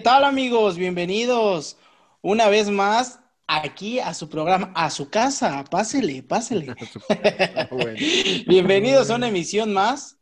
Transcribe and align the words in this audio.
¿Qué 0.00 0.04
tal 0.04 0.24
amigos? 0.24 0.78
Bienvenidos 0.78 1.76
una 2.22 2.48
vez 2.48 2.70
más 2.70 3.20
aquí 3.46 3.98
a 3.98 4.14
su 4.14 4.30
programa, 4.30 4.72
a 4.74 4.88
su 4.88 5.10
casa. 5.10 5.62
Pásele, 5.64 6.22
pásele. 6.22 6.74
Bienvenidos 8.46 9.10
a 9.10 9.16
una 9.16 9.28
emisión 9.28 9.74
más. 9.74 10.16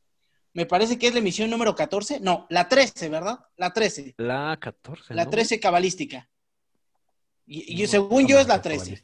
Me 0.53 0.67
parece 0.67 0.99
que 0.99 1.07
es 1.07 1.13
la 1.13 1.21
emisión 1.21 1.49
número 1.49 1.77
14. 1.77 2.19
No, 2.19 2.49
la 2.51 2.69
13, 2.69 3.09
¿verdad? 3.09 3.39
La 3.57 3.73
13. 3.73 4.17
La 4.17 4.59
14. 4.61 5.15
La 5.15 5.31
13 5.31 5.61
cabalística. 5.61 6.29
Y, 7.47 7.87
según 7.87 8.27
yo 8.27 8.41
es 8.41 8.49
la 8.49 8.61
13. 8.61 9.01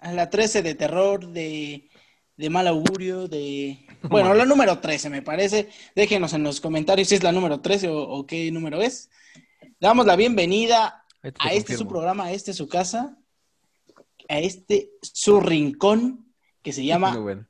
La 0.00 0.30
13 0.30 0.62
de 0.62 0.74
terror, 0.74 1.28
de, 1.28 1.90
de 2.38 2.50
mal 2.50 2.66
augurio, 2.68 3.28
de... 3.28 3.86
Bueno, 4.08 4.32
la 4.32 4.46
número 4.46 4.78
13 4.78 5.10
me 5.10 5.20
parece. 5.20 5.68
Déjenos 5.94 6.32
en 6.32 6.42
los 6.42 6.62
comentarios 6.62 7.08
si 7.08 7.16
es 7.16 7.22
la 7.22 7.32
número 7.32 7.60
13 7.60 7.88
o, 7.90 8.24
qué 8.26 8.50
número 8.50 8.80
es. 8.80 9.10
Damos 9.78 10.06
la 10.06 10.16
bienvenida 10.16 11.04
a 11.38 11.52
este 11.52 11.76
su 11.76 11.86
programa, 11.86 12.24
a 12.24 12.32
este 12.32 12.54
su 12.54 12.66
casa, 12.66 13.18
a 14.26 14.38
este 14.38 14.92
su 15.02 15.38
rincón 15.40 16.32
que 16.62 16.72
se 16.72 16.84
llama... 16.84 17.16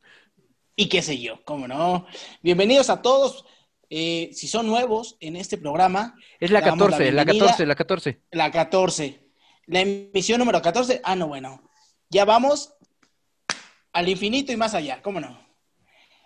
Y 0.78 0.90
qué 0.90 1.00
sé 1.00 1.18
yo, 1.18 1.42
cómo 1.46 1.66
no. 1.66 2.06
Bienvenidos 2.42 2.90
a 2.90 3.00
todos. 3.00 3.46
Eh, 3.88 4.28
si 4.34 4.46
son 4.46 4.66
nuevos 4.66 5.16
en 5.20 5.36
este 5.36 5.56
programa. 5.56 6.14
Es 6.38 6.50
la 6.50 6.60
14, 6.60 7.12
la, 7.12 7.24
14, 7.24 7.64
la 7.64 7.74
14. 7.74 8.20
La 8.32 8.50
14. 8.50 9.30
La 9.64 9.80
emisión 9.80 10.38
número 10.38 10.60
14. 10.60 11.00
Ah, 11.02 11.16
no, 11.16 11.28
bueno. 11.28 11.62
Ya 12.10 12.26
vamos 12.26 12.74
al 13.94 14.10
infinito 14.10 14.52
y 14.52 14.58
más 14.58 14.74
allá, 14.74 15.00
¿cómo 15.00 15.18
no? 15.18 15.40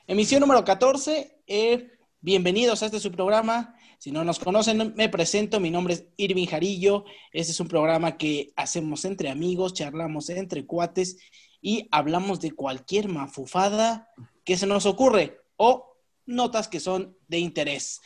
Emisión 0.09 0.41
número 0.41 0.65
14. 0.65 1.43
Eh, 1.47 1.93
bienvenidos 2.21 2.83
a 2.83 2.87
este 2.87 2.99
su 2.99 3.13
programa. 3.13 3.77
Si 4.01 4.11
no 4.11 4.25
nos 4.25 4.39
conocen, 4.39 4.95
me 4.97 5.11
presento. 5.11 5.61
Mi 5.61 5.71
nombre 5.71 5.93
es 5.93 6.07
Irving 6.17 6.47
Jarillo. 6.47 7.05
Este 7.35 7.53
es 7.53 7.61
un 7.61 7.69
programa 7.69 8.17
que 8.17 8.51
hacemos 8.57 9.05
entre 9.05 9.29
amigos, 9.29 9.75
charlamos 9.75 10.31
entre 10.31 10.65
cuates 10.65 11.19
y 11.61 11.87
hablamos 11.91 12.41
de 12.41 12.53
cualquier 12.53 13.11
mafufada 13.11 14.09
que 14.43 14.57
se 14.57 14.67
nos 14.67 14.87
ocurre 14.87 15.43
o 15.59 15.99
notas 16.25 16.67
que 16.67 16.81
son 16.81 17.15
de 17.29 17.41
interés. 17.41 18.01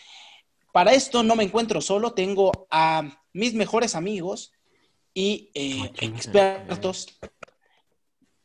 Para 0.72 0.94
esto 0.94 1.22
no 1.22 1.36
me 1.36 1.44
encuentro 1.44 1.80
solo, 1.80 2.12
tengo 2.12 2.50
a 2.72 3.16
mis 3.32 3.54
mejores 3.54 3.94
amigos 3.94 4.52
y 5.14 5.52
eh, 5.54 5.92
expertos. 6.00 7.20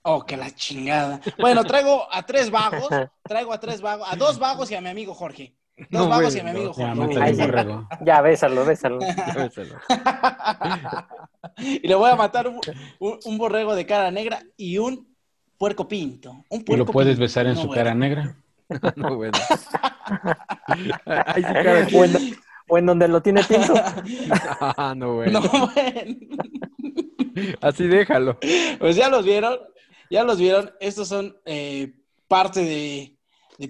Oh, 0.03 0.23
que 0.23 0.38
la 0.38 0.53
chingada. 0.53 1.20
Bueno, 1.39 1.64
traigo 1.64 2.08
a 2.11 2.27
tres 2.27 2.52
vagos, 2.52 2.89
traigo 3.23 3.52
a 3.52 3.59
tres 3.59 3.81
vagos, 3.81 4.08
a 4.08 4.16
dos 4.16 4.38
vagos 4.38 4.70
y 4.70 4.75
a 4.75 4.81
mi 4.81 4.89
amigo 4.89 5.16
Jorge. 5.16 5.58
Y 5.89 5.97
a 5.97 6.44
mi 6.44 6.49
amigo 6.49 6.73
Jorge. 6.73 7.66
Ya, 8.05 8.22
bésalo, 8.22 8.66
bésalo. 8.66 8.99
y 11.58 11.88
le 11.88 11.95
voy 11.95 12.11
a 12.11 12.16
matar 12.16 12.47
un, 12.47 13.38
borrego 13.38 13.75
de 13.75 13.86
cara 13.86 14.11
negra 14.11 14.44
y 14.58 14.77
un 14.77 15.16
puerco 15.58 15.88
pinto. 15.88 16.44
Un 16.49 16.66
¿Y 16.67 16.75
lo 16.75 16.86
puedes 16.86 17.17
besar 17.17 17.47
en 17.47 17.55
su 17.55 17.69
cara 17.69 17.95
negra? 17.95 18.36
no, 18.95 19.16
bueno. 19.16 19.38
o, 22.67 22.77
en, 22.77 22.86
donde 22.86 23.08
lo 23.08 23.21
tiene 23.21 23.43
pinto. 23.43 23.73
ah, 24.59 24.93
no, 24.95 25.16
bueno. 25.16 25.39
No, 25.39 25.71
bueno. 25.73 26.16
Así 27.61 27.88
déjalo. 27.88 28.38
Pues 28.80 28.95
ya 28.95 29.09
los 29.09 29.25
vieron, 29.25 29.58
ya 30.09 30.23
los 30.23 30.38
vieron. 30.38 30.71
Estos 30.80 31.08
son 31.08 31.38
eh, 31.45 31.93
parte 32.27 32.61
de, 32.61 33.17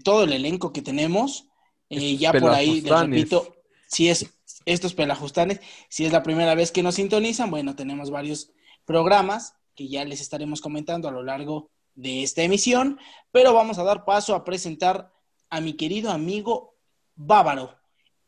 todo 0.04 0.24
el 0.24 0.34
elenco 0.34 0.74
que 0.74 0.82
tenemos. 0.82 1.49
Eh, 1.90 2.18
ya 2.18 2.32
por 2.32 2.52
ahí, 2.52 2.82
les 2.82 3.00
repito, 3.00 3.56
si 3.88 4.10
es 4.10 4.30
estos 4.66 4.94
pelajustanes, 4.94 5.60
si 5.90 6.06
es 6.06 6.12
la 6.12 6.24
primera 6.24 6.54
vez 6.56 6.72
que 6.72 6.84
nos 6.84 6.96
sintonizan, 6.96 7.50
bueno, 7.50 7.76
tenemos 7.76 8.12
varios 8.12 8.52
programas 8.86 9.56
que 9.76 9.88
ya 9.88 10.06
les 10.06 10.22
estaremos 10.22 10.62
comentando 10.62 11.08
a 11.08 11.12
lo 11.12 11.24
largo 11.24 11.72
de 11.96 12.24
esta 12.24 12.44
emisión, 12.44 13.00
pero 13.32 13.54
vamos 13.54 13.80
a 13.80 13.84
dar 13.84 14.06
paso 14.06 14.36
a 14.36 14.44
presentar 14.44 15.12
a 15.50 15.62
mi 15.62 15.74
querido 15.74 16.12
amigo 16.12 16.76
Bávaro. 17.16 17.76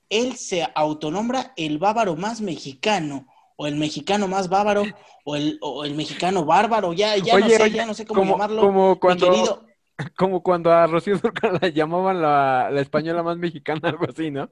Él 0.09 0.35
se 0.35 0.67
autonombra 0.75 1.53
el 1.55 1.77
bávaro 1.77 2.15
más 2.15 2.41
mexicano, 2.41 3.27
o 3.55 3.67
el 3.67 3.75
mexicano 3.75 4.27
más 4.27 4.49
bávaro, 4.49 4.83
o 5.23 5.35
el, 5.35 5.59
el 5.85 5.95
mexicano 5.95 6.43
bárbaro, 6.43 6.93
ya, 6.93 7.15
ya 7.17 7.37
no 7.37 7.47
sé, 7.47 7.71
ya 7.71 7.85
no 7.85 7.93
sé 7.93 8.05
cómo 8.05 8.25
llamarlo. 8.25 8.61
Como 8.61 8.99
cuando, 8.99 9.63
como 10.17 10.41
cuando 10.43 10.71
a 10.71 10.87
Rocío 10.87 11.17
Durcal 11.17 11.59
la 11.61 11.69
llamaban 11.69 12.21
la, 12.21 12.69
la 12.71 12.81
española 12.81 13.23
más 13.23 13.37
mexicana, 13.37 13.79
algo 13.89 14.05
así, 14.09 14.31
¿no? 14.31 14.51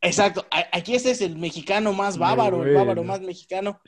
Exacto, 0.00 0.44
aquí 0.72 0.96
este 0.96 1.12
es 1.12 1.20
el 1.20 1.36
mexicano 1.38 1.92
más 1.92 2.18
bávaro, 2.18 2.64
el 2.64 2.74
bávaro 2.74 3.04
más 3.04 3.20
mexicano. 3.20 3.80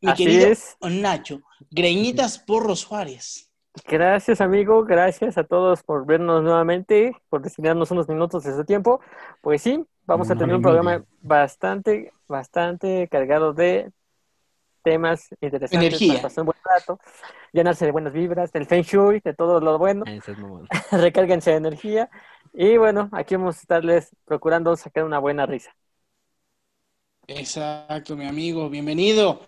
Mi 0.00 0.12
querido 0.14 0.52
Nacho, 0.82 1.40
Greñitas 1.70 2.38
Porros 2.46 2.84
Juárez. 2.84 3.50
Gracias, 3.86 4.40
amigo. 4.40 4.84
Gracias 4.84 5.38
a 5.38 5.44
todos 5.44 5.82
por 5.82 6.06
vernos 6.06 6.42
nuevamente, 6.42 7.12
por 7.28 7.42
destinarnos 7.42 7.90
unos 7.90 8.08
minutos 8.08 8.44
de 8.44 8.54
su 8.54 8.64
tiempo. 8.64 9.00
Pues 9.40 9.62
sí, 9.62 9.84
vamos 10.06 10.30
a 10.30 10.36
tener 10.36 10.54
un 10.54 10.62
programa 10.62 11.04
bastante, 11.22 12.12
bastante 12.26 13.08
cargado 13.08 13.52
de 13.54 13.90
temas 14.82 15.28
interesantes 15.40 15.86
Energía. 15.86 16.14
para 16.14 16.22
pasar 16.22 16.42
un 16.42 16.46
buen 16.46 16.58
rato, 16.64 17.00
llenarse 17.52 17.84
de 17.84 17.92
buenas 17.92 18.12
vibras, 18.12 18.52
del 18.52 18.66
feng 18.66 18.82
shui, 18.82 19.20
de 19.20 19.34
todo 19.34 19.60
lo 19.60 19.78
bueno. 19.78 20.04
Recárguense 20.92 21.50
de 21.50 21.56
energía. 21.56 22.10
Y 22.52 22.76
bueno, 22.76 23.08
aquí 23.12 23.36
vamos 23.36 23.56
a 23.56 23.60
estarles 23.60 24.10
procurando 24.24 24.76
sacar 24.76 25.04
una 25.04 25.18
buena 25.18 25.46
risa. 25.46 25.74
Exacto, 27.26 28.16
mi 28.16 28.26
amigo, 28.26 28.70
bienvenido. 28.70 29.46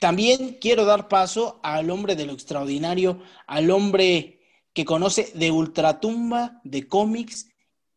También 0.00 0.58
quiero 0.60 0.84
dar 0.84 1.08
paso 1.08 1.60
al 1.62 1.90
hombre 1.90 2.16
de 2.16 2.26
lo 2.26 2.32
extraordinario, 2.32 3.20
al 3.46 3.70
hombre 3.70 4.40
que 4.72 4.84
conoce 4.84 5.30
de 5.34 5.50
ultratumba, 5.50 6.60
de 6.64 6.86
cómics 6.86 7.48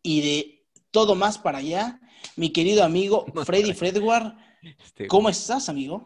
y 0.01 0.21
de 0.21 0.65
todo 0.91 1.15
más 1.15 1.37
para 1.37 1.59
allá, 1.59 1.99
mi 2.35 2.51
querido 2.51 2.83
amigo 2.83 3.25
Freddy 3.45 3.73
Fredward. 3.73 4.33
Este, 4.61 5.07
¿Cómo 5.07 5.29
estás, 5.29 5.69
amigo? 5.69 6.05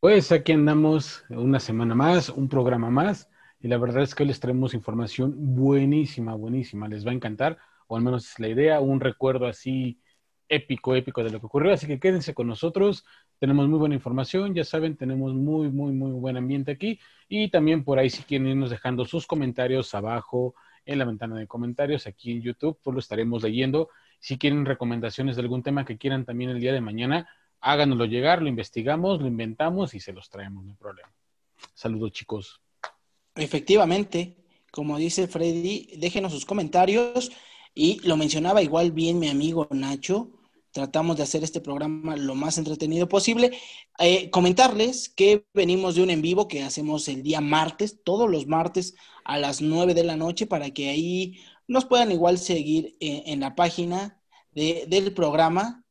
Pues 0.00 0.30
aquí 0.30 0.52
andamos 0.52 1.24
una 1.28 1.58
semana 1.58 1.92
más, 1.96 2.28
un 2.28 2.48
programa 2.48 2.88
más, 2.88 3.28
y 3.58 3.66
la 3.66 3.78
verdad 3.78 4.04
es 4.04 4.14
que 4.14 4.22
hoy 4.22 4.28
les 4.28 4.38
traemos 4.38 4.72
información 4.72 5.34
buenísima, 5.56 6.34
buenísima, 6.36 6.86
les 6.86 7.04
va 7.04 7.10
a 7.10 7.14
encantar, 7.14 7.58
o 7.88 7.96
al 7.96 8.02
menos 8.02 8.30
es 8.30 8.38
la 8.38 8.46
idea, 8.46 8.78
un 8.78 9.00
recuerdo 9.00 9.48
así 9.48 10.00
épico, 10.48 10.94
épico 10.94 11.24
de 11.24 11.30
lo 11.30 11.40
que 11.40 11.46
ocurrió, 11.46 11.72
así 11.72 11.88
que 11.88 11.98
quédense 11.98 12.32
con 12.32 12.46
nosotros, 12.46 13.04
tenemos 13.40 13.68
muy 13.68 13.80
buena 13.80 13.96
información, 13.96 14.54
ya 14.54 14.62
saben, 14.62 14.96
tenemos 14.96 15.34
muy, 15.34 15.68
muy, 15.68 15.90
muy 15.92 16.12
buen 16.12 16.36
ambiente 16.36 16.70
aquí. 16.70 17.00
Y 17.28 17.50
también 17.50 17.82
por 17.82 17.98
ahí 17.98 18.08
si 18.08 18.22
quieren 18.22 18.46
irnos 18.46 18.70
dejando 18.70 19.04
sus 19.04 19.26
comentarios 19.26 19.94
abajo 19.94 20.54
en 20.86 20.98
la 21.00 21.04
ventana 21.06 21.36
de 21.36 21.48
comentarios 21.48 22.06
aquí 22.06 22.32
en 22.32 22.42
YouTube, 22.42 22.78
pues 22.82 22.94
lo 22.94 23.00
estaremos 23.00 23.42
leyendo. 23.42 23.88
Si 24.20 24.38
quieren 24.38 24.64
recomendaciones 24.64 25.36
de 25.36 25.42
algún 25.42 25.62
tema 25.62 25.84
que 25.84 25.98
quieran 25.98 26.24
también 26.24 26.50
el 26.50 26.60
día 26.60 26.72
de 26.72 26.80
mañana, 26.80 27.28
háganoslo 27.60 28.04
llegar, 28.06 28.42
lo 28.42 28.48
investigamos, 28.48 29.20
lo 29.20 29.26
inventamos 29.26 29.94
y 29.94 30.00
se 30.00 30.12
los 30.12 30.28
traemos, 30.30 30.64
no 30.64 30.70
hay 30.70 30.76
problema. 30.76 31.12
Saludos 31.74 32.12
chicos. 32.12 32.60
Efectivamente, 33.34 34.36
como 34.70 34.98
dice 34.98 35.28
Freddy, 35.28 35.96
déjenos 35.96 36.32
sus 36.32 36.44
comentarios 36.44 37.30
y 37.74 38.00
lo 38.06 38.16
mencionaba 38.16 38.62
igual 38.62 38.92
bien 38.92 39.18
mi 39.18 39.28
amigo 39.28 39.68
Nacho 39.70 40.32
tratamos 40.78 41.16
de 41.16 41.22
hacer 41.22 41.42
este 41.42 41.60
programa 41.60 42.16
lo 42.16 42.34
más 42.34 42.58
entretenido 42.58 43.08
posible. 43.08 43.58
Eh, 43.98 44.30
comentarles 44.30 45.08
que 45.08 45.46
venimos 45.54 45.94
de 45.94 46.02
un 46.02 46.10
en 46.10 46.22
vivo 46.22 46.48
que 46.48 46.62
hacemos 46.62 47.08
el 47.08 47.22
día 47.22 47.40
martes, 47.40 48.00
todos 48.04 48.30
los 48.30 48.46
martes 48.46 48.94
a 49.24 49.38
las 49.38 49.60
9 49.60 49.94
de 49.94 50.04
la 50.04 50.16
noche, 50.16 50.46
para 50.46 50.70
que 50.70 50.88
ahí 50.88 51.40
nos 51.66 51.84
puedan 51.84 52.12
igual 52.12 52.38
seguir 52.38 52.96
eh, 53.00 53.24
en 53.26 53.40
la 53.40 53.54
página 53.54 54.20
del 54.52 55.12
programa. 55.14 55.84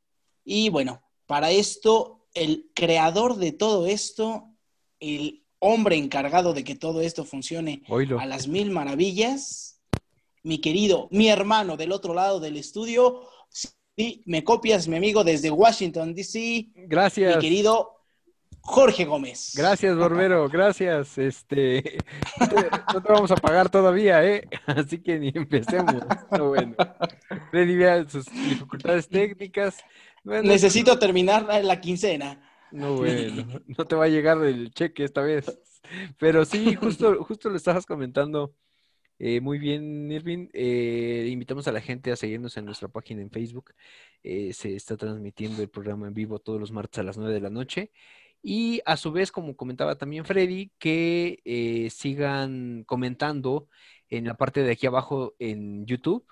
Y 0.44 0.70
bueno, 0.70 1.02
para 1.28 1.52
esto, 1.52 2.26
el 2.34 2.72
creador 2.74 3.36
de 3.36 3.52
todo 3.52 3.86
esto, 3.86 4.50
el 5.00 5.46
hombre 5.60 5.96
encargado 5.96 6.54
de 6.54 6.64
que 6.64 6.76
todo 6.76 7.02
esto 7.02 7.24
funcione 7.26 7.84
a 8.20 8.26
las 8.26 8.48
mil 8.48 8.72
maravillas, 8.72 9.80
mi 10.44 10.60
querido, 10.60 11.08
mi 11.12 11.30
hermano 11.30 11.78
del 11.78 11.92
otro 11.92 12.14
lado 12.14 12.40
del 12.40 12.58
estudio, 12.58 13.28
Sí, 13.98 14.22
me 14.28 14.44
copias, 14.44 14.88
mi 14.88 14.96
amigo, 14.96 15.24
desde 15.24 15.50
Washington, 15.50 16.14
D.C. 16.14 16.68
Gracias. 16.76 17.38
Mi 17.38 17.42
querido 17.42 17.98
Jorge 18.62 19.06
Gómez. 19.06 19.54
Gracias, 19.56 19.98
Borbero, 19.98 20.48
gracias. 20.50 21.18
Este, 21.18 21.98
no 22.94 23.02
te, 23.02 23.12
vamos 23.12 23.32
a 23.32 23.38
pagar 23.38 23.70
todavía, 23.70 24.24
¿eh? 24.24 24.48
Así 24.68 25.00
que 25.00 25.18
ni 25.18 25.32
empecemos. 25.34 25.96
No, 26.38 26.50
bueno. 26.50 26.76
Sus 28.08 28.26
dificultades 28.26 29.10
técnicas. 29.10 29.78
Necesito 30.44 31.00
terminar 31.00 31.46
la 31.64 31.82
quincena. 31.82 32.42
No, 32.72 32.98
bueno, 32.98 33.62
no 33.66 33.86
te 33.86 33.96
va 33.96 34.06
a 34.06 34.10
llegar 34.10 34.44
el 34.44 34.72
cheque 34.72 35.04
esta 35.04 35.22
vez. 35.22 35.46
Pero 36.20 36.46
sí, 36.46 36.76
justo, 36.76 37.24
justo 37.24 37.50
lo 37.50 37.58
estabas 37.58 37.86
comentando 37.86 38.56
Eh, 39.20 39.42
muy 39.42 39.58
bien, 39.60 40.12
Irving. 40.12 40.50
Eh, 40.54 41.28
invitamos 41.32 41.68
a 41.68 41.72
la 41.72 41.82
gente 41.82 42.12
a 42.12 42.16
seguirnos 42.16 42.56
en 42.58 42.66
nuestra 42.66 42.88
página 42.90 43.22
en 43.22 43.32
Facebook. 43.32 43.74
Eh, 44.24 44.54
se 44.54 44.76
está 44.76 44.98
transmitiendo 44.98 45.62
el 45.64 45.70
programa 45.70 46.08
en 46.08 46.14
vivo 46.14 46.40
todos 46.40 46.60
los 46.60 46.72
martes 46.72 47.00
a 47.00 47.04
las 47.04 47.18
9 47.18 47.34
de 47.34 47.42
la 47.42 47.50
noche. 47.50 47.92
Y 48.42 48.82
a 48.86 48.98
su 48.98 49.12
vez, 49.12 49.32
como 49.32 49.56
comentaba 49.56 49.98
también 49.98 50.26
Freddy, 50.26 50.72
que 50.80 51.42
eh, 51.46 51.90
sigan 51.90 52.84
comentando 52.86 53.68
en 54.10 54.26
la 54.26 54.38
parte 54.38 54.64
de 54.64 54.72
aquí 54.72 54.88
abajo 54.88 55.36
en 55.40 55.86
YouTube, 55.86 56.26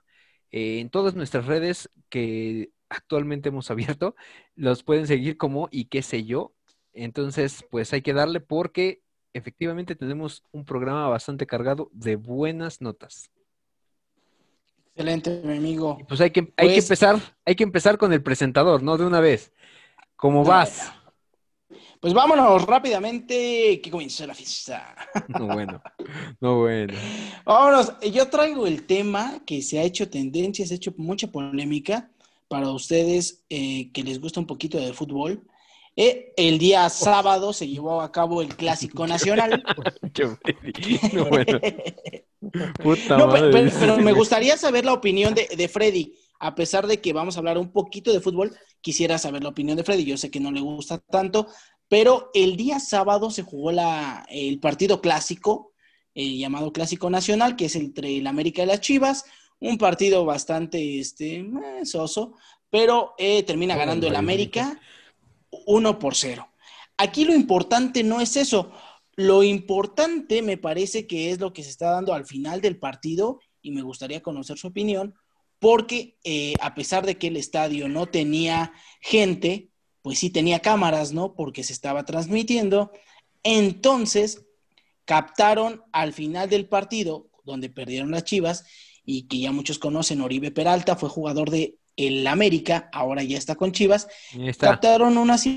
eh, 0.51 0.79
en 0.79 0.89
todas 0.89 1.15
nuestras 1.15 1.45
redes 1.45 1.89
que 2.09 2.71
actualmente 2.89 3.49
hemos 3.49 3.71
abierto, 3.71 4.15
los 4.55 4.83
pueden 4.83 5.07
seguir 5.07 5.37
como 5.37 5.67
y 5.71 5.85
qué 5.85 6.01
sé 6.01 6.23
yo. 6.25 6.53
Entonces, 6.93 7.65
pues 7.69 7.91
hay 7.93 8.01
que 8.01 8.13
darle 8.13 8.39
porque 8.39 9.01
efectivamente 9.33 9.95
tenemos 9.95 10.43
un 10.51 10.63
programa 10.65 11.07
bastante 11.09 11.45
cargado 11.45 11.89
de 11.91 12.15
buenas 12.15 12.79
notas. 12.81 13.29
Excelente, 14.93 15.41
mi 15.43 15.57
amigo. 15.57 15.97
Y 15.99 16.03
pues 16.05 16.21
hay 16.21 16.31
que, 16.31 16.39
hay 16.55 16.67
que 16.69 16.73
Pues- 16.75 16.85
empezar, 16.85 17.19
hay 17.43 17.55
que 17.55 17.63
empezar 17.63 17.97
con 17.97 18.13
el 18.13 18.23
presentador, 18.23 18.81
¿no? 18.81 18.97
De 18.97 19.05
una 19.05 19.19
vez. 19.19 19.51
¿Cómo 20.15 20.45
vas? 20.45 20.89
Pues 21.99 22.13
vámonos 22.13 22.65
rápidamente, 22.65 23.81
que 23.81 23.91
comience 23.91 24.25
la 24.25 24.33
fiesta. 24.33 24.95
No, 25.27 25.47
bueno. 25.47 25.81
No, 26.39 26.59
bueno. 26.59 26.93
Vámonos, 27.43 27.99
yo 28.13 28.29
traigo 28.29 28.67
el 28.67 28.85
tema 28.85 29.41
que 29.45 29.61
se 29.61 29.79
ha 29.79 29.83
hecho 29.83 30.09
tendencia, 30.09 30.65
se 30.65 30.75
ha 30.75 30.77
hecho 30.77 30.93
mucha 30.97 31.27
polémica 31.27 32.09
para 32.47 32.69
ustedes 32.71 33.43
eh, 33.49 33.91
que 33.91 34.03
les 34.03 34.19
gusta 34.19 34.39
un 34.39 34.47
poquito 34.47 34.77
de 34.79 34.93
fútbol. 34.93 35.47
Eh, 35.97 36.33
el 36.35 36.57
día 36.59 36.89
sábado 36.89 37.53
se 37.53 37.67
llevó 37.67 38.01
a 38.01 38.11
cabo 38.11 38.41
el 38.41 38.55
Clásico 38.55 39.07
Nacional. 39.07 39.63
Yo, 40.13 40.35
Freddy. 40.43 40.99
No, 41.13 41.25
bueno. 41.25 41.59
Puta 42.83 43.17
No, 43.17 43.25
pe- 43.31 43.39
madre. 43.41 43.51
pero, 43.51 43.71
pero 43.79 43.97
me 43.97 44.13
gustaría 44.13 44.57
saber 44.57 44.85
la 44.85 44.93
opinión 44.93 45.33
de, 45.33 45.47
de 45.55 45.67
Freddy. 45.67 46.13
A 46.39 46.53
pesar 46.53 46.85
de 46.85 46.99
que 46.99 47.13
vamos 47.13 47.35
a 47.35 47.39
hablar 47.39 47.57
un 47.57 47.71
poquito 47.71 48.11
de 48.11 48.19
fútbol, 48.19 48.55
quisiera 48.81 49.17
saber 49.17 49.41
la 49.43 49.49
opinión 49.49 49.77
de 49.77 49.83
Freddy. 49.83 50.03
Yo 50.05 50.17
sé 50.17 50.29
que 50.29 50.39
no 50.41 50.51
le 50.51 50.59
gusta 50.61 50.97
tanto, 50.99 51.47
pero 51.87 52.29
el 52.33 52.57
día 52.57 52.79
sábado 52.79 53.31
se 53.31 53.43
jugó 53.43 53.71
la, 53.71 54.25
el 54.29 54.59
partido 54.59 54.99
clásico, 55.01 55.71
eh, 56.13 56.37
llamado 56.37 56.71
Clásico 56.73 57.09
Nacional, 57.09 57.55
que 57.55 57.65
es 57.65 57.75
entre 57.75 58.17
el 58.17 58.27
América 58.27 58.63
y 58.63 58.65
las 58.65 58.81
Chivas. 58.81 59.23
Un 59.59 59.77
partido 59.77 60.25
bastante 60.25 60.99
este, 60.99 61.37
eh, 61.37 61.85
soso, 61.85 62.33
pero 62.69 63.13
eh, 63.17 63.43
termina 63.43 63.75
ganando 63.75 64.07
el 64.07 64.15
América 64.15 64.79
1 65.65 65.99
por 65.99 66.15
0. 66.15 66.47
Aquí 66.97 67.25
lo 67.25 67.33
importante 67.33 68.03
no 68.03 68.21
es 68.21 68.35
eso. 68.35 68.71
Lo 69.15 69.43
importante 69.43 70.41
me 70.41 70.57
parece 70.57 71.07
que 71.07 71.31
es 71.31 71.39
lo 71.39 71.53
que 71.53 71.63
se 71.63 71.69
está 71.69 71.91
dando 71.91 72.13
al 72.13 72.25
final 72.25 72.61
del 72.61 72.77
partido 72.77 73.39
y 73.61 73.71
me 73.71 73.81
gustaría 73.81 74.21
conocer 74.21 74.57
su 74.57 74.67
opinión 74.67 75.15
porque 75.59 76.17
eh, 76.23 76.53
a 76.61 76.75
pesar 76.75 77.05
de 77.05 77.17
que 77.17 77.27
el 77.27 77.37
estadio 77.37 77.87
no 77.87 78.07
tenía 78.07 78.73
gente, 79.01 79.69
pues 80.01 80.19
sí 80.19 80.29
tenía 80.29 80.59
cámaras, 80.59 81.13
¿no? 81.13 81.33
Porque 81.33 81.63
se 81.63 81.73
estaba 81.73 82.05
transmitiendo. 82.05 82.91
Entonces, 83.43 84.45
captaron 85.05 85.81
al 85.91 86.13
final 86.13 86.49
del 86.49 86.67
partido, 86.67 87.29
donde 87.43 87.69
perdieron 87.69 88.11
las 88.11 88.25
Chivas, 88.25 88.65
y 89.05 89.23
que 89.27 89.39
ya 89.39 89.51
muchos 89.51 89.79
conocen, 89.79 90.21
Oribe 90.21 90.51
Peralta 90.51 90.95
fue 90.95 91.09
jugador 91.09 91.49
de 91.49 91.77
el 91.95 92.25
América, 92.27 92.89
ahora 92.91 93.23
ya 93.23 93.37
está 93.37 93.55
con 93.55 93.71
Chivas, 93.71 94.07
está. 94.37 94.71
captaron 94.71 95.17
unas 95.17 95.47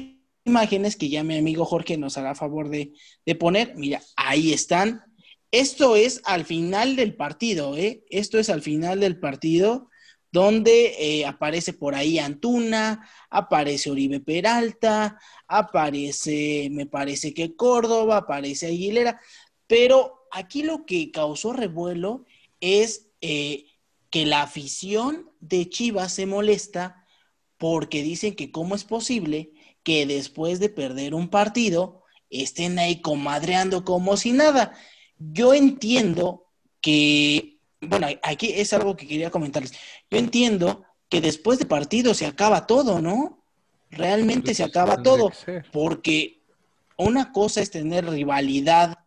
imágenes 0.44 0.96
que 0.96 1.08
ya 1.08 1.24
mi 1.24 1.36
amigo 1.36 1.64
Jorge 1.64 1.96
nos 1.98 2.16
hará 2.16 2.34
favor 2.34 2.68
de, 2.68 2.92
de 3.26 3.34
poner. 3.34 3.74
Mira, 3.76 4.00
ahí 4.16 4.52
están. 4.52 5.02
Esto 5.50 5.96
es 5.96 6.20
al 6.24 6.44
final 6.44 6.94
del 6.94 7.16
partido, 7.16 7.76
¿eh? 7.76 8.04
Esto 8.10 8.38
es 8.38 8.50
al 8.50 8.62
final 8.62 9.00
del 9.00 9.18
partido 9.18 9.88
donde 10.30 10.94
eh, 10.98 11.26
aparece 11.26 11.72
por 11.72 11.94
ahí 11.94 12.18
Antuna, 12.18 13.08
aparece 13.30 13.90
Oribe 13.90 14.20
Peralta, 14.20 15.18
aparece, 15.46 16.68
me 16.70 16.86
parece 16.86 17.32
que 17.32 17.56
Córdoba, 17.56 18.18
aparece 18.18 18.66
Aguilera, 18.66 19.20
pero 19.66 20.26
aquí 20.30 20.62
lo 20.62 20.84
que 20.84 21.10
causó 21.10 21.52
revuelo 21.52 22.26
es 22.60 23.07
eh, 23.20 23.66
que 24.10 24.26
la 24.26 24.42
afición 24.42 25.30
de 25.40 25.68
Chivas 25.68 26.12
se 26.12 26.26
molesta 26.26 27.06
porque 27.58 28.02
dicen 28.02 28.34
que 28.34 28.50
cómo 28.50 28.74
es 28.74 28.84
posible 28.84 29.52
que 29.82 30.06
después 30.06 30.60
de 30.60 30.68
perder 30.68 31.14
un 31.14 31.28
partido 31.28 32.04
estén 32.30 32.78
ahí 32.78 33.00
comadreando 33.00 33.84
como 33.84 34.16
si 34.16 34.32
nada. 34.32 34.72
Yo 35.18 35.54
entiendo 35.54 36.46
que, 36.80 37.58
bueno, 37.80 38.06
aquí 38.22 38.52
es 38.54 38.72
algo 38.72 38.96
que 38.96 39.06
quería 39.06 39.30
comentarles. 39.30 39.72
Yo 40.10 40.18
entiendo 40.18 40.84
que 41.08 41.20
después 41.20 41.58
de 41.58 41.66
partido 41.66 42.14
se 42.14 42.26
acaba 42.26 42.66
todo, 42.66 43.00
¿no? 43.00 43.42
Realmente 43.90 44.54
se 44.54 44.62
acaba 44.62 45.02
todo, 45.02 45.32
porque 45.72 46.42
una 46.96 47.32
cosa 47.32 47.62
es 47.62 47.70
tener 47.70 48.06
rivalidad 48.06 48.98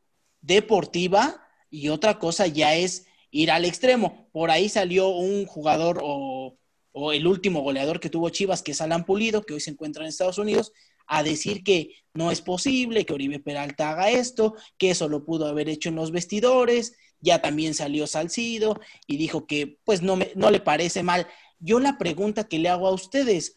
deportiva 0.41 1.47
y 1.69 1.89
otra 1.89 2.17
cosa 2.17 2.47
ya 2.47 2.73
es 2.73 3.05
ir 3.31 3.50
al 3.50 3.66
extremo. 3.66 4.28
Por 4.31 4.51
ahí 4.51 4.69
salió 4.69 5.10
un 5.10 5.45
jugador 5.45 6.00
o, 6.04 6.57
o 6.92 7.13
el 7.13 7.25
último 7.25 7.62
goleador 7.62 8.00
que 8.00 8.10
tuvo 8.10 8.30
Chivas, 8.30 8.62
que 8.62 8.72
es 8.72 8.81
Alan 8.81 9.06
Pulido, 9.06 9.44
que 9.44 9.54
hoy 9.54 9.62
se 9.62 9.72
encuentra 9.72 10.04
en 10.04 10.10
Estados 10.10 10.38
Unidos, 10.38 10.74
a 11.07 11.24
decir 11.24 11.63
que 11.63 11.95
no 12.13 12.31
es 12.31 12.42
posible 12.42 13.06
que 13.06 13.13
Oribe 13.13 13.39
Peralta 13.39 13.92
haga 13.92 14.12
esto, 14.12 14.56
que 14.78 14.92
eso 14.92 15.10
lo 15.10 15.25
pudo 15.25 15.48
haber 15.48 15.69
hecho 15.69 15.89
en 15.89 15.95
los 15.95 16.12
vestidores. 16.12 16.94
Ya 17.19 17.42
también 17.42 17.74
salió 17.74 18.07
Salcido 18.07 18.80
y 19.07 19.18
dijo 19.18 19.45
que 19.45 19.78
pues 19.83 20.01
no, 20.01 20.16
me, 20.16 20.31
no 20.36 20.51
le 20.51 20.60
parece 20.60 21.04
mal. 21.04 21.28
Yo 21.60 21.80
la 21.80 21.98
pregunta 21.98 22.48
que 22.48 22.60
le 22.60 22.69
hago 22.69 22.88
a 22.88 22.94
ustedes, 22.94 23.56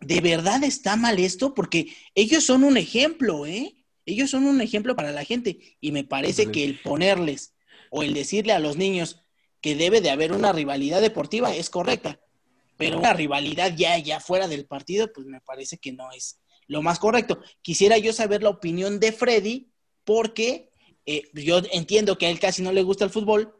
¿de 0.00 0.20
verdad 0.20 0.62
está 0.64 0.96
mal 0.96 1.18
esto? 1.18 1.52
Porque 1.52 1.88
ellos 2.14 2.44
son 2.44 2.64
un 2.64 2.76
ejemplo, 2.76 3.44
¿eh? 3.44 3.74
Ellos 4.06 4.30
son 4.30 4.46
un 4.46 4.60
ejemplo 4.60 4.94
para 4.94 5.10
la 5.10 5.24
gente 5.24 5.58
y 5.80 5.90
me 5.90 6.04
parece 6.04 6.52
que 6.52 6.62
el 6.62 6.80
ponerles 6.80 7.55
o 7.90 8.02
el 8.02 8.14
decirle 8.14 8.52
a 8.52 8.58
los 8.58 8.76
niños 8.76 9.22
que 9.60 9.74
debe 9.74 10.00
de 10.00 10.10
haber 10.10 10.32
una 10.32 10.52
rivalidad 10.52 11.00
deportiva 11.00 11.54
es 11.54 11.70
correcta, 11.70 12.20
pero 12.76 12.98
una 12.98 13.12
rivalidad 13.14 13.74
ya, 13.76 13.98
ya 13.98 14.20
fuera 14.20 14.48
del 14.48 14.66
partido, 14.66 15.12
pues 15.12 15.26
me 15.26 15.40
parece 15.40 15.78
que 15.78 15.92
no 15.92 16.10
es 16.12 16.38
lo 16.68 16.82
más 16.82 16.98
correcto. 16.98 17.40
Quisiera 17.62 17.96
yo 17.98 18.12
saber 18.12 18.42
la 18.42 18.50
opinión 18.50 19.00
de 19.00 19.12
Freddy, 19.12 19.68
porque 20.04 20.70
eh, 21.06 21.22
yo 21.34 21.60
entiendo 21.72 22.18
que 22.18 22.26
a 22.26 22.30
él 22.30 22.38
casi 22.40 22.62
no 22.62 22.72
le 22.72 22.82
gusta 22.82 23.04
el 23.04 23.10
fútbol, 23.10 23.54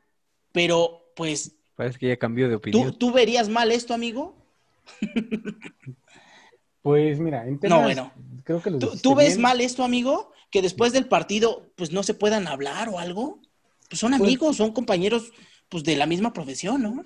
pero 0.52 1.12
pues, 1.16 1.52
Parece 1.76 1.98
que 1.98 2.08
ya 2.08 2.16
cambió 2.16 2.46
de 2.48 2.54
¿tú, 2.54 2.58
opinión. 2.58 2.98
¿tú 2.98 3.12
verías 3.12 3.48
mal 3.48 3.70
esto, 3.72 3.94
amigo? 3.94 4.36
Pues 6.82 7.18
mira, 7.18 7.46
en 7.46 7.58
temas, 7.58 7.78
No, 7.78 7.84
bueno. 7.84 8.12
creo 8.44 8.62
que 8.62 8.70
lo 8.70 8.78
¿Tú, 8.78 8.96
tú 9.02 9.14
ves 9.14 9.30
bien. 9.30 9.42
mal 9.42 9.60
esto, 9.60 9.82
amigo? 9.82 10.32
Que 10.50 10.62
después 10.62 10.92
del 10.92 11.08
partido, 11.08 11.70
pues 11.76 11.90
no 11.90 12.02
se 12.02 12.14
puedan 12.14 12.46
hablar 12.46 12.88
o 12.88 12.98
algo. 12.98 13.40
Pues 13.88 14.00
son 14.00 14.10
Pues- 14.12 14.20
amigos, 14.22 14.56
son 14.56 14.72
compañeros, 14.72 15.32
pues 15.68 15.84
de 15.84 15.96
la 15.96 16.06
misma 16.06 16.32
profesión, 16.32 16.82
¿no? 16.82 17.04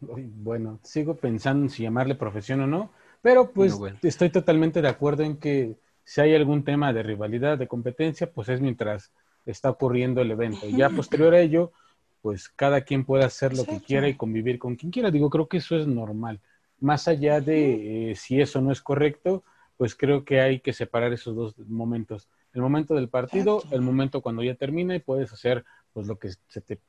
Bueno, 0.00 0.80
sigo 0.82 1.16
pensando 1.16 1.64
en 1.64 1.70
si 1.70 1.82
llamarle 1.84 2.16
profesión 2.16 2.60
o 2.60 2.66
no, 2.66 2.90
pero 3.22 3.52
pues 3.52 3.74
bueno. 3.74 3.98
estoy 4.02 4.30
totalmente 4.30 4.82
de 4.82 4.88
acuerdo 4.88 5.22
en 5.22 5.36
que 5.36 5.76
si 6.04 6.20
hay 6.20 6.34
algún 6.34 6.64
tema 6.64 6.92
de 6.92 7.04
rivalidad, 7.04 7.56
de 7.56 7.68
competencia, 7.68 8.28
pues 8.32 8.48
es 8.48 8.60
mientras 8.60 9.12
está 9.46 9.70
ocurriendo 9.70 10.20
el 10.20 10.32
evento. 10.32 10.68
Ya 10.68 10.90
posterior 10.90 11.34
a 11.34 11.40
ello, 11.40 11.72
pues 12.20 12.48
cada 12.48 12.80
quien 12.80 13.04
puede 13.04 13.24
hacer 13.24 13.56
lo 13.56 13.64
que 13.64 13.80
quiera 13.80 14.08
y 14.08 14.14
convivir 14.14 14.58
con 14.58 14.74
quien 14.74 14.90
quiera. 14.90 15.10
Digo, 15.12 15.30
creo 15.30 15.46
que 15.48 15.58
eso 15.58 15.76
es 15.76 15.86
normal. 15.86 16.40
Más 16.80 17.06
allá 17.06 17.40
de 17.40 18.10
eh, 18.10 18.16
si 18.16 18.40
eso 18.40 18.60
no 18.60 18.72
es 18.72 18.80
correcto, 18.82 19.44
pues 19.76 19.94
creo 19.94 20.24
que 20.24 20.40
hay 20.40 20.58
que 20.58 20.72
separar 20.72 21.12
esos 21.12 21.36
dos 21.36 21.56
momentos. 21.68 22.28
El 22.52 22.60
momento 22.62 22.94
del 22.94 23.08
partido, 23.08 23.56
Exacto. 23.58 23.76
el 23.76 23.82
momento 23.82 24.20
cuando 24.20 24.42
ya 24.42 24.56
termina 24.56 24.96
y 24.96 24.98
puedes 25.00 25.32
hacer 25.32 25.64
pues 25.92 26.06
lo 26.06 26.18
que 26.18 26.30
se 26.48 26.60
te 26.60 26.80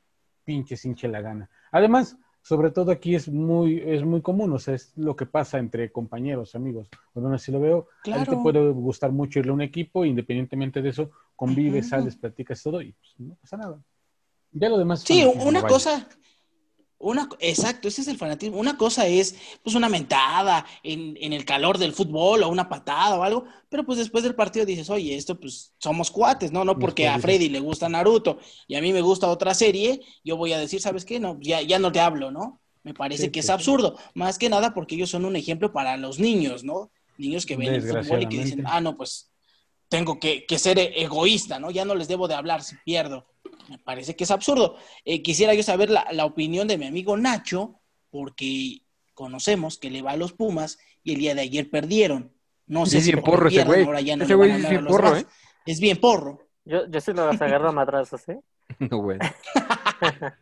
pinche 0.44 0.76
hinche 0.84 1.08
la 1.08 1.22
gana. 1.22 1.50
Además, 1.72 2.18
sobre 2.42 2.72
todo 2.72 2.92
aquí 2.92 3.16
es 3.16 3.30
muy, 3.30 3.82
es 3.86 4.04
muy 4.04 4.22
común, 4.22 4.52
o 4.52 4.60
sea, 4.60 4.74
es 4.74 4.92
lo 4.98 5.16
que 5.16 5.26
pasa 5.26 5.60
entre 5.60 5.92
compañeros, 5.92 6.56
amigos. 6.56 6.90
Bueno, 7.14 7.34
así 7.34 7.52
lo 7.52 7.60
veo, 7.60 7.88
a 8.12 8.24
ti 8.24 8.30
te 8.30 8.38
puede 8.38 8.70
gustar 8.72 9.12
mucho 9.12 9.40
irle 9.40 9.52
a 9.52 9.56
un 9.56 9.62
equipo, 9.62 10.04
independientemente 10.04 10.82
de 10.82 10.90
eso, 10.90 11.12
convives, 11.36 11.90
sales, 11.90 12.18
platicas 12.18 12.62
todo 12.62 12.82
y 12.82 12.92
pues, 12.92 13.14
no 13.18 13.36
pasa 13.36 13.58
nada. 13.58 13.82
Ya 14.52 14.70
lo 14.70 14.78
demás 14.78 15.02
Sí, 15.02 15.24
una 15.24 15.62
vaya. 15.62 16.08
Una, 17.04 17.30
exacto, 17.40 17.88
ese 17.88 18.02
es 18.02 18.08
el 18.08 18.18
fanatismo. 18.18 18.58
Una 18.58 18.78
cosa 18.78 19.06
es, 19.08 19.36
pues, 19.62 19.76
una 19.76 19.90
mentada 19.90 20.66
en, 20.84 21.18
en 21.20 21.34
el 21.34 21.44
calor 21.46 21.78
del 21.78 21.94
fútbol 21.94 22.44
o 22.44 22.50
una 22.50 22.70
patada 22.70 23.18
o 23.20 23.24
algo, 23.24 23.46
pero 23.70 23.86
pues 23.86 23.98
después 23.98 24.24
del 24.24 24.36
partido 24.36 24.66
dices, 24.66 24.90
oye, 24.90 25.16
esto 25.16 25.40
pues 25.40 25.74
somos 25.80 26.10
cuates, 26.10 26.52
¿no? 26.52 26.64
No 26.64 26.80
porque 26.80 27.08
a 27.08 27.20
Freddy 27.20 27.50
le 27.50 27.60
gusta 27.60 27.90
Naruto 27.90 28.40
y 28.68 28.76
a 28.76 28.82
mí 28.82 28.94
me 28.94 29.02
gusta 29.02 29.28
otra 29.28 29.54
serie, 29.54 30.02
yo 30.24 30.38
voy 30.38 30.54
a 30.54 30.60
decir, 30.60 30.80
¿sabes 30.82 31.04
qué? 31.06 31.20
No, 31.20 31.38
ya, 31.42 31.62
ya 31.62 31.78
no 31.78 31.92
te 31.92 32.00
hablo, 32.00 32.32
¿no? 32.32 32.62
Me 32.84 32.94
parece 32.94 33.26
Sí, 33.26 33.32
que 33.32 33.40
es 33.42 33.48
sí. 33.48 33.52
absurdo, 33.52 33.98
más 34.14 34.38
que 34.38 34.50
nada 34.50 34.74
porque 34.74 34.96
ellos 34.96 35.10
son 35.10 35.26
un 35.26 35.36
ejemplo 35.36 35.72
para 35.74 35.98
los 35.98 36.20
niños, 36.20 36.64
¿no? 36.64 36.92
Niños 37.18 37.46
que 37.46 37.58
ven 37.58 37.74
el 37.74 37.82
fútbol 37.82 38.24
y 38.24 38.30
que 38.30 38.44
dicen, 38.44 38.64
ah, 38.66 38.82
no, 38.82 38.96
pues 38.96 39.30
tengo 39.90 40.20
que, 40.20 40.46
que 40.46 40.58
ser 40.58 40.80
egoísta, 40.80 41.60
¿no? 41.60 41.70
Ya 41.70 41.86
no 41.86 41.96
les 41.96 42.08
debo 42.08 42.28
de 42.28 42.36
hablar 42.36 42.64
si 42.64 42.76
pierdo. 42.86 43.26
Me 43.70 43.78
parece 43.80 44.16
que 44.16 44.24
es 44.24 44.32
absurdo. 44.32 44.78
Eh, 45.06 45.22
quisiera 45.22 45.54
yo 45.54 45.64
saber 45.64 45.90
la, 45.90 46.06
la 46.12 46.26
opinión 46.26 46.68
de 46.68 46.78
mi 46.78 46.86
amigo 46.88 47.18
Nacho, 47.18 47.80
porque 48.10 48.82
conocemos 49.14 49.78
que 49.78 49.90
le 49.92 50.02
va 50.02 50.12
a 50.12 50.18
los 50.18 50.34
Pumas 50.34 50.78
y 51.04 51.14
el 51.14 51.20
día 51.20 51.36
de 51.36 51.42
ayer 51.42 51.70
perdieron. 51.70 52.34
No 52.66 52.86
sé 52.86 53.00
Es 53.00 53.06
si 53.06 53.12
bien 53.12 53.24
porro 53.24 53.48
ese 53.50 53.64
güey. 53.66 53.84
ahora 53.84 54.02
ya 54.02 54.16
no 54.16 54.24
Ese 54.24 54.36
güey 54.36 54.52
van 54.52 54.62
a 54.62 54.64
es 54.64 54.70
bien 54.70 54.86
porro, 54.86 55.08
demás. 55.12 55.24
¿eh? 55.24 55.28
Es 55.66 55.80
bien 55.80 55.98
porro. 56.00 56.48
Yo, 56.66 56.88
yo 56.90 57.02
sí 57.02 57.12
los 57.14 57.42
agarro 57.42 57.70
a 57.70 57.72
madrazos, 57.74 58.28
¿eh? 58.30 58.40
No, 58.80 59.02
bueno. 59.02 59.20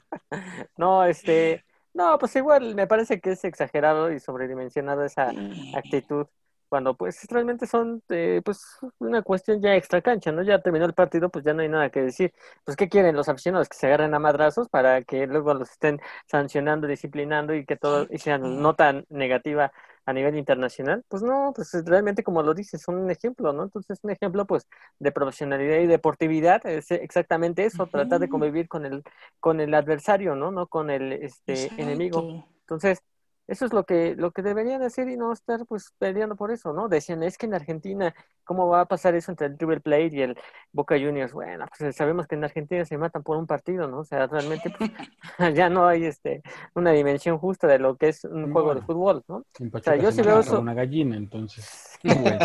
No, 0.77 1.03
este, 1.05 1.65
no, 1.93 2.17
pues 2.17 2.35
igual 2.35 2.75
me 2.75 2.87
parece 2.87 3.19
que 3.19 3.31
es 3.31 3.43
exagerado 3.43 4.11
y 4.11 4.19
sobredimensionado 4.19 5.03
esa 5.03 5.31
actitud 5.75 6.27
cuando 6.71 6.95
pues 6.95 7.27
realmente 7.29 7.67
son 7.67 8.01
eh, 8.07 8.41
pues 8.45 8.77
una 8.99 9.21
cuestión 9.23 9.61
ya 9.61 9.75
extra 9.75 10.01
cancha, 10.01 10.31
¿no? 10.31 10.41
Ya 10.41 10.61
terminó 10.61 10.85
el 10.85 10.93
partido, 10.93 11.29
pues 11.29 11.43
ya 11.43 11.53
no 11.53 11.63
hay 11.63 11.67
nada 11.67 11.89
que 11.89 12.01
decir. 12.01 12.33
Pues 12.63 12.77
¿qué 12.77 12.87
quieren 12.87 13.13
los 13.13 13.27
aficionados? 13.27 13.67
Que 13.67 13.75
se 13.75 13.87
agarren 13.87 14.13
a 14.13 14.19
madrazos 14.19 14.69
para 14.69 15.01
que 15.01 15.27
luego 15.27 15.53
los 15.53 15.69
estén 15.69 15.99
sancionando, 16.27 16.87
disciplinando 16.87 17.53
y 17.53 17.65
que 17.65 17.75
todo 17.75 18.07
y 18.09 18.19
sea 18.19 18.37
nota 18.37 19.03
negativa 19.09 19.73
a 20.05 20.13
nivel 20.13 20.37
internacional. 20.37 21.03
Pues 21.09 21.21
no, 21.23 21.51
pues 21.53 21.73
realmente 21.85 22.23
como 22.23 22.41
lo 22.41 22.53
dices, 22.53 22.81
son 22.81 22.99
un 22.99 23.11
ejemplo, 23.11 23.51
¿no? 23.51 23.63
Entonces 23.63 23.99
un 24.03 24.11
ejemplo 24.11 24.45
pues 24.45 24.65
de 24.97 25.11
profesionalidad 25.11 25.75
y 25.79 25.87
deportividad 25.87 26.65
es 26.65 26.89
exactamente 26.91 27.65
eso, 27.65 27.85
tratar 27.87 28.21
de 28.21 28.29
convivir 28.29 28.69
con 28.69 28.85
el 28.85 29.03
con 29.41 29.59
el 29.59 29.73
adversario, 29.73 30.35
¿no? 30.35 30.51
No 30.51 30.67
con 30.67 30.89
el 30.89 31.11
este 31.11 31.69
enemigo. 31.75 32.45
Entonces, 32.61 33.03
eso 33.51 33.65
es 33.65 33.73
lo 33.73 33.83
que, 33.85 34.15
lo 34.15 34.31
que 34.31 34.41
deberían 34.41 34.81
hacer 34.81 35.09
y 35.09 35.17
no 35.17 35.31
estar 35.33 35.65
pues 35.67 35.93
peleando 35.99 36.35
por 36.35 36.51
eso, 36.51 36.73
¿no? 36.73 36.87
Decían, 36.87 37.21
es 37.23 37.37
que 37.37 37.45
en 37.45 37.53
Argentina, 37.53 38.13
¿cómo 38.45 38.67
va 38.67 38.81
a 38.81 38.85
pasar 38.85 39.13
eso 39.15 39.31
entre 39.31 39.47
el 39.47 39.57
River 39.59 39.81
Plate 39.81 40.09
y 40.13 40.21
el 40.21 40.37
Boca 40.71 40.95
Juniors? 40.95 41.33
Bueno, 41.33 41.65
pues 41.77 41.95
sabemos 41.95 42.27
que 42.27 42.35
en 42.35 42.43
Argentina 42.45 42.85
se 42.85 42.97
matan 42.97 43.23
por 43.23 43.37
un 43.37 43.45
partido, 43.47 43.87
¿no? 43.87 43.99
O 43.99 44.03
sea, 44.05 44.27
realmente 44.27 44.71
pues, 44.77 44.89
ya 45.57 45.69
no 45.69 45.85
hay 45.87 46.05
este 46.05 46.41
una 46.75 46.91
dimensión 46.91 47.37
justa 47.37 47.67
de 47.67 47.79
lo 47.79 47.97
que 47.97 48.09
es 48.09 48.23
un 48.23 48.47
No. 48.47 48.53
juego 48.53 48.73
de 48.75 48.81
fútbol, 48.81 49.23
¿no? 49.27 49.43
En 49.59 49.69
Pachuca 49.69 49.95
yo 49.97 50.11
se 50.11 50.21
sí 50.23 50.27
veo 50.27 50.39
eso. 50.39 50.59
una 50.59 50.73
gallina, 50.73 51.17
entonces. 51.17 51.87
No, 52.03 52.15
bueno. 52.15 52.39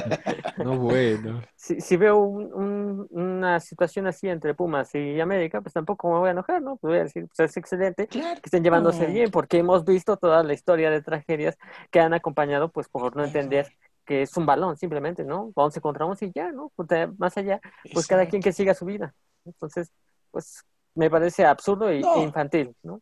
No, 0.59 0.77
bueno. 0.79 1.43
Si, 1.55 1.81
si 1.81 1.97
veo 1.97 2.19
un- 2.19 2.53
un- 2.53 3.07
una 3.11 3.59
situación 3.59 4.07
así 4.07 4.29
entre 4.29 4.53
Pumas 4.55 4.95
y 4.95 5.19
América, 5.19 5.63
pues 5.63 5.73
tampoco 5.73 6.13
me 6.13 6.19
voy 6.19 6.29
a 6.29 6.33
enojar, 6.33 6.61
¿no? 6.61 6.77
Pues 6.77 6.91
voy 6.91 6.99
a 6.99 7.05
decir, 7.05 7.27
pues 7.35 7.51
es 7.51 7.57
excelente 7.57 8.07
Claro. 8.07 8.35
que 8.35 8.43
estén 8.49 8.63
llevándose 8.63 9.07
bien, 9.07 9.31
porque 9.31 9.57
hemos 9.59 9.87
visto 9.87 10.19
toda 10.19 10.43
la 10.43 10.53
historia 10.53 10.91
de 10.91 10.96
tragedias 11.03 11.57
que 11.91 12.01
han 12.01 12.15
acompañado, 12.15 12.71
pues 12.71 12.89
por 12.89 13.15
no 13.17 13.25
entender 13.25 13.73
que 14.05 14.23
es 14.23 14.37
un 14.37 14.47
balón, 14.47 14.77
simplemente, 14.77 15.25
¿no? 15.25 15.51
11 15.55 15.81
contra 15.81 16.07
11 16.07 16.27
y 16.27 16.33
ya, 16.35 16.53
¿no? 16.53 16.71
Pues, 16.77 16.89
más 17.19 17.37
allá, 17.37 17.61
pues 17.93 18.07
cada 18.07 18.27
quien 18.29 18.41
que 18.43 18.53
siga 18.53 18.73
su 18.75 18.85
vida. 18.85 19.15
Entonces, 19.45 19.91
pues 20.31 20.63
me 20.95 21.11
parece 21.11 21.45
absurdo 21.45 21.93
y, 21.93 22.01
No. 22.01 22.17
e 22.17 22.23
infantil, 22.23 22.75
¿no? 22.83 23.01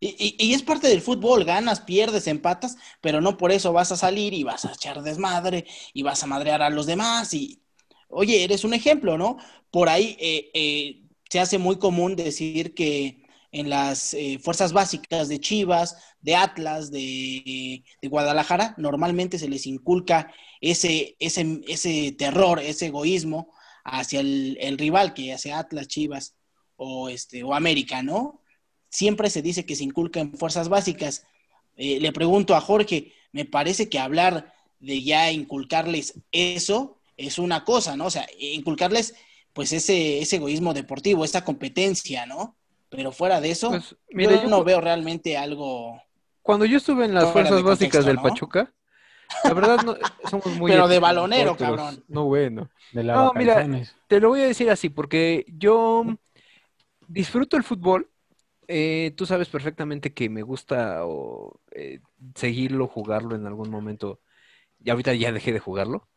Y, 0.00 0.08
y- 0.38 0.48
y 0.48 0.54
es 0.54 0.62
parte 0.62 0.88
del 0.88 1.00
fútbol, 1.00 1.44
ganas, 1.44 1.80
pierdes, 1.80 2.26
empatas, 2.26 2.76
pero 3.00 3.20
no 3.20 3.36
por 3.36 3.52
eso 3.52 3.72
vas 3.72 3.92
a 3.92 3.96
salir 3.96 4.34
y 4.34 4.42
vas 4.44 4.64
a 4.64 4.72
echar 4.72 5.02
desmadre 5.02 5.66
y 5.94 6.02
vas 6.02 6.22
a 6.22 6.26
madrear 6.26 6.62
a 6.62 6.70
los 6.70 6.86
demás. 6.86 7.32
Y, 7.32 7.62
oye, 8.08 8.44
eres 8.44 8.64
un 8.64 8.74
ejemplo, 8.74 9.16
¿no? 9.16 9.38
Por 9.70 9.88
ahí 9.88 10.16
eh, 10.20 10.50
eh, 10.54 11.02
se 11.30 11.40
hace 11.40 11.58
muy 11.58 11.78
común 11.78 12.16
decir 12.16 12.74
que 12.74 13.23
en 13.54 13.70
las 13.70 14.14
eh, 14.14 14.38
fuerzas 14.42 14.72
básicas 14.72 15.28
de 15.28 15.40
Chivas, 15.40 15.96
de 16.20 16.36
Atlas, 16.36 16.90
de, 16.90 17.82
Guadalajara, 18.02 18.74
normalmente 18.76 19.38
se 19.38 19.48
les 19.48 19.66
inculca 19.66 20.32
ese, 20.60 21.16
ese, 21.18 21.60
ese 21.68 22.12
terror, 22.12 22.60
ese 22.60 22.86
egoísmo 22.86 23.52
hacia 23.84 24.20
el, 24.20 24.76
rival, 24.78 25.14
que 25.14 25.32
hacia 25.32 25.58
Atlas, 25.58 25.88
Chivas 25.88 26.34
o, 26.76 27.08
este, 27.08 27.42
o 27.42 27.54
América, 27.54 28.02
¿no? 28.02 28.40
siempre 28.94 29.28
se 29.28 29.42
dice 29.42 29.66
que 29.66 29.74
se 29.74 29.82
inculca 29.82 30.20
en 30.20 30.34
fuerzas 30.34 30.68
básicas. 30.68 31.26
Eh, 31.76 31.98
le 31.98 32.12
pregunto 32.12 32.54
a 32.54 32.60
Jorge, 32.60 33.12
me 33.32 33.44
parece 33.44 33.88
que 33.88 33.98
hablar 33.98 34.54
de 34.78 35.02
ya 35.02 35.32
inculcarles 35.32 36.20
eso 36.30 37.00
es 37.16 37.40
una 37.40 37.64
cosa, 37.64 37.96
¿no? 37.96 38.06
O 38.06 38.10
sea, 38.10 38.26
inculcarles 38.38 39.16
pues 39.52 39.72
ese, 39.72 40.20
ese 40.20 40.36
egoísmo 40.36 40.74
deportivo, 40.74 41.24
esa 41.24 41.44
competencia, 41.44 42.24
¿no? 42.24 42.56
Pero 42.90 43.12
fuera 43.12 43.40
de 43.40 43.50
eso, 43.50 43.70
Pues, 43.70 43.96
mira, 44.10 44.36
yo, 44.36 44.42
yo 44.42 44.48
no 44.48 44.64
veo 44.64 44.80
realmente 44.80 45.36
algo... 45.36 46.00
Cuando 46.42 46.64
yo 46.66 46.76
estuve 46.76 47.06
en 47.06 47.14
las 47.14 47.26
de 47.26 47.32
fuerzas 47.32 47.62
básicas 47.62 48.04
contexto, 48.04 48.06
del 48.06 48.16
¿no? 48.16 48.22
Pachuca, 48.22 48.74
la 49.42 49.54
verdad 49.54 49.80
no, 49.82 49.96
somos 50.30 50.46
muy... 50.56 50.70
Pero 50.70 50.88
de 50.88 50.98
balonero, 50.98 51.52
nosotros. 51.52 51.76
cabrón. 51.80 52.04
No, 52.08 52.24
bueno. 52.26 52.70
De 52.92 53.02
la 53.02 53.14
No, 53.14 53.32
mira. 53.34 53.66
Te 54.06 54.20
lo 54.20 54.28
voy 54.28 54.42
a 54.42 54.46
decir 54.46 54.70
así, 54.70 54.90
porque 54.90 55.44
yo 55.48 56.04
disfruto 57.08 57.56
el 57.56 57.64
fútbol. 57.64 58.10
eh, 58.68 59.12
tú 59.16 59.26
sabes 59.26 59.48
perfectamente 59.48 60.14
que 60.14 60.28
me 60.30 60.42
gusta 60.42 61.04
o, 61.06 61.60
eh, 61.72 62.00
seguirlo, 62.34 62.86
jugarlo 62.88 63.34
en 63.36 63.46
algún 63.46 63.70
momento. 63.70 64.20
Y 64.82 64.90
ahorita 64.90 65.14
ya 65.14 65.32
dejé 65.32 65.52
de 65.52 65.60
jugarlo. 65.60 66.08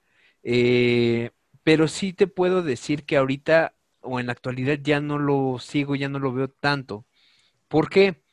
Eh, 0.44 1.32
pero 1.64 1.88
sí 1.88 2.14
te 2.14 2.28
puedo 2.28 2.64
decir 2.64 3.06
que 3.06 3.18
ahorita 3.18 3.77
o 4.02 4.20
en 4.20 4.28
la 4.28 4.34
actualidad 4.34 4.80
ya 4.82 5.02
no 5.02 5.20
lo 5.20 5.60
sigo, 5.60 5.96
ya 5.96 6.10
no 6.10 6.20
lo 6.20 6.34
veo 6.34 6.50
tanto. 6.50 7.06
¿Por 7.68 7.90
qué? 7.90 8.24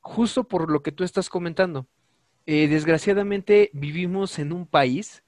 Justo 0.00 0.48
por 0.48 0.70
lo 0.70 0.82
que 0.82 0.92
tú 0.92 1.04
estás 1.04 1.28
comentando. 1.30 1.88
Eh, 2.46 2.68
desgraciadamente 2.68 3.70
vivimos 3.74 4.38
en 4.38 4.52
un 4.52 4.66
país 4.66 5.24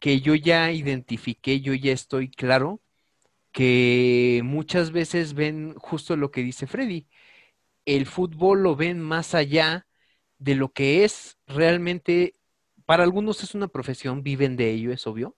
que 0.00 0.20
yo 0.20 0.34
ya 0.36 0.72
identifiqué, 0.72 1.60
yo 1.60 1.74
ya 1.74 1.92
estoy 1.92 2.30
claro 2.30 2.82
que 3.52 4.42
muchas 4.44 4.92
veces 4.92 5.34
ven 5.34 5.74
justo 5.76 6.16
lo 6.16 6.30
que 6.30 6.42
dice 6.42 6.66
Freddy. 6.66 7.08
El 7.84 8.06
fútbol 8.06 8.62
lo 8.62 8.76
ven 8.76 9.00
más 9.00 9.34
allá 9.34 9.86
de 10.38 10.54
lo 10.54 10.72
que 10.72 11.04
es 11.04 11.38
realmente, 11.46 12.36
para 12.86 13.02
algunos 13.04 13.42
es 13.42 13.54
una 13.54 13.68
profesión, 13.68 14.22
viven 14.22 14.56
de 14.56 14.70
ello, 14.72 14.92
es 14.92 15.06
obvio. 15.06 15.36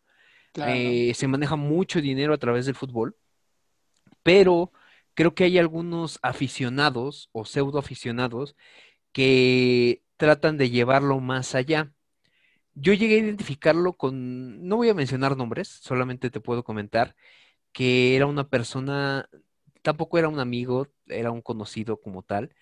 Claro, 0.53 0.81
Eh, 0.81 1.13
se 1.15 1.29
maneja 1.29 1.57
mucho 1.57 2.01
dinero 2.01 2.35
a 2.35 2.39
través 2.39 2.67
del 2.67 2.75
fútbol, 2.77 3.17
pero 4.23 4.73
creo 5.15 5.35
que 5.35 5.45
hay 5.45 5.59
algunos 5.59 6.19
aficionados 6.23 7.29
o 7.33 7.45
pseudo 7.45 7.79
aficionados 7.79 8.57
que 9.13 10.03
tratan 10.17 10.57
de 10.57 10.71
llevarlo 10.71 11.21
más 11.21 11.55
allá. 11.55 11.93
Yo 12.75 12.93
llegué 12.93 13.17
a 13.17 13.19
identificarlo 13.19 13.95
con, 13.95 14.67
no 14.67 14.77
voy 14.77 14.89
a 14.89 14.95
mencionar 14.95 15.37
nombres, 15.37 15.69
solamente 15.69 16.31
te 16.31 16.41
puedo 16.41 16.65
comentar 16.65 17.17
que 17.73 18.17
era 18.17 18.27
una 18.27 18.49
persona, 18.49 19.29
tampoco 19.83 20.19
era 20.19 20.29
un 20.29 20.41
amigo, 20.41 20.89
era 21.07 21.31
un 21.31 21.43
conocido 21.43 22.01
como 22.01 22.23
tal, 22.23 22.55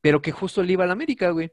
pero 0.00 0.22
que 0.22 0.32
justo 0.32 0.62
le 0.62 0.72
iba 0.74 0.84
a 0.84 0.86
la 0.86 0.92
América, 0.94 1.30
güey. 1.30 1.52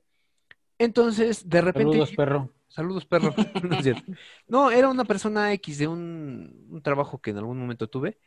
Entonces, 0.77 1.47
de 1.47 1.61
repente, 1.61 1.93
Saludos, 1.93 2.15
perro. 2.15 2.53
Saludos, 2.67 3.05
perro. 3.05 3.33
No, 3.63 3.75
es 3.77 3.83
cierto. 3.83 4.11
No, 4.47 4.71
era 4.71 4.89
una 4.89 5.05
persona 5.05 5.53
X 5.53 5.79
de 5.79 5.87
un, 5.87 6.67
un 6.69 6.81
trabajo 6.81 7.19
que 7.19 7.31
en 7.31 7.37
algún 7.37 7.57
momento 7.57 7.87
tuve. 7.87 8.19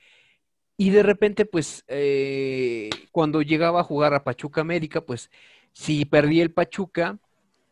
Y 0.78 0.90
de 0.92 1.04
repente, 1.04 1.46
pues, 1.46 1.84
eh, 1.88 2.90
cuando 3.12 3.42
llegaba 3.42 3.80
a 3.82 3.84
jugar 3.84 4.14
a 4.14 4.24
Pachuca 4.24 4.62
América, 4.62 5.02
pues, 5.02 5.30
si 5.74 6.06
perdía 6.06 6.44
el 6.44 6.52
Pachuca, 6.54 7.20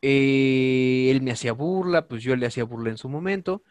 eh, 0.02 1.08
él 1.10 1.22
me 1.22 1.32
hacía 1.32 1.52
burla, 1.52 2.08
pues 2.08 2.22
yo 2.24 2.36
le 2.36 2.46
hacía 2.46 2.64
burla 2.64 2.90
en 2.90 2.98
su 2.98 3.08
momento. 3.10 3.64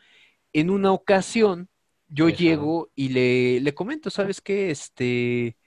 En 0.54 0.70
una 0.72 0.92
ocasión, 0.94 1.70
yo 2.10 2.30
Eso. 2.30 2.38
llego 2.44 2.92
y 2.96 3.10
le, 3.10 3.62
le 3.62 3.74
comento, 3.76 4.10
¿sabes 4.12 4.42
qué? 4.42 4.72
Este, 4.72 5.58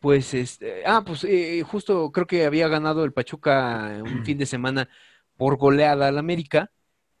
pues, 0.00 0.34
este, 0.34 0.84
ah, 0.86 1.02
pues 1.06 1.24
eh, 1.24 1.62
justo 1.64 2.10
creo 2.12 2.26
que 2.26 2.44
había 2.46 2.68
ganado 2.68 3.04
el 3.04 3.12
Pachuca 3.12 4.00
un 4.04 4.24
fin 4.24 4.38
de 4.38 4.46
semana 4.46 4.88
por 5.36 5.56
goleada 5.58 6.08
al 6.08 6.18
América. 6.18 6.70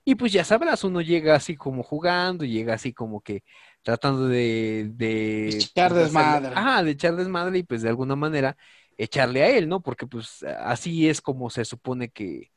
Y 0.04 0.16
pues 0.16 0.32
ya 0.32 0.44
sabrás, 0.44 0.84
uno 0.84 1.00
llega 1.00 1.36
así 1.36 1.56
como 1.56 1.82
jugando, 1.84 2.44
llega 2.44 2.74
así 2.74 2.92
como 2.94 3.20
que 3.22 3.44
tratando 3.82 4.28
de, 4.28 4.90
de 4.94 5.70
Echar 5.74 5.92
pues, 5.92 5.94
desmadre. 5.94 6.48
hacerle- 6.48 6.48
Ajá, 6.54 6.82
de 6.82 6.92
echar 6.92 7.16
desmadre 7.16 7.58
y 7.58 7.62
pues 7.64 7.82
de 7.82 7.88
alguna 7.90 8.16
manera 8.16 8.56
echarle 8.96 9.42
a 9.42 9.50
él, 9.50 9.68
¿no? 9.68 9.82
Porque 9.82 10.06
pues 10.06 10.42
así 10.44 11.08
es 11.08 11.20
como 11.20 11.50
se 11.50 11.64
supone 11.64 12.10
que, 12.10 12.52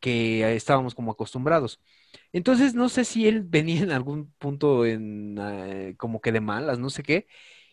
que 0.00 0.56
estábamos 0.56 0.94
como 0.94 1.12
acostumbrados. 1.12 1.80
Entonces, 2.32 2.74
no 2.74 2.88
sé 2.88 3.04
si 3.04 3.26
él 3.28 3.42
venía 3.46 3.82
en 3.82 3.92
algún 3.92 4.32
punto 4.38 4.86
en 4.86 5.36
eh, 5.40 5.94
como 5.98 6.20
que 6.20 6.32
de 6.32 6.40
malas, 6.40 6.78
no 6.78 6.90
sé 6.90 7.02
qué, 7.02 7.26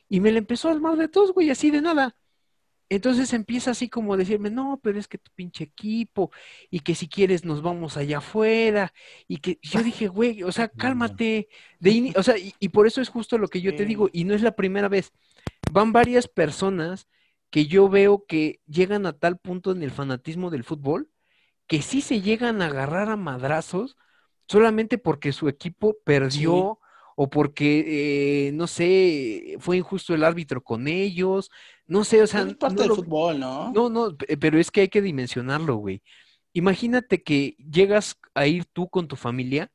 y 0.10 0.22
me 0.22 0.32
le 0.32 0.40
empezó 0.40 0.70
a 0.70 0.74
armar 0.74 0.98
de 0.98 1.10
todos, 1.10 1.34
güey, 1.34 1.50
así 1.52 1.72
de 1.72 1.82
nada. 1.82 2.18
Entonces 2.96 3.34
empieza 3.34 3.72
así 3.72 3.90
como 3.90 4.14
a 4.14 4.18
decirme, 4.18 4.50
no, 4.50 4.80
pero 4.84 5.00
es 5.00 5.08
que 5.08 5.18
tu 5.18 5.32
pinche 5.32 5.64
equipo, 5.66 6.32
y 6.70 6.82
que 6.82 6.96
si 6.96 7.08
quieres 7.08 7.46
nos 7.46 7.62
vamos 7.62 7.98
allá 7.98 8.20
afuera, 8.20 8.94
y 9.28 9.38
que 9.38 9.60
yo 9.62 9.82
dije, 9.84 10.08
güey, 10.08 10.44
o 10.44 10.52
sea, 10.52 10.68
cálmate. 10.70 11.48
De 11.80 12.14
o 12.16 12.24
sea, 12.24 12.38
y, 12.38 12.54
y 12.60 12.70
por 12.70 12.88
eso 12.88 13.02
es 13.02 13.10
justo 13.10 13.38
lo 13.38 13.48
que 13.48 13.62
yo 13.62 13.76
te 13.76 13.86
digo, 13.86 14.10
y 14.14 14.26
no 14.26 14.34
es 14.34 14.42
la 14.42 14.56
primera 14.56 14.90
vez. 14.90 15.12
Van 15.72 15.92
varias 15.92 16.28
personas 16.28 17.08
que 17.50 17.68
yo 17.68 17.90
veo 17.90 18.26
que 18.28 18.62
llegan 18.68 19.06
a 19.06 19.14
tal 19.14 19.38
punto 19.38 19.72
en 19.72 19.84
el 19.84 19.92
fanatismo 19.92 20.50
del 20.50 20.64
fútbol 20.64 21.10
que 21.68 21.82
sí 21.82 22.02
se 22.02 22.22
llegan 22.22 22.62
a 22.62 22.68
agarrar 22.68 23.10
a 23.10 23.16
madrazos 23.16 23.98
solamente 24.48 24.98
porque 24.98 25.32
su 25.32 25.48
equipo 25.48 25.96
perdió 26.04 26.80
o 27.16 27.30
porque, 27.30 28.48
eh, 28.48 28.52
no 28.54 28.68
sé, 28.68 29.56
fue 29.60 29.78
injusto 29.78 30.14
el 30.14 30.24
árbitro 30.24 30.62
con 30.64 30.88
ellos, 30.88 31.50
no 31.88 32.04
sé, 32.04 32.22
o 32.22 32.28
sea... 32.28 32.42
Es 32.42 32.56
parte 32.56 32.76
no 32.76 32.82
del 32.82 32.90
lo- 32.90 32.96
fútbol, 32.96 33.40
¿no? 33.40 33.72
No, 33.74 33.90
no, 33.90 34.16
pe- 34.18 34.38
pero 34.38 34.60
es 34.60 34.72
que 34.72 34.82
hay 34.82 34.90
que 34.90 35.02
dimensionarlo, 35.02 35.76
güey. 35.76 36.02
Imagínate 36.54 37.24
que 37.24 37.56
llegas 37.58 38.16
a 38.36 38.48
ir 38.48 38.66
tú 38.66 38.90
con 38.90 39.08
tu 39.08 39.16
familia 39.16 39.72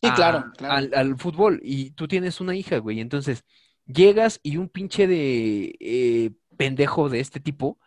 Sí, 0.00 0.08
a- 0.08 0.14
claro, 0.14 0.52
claro. 0.56 0.74
Al, 0.74 0.90
al 0.94 1.18
fútbol 1.18 1.60
y 1.62 1.90
tú 1.92 2.06
tienes 2.08 2.40
una 2.40 2.54
hija, 2.56 2.78
güey. 2.78 3.00
Entonces, 3.00 3.44
llegas 3.86 4.38
y 4.42 4.56
un 4.56 4.68
pinche 4.68 5.06
de 5.06 5.74
eh, 5.80 6.30
pendejo 6.56 7.08
de 7.08 7.20
este 7.20 7.40
tipo 7.40 7.78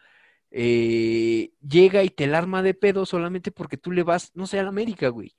eh, 0.51 1.51
llega 1.67 2.03
y 2.03 2.09
te 2.09 2.27
la 2.27 2.37
arma 2.39 2.63
de 2.63 2.73
pedo 2.73 3.05
solamente 3.05 3.51
porque 3.51 3.77
tú 3.77 3.91
le 3.91 4.03
vas, 4.03 4.31
no 4.35 4.47
sé, 4.47 4.59
al 4.59 4.67
América, 4.67 5.09
güey. 5.09 5.35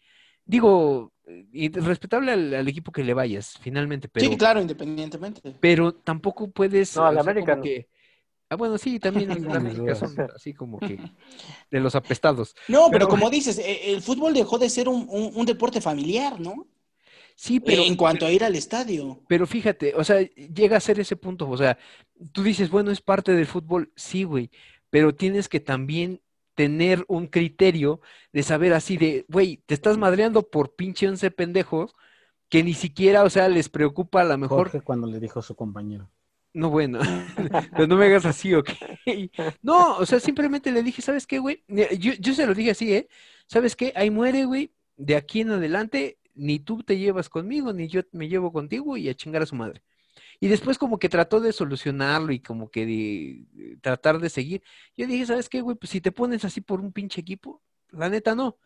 Digo, 0.47 1.13
eh, 1.27 1.45
y 1.53 1.69
respetable 1.71 2.33
al, 2.33 2.55
al 2.55 2.69
equipo 2.69 2.93
que 2.93 3.03
le 3.05 3.13
vayas, 3.15 3.59
finalmente, 3.61 4.09
pero, 4.09 4.27
Sí, 4.29 4.37
claro, 4.37 4.61
independientemente. 4.61 5.55
pero 5.61 5.93
tampoco 5.93 6.49
puedes. 6.51 6.97
No, 6.97 7.07
al 7.07 7.19
América 7.19 7.57
no. 7.57 7.63
que- 7.63 7.89
Ah, 8.49 8.55
bueno, 8.55 8.79
sí, 8.79 9.01
también 9.01 9.29
mis 9.35 9.45
América 9.53 9.97
son 9.97 10.15
así 10.35 10.55
como 10.55 10.79
que 10.79 10.99
de 11.71 11.81
los 11.81 11.97
apestados. 11.97 12.55
No, 12.69 12.87
pero, 12.93 13.07
Pero- 13.07 13.09
como 13.09 13.29
dices, 13.29 13.59
eh, 13.59 13.93
el 13.93 14.01
fútbol 14.03 14.33
dejó 14.35 14.57
de 14.59 14.71
ser 14.71 14.89
un, 14.89 15.07
un- 15.11 15.33
un 15.35 15.47
deporte 15.47 15.81
familiar, 15.81 16.39
¿no? 16.41 16.67
Sí, 17.35 17.59
pero. 17.61 17.83
en 17.83 17.97
cuanto 17.97 18.25
a 18.25 18.31
ir 18.31 18.45
al 18.45 18.55
estadio. 18.55 19.21
Pero 19.29 19.47
fíjate, 19.47 19.95
o 19.97 20.05
sea, 20.05 20.21
llega 20.21 20.77
a 20.77 20.81
ser 20.81 20.99
ese 21.01 21.17
punto, 21.17 21.47
o 21.51 21.57
sea, 21.57 21.77
tú 22.33 22.43
dices, 22.45 22.71
bueno, 22.71 22.91
es 22.93 23.03
parte 23.03 23.33
del 23.33 23.47
fútbol, 23.47 23.93
sí, 23.97 24.23
güey, 24.25 24.51
pero 24.89 25.15
tienes 25.15 25.49
que 25.49 25.61
también 25.61 26.23
tener 26.57 27.05
un 27.09 27.29
criterio 27.29 28.01
de 28.33 28.43
saber 28.43 28.73
así 28.75 28.97
de, 28.97 29.27
güey, 29.29 29.59
te 29.67 29.75
estás 29.75 29.99
madreando 29.99 30.51
por 30.51 30.75
pinche 30.75 31.09
once 31.09 31.31
pendejos 31.31 31.95
que 32.49 32.65
ni 32.65 32.75
siquiera, 32.75 33.25
o 33.25 33.31
sea, 33.31 33.49
les 33.49 33.69
preocupa 33.69 34.23
a 34.23 34.25
lo 34.25 34.39
mejor, 34.39 34.69
Jorge 34.71 34.81
cuando 34.81 35.07
le 35.07 35.21
dijo 35.21 35.39
a 35.41 35.43
su 35.43 35.55
compañero. 35.55 36.11
no, 36.55 36.71
bueno, 36.71 36.99
pero 37.73 37.87
no 37.87 37.97
me 37.97 38.07
hagas 38.07 38.27
así, 38.27 38.55
¿ok? 38.55 38.71
No, 39.63 39.99
o 39.99 40.07
sea, 40.07 40.19
simplemente 40.21 40.73
le 40.73 40.83
dije, 40.83 41.03
¿sabes 41.03 41.27
qué, 41.27 41.39
güey? 41.39 41.63
Yo, 41.69 42.15
yo 42.19 42.35
se 42.35 42.47
lo 42.47 42.55
dije 42.55 42.73
así, 42.73 42.93
¿eh? 42.95 43.09
¿Sabes 43.47 43.77
qué? 43.77 43.93
Ahí 43.95 44.11
muere, 44.11 44.45
güey, 44.47 44.73
de 44.97 45.17
aquí 45.17 45.43
en 45.43 45.51
adelante, 45.51 46.19
ni 46.35 46.59
tú 46.59 46.83
te 46.83 46.99
llevas 46.99 47.29
conmigo, 47.29 47.73
ni 47.73 47.89
yo 47.89 48.03
me 48.13 48.29
llevo 48.29 48.53
contigo 48.53 48.97
y 48.97 49.09
a 49.09 49.15
chingar 49.15 49.43
a 49.43 49.47
su 49.47 49.57
madre. 49.57 49.83
Y 50.41 50.49
después 50.49 50.79
como 50.79 50.99
que 50.99 51.09
trató 51.09 51.41
de 51.41 51.53
solucionarlo 51.53 52.33
y 52.33 52.41
como 52.41 52.71
que 52.71 52.87
de, 52.87 53.45
de 53.53 53.77
tratar 53.77 54.19
de 54.19 54.29
seguir. 54.29 54.63
Yo 54.97 55.07
dije, 55.07 55.27
¿sabes 55.27 55.49
qué, 55.49 55.61
güey? 55.61 55.77
Pues 55.77 55.91
si 55.91 56.01
te 56.01 56.13
pones 56.13 56.45
así 56.45 56.61
por 56.61 56.81
un 56.81 56.93
pinche 56.93 57.21
equipo, 57.21 57.63
la 57.91 58.09
neta 58.09 58.35
no. 58.35 58.59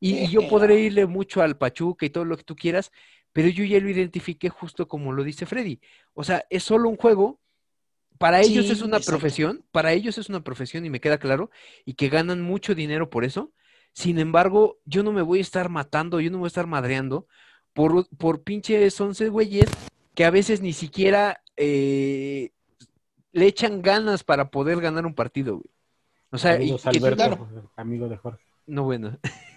Y, 0.00 0.14
y 0.14 0.28
yo 0.28 0.40
podré 0.48 0.80
irle 0.80 1.06
mucho 1.06 1.42
al 1.42 1.58
Pachuca 1.58 2.06
y 2.06 2.10
todo 2.10 2.24
lo 2.24 2.36
que 2.36 2.44
tú 2.44 2.56
quieras, 2.56 2.92
pero 3.32 3.48
yo 3.48 3.64
ya 3.64 3.78
lo 3.80 3.90
identifiqué 3.90 4.48
justo 4.48 4.88
como 4.88 5.12
lo 5.12 5.22
dice 5.22 5.46
Freddy. 5.46 5.80
O 6.14 6.24
sea, 6.24 6.44
es 6.50 6.64
solo 6.64 6.88
un 6.88 6.96
juego. 6.96 7.40
Para 8.18 8.40
ellos 8.40 8.66
Sí, 8.66 8.72
es 8.72 8.82
una 8.82 8.96
exacto. 8.96 9.12
profesión, 9.12 9.64
para 9.70 9.92
ellos 9.92 10.18
es 10.18 10.28
una 10.28 10.42
profesión 10.42 10.84
y 10.84 10.90
me 10.90 11.00
queda 11.00 11.18
claro, 11.18 11.52
y 11.84 11.94
que 11.94 12.08
ganan 12.08 12.40
mucho 12.40 12.74
dinero 12.74 13.10
por 13.10 13.24
eso. 13.24 13.52
Sin 13.92 14.18
embargo, 14.18 14.80
yo 14.84 15.04
no 15.04 15.12
me 15.12 15.22
voy 15.22 15.38
a 15.38 15.42
estar 15.42 15.68
matando, 15.68 16.18
yo 16.20 16.28
no 16.30 16.38
me 16.38 16.40
voy 16.40 16.46
a 16.46 16.48
estar 16.48 16.66
madreando 16.66 17.28
por, 17.74 18.08
por 18.16 18.42
pinches 18.42 19.00
once 19.00 19.28
güeyes 19.28 19.68
que 20.18 20.24
a 20.24 20.32
veces 20.32 20.60
ni 20.60 20.72
siquiera 20.72 21.44
eh, 21.56 22.50
le 23.30 23.46
echan 23.46 23.82
ganas 23.82 24.24
para 24.24 24.50
poder 24.50 24.80
ganar 24.80 25.06
un 25.06 25.14
partido, 25.14 25.58
güey. 25.58 25.70
O 26.32 26.38
sea, 26.38 26.60
y 26.60 26.74
Alberto, 26.82 27.48
amigo 27.76 28.08
de 28.08 28.16
Jorge. 28.16 28.42
no, 28.66 28.82
bueno. 28.82 29.16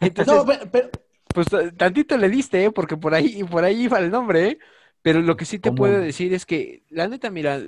Entonces, 0.00 0.34
No, 0.34 0.46
pero, 0.46 0.70
pero- 0.72 0.90
pues 1.34 1.48
tantito 1.76 2.16
le 2.16 2.30
diste, 2.30 2.64
¿eh? 2.64 2.70
Porque 2.70 2.96
por 2.96 3.12
ahí, 3.12 3.44
por 3.44 3.62
ahí 3.62 3.82
iba 3.82 3.98
el 3.98 4.10
nombre, 4.10 4.48
¿eh? 4.48 4.58
Pero 5.02 5.20
lo 5.20 5.36
que 5.36 5.44
sí 5.44 5.58
te 5.58 5.68
¿Cómo 5.68 5.76
puedo 5.76 6.00
decir 6.00 6.32
es 6.32 6.46
que, 6.46 6.82
la 6.88 7.06
neta, 7.06 7.28
mira, 7.28 7.60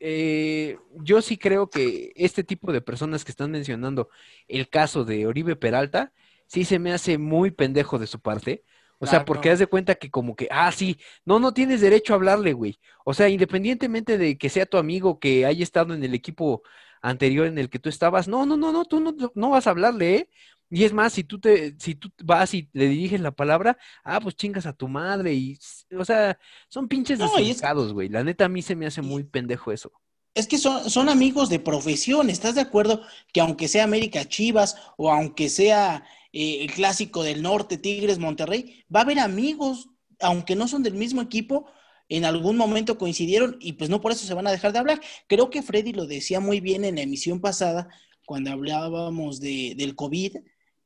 eh, 0.00 0.78
yo 1.04 1.22
sí 1.22 1.38
creo 1.38 1.70
que 1.70 2.12
este 2.16 2.42
tipo 2.42 2.72
de 2.72 2.80
personas 2.80 3.24
que 3.24 3.30
están 3.30 3.52
mencionando 3.52 4.08
el 4.48 4.68
caso 4.68 5.04
de 5.04 5.24
Oribe 5.28 5.54
Peralta, 5.54 6.12
sí 6.48 6.64
se 6.64 6.80
me 6.80 6.92
hace 6.92 7.16
muy 7.16 7.52
pendejo 7.52 8.00
de 8.00 8.08
su 8.08 8.18
parte. 8.18 8.64
O 8.98 9.06
sea, 9.06 9.24
porque 9.24 9.50
haz 9.50 9.58
de 9.58 9.66
cuenta 9.66 9.94
que 9.96 10.10
como 10.10 10.34
que, 10.36 10.48
ah, 10.50 10.72
sí, 10.72 10.98
no, 11.24 11.38
no 11.38 11.52
tienes 11.52 11.80
derecho 11.82 12.12
a 12.14 12.16
hablarle, 12.16 12.52
güey. 12.54 12.78
O 13.04 13.12
sea, 13.14 13.28
independientemente 13.28 14.16
de 14.18 14.38
que 14.38 14.48
sea 14.48 14.66
tu 14.66 14.78
amigo 14.78 15.18
que 15.18 15.44
haya 15.46 15.62
estado 15.62 15.94
en 15.94 16.02
el 16.04 16.14
equipo 16.14 16.62
anterior 17.02 17.46
en 17.46 17.58
el 17.58 17.68
que 17.70 17.78
tú 17.78 17.88
estabas, 17.88 18.26
no, 18.28 18.46
no, 18.46 18.56
no, 18.56 18.72
no, 18.72 18.84
tú 18.84 19.00
no, 19.00 19.14
no 19.34 19.50
vas 19.50 19.66
a 19.66 19.70
hablarle, 19.70 20.14
¿eh? 20.16 20.30
Y 20.68 20.82
es 20.84 20.92
más, 20.92 21.12
si 21.12 21.22
tú 21.22 21.38
te, 21.38 21.76
si 21.78 21.94
tú 21.94 22.10
vas 22.24 22.52
y 22.54 22.68
le 22.72 22.88
diriges 22.88 23.20
la 23.20 23.30
palabra, 23.30 23.78
ah, 24.02 24.18
pues 24.20 24.34
chingas 24.34 24.66
a 24.66 24.72
tu 24.72 24.88
madre 24.88 25.32
y, 25.32 25.58
o 25.96 26.04
sea, 26.04 26.38
son 26.68 26.88
pinches 26.88 27.18
No, 27.20 27.26
es- 27.38 27.92
güey. 27.92 28.08
La 28.08 28.24
neta 28.24 28.46
a 28.46 28.48
mí 28.48 28.62
se 28.62 28.74
me 28.74 28.86
hace 28.86 29.00
muy 29.02 29.22
pendejo 29.24 29.70
eso. 29.70 29.92
es 30.34 30.46
que 30.46 30.58
son, 30.58 30.90
son 30.90 31.08
amigos 31.08 31.48
de 31.48 31.60
profesión. 31.60 32.30
¿Estás 32.30 32.54
de 32.56 32.60
acuerdo 32.60 33.02
que 33.32 33.40
aunque 33.40 33.68
sea 33.68 33.84
América 33.84 34.24
Chivas 34.26 34.76
o 34.96 35.10
aunque 35.10 35.48
sea 35.48 36.04
eh, 36.32 36.58
el 36.62 36.72
clásico 36.72 37.22
del 37.22 37.42
norte, 37.42 37.78
Tigres 37.78 38.18
Monterrey, 38.18 38.84
va 38.94 39.00
a 39.00 39.02
haber 39.02 39.18
amigos, 39.18 39.88
aunque 40.20 40.56
no 40.56 40.68
son 40.68 40.82
del 40.82 40.94
mismo 40.94 41.22
equipo, 41.22 41.66
en 42.08 42.24
algún 42.24 42.56
momento 42.56 42.98
coincidieron 42.98 43.56
y 43.60 43.72
pues 43.72 43.90
no 43.90 44.00
por 44.00 44.12
eso 44.12 44.26
se 44.26 44.34
van 44.34 44.46
a 44.46 44.52
dejar 44.52 44.72
de 44.72 44.78
hablar. 44.78 45.00
Creo 45.26 45.50
que 45.50 45.62
Freddy 45.62 45.92
lo 45.92 46.06
decía 46.06 46.40
muy 46.40 46.60
bien 46.60 46.84
en 46.84 46.96
la 46.96 47.02
emisión 47.02 47.40
pasada, 47.40 47.88
cuando 48.24 48.50
hablábamos 48.50 49.40
de, 49.40 49.74
del 49.76 49.94
COVID, 49.94 50.36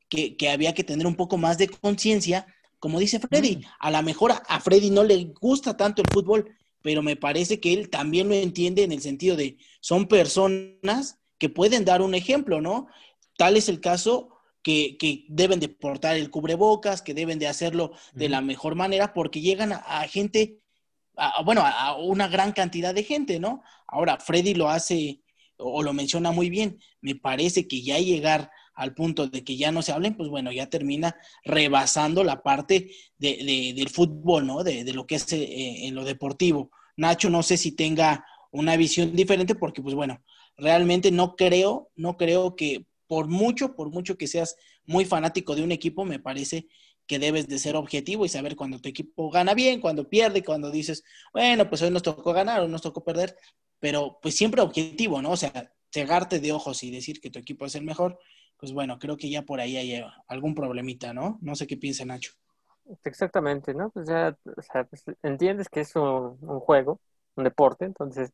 que, 0.08 0.36
que 0.36 0.48
había 0.50 0.74
que 0.74 0.84
tener 0.84 1.06
un 1.06 1.16
poco 1.16 1.36
más 1.36 1.58
de 1.58 1.68
conciencia. 1.68 2.46
Como 2.78 2.98
dice 2.98 3.18
Freddy, 3.18 3.62
a 3.78 3.90
lo 3.90 4.02
mejor 4.02 4.32
a, 4.32 4.36
a 4.48 4.60
Freddy 4.60 4.90
no 4.90 5.04
le 5.04 5.32
gusta 5.40 5.76
tanto 5.76 6.02
el 6.02 6.08
fútbol, 6.12 6.54
pero 6.82 7.02
me 7.02 7.16
parece 7.16 7.60
que 7.60 7.72
él 7.72 7.90
también 7.90 8.28
lo 8.28 8.34
entiende 8.34 8.82
en 8.82 8.92
el 8.92 9.02
sentido 9.02 9.36
de 9.36 9.58
son 9.80 10.06
personas 10.06 11.18
que 11.38 11.48
pueden 11.48 11.84
dar 11.84 12.02
un 12.02 12.14
ejemplo, 12.14 12.60
¿no? 12.60 12.86
Tal 13.36 13.56
es 13.56 13.68
el 13.68 13.80
caso 13.80 14.39
que, 14.62 14.96
que 14.98 15.24
deben 15.28 15.60
de 15.60 15.68
portar 15.68 16.16
el 16.16 16.30
cubrebocas, 16.30 17.02
que 17.02 17.14
deben 17.14 17.38
de 17.38 17.48
hacerlo 17.48 17.92
de 18.14 18.28
la 18.28 18.40
mejor 18.40 18.74
manera, 18.74 19.12
porque 19.14 19.40
llegan 19.40 19.72
a, 19.72 19.76
a 19.78 20.08
gente, 20.08 20.58
a- 21.16 21.42
bueno, 21.42 21.62
a, 21.62 21.70
a 21.70 21.96
una 21.96 22.28
gran 22.28 22.52
cantidad 22.52 22.94
de 22.94 23.04
gente, 23.04 23.40
¿no? 23.40 23.62
Ahora, 23.86 24.18
Freddy 24.18 24.54
lo 24.54 24.68
hace 24.68 25.22
o 25.58 25.82
lo 25.82 25.92
menciona 25.92 26.30
muy 26.32 26.48
bien, 26.48 26.78
me 27.02 27.14
parece 27.14 27.68
que 27.68 27.82
ya 27.82 27.98
llegar 27.98 28.50
al 28.74 28.94
punto 28.94 29.26
de 29.26 29.44
que 29.44 29.56
ya 29.58 29.70
no 29.72 29.82
se 29.82 29.92
hablen, 29.92 30.16
pues 30.16 30.30
bueno, 30.30 30.50
ya 30.52 30.70
termina 30.70 31.16
rebasando 31.44 32.24
la 32.24 32.42
parte 32.42 32.90
de, 33.18 33.36
de- 33.44 33.74
del 33.76 33.90
fútbol, 33.90 34.46
¿no? 34.46 34.64
De, 34.64 34.84
de 34.84 34.92
lo 34.94 35.06
que 35.06 35.16
es 35.16 35.30
eh, 35.32 35.86
en 35.86 35.94
lo 35.94 36.04
deportivo. 36.04 36.70
Nacho, 36.96 37.28
no 37.30 37.42
sé 37.42 37.56
si 37.58 37.72
tenga 37.72 38.24
una 38.52 38.76
visión 38.76 39.14
diferente, 39.14 39.54
porque 39.54 39.82
pues 39.82 39.94
bueno, 39.94 40.22
realmente 40.56 41.10
no 41.10 41.36
creo, 41.36 41.90
no 41.96 42.16
creo 42.16 42.56
que 42.56 42.86
por 43.10 43.26
mucho, 43.26 43.74
por 43.74 43.90
mucho 43.90 44.16
que 44.16 44.28
seas 44.28 44.56
muy 44.86 45.04
fanático 45.04 45.56
de 45.56 45.64
un 45.64 45.72
equipo, 45.72 46.04
me 46.04 46.20
parece 46.20 46.68
que 47.08 47.18
debes 47.18 47.48
de 47.48 47.58
ser 47.58 47.74
objetivo 47.74 48.24
y 48.24 48.28
saber 48.28 48.54
cuando 48.54 48.80
tu 48.80 48.88
equipo 48.88 49.32
gana 49.32 49.52
bien, 49.52 49.80
cuando 49.80 50.08
pierde, 50.08 50.44
cuando 50.44 50.70
dices, 50.70 51.02
bueno, 51.32 51.68
pues 51.68 51.82
hoy 51.82 51.90
nos 51.90 52.04
tocó 52.04 52.32
ganar 52.32 52.60
o 52.60 52.68
nos 52.68 52.82
tocó 52.82 53.02
perder, 53.02 53.36
pero 53.80 54.20
pues 54.22 54.36
siempre 54.36 54.60
objetivo, 54.60 55.20
¿no? 55.20 55.32
O 55.32 55.36
sea, 55.36 55.72
cegarte 55.92 56.38
de 56.38 56.52
ojos 56.52 56.84
y 56.84 56.92
decir 56.92 57.20
que 57.20 57.30
tu 57.30 57.40
equipo 57.40 57.66
es 57.66 57.74
el 57.74 57.82
mejor, 57.82 58.16
pues 58.56 58.72
bueno, 58.72 59.00
creo 59.00 59.16
que 59.16 59.28
ya 59.28 59.42
por 59.42 59.58
ahí 59.58 59.76
hay 59.76 60.04
algún 60.28 60.54
problemita, 60.54 61.12
¿no? 61.12 61.36
No 61.42 61.56
sé 61.56 61.66
qué 61.66 61.76
piensa 61.76 62.04
Nacho. 62.04 62.34
Exactamente, 63.02 63.74
¿no? 63.74 63.90
Pues 63.90 64.08
ya, 64.08 64.38
o 64.56 64.62
sea, 64.62 64.84
pues 64.84 65.02
entiendes 65.24 65.68
que 65.68 65.80
es 65.80 65.96
un, 65.96 66.38
un 66.42 66.60
juego, 66.60 67.00
un 67.34 67.42
deporte, 67.42 67.86
entonces, 67.86 68.30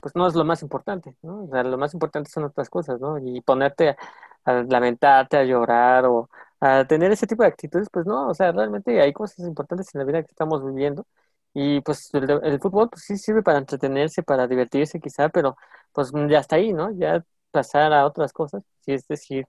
pues 0.00 0.14
no 0.16 0.26
es 0.26 0.34
lo 0.34 0.44
más 0.44 0.62
importante, 0.62 1.16
¿no? 1.22 1.44
O 1.44 1.48
sea, 1.48 1.62
lo 1.64 1.78
más 1.78 1.94
importante 1.94 2.30
son 2.30 2.44
otras 2.44 2.70
cosas, 2.70 3.00
¿no? 3.00 3.18
Y 3.18 3.40
ponerte 3.42 3.90
a, 3.90 3.96
a 4.44 4.62
lamentarte, 4.64 5.36
a 5.36 5.44
llorar 5.44 6.06
o 6.06 6.28
a 6.60 6.84
tener 6.86 7.10
ese 7.12 7.26
tipo 7.26 7.42
de 7.42 7.48
actitudes, 7.48 7.88
pues 7.92 8.06
no, 8.06 8.28
o 8.28 8.34
sea, 8.34 8.52
realmente 8.52 9.00
hay 9.00 9.12
cosas 9.12 9.46
importantes 9.46 9.94
en 9.94 10.00
la 10.00 10.04
vida 10.04 10.22
que 10.22 10.30
estamos 10.30 10.64
viviendo 10.64 11.06
y 11.54 11.80
pues 11.80 12.12
el, 12.14 12.30
el 12.44 12.60
fútbol 12.60 12.88
pues 12.90 13.04
sí 13.04 13.16
sirve 13.16 13.42
para 13.42 13.58
entretenerse, 13.58 14.22
para 14.22 14.46
divertirse 14.46 15.00
quizá, 15.00 15.28
pero 15.30 15.56
pues 15.92 16.12
ya 16.28 16.38
está 16.40 16.56
ahí, 16.56 16.72
¿no? 16.72 16.92
Ya 16.92 17.24
pasar 17.50 17.92
a 17.92 18.06
otras 18.06 18.32
cosas, 18.32 18.62
sí, 18.80 18.92
es 18.92 19.06
decir, 19.08 19.46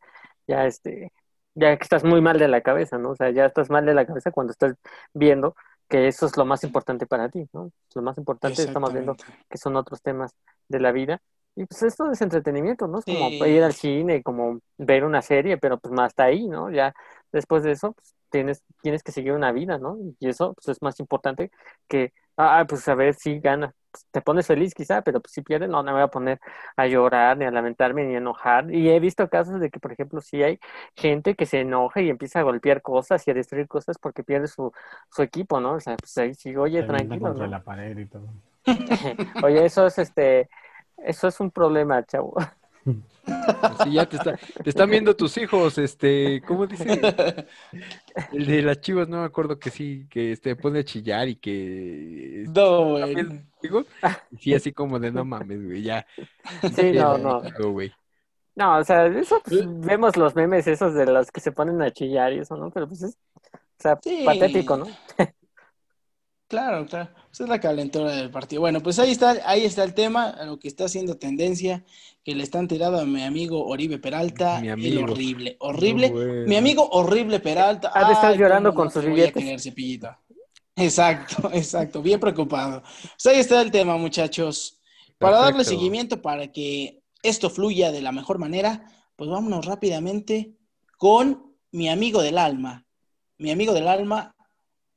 ya 0.48 0.66
este, 0.66 1.12
ya 1.56 1.78
que 1.78 1.84
estás 1.84 2.04
muy 2.04 2.22
mal 2.22 2.40
de 2.40 2.48
la 2.48 2.62
cabeza, 2.62 2.98
¿no? 2.98 3.12
O 3.12 3.16
sea, 3.16 3.30
ya 3.32 3.46
estás 3.46 3.70
mal 3.70 3.86
de 3.86 3.94
la 3.94 4.06
cabeza 4.06 4.32
cuando 4.32 4.52
estás 4.52 4.74
viendo 5.14 5.56
que 5.91 6.08
eso 6.08 6.25
es 6.27 6.38
lo 6.38 6.45
más 6.45 6.63
importante 6.65 7.08
para 7.08 7.30
ti, 7.30 7.47
¿no? 7.54 7.71
Lo 7.95 8.01
más 8.04 8.17
importante 8.17 8.63
estamos 8.63 8.93
viendo 8.93 9.15
que 9.49 9.60
son 9.60 9.77
otros 9.77 10.01
temas 10.01 10.34
de 10.69 10.82
la 10.82 10.91
vida. 10.93 11.21
Y 11.56 11.65
pues 11.67 11.84
esto 11.84 12.12
es 12.12 12.21
entretenimiento, 12.21 12.88
¿no? 12.88 12.99
Es 12.99 13.06
como 13.06 13.30
Sí. 13.32 13.45
ir 13.45 13.63
al 13.63 13.73
cine, 13.73 14.23
como 14.23 14.60
ver 14.80 15.04
una 15.06 15.21
serie, 15.21 15.58
pero 15.60 15.80
pues 15.80 15.93
más 15.93 16.08
hasta 16.08 16.25
ahí, 16.25 16.47
¿no? 16.47 16.71
Ya 16.71 16.93
después 17.34 17.63
de 17.63 17.73
eso, 17.73 17.93
pues 17.93 18.15
tienes, 18.32 18.63
tienes 18.82 19.04
que 19.04 19.12
seguir 19.13 19.34
una 19.34 19.51
vida, 19.54 19.77
¿no? 19.80 19.97
Y 20.19 20.30
eso 20.30 20.54
pues 20.56 20.69
es 20.69 20.82
más 20.82 20.99
importante 21.01 21.51
que, 21.89 22.13
ah, 22.38 22.65
pues 22.69 22.88
a 22.89 22.95
ver 22.95 23.15
si 23.15 23.39
gana 23.39 23.73
te 24.12 24.21
pones 24.21 24.47
feliz 24.47 24.73
quizá, 24.73 25.01
pero 25.01 25.21
pues, 25.21 25.34
si 25.34 25.41
pierdes, 25.41 25.69
no, 25.69 25.77
no 25.84 25.91
me 25.91 25.93
voy 25.93 26.01
a 26.01 26.08
poner 26.08 26.39
a 26.75 26.88
llorar, 26.88 27.38
ni 27.38 27.45
a 27.45 27.51
lamentarme, 27.51 28.04
ni 28.06 28.15
a 28.15 28.17
enojar. 28.19 28.73
Y 28.73 28.89
he 28.89 28.99
visto 28.99 29.30
casos 29.30 29.60
de 29.60 29.69
que, 29.69 29.80
por 29.80 29.91
ejemplo, 29.91 30.21
sí 30.21 30.41
hay 30.43 30.60
gente 30.95 31.36
que 31.36 31.45
se 31.45 31.62
enoja 31.62 32.01
y 32.01 32.10
empieza 32.10 32.39
a 32.39 32.43
golpear 32.43 32.82
cosas 32.82 33.27
y 33.27 33.32
a 33.32 33.34
destruir 33.34 33.67
cosas 33.67 33.97
porque 33.97 34.23
pierde 34.23 34.47
su, 34.47 34.71
su 35.10 35.21
equipo, 35.21 35.60
¿no? 35.60 35.73
O 35.73 35.80
sea, 35.80 35.95
pues 35.97 36.17
ahí 36.17 36.34
sí, 36.34 36.56
oye, 36.56 36.82
Se 36.82 36.88
tranquilo. 36.88 37.19
contra 37.21 37.45
¿no? 37.45 37.51
la 37.51 37.63
pared 37.63 37.97
y 37.97 38.06
todo. 38.06 38.27
Oye, 39.43 39.65
eso 39.65 39.88
es 39.88 39.97
este, 39.97 40.49
eso 40.97 41.27
es 41.27 41.39
un 41.39 41.51
problema, 41.51 42.04
chavo. 42.06 42.36
Así 43.26 43.94
ya 43.94 44.06
te, 44.08 44.17
está, 44.17 44.36
te 44.38 44.70
están 44.70 44.89
viendo 44.89 45.15
tus 45.15 45.38
hijos, 45.38 45.78
este, 45.78 46.41
¿cómo 46.48 46.65
dice? 46.67 46.86
El 48.34 48.46
de 48.46 48.62
las 48.62 48.82
chivas, 48.82 49.08
no 49.08 49.20
me 49.20 49.26
acuerdo 49.26 49.60
que 49.60 49.70
sí, 49.70 50.08
que 50.10 50.32
este 50.32 50.56
pone 50.56 50.80
a 50.80 50.84
chillar 50.84 51.28
y 51.28 51.36
que 51.36 52.46
No, 52.48 52.98
también 53.00 53.28
güey. 53.28 53.39
digo, 53.62 53.84
sí, 54.39 54.54
así 54.54 54.74
como 54.74 55.00
de 55.00 55.12
no 55.12 55.24
mames, 55.26 55.63
güey, 55.63 55.84
ya. 55.84 56.06
Sí, 56.76 56.91
no, 56.94 57.17
no. 57.17 57.41
digo, 57.41 57.72
güey. 57.72 57.91
No, 58.56 58.78
o 58.80 58.84
sea, 58.84 59.06
eso 59.08 59.41
pues, 59.46 59.63
vemos 59.82 60.17
los 60.17 60.36
memes 60.36 60.67
esos 60.67 60.94
de 60.94 61.06
los 61.06 61.32
que 61.32 61.39
se 61.39 61.52
ponen 61.52 61.82
a 61.82 61.91
chillar 61.91 62.34
y 62.34 62.39
eso, 62.39 62.58
¿no? 62.58 62.70
Pero 62.72 62.88
pues 62.88 63.02
es, 63.04 63.17
o 63.44 63.58
sea, 63.80 64.00
Sí. 64.04 64.24
patético, 64.26 64.78
¿no? 64.78 64.88
Claro, 66.52 66.86
claro. 66.86 67.10
Esa 67.32 67.44
es 67.46 67.50
la 67.50 67.62
calentura 67.62 68.12
del 68.12 68.30
partido. 68.30 68.60
Bueno, 68.60 68.84
pues 68.84 69.00
ahí 69.00 69.12
está, 69.12 69.38
ahí 69.46 69.64
está 69.64 69.86
el 69.86 69.94
tema, 69.94 70.32
a 70.32 70.44
lo 70.44 70.60
que 70.60 70.68
está 70.68 70.84
haciendo 70.84 71.18
tendencia, 71.18 71.86
que 72.26 72.36
le 72.36 72.44
están 72.44 72.68
tirando 72.68 73.00
a 73.00 73.06
mi 73.06 73.24
amigo 73.24 73.66
Oribe 73.66 74.00
Peralta. 74.00 74.60
Mi 74.60 74.68
el 74.68 74.74
amigo. 74.74 75.04
horrible, 75.04 75.56
horrible. 75.60 76.10
No, 76.10 76.16
bueno. 76.16 76.48
Mi 76.48 76.58
amigo 76.58 76.90
horrible 76.90 77.40
Peralta. 77.40 77.90
Ha 77.94 78.06
de 78.06 78.14
estar 78.16 78.34
Ay, 78.34 78.38
llorando 78.38 78.74
con 78.74 78.92
sus 78.92 79.02
te 79.02 79.10
voy 79.10 79.22
a 79.22 79.32
billetes. 79.32 79.64
Cepillito. 79.64 80.10
Exacto, 80.76 81.50
exacto. 81.54 82.02
Bien 82.02 82.20
preocupado. 82.20 82.82
Pues 82.82 83.26
ahí 83.28 83.40
está 83.40 83.62
el 83.62 83.72
tema, 83.72 83.96
muchachos. 83.96 84.78
Para 85.18 85.38
darle 85.38 85.64
seguimiento, 85.64 86.22
para 86.22 86.52
que 86.52 87.02
esto 87.24 87.50
fluya 87.50 87.94
de 87.94 88.02
la 88.02 88.12
mejor 88.12 88.40
manera, 88.40 88.92
pues 89.16 89.30
vámonos 89.30 89.66
rápidamente 89.66 90.58
con 90.98 91.56
mi 91.72 91.88
amigo 91.88 92.22
del 92.22 92.38
alma. 92.38 92.86
Mi 93.38 93.52
amigo 93.52 93.72
del 93.72 93.88
alma, 93.88 94.36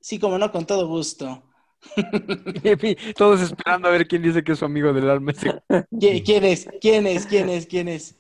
sí, 0.05 0.19
como 0.19 0.37
no, 0.39 0.53
con 0.53 0.67
todo 0.67 0.87
gusto. 0.87 1.43
Todos 3.17 3.41
esperando 3.41 3.89
a 3.89 3.91
ver 3.91 4.07
quién 4.07 4.23
dice 4.23 4.45
que 4.45 4.53
es 4.53 4.59
su 4.59 4.65
amigo 4.67 4.93
del 4.93 5.09
alma. 5.09 5.33
ese. 5.33 5.63
¿Qui- 5.93 6.23
¿Quién 6.25 6.45
es? 6.45 6.69
¿Quién 6.81 7.07
es? 7.07 7.27
¿Quién 7.27 7.49
es? 7.49 7.67
¿Quién 7.67 7.89
es? 7.89 8.15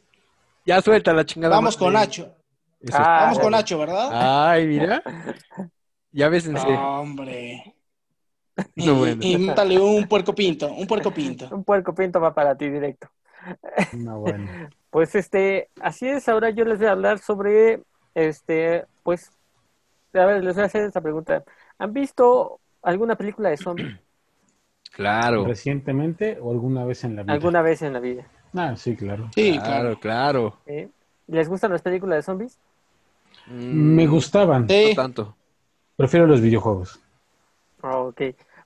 Ya 0.64 0.80
suelta 0.80 1.12
la 1.12 1.26
chingada. 1.26 1.56
Vamos 1.56 1.76
con 1.76 1.92
Nacho. 1.92 2.34
Eso 2.80 2.96
Ah, 2.98 3.24
Vamos 3.24 3.38
con. 3.38 3.50
Nacho, 3.52 3.78
¿verdad? 3.78 4.08
Ay, 4.12 4.66
mira. 4.66 5.02
Ya 6.10 6.28
ves 6.30 6.46
en 6.46 6.58
serio. 6.58 6.80
Hombre. 6.80 7.74
Y, 8.76 8.86
No, 8.86 8.94
bueno. 8.94 9.22
y 9.22 9.36
métale 9.36 9.78
un 9.78 10.06
puerco 10.08 10.34
pinto, 10.34 10.72
un 10.72 10.86
puerco 10.86 11.12
pinto. 11.12 11.48
Un 11.50 11.64
puerco 11.64 11.94
pinto 11.94 12.18
va 12.20 12.34
para 12.34 12.56
ti 12.56 12.70
directo. 12.70 13.08
No, 13.92 14.20
bueno. 14.20 14.48
Pues 14.90 15.16
este, 15.16 15.70
así 15.82 16.06
es, 16.08 16.28
ahora 16.28 16.50
yo 16.50 16.64
les 16.64 16.78
voy 16.78 16.86
a 16.86 16.92
hablar 16.92 17.18
sobre, 17.18 17.82
este, 18.14 18.84
pues, 19.02 19.28
a 20.12 20.24
ver, 20.24 20.44
les 20.44 20.54
voy 20.54 20.62
a 20.62 20.66
hacer 20.66 20.82
esta 20.84 21.00
pregunta. 21.00 21.42
¿Han 21.78 21.92
visto 21.92 22.60
alguna 22.82 23.16
película 23.16 23.50
de 23.50 23.56
zombies 23.56 23.96
Claro. 24.92 25.44
¿Recientemente 25.44 26.38
o 26.40 26.52
alguna 26.52 26.84
vez 26.84 27.02
en 27.04 27.16
la 27.16 27.22
vida? 27.24 27.32
alguna 27.32 27.62
vez 27.62 27.82
en 27.82 27.92
la 27.92 27.98
vida? 28.00 28.24
Ah, 28.54 28.76
sí, 28.76 28.94
claro. 28.94 29.28
Sí, 29.34 29.52
Claro, 29.58 29.98
claro. 29.98 30.00
claro. 30.00 30.56
¿Eh? 30.66 30.88
¿Les 31.26 31.48
gustan 31.48 31.72
las 31.72 31.82
películas 31.82 32.18
de 32.18 32.22
zombies? 32.22 32.58
Mm, 33.48 33.94
Me 33.96 34.06
gustaban. 34.06 34.68
Sí. 34.68 34.90
No 34.90 35.02
tanto. 35.02 35.34
Prefiero 35.96 36.26
los 36.26 36.40
videojuegos. 36.40 37.00
Ah, 37.82 37.98
Ok, 37.98 38.20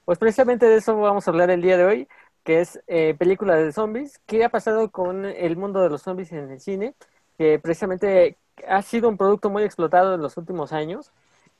pues 0.05 0.19
precisamente 0.19 0.67
de 0.67 0.77
eso 0.77 0.97
vamos 0.99 1.27
a 1.27 1.31
hablar 1.31 1.51
el 1.51 1.63
día 1.63 1.77
de 1.77 1.85
hoy, 1.85 2.09
que 2.45 2.61
es 2.61 2.81
eh, 2.87 3.15
películas 3.19 3.59
de 3.63 3.73
zombies. 3.73 4.21
¿Qué 4.27 4.45
ha 4.45 4.49
pasado 4.51 4.91
con 4.91 5.25
el 5.25 5.57
mundo 5.57 5.81
de 5.81 5.89
los 5.91 6.03
zombies 6.03 6.31
en 6.33 6.51
el 6.51 6.61
cine? 6.61 6.95
Que 7.39 7.59
precisamente 7.59 8.37
ha 8.69 8.83
sido 8.83 9.09
un 9.09 9.17
producto 9.17 9.49
muy 9.51 9.63
explotado 9.63 10.15
en 10.15 10.21
los 10.23 10.37
últimos 10.37 10.73
años 10.73 11.11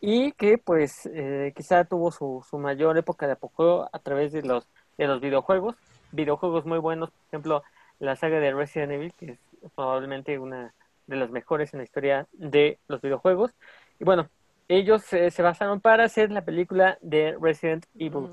y 0.01 0.33
que 0.33 0.59
pues 0.59 1.07
eh, 1.13 1.53
quizá 1.57 1.85
tuvo 1.85 2.11
su, 2.11 2.45
su 2.49 2.59
mayor 2.59 2.97
época 2.99 3.27
de 3.27 3.33
apogeo 3.33 3.89
a 3.93 3.99
través 3.99 4.33
de 4.33 4.43
los, 4.43 4.69
de 4.97 5.07
los 5.07 5.21
videojuegos. 5.21 5.77
Videojuegos 6.13 6.65
muy 6.65 6.79
buenos, 6.79 7.11
por 7.11 7.27
ejemplo, 7.29 7.63
la 7.99 8.17
saga 8.17 8.41
de 8.41 8.55
Resident 8.55 8.93
Evil, 8.93 9.13
que 9.15 9.33
es 9.33 9.39
probablemente 9.75 10.39
una 10.39 10.73
de 11.07 11.17
las 11.17 11.31
mejores 11.31 11.75
en 11.75 11.79
la 11.79 11.85
historia 11.85 12.27
de 12.33 12.79
los 12.87 13.01
videojuegos. 13.01 13.55
Y 13.99 14.05
bueno, 14.05 14.29
ellos 14.69 15.13
eh, 15.13 15.31
se 15.31 15.43
basaron 15.43 15.81
para 15.81 16.05
hacer 16.05 16.31
la 16.31 16.45
película 16.45 16.99
de 17.01 17.37
Resident 17.41 17.87
Evil. 17.99 18.29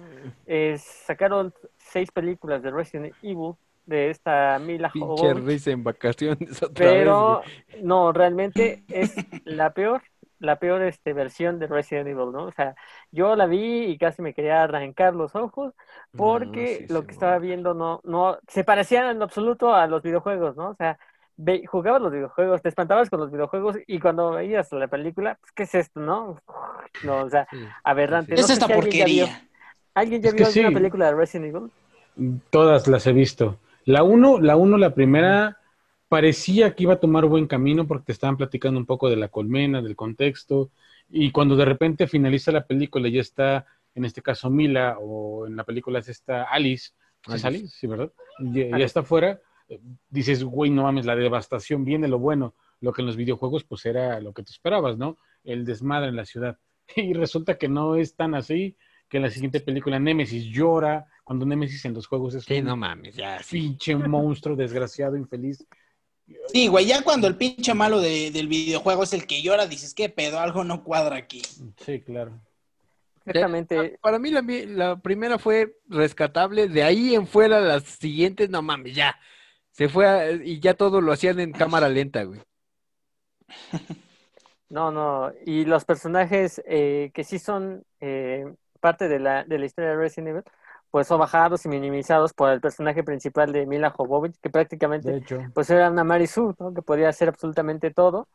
Eh, 0.45 0.77
sacaron 0.77 1.53
seis 1.77 2.11
películas 2.11 2.61
de 2.61 2.71
Resident 2.71 3.15
Evil 3.21 3.53
de 3.85 4.09
esta 4.09 4.59
Mila 4.59 4.89
Pinche 4.91 5.07
Jovovich, 5.07 5.45
risa 5.45 5.71
en 5.71 5.83
vacaciones 5.83 6.61
otra 6.63 6.73
pero 6.73 7.41
vez. 7.41 7.83
no, 7.83 8.11
realmente 8.11 8.83
es 8.89 9.15
la 9.45 9.73
peor, 9.73 10.01
la 10.39 10.57
peor 10.59 10.81
este, 10.83 11.13
versión 11.13 11.59
de 11.59 11.67
Resident 11.67 12.07
Evil, 12.07 12.31
¿no? 12.31 12.45
O 12.45 12.51
sea, 12.51 12.75
yo 13.11 13.35
la 13.35 13.45
vi 13.47 13.85
y 13.85 13.97
casi 13.97 14.21
me 14.21 14.33
quería 14.33 14.63
arrancar 14.63 15.15
los 15.15 15.35
ojos 15.35 15.73
porque 16.15 16.41
No, 16.41 16.65
sí, 16.65 16.87
lo 16.87 17.03
sí, 17.03 17.05
que 17.05 17.11
estaba 17.13 17.37
bueno. 17.37 17.39
viendo 17.39 17.73
no, 17.73 18.01
no, 18.03 18.37
se 18.47 18.63
parecían 18.63 19.07
en 19.09 19.19
lo 19.19 19.25
absoluto 19.25 19.73
a 19.73 19.87
los 19.87 20.01
videojuegos, 20.03 20.55
¿no? 20.55 20.69
O 20.69 20.75
sea, 20.75 20.97
ve- 21.37 21.65
jugabas 21.67 22.01
los 22.01 22.11
videojuegos, 22.11 22.61
te 22.61 22.69
espantabas 22.69 23.09
con 23.09 23.19
los 23.19 23.31
videojuegos 23.31 23.77
y 23.87 23.99
cuando 23.99 24.31
veías 24.31 24.71
la 24.71 24.87
película, 24.87 25.37
pues, 25.41 25.51
¿qué 25.53 25.63
es 25.63 25.75
esto, 25.75 25.99
no? 25.99 26.39
No, 27.01 27.21
o 27.23 27.29
sea, 27.29 27.47
Sí. 27.49 27.75
aberrante. 27.83 28.29
Sí, 28.29 28.35
¿Qué 28.35 28.41
No 28.41 28.47
es 28.47 28.49
esta 28.49 28.67
si 28.67 28.71
alguien 28.71 28.95
ya 28.97 29.07
vio- 29.07 29.29
porquería? 29.29 29.47
¿Alguien 29.95 30.21
ya 30.21 30.31
vio 30.31 30.47
alguna 30.47 30.71
sí. 30.71 30.73
película 30.73 31.07
de 31.07 31.15
Resident 31.15 31.55
Evil? 31.55 31.71
Todas 32.49 32.87
las 32.87 33.05
he 33.07 33.13
visto. 33.13 33.59
La 33.85 34.03
uno, 34.03 34.39
la 34.39 34.55
uno, 34.55 34.77
la 34.77 34.93
primera, 34.93 35.57
parecía 36.07 36.75
que 36.75 36.83
iba 36.83 36.93
a 36.93 36.99
tomar 36.99 37.25
buen 37.25 37.47
camino 37.47 37.87
porque 37.87 38.05
te 38.07 38.11
estaban 38.11 38.37
platicando 38.37 38.79
un 38.79 38.85
poco 38.85 39.09
de 39.09 39.15
la 39.15 39.27
colmena, 39.29 39.81
del 39.81 39.95
contexto, 39.95 40.71
y 41.09 41.31
cuando 41.31 41.55
de 41.55 41.65
repente 41.65 42.07
finaliza 42.07 42.51
la 42.51 42.65
película 42.65 43.07
y 43.07 43.13
ya 43.13 43.21
está, 43.21 43.65
en 43.95 44.05
este 44.05 44.21
caso 44.21 44.49
Mila, 44.49 44.97
o 44.99 45.47
en 45.47 45.55
la 45.55 45.63
película 45.63 45.99
es 45.99 46.09
esta 46.09 46.43
Alice, 46.43 46.91
¿Sí 47.27 47.35
es 47.35 47.45
Alice. 47.45 47.47
Alice? 47.47 47.75
Sí, 47.77 47.87
¿verdad? 47.87 48.11
Ya, 48.39 48.77
ya 48.77 48.85
está 48.85 48.99
afuera, 49.01 49.39
eh, 49.67 49.79
dices, 50.09 50.43
güey, 50.43 50.69
no 50.71 50.83
mames, 50.83 51.05
la 51.05 51.15
devastación 51.15 51.85
viene 51.85 52.07
lo 52.07 52.19
bueno, 52.19 52.53
lo 52.81 52.91
que 52.93 53.01
en 53.01 53.07
los 53.07 53.15
videojuegos 53.15 53.63
pues 53.63 53.85
era 53.85 54.19
lo 54.19 54.33
que 54.33 54.43
te 54.43 54.51
esperabas, 54.51 54.97
¿no? 54.97 55.17
El 55.43 55.65
desmadre 55.65 56.09
en 56.09 56.15
la 56.15 56.25
ciudad. 56.25 56.57
Y 56.95 57.13
resulta 57.13 57.57
que 57.57 57.67
no 57.67 57.95
es 57.95 58.15
tan 58.15 58.35
así, 58.35 58.77
que 59.09 59.17
en 59.17 59.23
la 59.23 59.29
siguiente 59.31 59.59
película 59.59 59.99
Nemesis 59.99 60.45
llora, 60.45 61.07
cuando 61.23 61.45
Nemesis 61.45 61.85
en 61.85 61.93
los 61.93 62.05
juegos 62.07 62.35
es 62.35 62.43
Sí, 62.43 62.59
un 62.59 62.65
no 62.65 62.75
mames, 62.77 63.15
ya, 63.15 63.41
sí. 63.41 63.59
pinche 63.59 63.95
monstruo 63.95 64.55
desgraciado, 64.55 65.15
infeliz. 65.17 65.65
Sí, 66.47 66.67
güey, 66.67 66.85
ya 66.85 67.03
cuando 67.03 67.27
el 67.27 67.35
pinche 67.37 67.73
malo 67.73 67.99
de- 68.01 68.31
del 68.31 68.47
videojuego 68.47 69.03
es 69.03 69.13
el 69.13 69.27
que 69.27 69.41
llora, 69.41 69.67
dices, 69.67 69.93
¿qué 69.93 70.09
pedo? 70.09 70.39
Algo 70.39 70.63
no 70.63 70.83
cuadra 70.83 71.17
aquí. 71.17 71.41
Sí, 71.85 72.01
claro. 72.01 72.39
Exactamente. 73.25 73.97
Para 74.01 74.19
mí 74.19 74.29
la, 74.31 74.41
mi- 74.41 74.65
la 74.65 74.97
primera 74.97 75.37
fue 75.39 75.77
rescatable, 75.87 76.67
de 76.67 76.83
ahí 76.83 77.15
en 77.15 77.27
fuera 77.27 77.59
las 77.59 77.83
siguientes, 77.83 78.49
no 78.49 78.61
mames, 78.61 78.95
ya. 78.95 79.19
Se 79.71 79.89
fue 79.89 80.07
a- 80.07 80.31
y 80.31 80.59
ya 80.59 80.73
todo 80.73 81.01
lo 81.01 81.11
hacían 81.11 81.39
en 81.39 81.51
cámara 81.51 81.89
lenta, 81.89 82.23
güey. 82.23 82.41
No, 84.67 84.91
no. 84.91 85.31
Y 85.45 85.63
los 85.65 85.85
personajes 85.85 86.61
eh, 86.65 87.11
que 87.13 87.23
sí 87.23 87.37
son 87.37 87.85
eh, 88.01 88.45
parte 88.79 89.07
de 89.07 89.19
la, 89.19 89.43
de 89.43 89.59
la 89.59 89.65
historia 89.67 89.91
de 89.91 89.95
Resident 89.95 90.29
Evil, 90.29 90.43
pues 90.91 91.07
son 91.07 91.19
bajados 91.19 91.65
y 91.65 91.69
minimizados 91.69 92.33
por 92.33 92.49
el 92.51 92.61
personaje 92.61 93.03
principal 93.03 93.51
de 93.51 93.65
Mila 93.65 93.89
Jovovich, 93.91 94.37
que 94.41 94.49
prácticamente 94.49 95.23
pues 95.53 95.69
era 95.69 95.89
una 95.89 96.03
Mary 96.03 96.27
Sue, 96.27 96.53
¿no? 96.59 96.73
Que 96.73 96.81
podía 96.81 97.09
hacer 97.09 97.29
absolutamente 97.29 97.91
todo. 97.91 98.27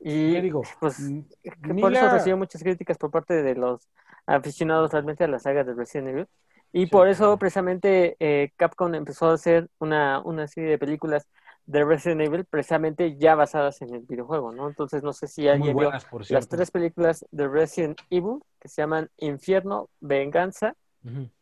Y 0.00 0.34
¿qué 0.34 0.42
digo? 0.42 0.62
pues 0.80 0.96
que 1.42 1.74
por 1.74 1.92
eso 1.92 2.06
Mila- 2.06 2.08
recibió 2.08 2.36
muchas 2.36 2.62
críticas 2.62 2.98
por 2.98 3.10
parte 3.10 3.42
de 3.42 3.54
los 3.54 3.80
aficionados 4.26 4.92
realmente 4.92 5.24
a 5.24 5.28
la 5.28 5.38
saga 5.38 5.64
de 5.64 5.74
Resident 5.74 6.08
Evil. 6.08 6.26
Y 6.72 6.84
Sí, 6.84 6.90
por 6.90 7.08
eso 7.08 7.18
claro. 7.24 7.38
precisamente 7.38 8.16
eh, 8.20 8.50
Capcom 8.56 8.94
empezó 8.94 9.30
a 9.30 9.34
hacer 9.34 9.68
una, 9.78 10.20
una 10.20 10.46
serie 10.46 10.70
de 10.70 10.78
películas 10.78 11.26
de 11.64 11.84
Resident 11.84 12.20
Evil 12.22 12.44
precisamente 12.44 13.16
ya 13.16 13.34
basadas 13.34 13.80
en 13.82 13.94
el 13.94 14.02
videojuego, 14.02 14.52
¿no? 14.52 14.68
Entonces 14.68 15.02
no 15.02 15.12
sé 15.12 15.26
si 15.28 15.48
alguien 15.48 15.74
buenas, 15.74 16.06
las 16.28 16.48
tres 16.48 16.70
películas 16.70 17.24
de 17.30 17.48
Resident 17.48 17.98
Evil 18.10 18.40
que 18.60 18.68
se 18.68 18.82
llaman 18.82 19.08
Infierno, 19.16 19.88
Venganza 20.00 20.74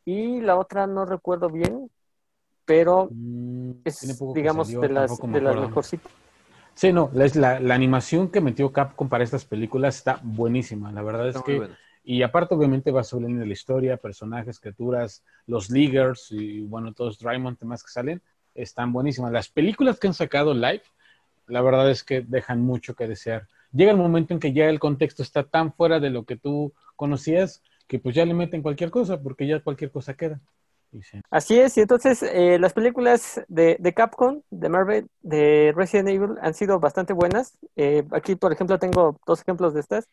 Y 0.04 0.40
la 0.40 0.56
otra 0.56 0.86
no 0.86 1.04
recuerdo 1.04 1.50
bien, 1.50 1.90
pero 2.64 3.08
Mm, 3.10 3.70
es 3.84 4.22
digamos 4.34 4.68
salió, 4.68 4.80
de 4.80 4.88
las 4.88 5.20
de 5.20 5.40
las 5.40 5.56
mejorcitas. 5.56 6.12
Sí, 6.74 6.92
no, 6.92 7.10
la, 7.14 7.26
la, 7.34 7.60
la 7.60 7.74
animación 7.74 8.30
que 8.30 8.40
metió 8.42 8.70
Capcom 8.70 9.08
para 9.08 9.24
estas 9.24 9.46
películas 9.46 9.96
está 9.96 10.20
buenísima. 10.22 10.92
La 10.92 11.02
verdad 11.02 11.28
es 11.28 11.36
Está 11.36 11.46
que, 11.46 11.70
y 12.04 12.22
aparte 12.22 12.54
obviamente 12.54 12.90
va 12.90 13.02
sobre 13.02 13.26
de 13.26 13.46
la 13.46 13.52
historia, 13.52 13.96
personajes, 13.96 14.60
criaturas, 14.60 15.24
los 15.46 15.70
Leaguers 15.70 16.28
y 16.30 16.60
bueno, 16.60 16.92
todos 16.92 17.18
Draymond, 17.18 17.58
temas 17.58 17.82
que 17.82 17.90
salen, 17.90 18.22
están 18.54 18.92
buenísimas. 18.92 19.32
Las 19.32 19.48
películas 19.48 19.98
que 19.98 20.06
han 20.06 20.14
sacado 20.14 20.52
live, 20.52 20.82
la 21.46 21.62
verdad 21.62 21.90
es 21.90 22.04
que 22.04 22.20
dejan 22.20 22.60
mucho 22.60 22.94
que 22.94 23.08
desear. 23.08 23.48
Llega 23.72 23.90
el 23.90 23.96
momento 23.96 24.34
en 24.34 24.40
que 24.40 24.52
ya 24.52 24.68
el 24.68 24.78
contexto 24.78 25.22
está 25.22 25.44
tan 25.44 25.72
fuera 25.72 25.98
de 25.98 26.10
lo 26.10 26.24
que 26.24 26.36
tú 26.36 26.72
conocías 26.94 27.62
que 27.86 27.98
pues 27.98 28.14
ya 28.14 28.24
le 28.26 28.34
meten 28.34 28.62
cualquier 28.62 28.90
cosa, 28.90 29.20
porque 29.20 29.46
ya 29.46 29.60
cualquier 29.60 29.90
cosa 29.90 30.14
queda. 30.14 30.40
Así 31.30 31.58
es, 31.58 31.76
y 31.76 31.80
entonces 31.82 32.22
eh, 32.22 32.58
las 32.58 32.72
películas 32.72 33.42
de, 33.48 33.76
de 33.78 33.92
Capcom, 33.92 34.40
de 34.50 34.68
Marvel, 34.68 35.06
de 35.20 35.72
Resident 35.76 36.08
Evil 36.08 36.36
han 36.40 36.54
sido 36.54 36.78
bastante 36.80 37.12
buenas. 37.12 37.58
Eh, 37.74 38.04
aquí, 38.12 38.34
por 38.36 38.52
ejemplo, 38.52 38.78
tengo 38.78 39.18
dos 39.26 39.42
ejemplos 39.42 39.74
de 39.74 39.80
estas. 39.80 40.08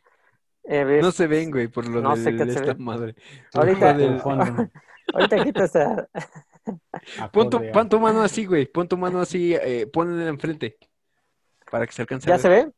Eh, 0.65 0.99
No 1.01 1.12
se 1.12 1.27
ven, 1.27 1.51
güey, 1.51 1.67
por 1.67 1.88
lo 1.88 2.01
No 2.01 2.15
de 2.15 2.23
sé 2.23 2.31
qué 2.36 2.45
se 2.45 2.59
esta 2.59 2.73
ve. 2.73 2.79
madre. 2.79 3.15
Ahorita- 3.53 3.93
del- 3.93 4.13
El 4.13 4.19
fondo, 4.19 4.45
Ahorita 5.13 5.43
quitas 5.43 5.75
a... 5.75 6.07
Pon 7.31 7.49
tu, 7.49 7.59
pon 7.71 8.01
mano 8.01 8.21
así, 8.21 8.45
güey. 8.45 8.65
Pon 8.65 8.88
tu 8.88 8.97
mano 8.97 9.19
así, 9.19 9.53
eh, 9.53 9.88
ponla 9.91 10.27
enfrente. 10.27 10.77
Para 11.69 11.86
que 11.86 11.91
se 11.93 12.01
alcance 12.01 12.29
a 12.31 12.36
¿Ya 12.36 12.41
se 12.41 12.49
ve? 12.49 12.71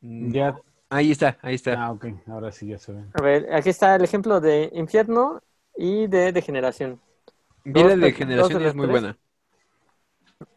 Ya, 0.00 0.58
Ahí 0.92 1.10
está, 1.10 1.38
ahí 1.40 1.54
está. 1.54 1.82
ah, 1.84 1.90
ok, 1.92 2.06
ahora 2.26 2.52
sí 2.52 2.66
ya 2.68 2.78
se 2.78 2.92
ven. 2.92 3.08
A 3.14 3.22
ver, 3.22 3.52
aquí 3.54 3.70
está 3.70 3.94
el 3.96 4.04
ejemplo 4.04 4.40
de 4.40 4.70
Infierno 4.74 5.40
y 5.76 6.06
de 6.06 6.32
Degeneración. 6.32 7.00
Vi 7.64 7.72
la 7.82 7.88
dos 7.88 7.90
de 8.00 8.06
de- 8.06 8.12
generación 8.12 8.52
dos 8.52 8.58
de 8.60 8.64
y 8.64 8.68
es 8.68 8.74
muy 8.74 8.86
tres. 8.86 9.00
buena. 9.00 9.16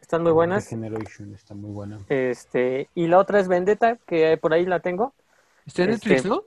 Están 0.00 0.22
muy 0.22 0.32
buenas. 0.32 0.68
Generation 0.68 1.34
está 1.34 1.54
muy 1.54 1.70
buena. 1.70 1.98
Este, 2.08 2.88
y 2.94 3.06
la 3.06 3.18
otra 3.18 3.40
es 3.40 3.48
Vendetta, 3.48 3.96
que 4.06 4.36
por 4.36 4.52
ahí 4.52 4.66
la 4.66 4.80
tengo. 4.80 5.14
Está 5.64 5.84
en 5.84 5.90
Este, 5.90 6.08
Netflix, 6.10 6.26
¿no? 6.30 6.42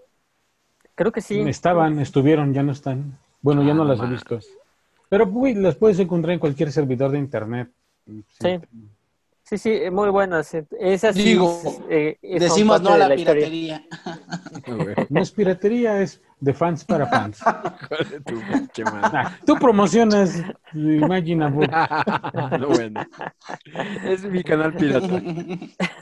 Creo 0.95 1.11
que 1.11 1.21
sí. 1.21 1.39
Estaban, 1.41 1.99
estuvieron, 1.99 2.53
ya 2.53 2.61
no 2.63 2.71
están. 2.73 3.17
Bueno, 3.41 3.63
ya 3.63 3.71
Ah, 3.71 3.73
no 3.73 3.85
no 3.85 3.93
las 3.95 4.01
he 4.01 4.11
visto. 4.11 4.39
Pero 5.09 5.25
uy, 5.27 5.55
las 5.55 5.75
puedes 5.75 5.97
encontrar 5.99 6.33
en 6.33 6.39
cualquier 6.39 6.71
servidor 6.71 7.11
de 7.11 7.17
internet. 7.19 7.69
Sí. 8.05 8.23
Sí, 8.39 8.59
sí, 9.57 9.81
muy 9.91 10.09
buenas. 10.09 10.55
Esas 10.79 11.15
sí, 11.15 11.23
Digo, 11.23 11.61
eh, 11.89 12.17
Decimos 12.21 12.81
no 12.81 12.91
a 12.91 12.93
de 12.93 12.99
la, 12.99 13.15
piratería. 13.15 13.85
Güey, 14.67 14.95
No 15.09 15.21
es 15.21 15.31
piratería, 15.31 16.01
es 16.01 16.21
de 16.39 16.53
fans 16.53 16.85
para 16.85 17.07
fans. 17.07 17.39
hijo 17.81 18.03
de 18.09 18.19
tu 18.21 18.39
pinche 18.41 18.83
madre. 18.83 19.09
Ah, 19.13 19.37
tú 19.45 19.55
promocionas 19.55 20.41
Imagine 20.73 21.45
a 21.45 21.47
Book. 21.49 21.71
No, 22.59 22.67
bueno. 22.67 23.01
Es 24.05 24.23
mi 24.23 24.43
canal 24.43 24.73
pirata. 24.73 25.07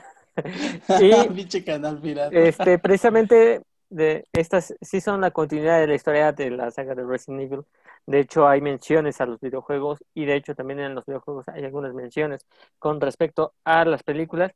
Y- 0.99 1.61
canal 1.65 1.99
pirata. 1.99 2.37
Este, 2.37 2.77
precisamente 2.79 3.61
de 3.89 4.27
estas 4.33 4.73
sí 4.81 5.01
son 5.01 5.21
la 5.21 5.31
continuidad 5.31 5.79
de 5.79 5.87
la 5.87 5.95
historia 5.95 6.31
de 6.31 6.49
la 6.51 6.71
saga 6.71 6.95
de 6.95 7.05
Resident 7.05 7.41
Evil. 7.41 7.65
De 8.05 8.19
hecho, 8.19 8.47
hay 8.47 8.61
menciones 8.61 9.19
a 9.21 9.25
los 9.25 9.39
videojuegos 9.39 10.03
y 10.13 10.25
de 10.25 10.35
hecho 10.35 10.55
también 10.55 10.79
en 10.79 10.95
los 10.95 11.05
videojuegos 11.05 11.47
hay 11.49 11.65
algunas 11.65 11.93
menciones 11.93 12.45
con 12.79 13.01
respecto 13.01 13.53
a 13.65 13.85
las 13.85 14.03
películas. 14.03 14.53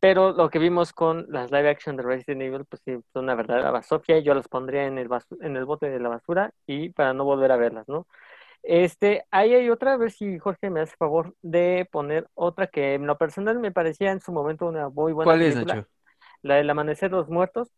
Pero 0.00 0.32
lo 0.32 0.50
que 0.50 0.58
vimos 0.58 0.92
con 0.92 1.26
las 1.28 1.50
live 1.50 1.68
action 1.70 1.96
de 1.96 2.02
Resident 2.02 2.42
Evil, 2.42 2.64
pues 2.64 2.82
sí, 2.84 2.92
son 3.12 3.24
una 3.24 3.34
verdadera 3.34 3.70
basofia. 3.70 4.18
Yo 4.20 4.34
las 4.34 4.48
pondría 4.48 4.86
en 4.86 4.98
el, 4.98 5.08
en 5.40 5.56
el 5.56 5.64
bote 5.64 5.90
de 5.90 6.00
la 6.00 6.08
basura 6.08 6.52
y 6.66 6.90
para 6.90 7.12
no 7.12 7.24
volver 7.24 7.52
a 7.52 7.56
verlas, 7.56 7.88
¿no? 7.88 8.06
Este, 8.62 9.24
ahí 9.32 9.54
hay 9.54 9.70
otra, 9.70 9.94
a 9.94 9.96
ver 9.96 10.12
si 10.12 10.38
Jorge 10.38 10.70
me 10.70 10.80
hace 10.80 10.96
favor 10.96 11.34
de 11.42 11.88
poner 11.90 12.28
otra 12.34 12.68
que 12.68 12.94
en 12.94 13.06
lo 13.06 13.18
personal 13.18 13.58
me 13.58 13.72
parecía 13.72 14.12
en 14.12 14.20
su 14.20 14.32
momento 14.32 14.66
una 14.66 14.88
muy 14.88 15.12
buena 15.12 15.32
¿Cuál 15.32 15.42
es, 15.42 15.54
película. 15.54 15.74
Nacho? 15.74 15.88
La 16.42 16.54
del 16.56 16.70
Amanecer 16.70 17.10
de 17.10 17.16
los 17.16 17.28
Muertos. 17.28 17.68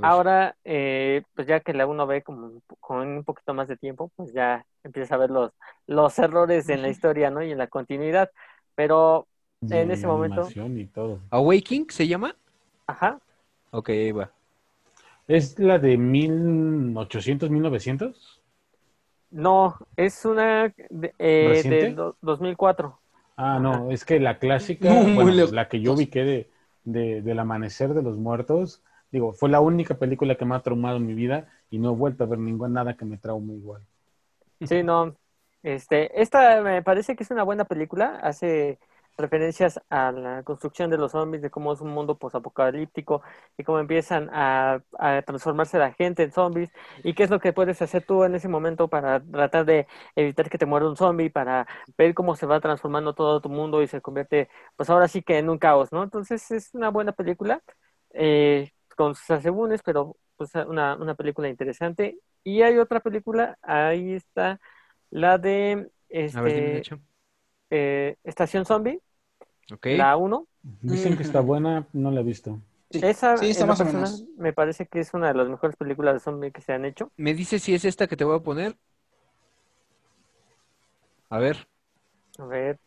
Ahora, 0.00 0.56
eh, 0.64 1.22
pues 1.34 1.46
ya 1.46 1.60
que 1.60 1.72
la 1.72 1.86
uno 1.86 2.06
ve 2.06 2.22
como 2.22 2.60
con 2.80 3.08
un 3.08 3.24
poquito 3.24 3.54
más 3.54 3.68
de 3.68 3.76
tiempo, 3.78 4.10
pues 4.16 4.32
ya 4.34 4.66
empieza 4.82 5.14
a 5.14 5.18
ver 5.18 5.30
los, 5.30 5.52
los 5.86 6.18
errores 6.18 6.68
en 6.68 6.82
la 6.82 6.90
historia, 6.90 7.30
¿no? 7.30 7.42
Y 7.42 7.52
en 7.52 7.58
la 7.58 7.68
continuidad. 7.68 8.30
Pero, 8.74 9.28
En 9.70 9.90
ese 9.90 10.06
momento. 10.06 10.54
Y 10.76 10.86
todo. 10.86 11.20
¿Awaking 11.30 11.86
se 11.90 12.06
llama? 12.06 12.36
ajá, 12.86 13.18
Ok, 13.72 13.90
ahí 13.90 14.12
va. 14.12 14.32
¿Es 15.28 15.58
la 15.58 15.78
de 15.78 15.98
1800, 15.98 17.50
1900? 17.50 18.42
no, 19.30 19.76
es 19.96 20.24
una 20.24 20.72
de, 20.90 21.14
eh, 21.18 21.64
do- 21.94 22.16
2004. 22.20 23.00
Ah, 23.36 23.58
no, 23.60 23.90
es 23.90 24.04
que 24.04 24.20
la 24.20 24.38
clásica, 24.38 25.08
bueno, 25.14 25.32
lejos. 25.32 25.52
la 25.52 25.68
que 25.68 25.80
yo 25.80 25.96
vi 25.96 26.06
que 26.08 26.22
de, 26.24 26.50
de- 26.84 27.22
del 27.22 27.38
amanecer 27.40 27.92
de 27.94 28.02
los 28.02 28.16
muertos, 28.16 28.82
digo, 29.14 29.32
fue 29.32 29.48
la 29.48 29.60
única 29.60 29.94
película 29.94 30.34
que 30.34 30.44
me 30.44 30.56
ha 30.56 30.60
traumado 30.60 30.96
en 30.96 31.06
mi 31.06 31.14
vida 31.14 31.46
y 31.70 31.78
no 31.78 31.92
he 31.92 31.94
vuelto 31.94 32.24
a 32.24 32.26
ver 32.26 32.40
ninguna 32.40 32.82
nada 32.82 32.96
que 32.96 33.04
me 33.04 33.16
traume 33.16 33.54
igual. 33.54 33.80
Sí, 34.66 34.82
no. 34.82 35.14
Este, 35.62 36.20
esta 36.20 36.60
me 36.62 36.82
parece 36.82 37.14
que 37.14 37.22
es 37.22 37.30
una 37.30 37.44
buena 37.44 37.64
película. 37.64 38.18
Hace 38.20 38.80
referencias 39.16 39.80
a 39.88 40.10
la 40.10 40.42
construcción 40.42 40.90
de 40.90 40.98
los 40.98 41.12
zombies, 41.12 41.42
de 41.42 41.50
cómo 41.50 41.72
es 41.72 41.80
un 41.80 41.90
mundo 41.90 42.18
posapocalíptico 42.18 43.22
y 43.56 43.62
cómo 43.62 43.78
empiezan 43.78 44.28
a, 44.32 44.82
transformarse 45.24 45.78
la 45.78 45.92
gente 45.92 46.24
en 46.24 46.32
zombies 46.32 46.70
y 47.04 47.14
qué 47.14 47.22
es 47.22 47.30
lo 47.30 47.38
que 47.38 47.52
puedes 47.52 47.80
hacer 47.82 48.04
tú 48.04 48.24
en 48.24 48.34
ese 48.34 48.48
momento 48.48 48.88
para 48.88 49.20
tratar 49.20 49.64
de 49.64 49.86
evitar 50.16 50.50
que 50.50 50.58
te 50.58 50.66
muera 50.66 50.88
un 50.88 50.96
zombie, 50.96 51.30
para 51.30 51.68
ver 51.96 52.14
cómo 52.14 52.34
se 52.34 52.46
va 52.46 52.58
transformando 52.60 53.14
todo 53.14 53.40
tu 53.40 53.48
mundo 53.48 53.80
y 53.80 53.86
se 53.86 54.00
convierte, 54.00 54.48
pues 54.74 54.90
ahora 54.90 55.06
sí 55.06 55.22
que 55.22 55.38
en 55.38 55.50
un 55.50 55.58
caos, 55.58 55.92
¿no? 55.92 56.02
Entonces 56.02 56.50
es 56.50 56.74
una 56.74 56.88
buena 56.90 57.12
película 57.12 57.62
eh, 58.14 58.70
con 58.94 59.14
sus 59.14 59.30
asegúnes, 59.30 59.82
pero 59.84 60.16
pues 60.36 60.50
una, 60.66 60.96
una 60.96 61.14
película 61.14 61.48
interesante. 61.48 62.18
Y 62.44 62.62
hay 62.62 62.78
otra 62.78 63.00
película, 63.00 63.58
ahí 63.62 64.14
está 64.14 64.60
la 65.10 65.38
de 65.38 65.90
ver, 66.32 66.52
este, 66.52 66.88
eh, 67.70 68.16
Estación 68.24 68.66
Zombie, 68.66 69.00
Ok. 69.72 69.86
la 69.88 70.16
1. 70.16 70.48
Dicen 70.82 71.16
que 71.16 71.22
está 71.22 71.40
buena, 71.40 71.86
no 71.92 72.10
la 72.10 72.20
he 72.20 72.24
visto. 72.24 72.60
Sí, 72.90 73.00
Esa, 73.00 73.34
sí, 73.34 73.50
está 73.50 73.64
en 73.64 73.66
lo 73.66 73.76
más 73.76 73.80
o 73.80 73.84
personal, 73.84 74.18
menos. 74.24 74.26
me 74.36 74.52
parece 74.52 74.86
que 74.86 74.98
es 75.00 75.14
una 75.14 75.28
de 75.28 75.34
las 75.34 75.48
mejores 75.48 75.76
películas 75.76 76.14
de 76.14 76.20
zombie 76.20 76.52
que 76.52 76.60
se 76.62 76.72
han 76.72 76.84
hecho. 76.84 77.12
¿Me 77.16 77.34
dices 77.34 77.62
si 77.64 77.74
es 77.74 77.84
esta 77.84 78.06
que 78.06 78.16
te 78.16 78.22
voy 78.24 78.36
a 78.36 78.42
poner? 78.42 78.76
A 81.28 81.38
ver. 81.38 81.68
A 82.38 82.44
ver, 82.46 82.78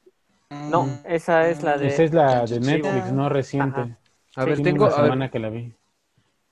Mm, 0.49 0.67
no, 0.67 0.97
esa 1.03 1.49
es 1.49 1.63
la 1.63 1.77
de... 1.79 1.89
Esa 1.89 2.03
es 2.03 2.13
la 2.13 2.47
de. 2.47 2.59
Netflix, 2.59 3.11
no 3.11 3.29
reciente. 3.29 3.83
Ajá. 3.83 3.99
A 4.35 4.43
Sí. 4.43 4.45
ver, 4.45 4.61
tengo, 4.61 4.85
una 4.85 4.91
a 4.93 5.01
ver, 5.01 5.15
semana 5.15 5.31
que 5.31 5.39
la 5.39 5.49
vi. 5.49 5.73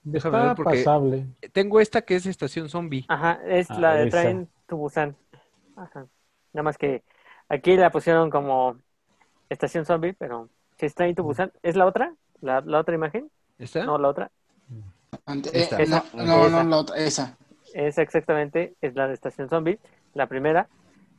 Déjame 0.05 0.37
Está 0.37 0.47
ver 0.47 0.55
porque- 0.55 0.77
pasable. 0.77 1.25
tengo 1.51 1.79
esta 1.81 2.01
que 2.03 2.15
es 2.15 2.25
Estación 2.27 2.69
Zombie. 2.69 3.05
Ajá, 3.07 3.39
es 3.45 3.69
Ah, 3.71 3.79
la 3.79 3.93
de 3.95 4.07
esa. 4.07 4.21
Train 4.21 4.47
to 4.67 4.77
Busan. 4.77 5.15
Ajá. 5.75 6.05
Nada 6.53 6.63
más 6.63 6.77
que 6.77 7.03
aquí 7.49 7.75
la 7.75 7.89
pusieron 7.91 8.29
como 8.29 8.77
Estación 9.49 9.85
Zombie, 9.85 10.13
pero 10.13 10.47
si 10.77 10.85
es 10.85 10.93
Train 10.95 11.15
to 11.15 11.23
Busan, 11.23 11.51
¿es 11.63 11.75
la 11.75 11.85
otra? 11.87 12.13
¿La, 12.41 12.61
la 12.61 12.79
otra 12.79 12.93
imagen? 12.95 13.29
¿Esta? 13.57 13.83
No, 13.83 13.97
la 13.97 14.09
otra. 14.09 14.31
ante- 15.25 15.49
eh, 15.57 15.61
Esta. 15.63 15.77
no, 15.77 15.83
Esa. 15.83 16.03
no, 16.13 16.23
no, 16.25 16.45
Esa. 16.47 16.63
la 16.63 16.77
otra, 16.77 16.97
esa. 16.97 17.37
Esa 17.73 18.01
exactamente 18.03 18.75
es 18.81 18.95
la 18.95 19.07
de 19.07 19.13
Estación 19.15 19.49
Zombie, 19.49 19.79
la 20.13 20.27
primera. 20.27 20.67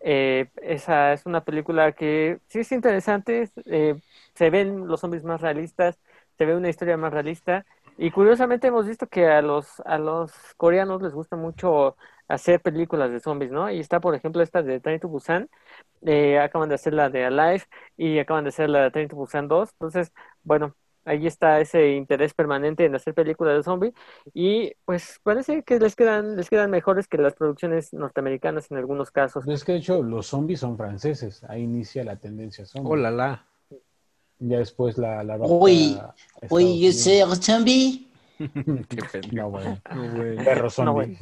Eh, 0.01 0.47
esa 0.63 1.13
es 1.13 1.27
una 1.27 1.43
película 1.43 1.93
que 1.93 2.39
sí 2.47 2.61
es 2.61 2.71
interesante, 2.73 3.51
eh, 3.65 3.97
se 4.35 4.51
ven 4.51 4.87
los 4.87 5.01
zombies 5.01 5.25
más 5.25 5.41
realistas, 5.41 5.99
se 6.39 6.45
ve 6.47 6.55
una 6.55 6.69
historia 6.69 6.97
más 6.97 7.13
realista 7.13 7.65
y 7.99 8.11
curiosamente 8.11 8.69
hemos 8.69 8.87
visto 8.87 9.07
que 9.09 9.27
a 9.27 9.43
los, 9.43 9.81
a 9.85 9.99
los 9.99 10.33
coreanos 10.57 11.03
les 11.03 11.13
gusta 11.13 11.37
mucho 11.37 11.97
hacer 12.29 12.61
películas 12.61 13.11
de 13.11 13.21
zombies, 13.21 13.53
¿no? 13.53 13.71
Y 13.71 13.81
está, 13.81 14.01
por 14.01 14.15
ejemplo, 14.15 14.43
esta 14.43 14.63
de 14.63 14.81
Train 14.81 15.01
to 15.01 15.09
Busan, 15.09 15.49
eh, 16.03 16.39
acaban 16.39 16.69
de 16.69 16.75
hacer 16.77 16.95
la 16.95 17.11
de 17.11 17.25
Alive 17.25 17.65
y 17.97 18.19
acaban 18.19 18.45
de 18.45 18.49
hacer 18.51 18.71
la 18.71 18.83
de 18.85 18.91
Train 18.91 19.09
to 19.09 19.17
Busan 19.17 19.49
2, 19.49 19.71
entonces, 19.73 20.13
bueno, 20.43 20.75
ahí 21.07 21.27
está 21.27 21.61
ese 21.61 21.93
interés 21.93 22.35
permanente 22.35 22.85
en 22.85 22.95
hacer 22.95 23.15
películas 23.15 23.57
de 23.57 23.63
zombies 23.63 23.95
y 24.35 24.73
pues 24.85 25.21
parece 25.23 25.63
que 25.63 25.79
les 25.79 25.95
quedan, 25.97 26.37
les 26.37 26.51
quedan 26.51 26.71
mejores 26.71 27.07
que 27.09 27.17
las 27.17 27.35
producciones 27.35 27.93
norteamericanas 27.93 28.71
en 28.71 28.77
algunos 28.79 29.11
casos. 29.11 29.47
Es 29.47 29.65
que 29.65 29.73
de 29.73 29.79
hecho 29.79 30.03
los 30.03 30.27
zombies 30.27 30.61
son 30.61 30.77
franceses. 30.77 31.45
Ahí 31.45 31.63
inicia 31.63 32.05
la 32.05 32.17
tendencia 32.17 32.67
zombie. 32.67 32.93
Oh, 32.93 32.97
la, 32.97 33.11
la. 33.11 33.47
Ya 34.39 34.59
después 34.59 34.99
la, 34.99 35.23
la 35.25 35.37
Uy, 35.39 35.99
a 36.01 36.15
Estados 36.35 36.53
Oye, 36.53 36.67
yo 36.79 36.89
Unidos. 36.89 36.97
soy 36.97 37.43
zombie. 37.43 38.07
Qué 38.39 39.03
pendejo. 39.13 39.35
No, 39.37 39.51
bueno. 39.51 39.81
No, 39.95 40.11
güey. 40.15 40.37
Perro 40.37 40.65
No, 40.65 40.71
zombie. 40.71 41.19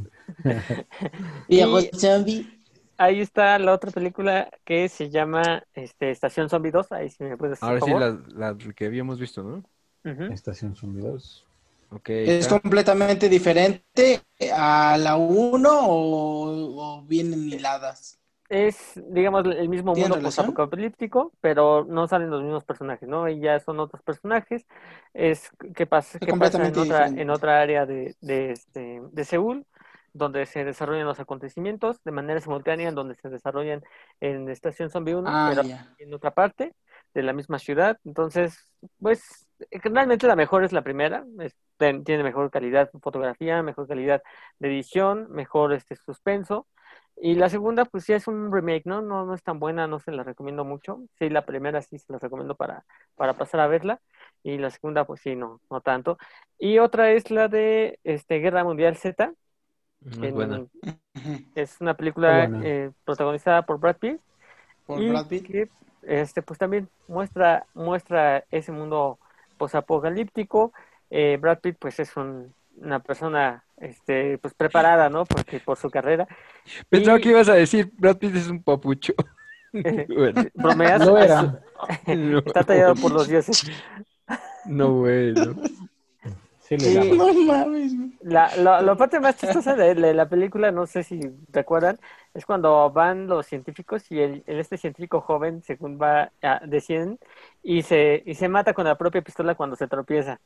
Viejo 1.49 1.81
Y- 1.81 1.91
zombie. 1.97 2.51
Ahí 2.97 3.21
está 3.21 3.59
la 3.59 3.73
otra 3.73 3.91
película 3.91 4.49
que 4.65 4.89
se 4.89 5.11
llama 5.11 5.65
este, 5.75 6.11
Estación 6.13 6.49
Zombie 6.49 6.71
2, 6.71 6.93
ahí 6.93 7.11
sí 7.11 7.25
me 7.25 7.37
puedes 7.37 7.61
hacer 7.61 7.69
Ahora 7.69 7.81
sí, 7.81 7.91
la, 8.37 8.53
la 8.53 8.59
que 8.75 8.87
habíamos 8.87 9.19
visto, 9.19 9.43
¿no? 9.43 9.65
Ujú. 10.09 10.33
Estación 10.33 10.77
Zombie 10.77 11.03
2. 11.03 11.45
Ok. 11.91 12.09
¿Es 12.11 12.29
está. 12.47 12.61
completamente 12.61 13.29
diferente 13.29 14.21
a 14.53 14.97
la 14.99 15.17
1 15.17 15.71
o, 15.89 16.99
o 16.99 17.03
vienen 17.03 17.49
hiladas? 17.49 18.21
Es, 18.51 19.01
digamos, 19.09 19.45
el 19.47 19.69
mismo 19.69 19.95
¿Tiene 19.95 20.09
mundo 20.11 20.23
postapocalíptico, 20.23 21.33
pero 21.41 21.85
no 21.89 22.07
salen 22.07 22.31
los 22.31 22.43
mismos 22.43 22.65
personajes, 22.65 23.09
¿no? 23.09 23.29
Y 23.29 23.41
ya 23.41 23.59
son 23.59 23.81
otros 23.81 24.03
personajes. 24.03 24.67
Es 25.15 25.51
que 25.75 25.87
pasa, 25.87 26.21
que 26.21 26.35
pasa 26.35 26.67
en 26.67 26.77
otra, 26.79 27.11
en 27.15 27.31
otra 27.31 27.61
área 27.61 27.87
de, 27.87 28.15
de, 28.21 28.51
este, 28.53 29.01
de 29.13 29.25
Seúl, 29.25 29.67
donde 30.13 30.45
se 30.47 30.65
desarrollan 30.65 31.07
los 31.07 31.21
acontecimientos 31.21 32.03
de 32.05 32.13
manera 32.13 32.41
simultánea, 32.41 32.89
en 32.91 32.95
donde 32.95 33.15
se 33.15 33.31
desarrollan 33.31 33.83
en 34.21 34.49
Estación 34.51 34.91
Zombie 34.91 35.15
1, 35.15 35.31
Ah, 35.31 35.47
pero 35.49 35.63
en 35.99 36.13
otra 36.15 36.33
parte 36.33 36.75
de 37.15 37.23
la 37.23 37.33
misma 37.33 37.59
ciudad. 37.59 37.99
Entonces, 38.05 38.59
pues, 39.01 39.49
eh, 39.71 39.81
realmente 39.83 40.27
la 40.27 40.37
mejor 40.37 40.65
es 40.65 40.73
la 40.73 40.83
primera. 40.83 41.25
es- 41.41 41.57
tiene 42.05 42.23
mejor 42.23 42.51
calidad 42.51 42.91
de 42.93 43.01
fotografía, 43.01 43.63
mejor 43.63 43.89
calidad 43.89 44.23
de 44.59 44.69
edición, 44.69 45.27
mejor 45.31 45.73
este 45.73 45.97
suspenso. 45.97 46.69
Y 47.17 47.35
la 47.37 47.49
segunda, 47.49 47.85
pues 47.85 48.05
sí 48.05 48.13
es 48.13 48.27
un 48.29 48.53
remake, 48.53 48.83
¿no? 48.87 49.01
No, 49.03 49.25
no 49.25 49.35
es 49.35 49.43
tan 49.43 49.59
buena, 49.61 49.87
no 49.87 50.01
se 50.01 50.13
la 50.13 50.25
recomiendo 50.25 50.65
mucho. 50.65 51.01
Sí, 51.19 51.31
la 51.31 51.47
primera 51.47 51.81
sí 51.83 51.99
se 51.99 52.13
la 52.13 52.19
recomiendo 52.19 52.57
para, 52.57 52.85
para 53.15 53.35
pasar 53.35 53.61
a 53.61 53.67
verla. 53.69 54.01
Y 54.43 54.59
la 54.59 54.71
segunda, 54.71 55.07
pues 55.07 55.21
sí, 55.23 55.37
no, 55.37 55.61
no 55.71 55.81
tanto. 55.81 56.19
Y 56.59 56.79
otra 56.79 57.13
es 57.13 57.31
la 57.31 57.49
de 57.49 57.99
este, 58.05 58.39
Guerra 58.41 58.65
Mundial 58.65 58.97
Z. 58.97 59.33
Es 60.23 60.33
buena. 60.35 60.67
Es 61.55 61.81
una 61.81 61.95
película 61.97 62.51
eh, 62.61 62.91
protagonizada 63.05 63.65
por 63.65 63.79
Brad 63.79 63.97
Pitt. 63.99 64.21
Por 64.87 65.01
y 65.01 65.09
Brad 65.09 65.27
Pitt. 65.29 65.47
que, 65.47 65.71
este, 66.03 66.43
pues 66.43 66.59
también 66.59 66.91
muestra, 67.07 67.67
muestra 67.75 68.45
ese 68.51 68.73
mundo 68.73 69.19
posapocalíptico. 69.57 70.73
Eh, 71.11 71.39
Brad 71.41 71.61
Pitt, 71.61 71.77
pues 71.79 72.01
es 72.01 72.17
un- 72.17 72.55
una 72.77 73.01
persona 73.01 73.64
este, 73.79 74.39
pues 74.39 74.55
preparada, 74.55 75.09
¿no? 75.11 75.25
Porque 75.27 75.61
por 75.61 75.77
su 75.79 75.91
carrera. 75.91 76.27
Pensaba 76.89 77.19
Y- 77.19 77.21
que 77.21 77.31
ibas 77.31 77.49
a 77.49 77.55
decir, 77.55 77.91
Brad 77.97 78.19
Pitt 78.19 78.37
es 78.37 78.49
un 78.49 78.63
papucho. 78.63 79.13
Bueno, 80.09 80.45
Bromeas, 80.55 81.05
Lo 81.05 81.19
era. 81.19 81.61
no, 82.07 82.39
está 82.47 82.63
tallado 82.65 82.95
por 82.95 83.13
los 83.13 83.29
dioses. 83.29 83.65
No, 84.65 84.93
bueno. 85.01 85.57
Sí, 86.61 86.79
le 86.79 86.91
Sí. 86.91 86.95
daba. 86.95 87.15
No 87.15 87.35
mames. 87.35 87.95
güey. 87.97 88.13
La, 88.23 88.57
la, 88.57 88.81
la 88.81 88.95
parte 88.97 89.21
más 89.21 89.37
chistosa 89.37 89.75
de, 89.77 89.95
de 89.95 90.15
la 90.15 90.29
película, 90.29 90.71
no 90.73 90.87
sé 90.87 91.03
si 91.03 91.21
recuerdan, 91.53 91.99
es 92.33 92.47
cuando 92.47 92.91
van 92.91 93.27
los 93.27 93.47
científicos 93.47 94.11
y 94.11 94.21
el, 94.21 94.43
el- 94.47 94.61
este 94.61 94.79
científico 94.79 95.21
joven, 95.21 95.63
según 95.63 95.99
va, 96.01 96.33
ah, 96.43 96.61
deciden, 96.67 97.19
y 97.63 97.83
se, 97.83 98.23
y 98.25 98.35
se 98.35 98.49
mata 98.49 98.73
con 98.75 98.87
la 98.87 98.97
propia 98.97 99.23
pistola 99.23 99.55
cuando 99.55 99.77
se 99.77 99.89
tropieza. 99.89 100.41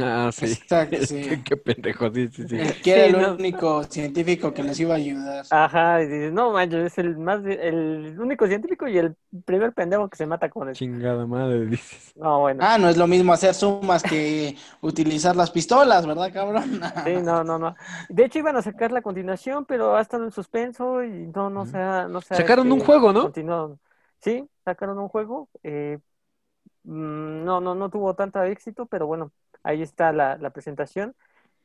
Ah, 0.00 0.30
sí. 0.32 0.46
Exacto, 0.46 1.00
sí. 1.06 1.44
Qué 1.44 1.56
pendejo, 1.56 2.12
sí, 2.12 2.28
sí, 2.28 2.48
sí. 2.48 2.56
El 2.56 2.80
que 2.80 2.92
era 2.92 3.04
Sí, 3.04 3.06
el 3.06 3.16
no. 3.16 3.38
Único 3.38 3.84
científico 3.84 4.52
que 4.54 4.62
les 4.62 4.78
iba 4.80 4.94
a 4.94 4.96
ayudar. 4.98 5.44
Ajá, 5.50 6.02
y 6.02 6.06
dices, 6.06 6.32
no 6.32 6.50
manches, 6.52 6.86
es 6.92 6.98
el 6.98 7.18
más, 7.18 7.44
el 7.44 8.18
único 8.18 8.46
científico 8.46 8.88
y 8.88 8.96
el 8.96 9.16
primer 9.44 9.74
pendejo 9.74 10.08
que 10.08 10.16
se 10.16 10.26
mata 10.26 10.48
con 10.48 10.68
él. 10.70 10.78
Chingada 10.78 11.26
madre, 11.26 11.66
dices. 11.70 12.14
No, 12.14 12.40
bueno. 12.40 12.64
Ah, 12.64 12.78
no 12.78 12.88
es 12.88 12.96
lo 12.96 13.06
mismo 13.06 13.32
hacer 13.32 13.54
sumas 13.54 14.02
que 14.02 14.56
utilizar 14.80 15.34
las 15.36 15.50
pistolas, 15.50 16.06
¿verdad, 16.06 16.32
cabrón? 16.32 16.80
Sí, 17.04 17.20
no, 17.20 17.42
no, 17.42 17.58
no. 17.58 17.74
De 18.08 18.24
hecho 18.24 18.38
iban 18.38 18.56
a 18.56 18.62
sacar 18.62 18.92
la 18.92 19.02
continuación, 19.02 19.64
pero 19.66 19.96
ha 19.96 20.00
estado 20.02 20.24
en 20.24 20.30
suspenso 20.30 21.02
y 21.02 21.26
no, 21.34 21.50
no 21.50 21.66
se 21.66 21.78
ha, 21.78 22.06
no 22.06 22.20
se 22.20 22.34
ha, 22.36 22.46
Sacaron 22.46 22.70
un 22.72 22.80
este, 22.80 22.86
juego, 22.86 23.12
¿no? 23.12 23.20
continuado. 23.20 23.80
Sí, 24.20 24.48
sacaron 24.64 24.98
un 24.98 25.08
juego. 25.08 25.48
eh, 25.64 25.98
no, 26.84 27.60
no, 27.60 27.74
no 27.74 27.90
tuvo 27.90 28.14
tanto 28.14 28.42
éxito, 28.42 28.86
pero 28.86 29.06
bueno, 29.06 29.32
ahí 29.62 29.82
está 29.82 30.12
la, 30.12 30.36
la 30.38 30.50
presentación. 30.50 31.14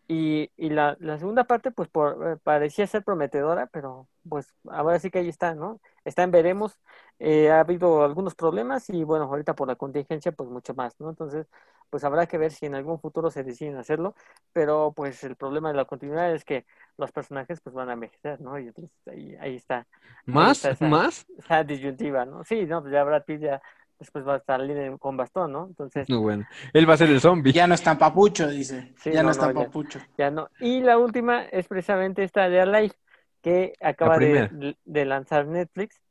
Y, 0.09 0.51
y 0.57 0.69
la, 0.69 0.95
la 1.01 1.17
segunda 1.19 1.43
parte, 1.45 1.71
pues 1.71 1.89
por, 1.89 2.33
eh, 2.33 2.37
parecía 2.43 2.87
ser 2.87 3.03
prometedora, 3.03 3.67
pero 3.67 4.07
pues 4.29 4.53
ahora 4.69 4.99
sí 4.99 5.11
que 5.11 5.19
ahí 5.19 5.27
está, 5.29 5.53
¿no? 5.55 5.81
Está 6.05 6.23
en 6.23 6.31
veremos. 6.31 6.79
eh, 7.19 7.51
ha 7.51 7.59
habido 7.61 8.03
algunos 8.05 8.35
problemas 8.35 8.89
y 8.89 9.03
bueno, 9.03 9.25
ahorita 9.25 9.55
por 9.55 9.67
la 9.67 9.75
contingencia, 9.75 10.31
pues 10.31 10.49
mucho 10.49 10.73
más, 10.75 10.97
¿no? 10.99 11.09
Entonces, 11.09 11.47
pues 11.89 12.03
habrá 12.05 12.25
que 12.27 12.37
ver 12.37 12.51
si 12.53 12.65
en 12.65 12.75
algún 12.75 12.99
futuro 13.01 13.31
se 13.31 13.43
deciden 13.43 13.77
hacerlo, 13.77 14.15
pero 14.53 14.93
pues 14.95 15.23
el 15.23 15.35
problema 15.35 15.69
de 15.69 15.75
la 15.77 15.85
continuidad 15.85 16.33
es 16.33 16.45
que 16.45 16.65
los 16.97 17.11
personajes 17.11 17.59
pues 17.61 17.73
van 17.75 17.89
a 17.89 17.93
envejecer, 17.93 18.39
¿no? 18.41 18.57
Y 18.59 18.67
entonces 18.67 18.95
ahí, 19.07 19.35
ahí 19.39 19.55
está 19.55 19.87
¿Más? 20.25 20.65
está 20.65 20.71
esa- 20.71 20.93
¿Más? 20.93 21.25
esa 21.37 21.63
disyuntiva, 21.63 22.25
¿no? 22.25 22.43
Sí, 22.43 22.65
no, 22.65 22.81
pues 22.81 22.93
ya 22.93 23.03
Brad 23.03 23.23
Pitt 23.25 23.41
ya 23.41 23.61
después 23.99 24.27
va 24.27 24.35
a 24.35 24.39
salir 24.39 24.97
con 24.99 25.17
bastón, 25.17 25.51
¿no? 25.51 25.65
Entonces, 25.67 26.07
No, 26.09 26.21
bueno. 26.21 26.45
Él 26.73 26.89
va 26.89 26.93
a 26.93 26.97
ser 26.97 27.09
el 27.09 27.21
zombie. 27.21 27.51
Ya 27.53 27.67
no 27.67 27.73
es 27.75 27.83
tan 27.83 27.97
papucho, 27.97 28.47
dice. 28.47 28.93
Sí, 28.97 29.11
ya 29.11 29.21
no, 29.21 29.25
no, 29.25 29.31
es 29.31 29.37
tan 29.39 29.53
no, 29.53 29.61
ya. 29.61 29.67
papucho. 29.67 29.99
ya 30.17 30.31
no. 30.31 30.49
Y 30.59 30.81
la 30.81 30.97
última 30.97 31.43
es 31.45 31.67
precisamente 31.67 32.23
esta 32.23 32.49
de 32.49 32.61
Alive, 32.61 32.93
que 33.41 33.73
acaba 33.81 34.17
de, 34.19 34.75
de 34.83 35.05
lanzar 35.05 35.45
Netflix. 35.47 36.01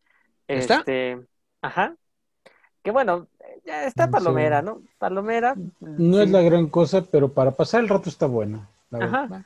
¿Esta? 0.48 0.76
Este, 0.78 1.18
ajá. 1.62 1.96
Que 2.82 2.90
bueno, 2.92 3.28
ya 3.64 3.84
está 3.84 4.04
Sí. 4.04 4.10
palomera, 4.12 4.62
¿no? 4.62 4.82
Palomera. 4.98 5.54
No 5.80 6.20
es 6.20 6.30
la 6.30 6.42
gran 6.42 6.68
cosa, 6.68 7.02
pero 7.10 7.32
para 7.32 7.50
pasar 7.52 7.80
el 7.82 7.88
rato 7.88 8.08
está 8.08 8.26
buena. 8.26 8.68
la 8.90 8.98
Ajá. 9.04 9.22
verdad. 9.22 9.42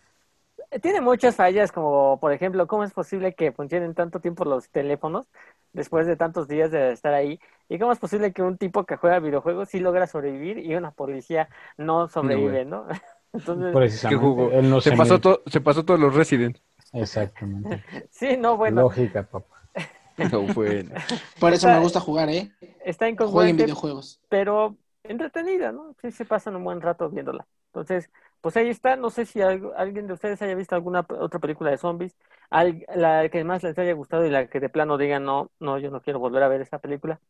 Tiene 0.83 1.01
muchas 1.01 1.35
fallas, 1.35 1.73
como 1.73 2.21
por 2.21 2.33
ejemplo, 2.33 2.67
¿cómo 2.69 2.85
es 2.85 2.93
posible 2.93 3.35
que 3.35 3.51
funcionen 3.51 3.95
tanto 3.95 4.21
tiempo 4.21 4.45
los 4.45 4.69
teléfonos 4.71 5.27
después 5.73 6.07
de 6.07 6.17
tantos 6.17 6.49
días 6.49 6.71
de 6.71 6.93
estar 6.93 7.15
ahí? 7.15 7.41
¿Y 7.69 7.79
cómo 7.79 7.93
es 7.93 7.99
posible 7.99 8.33
que 8.33 8.43
un 8.43 8.59
tipo 8.59 8.85
que 8.85 8.97
juega 8.97 9.19
videojuegos 9.21 9.69
sí 9.69 9.81
logra 9.81 10.07
sobrevivir 10.07 10.59
y 10.59 10.75
una 10.75 10.91
policía 10.93 11.49
no 11.77 12.09
sobrevive, 12.09 12.65
¿no? 12.65 12.87
Entonces, 13.33 13.73
¿Qué 13.73 13.79
Precisamente. 13.79 14.25
jugó? 14.25 14.51
Él 14.51 14.69
no 14.71 14.81
Se 14.81 14.91
se 14.91 14.97
pasó, 14.97 15.15
mete. 15.15 15.23
to- 15.23 15.43
se 15.47 15.61
pasó 15.61 15.85
todos 15.85 16.01
los 16.01 16.15
Resident. 16.15 16.59
Exactamente. 16.93 17.85
sí, 18.11 18.37
no, 18.37 18.57
bueno, 18.57 18.83
Lógica, 18.83 19.23
papá. 19.25 19.57
No, 20.33 20.43
bueno. 20.43 20.91
Por 21.39 21.53
eso 21.55 21.67
Está- 21.67 21.75
me 21.77 21.81
gusta 21.81 22.01
jugar, 22.01 22.29
¿eh? 22.29 22.51
está 22.85 23.07
Jueguen 23.07 23.15
incongruente, 23.15 23.65
videojuegos. 23.65 24.21
pero 24.29 24.77
entretenida, 25.05 25.73
¿no? 25.73 25.95
Sí 26.03 26.11
se 26.11 26.25
pasan 26.27 26.57
un 26.57 26.65
buen 26.65 26.81
rato 26.83 27.09
viéndola. 27.09 27.47
Entonces, 27.69 28.11
pues 28.41 28.57
ahí 28.57 28.69
está. 28.69 28.97
No 28.97 29.11
sé 29.11 29.27
si 29.27 29.41
algo- 29.41 29.75
alguien 29.77 30.07
de 30.07 30.15
ustedes 30.15 30.41
haya 30.43 30.55
visto 30.55 30.75
alguna 30.75 31.07
otra 31.21 31.41
película 31.41 31.71
de 31.71 31.79
zombies, 31.79 32.17
al- 32.51 32.85
la 32.95 33.29
que 33.31 33.45
más 33.45 33.63
les 33.63 33.79
haya 33.79 33.93
gustado 33.95 34.27
y 34.27 34.31
la 34.31 34.49
que 34.49 34.61
de 34.61 34.69
plano 34.69 34.99
digan, 34.99 35.25
no, 35.25 35.51
no, 35.61 35.79
yo 35.79 35.91
no 35.91 36.03
quiero 36.03 36.19
volver 36.21 36.43
a 36.43 36.49
ver 36.49 36.61
esa 36.63 36.79
película. 36.79 37.21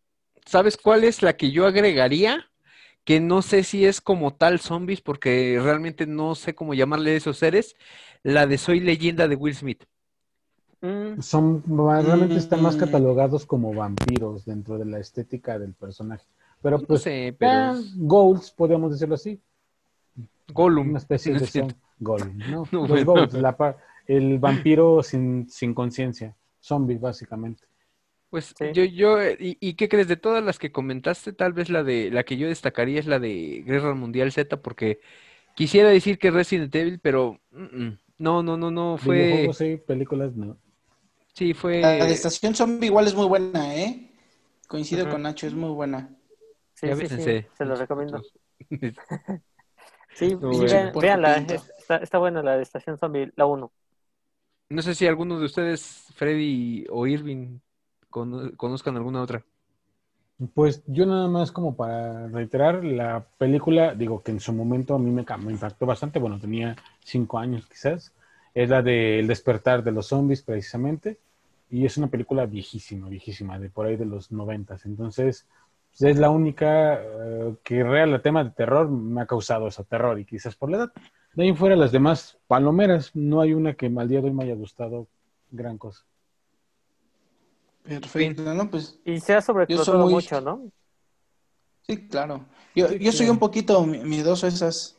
¿Sabes 0.47 0.77
cuál 0.77 1.05
es 1.05 1.23
la 1.23 1.37
que 1.37 1.51
yo 1.51 1.67
agregaría? 1.67 2.47
Que 3.05 3.21
no 3.21 3.43
sé 3.43 3.65
si 3.65 3.87
es 3.87 4.01
como 4.01 4.35
tal 4.35 4.61
zombies, 4.61 5.01
porque 5.01 5.59
realmente 5.63 6.07
no 6.07 6.35
sé 6.35 6.55
cómo 6.55 6.75
llamarle 6.75 7.13
a 7.13 7.17
esos 7.17 7.39
seres. 7.39 7.77
La 8.23 8.47
de 8.47 8.59
Soy 8.59 8.81
Leyenda 8.81 9.29
de 9.29 9.37
Will 9.37 9.55
Smith. 9.55 9.85
Mm, 10.83 11.21
Son, 11.21 11.63
realmente 11.67 12.37
están 12.39 12.63
más 12.63 12.77
Mm. 12.77 12.81
catalogados 12.81 13.45
como 13.47 13.75
vampiros 13.75 14.45
dentro 14.45 14.79
de 14.79 14.87
la 14.87 14.99
estética 14.99 15.59
del 15.59 15.75
personaje. 15.75 16.25
Pero 16.63 16.79
No 16.79 16.87
pues, 16.87 17.07
eh, 17.07 17.35
pero 17.39 17.57
Goals, 17.97 18.51
podríamos 18.53 18.93
decirlo 18.93 19.15
así. 19.17 19.41
Gollum. 20.53 20.91
Una 20.91 20.99
especie 20.99 21.35
de 21.39 21.47
son- 21.47 21.75
Gollum, 21.99 22.43
¿no? 22.47 22.65
No, 22.73 22.87
Los 22.87 22.89
bueno. 22.89 23.07
Goals, 23.07 23.35
la 23.35 23.57
pa- 23.57 23.77
el 24.07 24.39
vampiro 24.39 25.03
sin, 25.03 25.49
sin 25.49 25.75
conciencia. 25.75 26.37
Zombie, 26.61 26.99
básicamente. 26.99 27.65
Pues 28.31 28.55
Sí. 28.59 28.67
yo, 28.73 28.85
yo, 28.85 29.21
eh, 29.21 29.37
¿y, 29.41 29.59
y 29.61 29.75
qué 29.75 29.89
crees? 29.89 30.07
De 30.07 30.17
todas 30.17 30.45
las 30.45 30.59
que 30.59 30.71
comentaste, 30.71 31.33
tal 31.33 31.53
vez 31.53 31.69
la 31.69 31.83
de 31.83 32.11
la 32.13 32.23
que 32.25 32.37
yo 32.37 32.47
destacaría 32.49 33.01
es 33.01 33.07
la 33.07 33.19
de 33.19 33.63
Guerra 33.67 33.95
Mundial 33.95 34.31
Z, 34.31 34.63
porque 34.63 35.01
quisiera 35.55 35.91
decir 35.91 36.19
que 36.19 36.31
Resident 36.33 36.75
Evil, 36.75 37.01
pero 37.01 37.41
mm, 37.53 37.65
mm, 37.87 37.99
no, 38.19 38.43
no, 38.43 38.57
no, 38.59 38.71
no, 38.71 38.99
fue, 38.99 39.51
sí, 39.55 39.77
películas, 39.79 40.37
no. 40.37 40.59
sí, 41.35 41.55
fue, 41.55 41.83
La 41.83 42.07
de 42.07 42.13
Estación 42.13 42.55
Zombie 42.55 42.87
igual 42.87 43.07
es 43.07 43.15
muy 43.15 43.27
buena, 43.27 43.75
¿eh? 43.75 44.13
Coincido 44.69 45.09
con 45.09 45.23
Nacho, 45.23 45.47
es 45.47 45.55
muy 45.55 45.71
buena. 45.71 46.17
sí, 46.75 46.95
sí, 47.09 47.47
se 47.57 47.65
lo 47.65 47.75
recomiendo. 47.77 48.23
Sí, 50.15 50.37
No, 50.41 50.57
bueno. 50.57 50.69
vean- 50.69 50.93
véanla, 51.01 51.39
está, 51.39 51.97
está 51.97 52.19
buena 52.19 52.43
la 52.43 52.57
de 52.57 52.63
Estación 52.63 52.99
Zombie, 52.99 53.33
la 53.37 53.47
1. 53.47 53.73
No 54.71 54.81
sé 54.83 54.95
si 54.95 55.07
alguno 55.07 55.39
de 55.39 55.45
ustedes, 55.45 56.07
Freddy 56.15 56.87
o 56.91 57.07
Irving, 57.07 57.59
cono- 58.09 58.57
conozcan 58.57 58.97
alguna 58.97 59.23
otra. 59.23 59.45
Pues 60.55 60.83
yo 60.87 61.05
nada 61.05 61.29
más 61.29 61.53
como 61.53 61.77
para 61.77 62.27
reiterar, 62.29 62.83
la 62.83 63.27
película, 63.37 63.95
digo 63.95 64.23
que 64.23 64.31
en 64.33 64.41
su 64.41 64.53
momento 64.55 64.95
a 64.95 64.99
mí 64.99 65.11
me 65.11 65.23
impactó 65.53 65.85
bastante, 65.85 66.19
bueno, 66.19 66.41
tenía 66.41 66.77
cinco 67.05 67.39
años 67.39 67.67
quizás, 67.67 68.15
es 68.55 68.71
la 68.71 68.81
de 68.83 69.19
El 69.21 69.27
despertar 69.27 69.85
de 69.85 69.93
los 69.93 70.07
zombies 70.07 70.41
precisamente, 70.43 71.19
y 71.69 71.85
es 71.85 71.99
una 71.99 72.07
película 72.09 72.47
viejísima, 72.47 73.09
viejísima, 73.11 73.59
de 73.59 73.69
por 73.69 73.85
ahí 73.87 73.97
de 73.97 74.07
los 74.07 74.33
noventas, 74.33 74.87
entonces 74.87 75.47
pues, 75.91 76.03
es 76.13 76.19
la 76.19 76.31
única 76.31 76.95
eh, 77.03 77.55
que 77.63 77.83
real 77.85 78.13
el 78.15 78.23
tema 78.23 78.45
de 78.45 78.51
terror 78.51 78.89
me 78.89 79.21
ha 79.23 79.27
causado 79.27 79.69
eso, 79.69 79.85
terror, 79.85 80.19
y 80.19 80.25
quizás 80.25 80.57
por 80.57 80.71
la 80.71 80.77
edad. 80.79 80.93
De 81.35 81.45
ahí 81.45 81.49
en 81.51 81.57
fuera 81.57 81.77
las 81.77 81.93
demás 81.93 82.39
palomeras, 82.47 83.11
no 83.15 83.41
hay 83.41 83.55
una 83.55 83.75
que 83.75 83.87
al 83.87 84.09
día 84.09 84.21
de 84.21 84.27
hoy 84.29 84.33
me 84.35 84.45
haya 84.45 84.55
gustado 84.55 85.07
gran 85.51 85.79
cosa. 85.79 86.05
Perfecto, 87.83 88.55
¿no? 88.55 88.71
Pues 88.71 88.99
Y 89.05 89.21
se 89.21 89.35
ha 89.35 89.41
sobreexplotado 89.41 90.05
muy- 90.05 90.15
mucho, 90.15 90.41
¿no? 90.41 90.71
sí, 91.87 92.09
claro. 92.09 92.45
Yo, 92.75 92.89
Sí, 92.89 92.99
yo 92.99 93.11
soy 93.13 93.21
claro. 93.27 93.33
un 93.33 93.39
poquito 93.39 93.87
mi- 93.87 93.99
miedoso 93.99 94.47
a 94.47 94.49
esas 94.49 94.97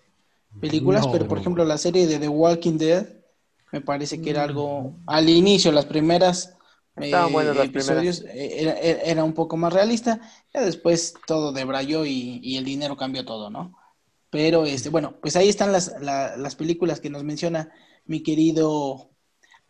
películas, 0.60 1.06
No, 1.06 1.12
pero 1.12 1.28
por 1.28 1.38
no. 1.38 1.42
ejemplo 1.42 1.64
la 1.64 1.78
serie 1.78 2.08
de 2.08 2.20
The 2.20 2.28
Walking 2.28 2.78
Dead 2.78 3.08
me 3.72 3.80
parece 3.82 4.22
que 4.22 4.30
era 4.32 4.44
algo, 4.44 4.96
al 5.08 5.30
inicio, 5.30 5.72
las 5.72 5.86
primeras 5.86 6.58
Estaban 7.06 7.32
episodios, 7.70 8.22
eh, 8.26 8.62
era, 8.62 8.74
era- 8.80 9.02
era 9.02 9.24
un 9.24 9.34
poco 9.34 9.58
más 9.58 9.74
realista, 9.74 10.22
ya 10.54 10.62
después 10.62 11.14
todo 11.28 11.52
debrayó 11.52 12.06
y, 12.06 12.40
y 12.44 12.58
el 12.58 12.66
dinero 12.66 12.98
cambió 12.98 13.26
todo, 13.26 13.50
¿no? 13.50 13.76
Pero, 14.30 14.66
este, 14.66 14.90
bueno, 14.90 15.16
pues 15.22 15.36
ahí 15.36 15.50
están 15.50 15.72
las, 15.72 15.94
la- 16.02 16.38
las 16.38 16.56
películas 16.56 17.00
que 17.02 17.10
nos 17.10 17.24
menciona 17.24 17.72
mi 18.06 18.24
querido 18.24 19.10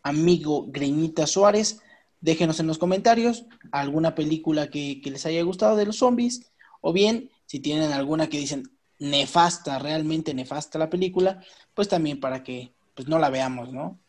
amigo 0.04 0.66
Greñita 0.70 1.28
Suárez. 1.28 1.80
Déjenos 2.20 2.60
en 2.60 2.68
los 2.68 2.78
comentarios 2.78 3.46
alguna 3.72 4.14
película 4.14 4.70
que, 4.70 5.02
que 5.02 5.10
les 5.12 5.26
haya 5.26 5.42
gustado 5.44 5.76
de 5.76 5.86
los 5.88 5.98
zombies, 5.98 6.52
o 6.82 6.94
bien 6.94 7.32
si 7.48 7.60
tienen 7.60 7.92
alguna 7.94 8.30
que 8.30 8.38
dicen 8.38 8.64
nefasta, 9.00 9.80
realmente 9.80 10.34
nefasta 10.36 10.78
la 10.78 10.90
película, 10.90 11.44
pues 11.74 11.88
también 11.88 12.20
para 12.20 12.44
que 12.44 12.74
pues 12.94 13.08
no 13.08 13.18
la 13.18 13.30
veamos, 13.32 13.74
¿no? 13.74 14.00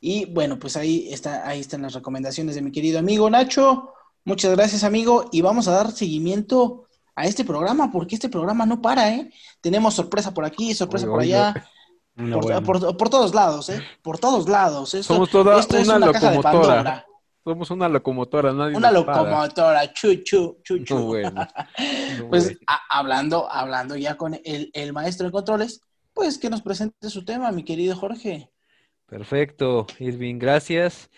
Y 0.00 0.26
bueno, 0.26 0.58
pues 0.58 0.76
ahí, 0.76 1.08
está, 1.12 1.46
ahí 1.46 1.60
están 1.60 1.82
las 1.82 1.94
recomendaciones 1.94 2.54
de 2.54 2.62
mi 2.62 2.70
querido 2.70 2.98
amigo 2.98 3.28
Nacho. 3.28 3.94
Muchas 4.24 4.54
gracias, 4.54 4.84
amigo. 4.84 5.28
Y 5.32 5.40
vamos 5.40 5.68
a 5.68 5.72
dar 5.72 5.90
seguimiento 5.90 6.86
a 7.16 7.24
este 7.24 7.44
programa, 7.44 7.90
porque 7.90 8.14
este 8.14 8.28
programa 8.28 8.64
no 8.64 8.80
para, 8.80 9.12
¿eh? 9.12 9.30
Tenemos 9.60 9.94
sorpresa 9.94 10.32
por 10.32 10.44
aquí, 10.44 10.74
sorpresa 10.74 11.06
por 11.06 11.20
allá. 11.20 11.54
Por, 12.64 13.10
todos 13.10 13.34
lados, 13.34 13.70
¿eh? 13.70 13.82
Por 14.02 14.18
todos 14.18 14.48
lados. 14.48 14.90
Somos 15.02 15.30
toda 15.30 15.56
una, 15.56 15.98
locomotora. 15.98 17.06
Somos 17.42 17.70
una 17.70 17.88
locomotora, 17.88 18.52
nadie 18.52 18.76
Una 18.76 18.90
locomotora, 18.92 19.92
chuchu, 19.92 20.58
chuchu. 20.62 21.14
pues 22.28 22.56
hablando, 22.90 23.50
hablando 23.50 23.96
ya 23.96 24.16
con 24.16 24.34
el, 24.44 24.70
el 24.72 24.92
maestro 24.92 25.26
de 25.26 25.32
controles, 25.32 25.80
pues 26.12 26.38
que 26.38 26.50
nos 26.50 26.62
presente 26.62 27.08
su 27.08 27.24
tema, 27.24 27.50
mi 27.52 27.64
querido 27.64 27.96
Jorge. 27.96 28.50
Perfecto, 29.08 29.86
Irving, 29.98 30.38
gracias. 30.38 31.10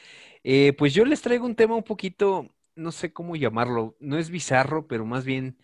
Eh, 0.45 0.73
pues 0.79 0.95
yo 0.95 1.05
les 1.05 1.23
traigo 1.23 1.45
un 1.45 1.57
tema 1.57 1.75
un 1.75 1.83
poquito, 1.83 2.49
no 2.77 2.93
sé 2.93 3.13
cómo 3.13 3.35
llamarlo, 3.35 3.97
no 3.99 4.17
es 4.17 4.31
bizarro, 4.31 4.87
pero 4.87 5.05
más 5.05 5.25
bien 5.25 5.59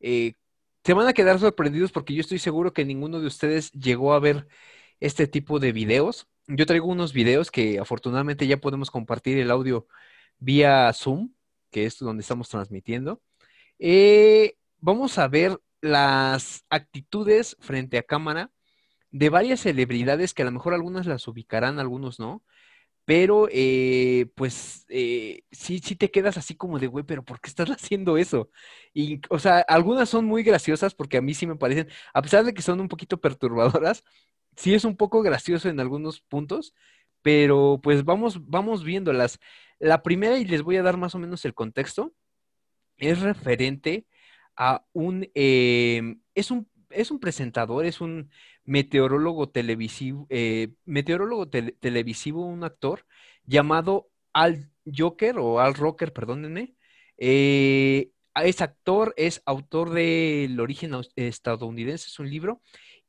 eh, 0.00 0.32
se 0.84 0.94
van 0.94 1.06
a 1.06 1.12
quedar 1.12 1.38
sorprendidos 1.38 1.92
porque 1.92 2.14
yo 2.14 2.22
estoy 2.22 2.38
seguro 2.38 2.72
que 2.72 2.86
ninguno 2.86 3.20
de 3.20 3.26
ustedes 3.26 3.72
llegó 3.72 4.14
a 4.14 4.20
ver 4.20 4.48
este 5.00 5.26
tipo 5.26 5.58
de 5.58 5.72
videos. 5.72 6.28
Yo 6.46 6.64
traigo 6.66 6.86
unos 6.86 7.12
videos 7.12 7.50
que 7.50 7.78
afortunadamente 7.78 8.46
ya 8.46 8.56
podemos 8.58 8.90
compartir 8.90 9.38
el 9.38 9.50
audio 9.50 9.86
vía 10.38 10.90
Zoom, 10.94 11.34
que 11.70 11.84
es 11.86 11.98
donde 11.98 12.22
estamos 12.22 12.48
transmitiendo. 12.48 13.22
Eh, 13.78 14.56
vamos 14.78 15.18
a 15.18 15.28
ver 15.28 15.60
las 15.82 16.64
actitudes 16.70 17.56
frente 17.60 17.98
a 17.98 18.02
cámara 18.02 18.50
de 19.18 19.30
varias 19.30 19.60
celebridades 19.60 20.34
que 20.34 20.42
a 20.42 20.44
lo 20.44 20.52
mejor 20.52 20.74
algunas 20.74 21.06
las 21.06 21.26
ubicarán, 21.28 21.78
algunos 21.78 22.20
no, 22.20 22.42
pero 23.06 23.48
eh, 23.52 24.26
pues 24.34 24.84
eh, 24.88 25.44
sí, 25.52 25.80
sí 25.80 25.96
te 25.96 26.10
quedas 26.10 26.36
así 26.38 26.56
como 26.56 26.78
de, 26.78 26.88
güey, 26.88 27.04
pero 27.04 27.24
¿por 27.24 27.40
qué 27.40 27.48
estás 27.48 27.68
haciendo 27.70 28.18
eso? 28.18 28.50
Y, 28.94 29.20
o 29.30 29.38
sea, 29.38 29.60
algunas 29.68 30.08
son 30.08 30.26
muy 30.26 30.42
graciosas 30.42 30.94
porque 30.94 31.18
a 31.18 31.22
mí 31.22 31.34
sí 31.34 31.46
me 31.46 31.56
parecen, 31.56 31.88
a 32.14 32.22
pesar 32.22 32.44
de 32.44 32.54
que 32.54 32.62
son 32.62 32.80
un 32.80 32.88
poquito 32.88 33.20
perturbadoras, 33.20 34.04
sí 34.56 34.74
es 34.74 34.84
un 34.84 34.96
poco 34.96 35.22
gracioso 35.22 35.68
en 35.68 35.80
algunos 35.80 36.20
puntos, 36.20 36.74
pero 37.22 37.80
pues 37.82 38.04
vamos, 38.04 38.48
vamos 38.48 38.84
viéndolas. 38.84 39.38
La 39.78 40.02
primera, 40.02 40.38
y 40.38 40.44
les 40.46 40.62
voy 40.62 40.76
a 40.76 40.82
dar 40.82 40.96
más 40.96 41.14
o 41.14 41.18
menos 41.18 41.44
el 41.44 41.54
contexto, 41.54 42.14
es 42.98 43.20
referente 43.20 44.06
a 44.56 44.84
un, 44.92 45.28
eh, 45.34 46.16
es 46.34 46.50
un, 46.50 46.68
es 46.96 47.10
un 47.10 47.20
presentador, 47.20 47.84
es 47.86 48.00
un 48.00 48.30
meteorólogo 48.64 49.48
televisivo, 49.50 50.26
eh, 50.30 50.74
meteorólogo 50.84 51.48
televisivo, 51.48 52.46
un 52.46 52.64
actor 52.64 53.06
llamado 53.44 54.08
Al 54.32 54.70
Joker 54.86 55.38
o 55.38 55.60
Al 55.60 55.74
Rocker, 55.74 56.12
perdónenme. 56.12 56.74
Eh, 57.18 58.10
es 58.34 58.60
actor, 58.60 59.14
es 59.16 59.42
autor 59.46 59.90
del 59.90 60.58
origen 60.60 60.92
estadounidense, 61.16 62.08
es 62.08 62.18
un 62.18 62.28
libro, 62.30 62.60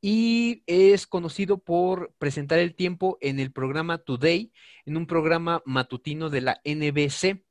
y 0.02 0.64
es 0.68 1.08
conocido 1.08 1.58
por 1.58 2.14
presentar 2.18 2.60
el 2.60 2.76
tiempo 2.76 3.18
en 3.22 3.40
el 3.40 3.52
programa 3.52 3.98
Today, 3.98 4.52
en 4.86 4.98
un 4.98 5.08
programa 5.08 5.62
matutino 5.66 6.30
de 6.30 6.42
la 6.42 6.62
NBC. 6.64 7.44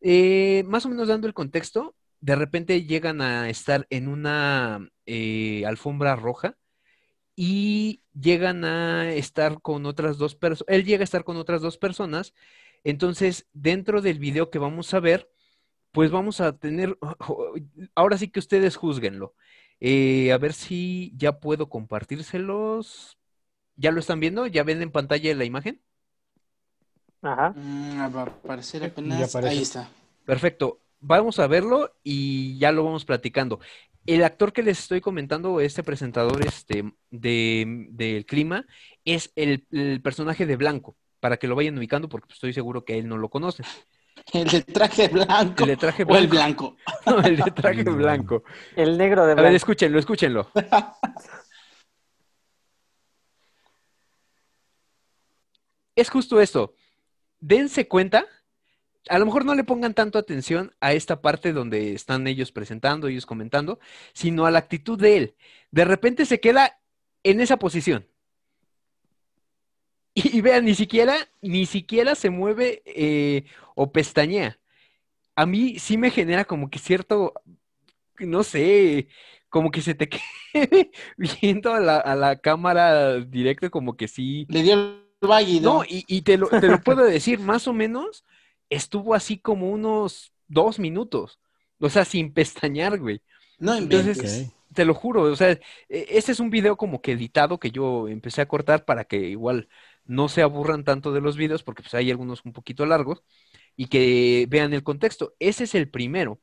Eh, 0.00 0.62
más 0.66 0.86
o 0.86 0.90
menos 0.90 1.08
dando 1.08 1.26
el 1.26 1.34
contexto, 1.34 1.96
de 2.20 2.36
repente 2.36 2.84
llegan 2.84 3.20
a 3.20 3.48
estar 3.50 3.86
en 3.90 4.08
una 4.08 4.80
alfombra 5.66 6.16
roja 6.16 6.56
y 7.36 8.02
llegan 8.18 8.64
a 8.64 9.12
estar 9.12 9.60
con 9.62 9.86
otras 9.86 10.18
dos 10.18 10.34
personas, 10.34 10.64
él 10.68 10.84
llega 10.84 11.02
a 11.02 11.04
estar 11.04 11.24
con 11.24 11.36
otras 11.36 11.62
dos 11.62 11.78
personas, 11.78 12.34
entonces 12.84 13.46
dentro 13.52 14.02
del 14.02 14.18
video 14.18 14.50
que 14.50 14.58
vamos 14.58 14.92
a 14.94 15.00
ver, 15.00 15.30
pues 15.92 16.10
vamos 16.10 16.40
a 16.40 16.56
tener, 16.58 16.98
ahora 17.94 18.18
sí 18.18 18.28
que 18.28 18.40
ustedes 18.40 18.76
juzguenlo. 18.76 19.34
Eh, 19.80 20.32
a 20.32 20.38
ver 20.38 20.52
si 20.52 21.12
ya 21.16 21.38
puedo 21.40 21.68
compartírselos. 21.68 23.18
¿Ya 23.76 23.92
lo 23.92 24.00
están 24.00 24.20
viendo? 24.20 24.46
¿Ya 24.46 24.64
ven 24.64 24.82
en 24.82 24.90
pantalla 24.90 25.34
la 25.34 25.44
imagen? 25.44 25.80
Ajá. 27.22 27.50
Mm, 27.50 28.14
va 28.14 28.22
a 28.22 28.24
aparecer 28.24 28.84
apenas. 28.84 29.34
Ahí 29.36 29.58
está. 29.58 29.88
Perfecto. 30.26 30.80
Vamos 31.00 31.38
a 31.38 31.46
verlo 31.46 31.94
y 32.02 32.58
ya 32.58 32.72
lo 32.72 32.84
vamos 32.84 33.04
platicando. 33.04 33.60
El 34.06 34.24
actor 34.24 34.52
que 34.52 34.62
les 34.62 34.80
estoy 34.80 35.00
comentando, 35.00 35.60
este 35.60 35.82
presentador 35.82 36.44
este, 36.44 36.92
del 37.10 38.26
clima, 38.26 38.66
es 39.04 39.32
el, 39.36 39.66
personaje 40.02 40.46
de 40.46 40.56
Blanco, 40.56 40.96
para 41.20 41.36
que 41.36 41.46
lo 41.46 41.54
vayan 41.54 41.78
ubicando, 41.78 42.08
porque 42.08 42.32
estoy 42.32 42.52
seguro 42.52 42.84
que 42.84 42.98
él 42.98 43.06
no 43.06 43.18
lo 43.18 43.28
conoce. 43.28 43.62
El 44.32 44.48
de 44.48 44.62
traje 44.62 45.08
blanco. 45.08 45.62
El 45.62 45.68
de 45.68 45.76
traje 45.76 46.04
blanco. 46.04 46.18
O 46.18 46.18
el 46.18 46.28
blanco. 46.28 46.76
No, 47.06 47.20
el 47.20 47.36
de 47.36 47.50
traje 47.52 47.84
blanco. 47.84 48.42
El 48.74 48.98
negro 48.98 49.24
de 49.24 49.34
blanco. 49.34 49.46
A 49.46 49.50
ver, 49.50 49.54
escúchenlo, 49.54 49.98
escúchenlo. 49.98 50.50
es 55.94 56.10
justo 56.10 56.40
esto. 56.40 56.74
Dense 57.38 57.86
cuenta 57.86 58.26
a 59.08 59.18
lo 59.18 59.26
mejor 59.26 59.44
no 59.44 59.54
le 59.54 59.64
pongan 59.64 59.94
tanto 59.94 60.18
atención 60.18 60.74
a 60.80 60.92
esta 60.92 61.20
parte 61.20 61.52
donde 61.52 61.92
están 61.92 62.26
ellos 62.26 62.52
presentando, 62.52 63.08
ellos 63.08 63.26
comentando, 63.26 63.78
sino 64.12 64.46
a 64.46 64.50
la 64.50 64.58
actitud 64.58 64.98
de 64.98 65.16
él. 65.16 65.34
De 65.70 65.84
repente 65.84 66.26
se 66.26 66.40
queda 66.40 66.80
en 67.22 67.40
esa 67.40 67.58
posición. 67.58 68.06
Y, 70.14 70.40
vean, 70.40 70.64
ni 70.64 70.74
siquiera, 70.74 71.28
ni 71.42 71.64
siquiera 71.64 72.16
se 72.16 72.28
mueve 72.28 72.82
eh, 72.86 73.44
o 73.76 73.92
pestañea. 73.92 74.58
A 75.36 75.46
mí 75.46 75.78
sí 75.78 75.96
me 75.96 76.10
genera 76.10 76.44
como 76.44 76.70
que 76.70 76.80
cierto, 76.80 77.34
no 78.18 78.42
sé, 78.42 79.06
como 79.48 79.70
que 79.70 79.80
se 79.80 79.94
te 79.94 80.08
quede 80.52 80.90
viendo 81.16 81.72
a 81.72 81.80
la, 81.80 82.36
cámara 82.40 83.20
directa, 83.20 83.70
como 83.70 83.96
que 83.96 84.08
sí. 84.08 84.44
Le 84.48 84.64
dio 84.64 84.74
el 84.74 85.28
valle, 85.28 85.60
¿no? 85.60 85.84
y, 85.84 86.04
y 86.08 86.22
te, 86.22 86.36
lo, 86.36 86.48
te 86.48 86.66
lo 86.66 86.80
puedo 86.80 87.04
decir, 87.04 87.38
más 87.38 87.68
o 87.68 87.72
menos 87.72 88.24
estuvo 88.70 89.14
así 89.14 89.38
como 89.38 89.70
unos 89.70 90.32
dos 90.46 90.78
minutos. 90.78 91.38
O 91.80 91.88
sea, 91.88 92.04
sin 92.04 92.32
pestañear, 92.32 92.98
güey. 92.98 93.20
No 93.58 93.74
Entonces, 93.74 94.52
te 94.72 94.84
lo 94.84 94.94
juro, 94.94 95.22
o 95.22 95.36
sea, 95.36 95.58
este 95.88 96.32
es 96.32 96.40
un 96.40 96.50
video 96.50 96.76
como 96.76 97.00
que 97.00 97.12
editado 97.12 97.58
que 97.58 97.70
yo 97.70 98.06
empecé 98.08 98.40
a 98.42 98.48
cortar 98.48 98.84
para 98.84 99.04
que 99.04 99.16
igual 99.16 99.68
no 100.04 100.28
se 100.28 100.42
aburran 100.42 100.84
tanto 100.84 101.12
de 101.12 101.20
los 101.20 101.36
videos, 101.36 101.62
porque 101.62 101.82
pues 101.82 101.94
hay 101.94 102.10
algunos 102.10 102.44
un 102.44 102.52
poquito 102.52 102.86
largos, 102.86 103.22
y 103.76 103.86
que 103.86 104.46
vean 104.48 104.72
el 104.72 104.82
contexto. 104.82 105.34
Ese 105.38 105.64
es 105.64 105.74
el 105.74 105.88
primero. 105.88 106.40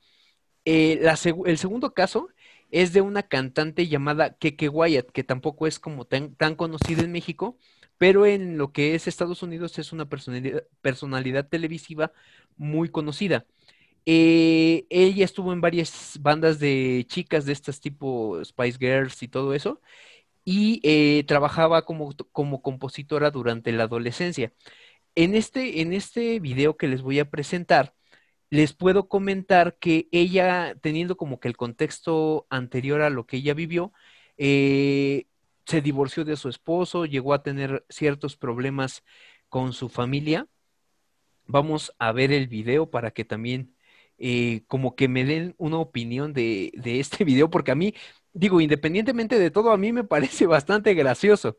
Eh, 0.65 1.01
el 1.45 1.57
segundo 1.57 1.93
caso 1.93 2.29
es 2.71 2.93
de 2.93 3.01
una 3.01 3.23
cantante 3.23 3.87
llamada 3.87 4.35
Keke 4.37 4.69
Wyatt, 4.69 5.11
que 5.11 5.23
tampoco 5.23 5.67
es 5.67 5.79
como 5.79 6.05
tan, 6.05 6.35
tan 6.35 6.55
conocida 6.55 7.03
en 7.03 7.11
México, 7.11 7.57
pero 7.97 8.25
en 8.25 8.57
lo 8.57 8.71
que 8.71 8.95
es 8.95 9.07
Estados 9.07 9.43
Unidos 9.43 9.77
es 9.79 9.93
una 9.93 10.07
personalidad, 10.07 11.47
televisiva 11.47 12.11
muy 12.57 12.89
conocida. 12.89 13.45
Eh, 14.05 14.85
ella 14.89 15.25
estuvo 15.25 15.53
en 15.53 15.61
varias 15.61 16.19
bandas 16.21 16.59
de 16.59 17.05
chicas 17.07 17.45
de 17.45 17.53
estas 17.53 17.79
tipo 17.81 18.43
Spice 18.43 18.77
Girls 18.79 19.23
y 19.23 19.27
todo 19.27 19.53
eso, 19.53 19.81
y 20.45 20.81
eh, 20.83 21.23
trabajaba 21.27 21.85
como, 21.85 22.13
como 22.31 22.61
compositora 22.61 23.31
durante 23.31 23.71
la 23.71 23.85
adolescencia. 23.85 24.53
En 25.15 25.35
este, 25.35 25.81
en 25.81 25.93
este 25.93 26.39
video 26.39 26.77
que 26.77 26.87
les 26.87 27.01
voy 27.01 27.19
a 27.19 27.29
presentar, 27.29 27.95
les 28.49 28.73
puedo 28.73 29.07
comentar 29.09 29.77
que 29.79 30.07
ella, 30.11 30.75
teniendo 30.81 31.17
como 31.17 31.39
que 31.39 31.47
el 31.47 31.57
contexto 31.57 32.47
anterior 32.49 33.01
a 33.01 33.09
lo 33.09 33.25
que 33.25 33.37
ella 33.37 33.53
vivió, 33.53 33.93
eh, 34.37 35.27
se 35.65 35.81
divorció 35.81 36.25
de 36.25 36.37
su 36.37 36.49
esposo, 36.49 37.05
llegó 37.05 37.33
a 37.33 37.43
tener 37.43 37.85
ciertos 37.89 38.37
problemas 38.37 39.03
con 39.49 39.73
su 39.73 39.89
familia. 39.89 40.47
Vamos 41.45 41.93
a 41.99 42.11
ver 42.11 42.31
el 42.31 42.47
video 42.47 42.89
para 42.89 43.11
que 43.11 43.25
también 43.25 43.75
eh, 44.17 44.63
como 44.67 44.95
que 44.95 45.07
me 45.07 45.25
den 45.25 45.55
una 45.57 45.77
opinión 45.77 46.33
de, 46.33 46.71
este 46.83 47.23
video, 47.25 47.49
porque 47.49 47.71
a 47.71 47.75
mí, 47.75 47.93
digo, 48.33 48.61
independientemente 48.61 49.39
de 49.39 49.51
todo, 49.51 49.71
a 49.71 49.77
mí 49.77 49.91
me 49.91 50.03
parece 50.03 50.45
bastante 50.47 50.93
gracioso. 50.93 51.57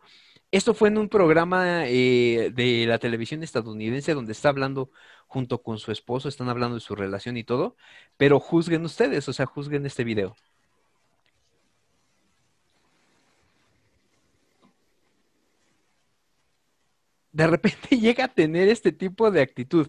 Esto 0.53 0.75
fue 0.75 0.89
en 0.89 0.99
un 0.99 1.09
programa 1.09 1.87
eh, 1.89 2.53
de 2.55 2.87
la 2.87 2.99
televisión 2.99 3.43
estadounidense 3.43 4.15
donde 4.15 4.33
está 4.33 4.49
hablando 4.51 4.91
junto 5.27 5.63
con 5.63 5.79
su 5.79 5.91
esposo, 5.93 6.29
están 6.29 6.49
hablando 6.49 6.77
de 6.77 6.81
su 6.81 6.95
relación 6.95 7.37
y 7.37 7.45
todo, 7.45 7.77
pero 8.17 8.41
juzguen 8.41 8.85
ustedes, 8.85 9.29
o 9.29 9.33
sea, 9.33 9.47
juzguen 9.47 9.87
este 9.87 10.05
video. 10.05 10.37
De 17.37 17.47
repente 17.47 17.89
llega 18.01 18.25
a 18.25 18.29
tener 18.29 18.69
este 18.69 18.93
tipo 18.93 19.31
de 19.31 19.43
actitud. 19.43 19.89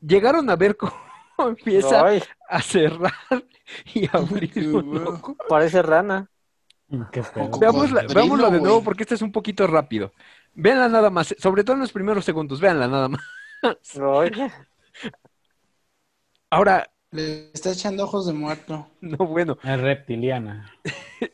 Llegaron 0.00 0.48
a 0.50 0.56
ver 0.56 0.76
cómo 0.76 0.92
empieza 1.38 2.04
a 2.48 2.62
cerrar 2.62 3.12
y 3.94 4.08
abrir 4.14 4.68
un 4.68 4.98
ojo. 4.98 5.36
Parece 5.48 5.82
rana. 5.82 6.30
Veámoslo 6.88 8.50
de 8.50 8.60
nuevo 8.60 8.82
porque 8.82 9.02
este 9.02 9.14
es 9.14 9.22
un 9.22 9.32
poquito 9.32 9.66
rápido. 9.66 10.12
Véanla 10.54 10.88
nada 10.88 11.10
más, 11.10 11.34
sobre 11.38 11.64
todo 11.64 11.74
en 11.74 11.80
los 11.80 11.92
primeros 11.92 12.24
segundos, 12.24 12.60
véanla 12.60 12.88
nada 12.88 13.08
más. 13.08 13.22
Oye, 14.00 14.50
Ahora, 16.50 16.90
Le 17.10 17.50
está 17.54 17.72
echando 17.72 18.04
ojos 18.04 18.26
de 18.26 18.34
muerto. 18.34 18.88
no, 19.00 19.16
bueno, 19.18 19.58
Es 19.62 19.80
reptiliana. 19.80 20.70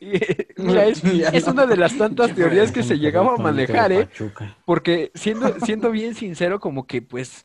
mira, 0.57 0.87
es, 0.87 1.47
una 1.47 1.67
de 1.67 1.77
las 1.77 1.97
tantas 1.99 2.35
teorías 2.35 2.71
que 2.71 2.83
se 2.83 2.99
llegaba 2.99 3.35
a 3.35 3.39
manejar, 3.39 3.93
¿eh? 3.93 4.09
Porque 4.65 5.11
siendo, 5.15 5.59
siendo 5.65 5.91
bien 5.91 6.15
sincero, 6.15 6.61
como 6.61 6.87
que 6.87 7.03
pues 7.03 7.45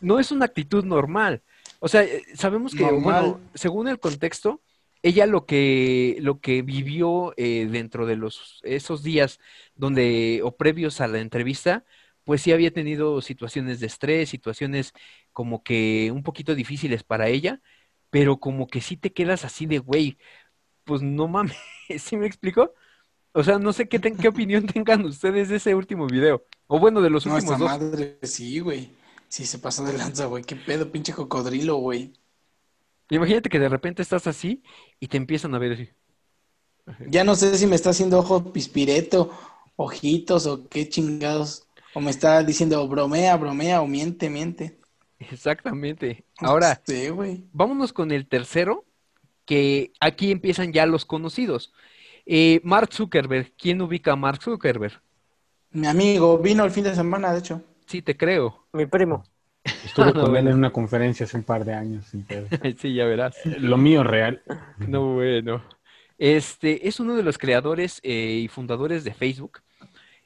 no 0.00 0.18
es 0.18 0.32
una 0.32 0.46
actitud 0.46 0.84
normal. 0.84 1.42
O 1.80 1.88
sea, 1.88 2.02
eh, 2.02 2.22
sabemos 2.34 2.74
que, 2.74 2.82
Normal. 2.82 3.02
bueno, 3.02 3.40
según 3.54 3.88
el 3.88 3.98
contexto, 3.98 4.60
ella 5.02 5.26
lo 5.26 5.46
que, 5.46 6.16
lo 6.20 6.40
que 6.40 6.62
vivió 6.62 7.32
eh, 7.36 7.68
dentro 7.70 8.06
de 8.06 8.16
los, 8.16 8.60
esos 8.64 9.02
días 9.02 9.38
donde, 9.74 10.40
o 10.44 10.56
previos 10.56 11.00
a 11.00 11.08
la 11.08 11.20
entrevista, 11.20 11.84
pues 12.30 12.42
sí 12.42 12.52
había 12.52 12.72
tenido 12.72 13.20
situaciones 13.22 13.80
de 13.80 13.88
estrés, 13.88 14.28
situaciones 14.30 14.92
como 15.32 15.64
que 15.64 16.12
un 16.14 16.22
poquito 16.22 16.54
difíciles 16.54 17.02
para 17.02 17.26
ella, 17.28 17.60
pero 18.10 18.38
como 18.38 18.68
que 18.68 18.80
sí 18.80 18.96
te 18.96 19.12
quedas 19.12 19.44
así 19.44 19.66
de, 19.66 19.80
güey, 19.80 20.16
pues 20.84 21.02
no 21.02 21.28
mames, 21.28 21.56
¿sí 21.98 22.16
me 22.16 22.26
explico? 22.26 22.74
O 23.32 23.44
sea, 23.44 23.58
no 23.58 23.72
sé 23.74 23.88
qué, 23.88 23.98
ten- 24.00 24.18
qué 24.18 24.28
opinión 24.28 24.66
tengan 24.68 25.04
ustedes 25.06 25.48
de 25.50 25.56
ese 25.56 25.74
último 25.74 26.06
video. 26.08 26.46
O 26.68 26.80
bueno, 26.80 27.00
de 27.02 27.10
los 27.10 27.26
No, 27.26 27.34
últimos 27.34 27.58
dos. 27.58 27.80
madre, 27.80 28.18
sí, 28.22 28.60
güey. 28.60 28.90
Sí, 29.28 29.46
se 29.46 29.58
pasó 29.58 29.84
de 29.84 29.92
lanza, 29.94 30.26
güey. 30.26 30.42
Qué 30.44 30.56
pedo, 30.56 30.90
pinche 30.92 31.12
cocodrilo, 31.14 31.76
güey. 31.76 32.12
Imagínate 33.10 33.50
que 33.50 33.58
de 33.58 33.68
repente 33.68 34.02
estás 34.02 34.26
así 34.26 34.62
y 35.00 35.08
te 35.08 35.16
empiezan 35.18 35.54
a 35.54 35.58
ver 35.58 35.72
así. 35.72 35.90
Ya 37.06 37.24
no 37.24 37.34
sé 37.34 37.56
si 37.58 37.66
me 37.66 37.76
está 37.76 37.90
haciendo 37.90 38.18
ojo 38.18 38.52
pispireto, 38.52 39.30
ojitos 39.76 40.46
o 40.46 40.68
qué 40.68 40.88
chingados. 40.88 41.66
O 41.94 42.00
me 42.00 42.10
está 42.10 42.42
diciendo 42.44 42.86
bromea, 42.88 43.36
bromea 43.36 43.80
o 43.82 43.86
miente, 43.86 44.30
miente. 44.30 44.78
Exactamente. 45.18 46.24
Ahora, 46.38 46.80
Sí, 46.86 47.08
güey. 47.08 47.44
vámonos 47.52 47.92
con 47.92 48.10
el 48.10 48.26
tercero, 48.26 48.84
que 49.44 49.92
aquí 50.00 50.30
empiezan 50.30 50.72
ya 50.72 50.86
los 50.86 51.04
conocidos. 51.04 51.72
Eh, 52.26 52.60
Mark 52.64 52.92
Zuckerberg. 52.92 53.52
¿Quién 53.58 53.80
ubica 53.82 54.12
a 54.12 54.16
Mark 54.16 54.42
Zuckerberg? 54.42 55.00
Mi 55.72 55.86
amigo 55.86 56.38
vino 56.38 56.64
el 56.64 56.70
fin 56.70 56.84
de 56.84 56.94
semana, 56.94 57.32
de 57.32 57.38
hecho. 57.40 57.62
Sí, 57.86 58.02
te 58.02 58.16
creo. 58.16 58.66
mi 58.72 58.86
primo. 58.86 59.24
Estuve 59.84 60.12
No, 60.14 60.22
con 60.24 60.36
él 60.36 60.48
en 60.48 60.54
una 60.54 60.72
conferencia 60.72 61.26
hace 61.26 61.36
un 61.36 61.42
par 61.42 61.64
de 61.64 61.74
años. 61.74 62.06
sin. 62.06 62.26
Sí, 62.78 62.94
ya 62.94 63.04
verás. 63.04 63.36
Lo 63.44 63.76
mío 63.76 64.04
real. 64.04 64.42
No, 64.78 65.14
bueno. 65.14 65.62
Este 66.18 66.86
es 66.88 67.00
uno 67.00 67.16
de 67.16 67.22
los 67.22 67.38
creadores 67.38 68.00
eh, 68.02 68.40
y 68.44 68.48
fundadores 68.48 69.04
de 69.04 69.14
Facebook. 69.14 69.60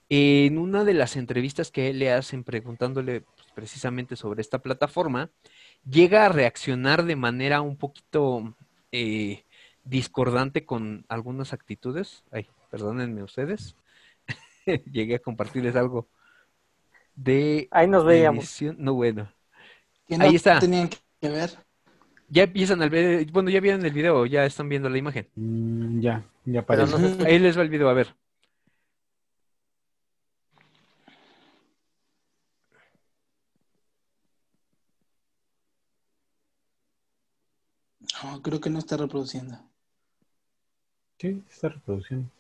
En 0.09 0.59
una 0.59 0.85
de 0.85 0.95
las 0.95 1.17
entrevistas 1.17 1.71
que 1.71 1.93
le 1.95 2.13
hacen 2.13 2.45
preguntándole 2.45 3.23
pues, 3.23 3.49
precisamente 3.55 4.17
sobre 4.17 4.43
esta 4.43 4.59
plataforma, 4.61 5.31
llega 5.89 6.27
a 6.27 6.29
reaccionar 6.29 7.05
de 7.05 7.17
manera 7.17 7.63
un 7.63 7.77
poquito 7.77 8.55
eh, 8.93 9.45
discordante 9.85 10.65
con 10.67 11.05
algunas 11.09 11.53
actitudes. 11.53 12.23
Ay, 12.31 12.49
perdónenme 12.71 13.23
ustedes. 13.23 13.77
Llegué 14.93 15.17
a 15.17 15.19
compartirles 15.21 15.77
algo 15.77 16.07
de 17.17 17.69
Ahí 17.71 17.87
nos 17.87 18.05
la 18.05 18.11
veíamos. 18.11 18.63
No, 18.77 18.95
bueno. 18.95 19.31
No 20.09 20.25
Ahí 20.25 20.35
está. 20.35 20.59
tenían 20.59 20.89
que 20.89 21.29
ver. 21.29 21.51
Ya 22.29 22.45
empiezan 22.45 22.83
al 22.83 22.91
ver, 22.91 23.31
bueno, 23.31 23.51
ya 23.51 23.61
vieron 23.61 23.85
el 23.85 23.93
video, 23.93 24.27
ya 24.27 24.45
están 24.45 24.69
viendo 24.69 24.89
la 24.89 24.99
imagen. 24.99 25.29
Mm, 25.37 26.01
ya, 26.01 26.25
ya 26.45 26.63
parece. 26.63 26.99
no. 26.99 27.25
Ahí 27.25 27.39
les 27.39 27.57
va 27.57 27.63
el 27.63 27.69
video, 27.69 27.89
a 27.89 27.93
ver. 27.93 28.15
No, 38.25 38.41
creo 38.41 38.59
que 38.59 38.71
no 38.71 38.79
está 38.79 38.97
reproduciendo. 38.97 39.59
Sí, 41.19 41.45
está 41.51 41.69
reproduciendo. 41.69 42.31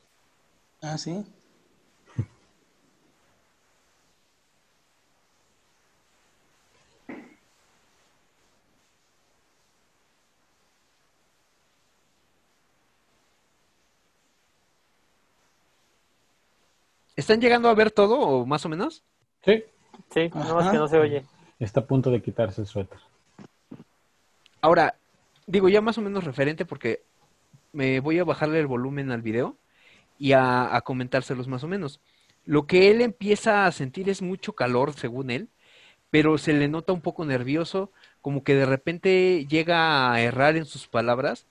Ah, 0.80 0.96
sí. 0.96 1.22
¿Están 17.14 17.40
llegando 17.40 17.68
a 17.68 17.74
ver 17.74 17.90
todo 17.90 18.18
o 18.18 18.46
más 18.46 18.64
o 18.64 18.68
menos? 18.70 19.04
Sí, 19.44 19.62
Sí, 20.12 20.30
no 20.34 20.54
más 20.54 20.70
que 20.70 20.78
no 20.78 20.88
se 20.88 20.98
oye. 20.98 21.26
está 21.58 21.80
a 21.80 21.86
punto 21.86 22.10
de 22.10 22.22
quitarse 22.22 22.62
el 22.62 22.66
suéter. 22.66 22.98
Ahora, 24.62 24.94
digo 25.46 25.68
ya 25.68 25.80
más 25.80 25.98
o 25.98 26.02
menos 26.02 26.24
referente 26.24 26.64
porque 26.64 27.02
me 27.72 28.00
voy 28.00 28.18
a 28.18 28.24
bajarle 28.24 28.60
el 28.60 28.66
volumen 28.66 29.10
al 29.10 29.22
video 29.22 29.58
y 30.18 30.32
a, 30.32 30.80
comentárselos 30.84 31.48
más 31.48 31.64
o 31.64 31.68
menos. 31.68 32.00
Lo 32.44 32.66
que 32.66 32.90
él 32.90 33.00
empieza 33.00 33.66
a 33.66 33.72
sentir 33.72 34.08
es 34.08 34.22
mucho 34.22 34.54
calor, 34.54 34.94
según 34.94 35.30
él, 35.30 35.48
pero 36.10 36.38
se 36.38 36.52
le 36.52 36.68
nota 36.68 36.92
un 36.92 37.00
poco 37.02 37.24
nervioso, 37.24 37.92
como 38.20 38.44
que 38.44 38.54
de 38.54 38.66
repente 38.66 39.46
llega 39.48 40.12
a 40.12 40.20
errar 40.20 40.56
en 40.56 40.66
sus 40.66 40.88
palabras. 40.88 41.46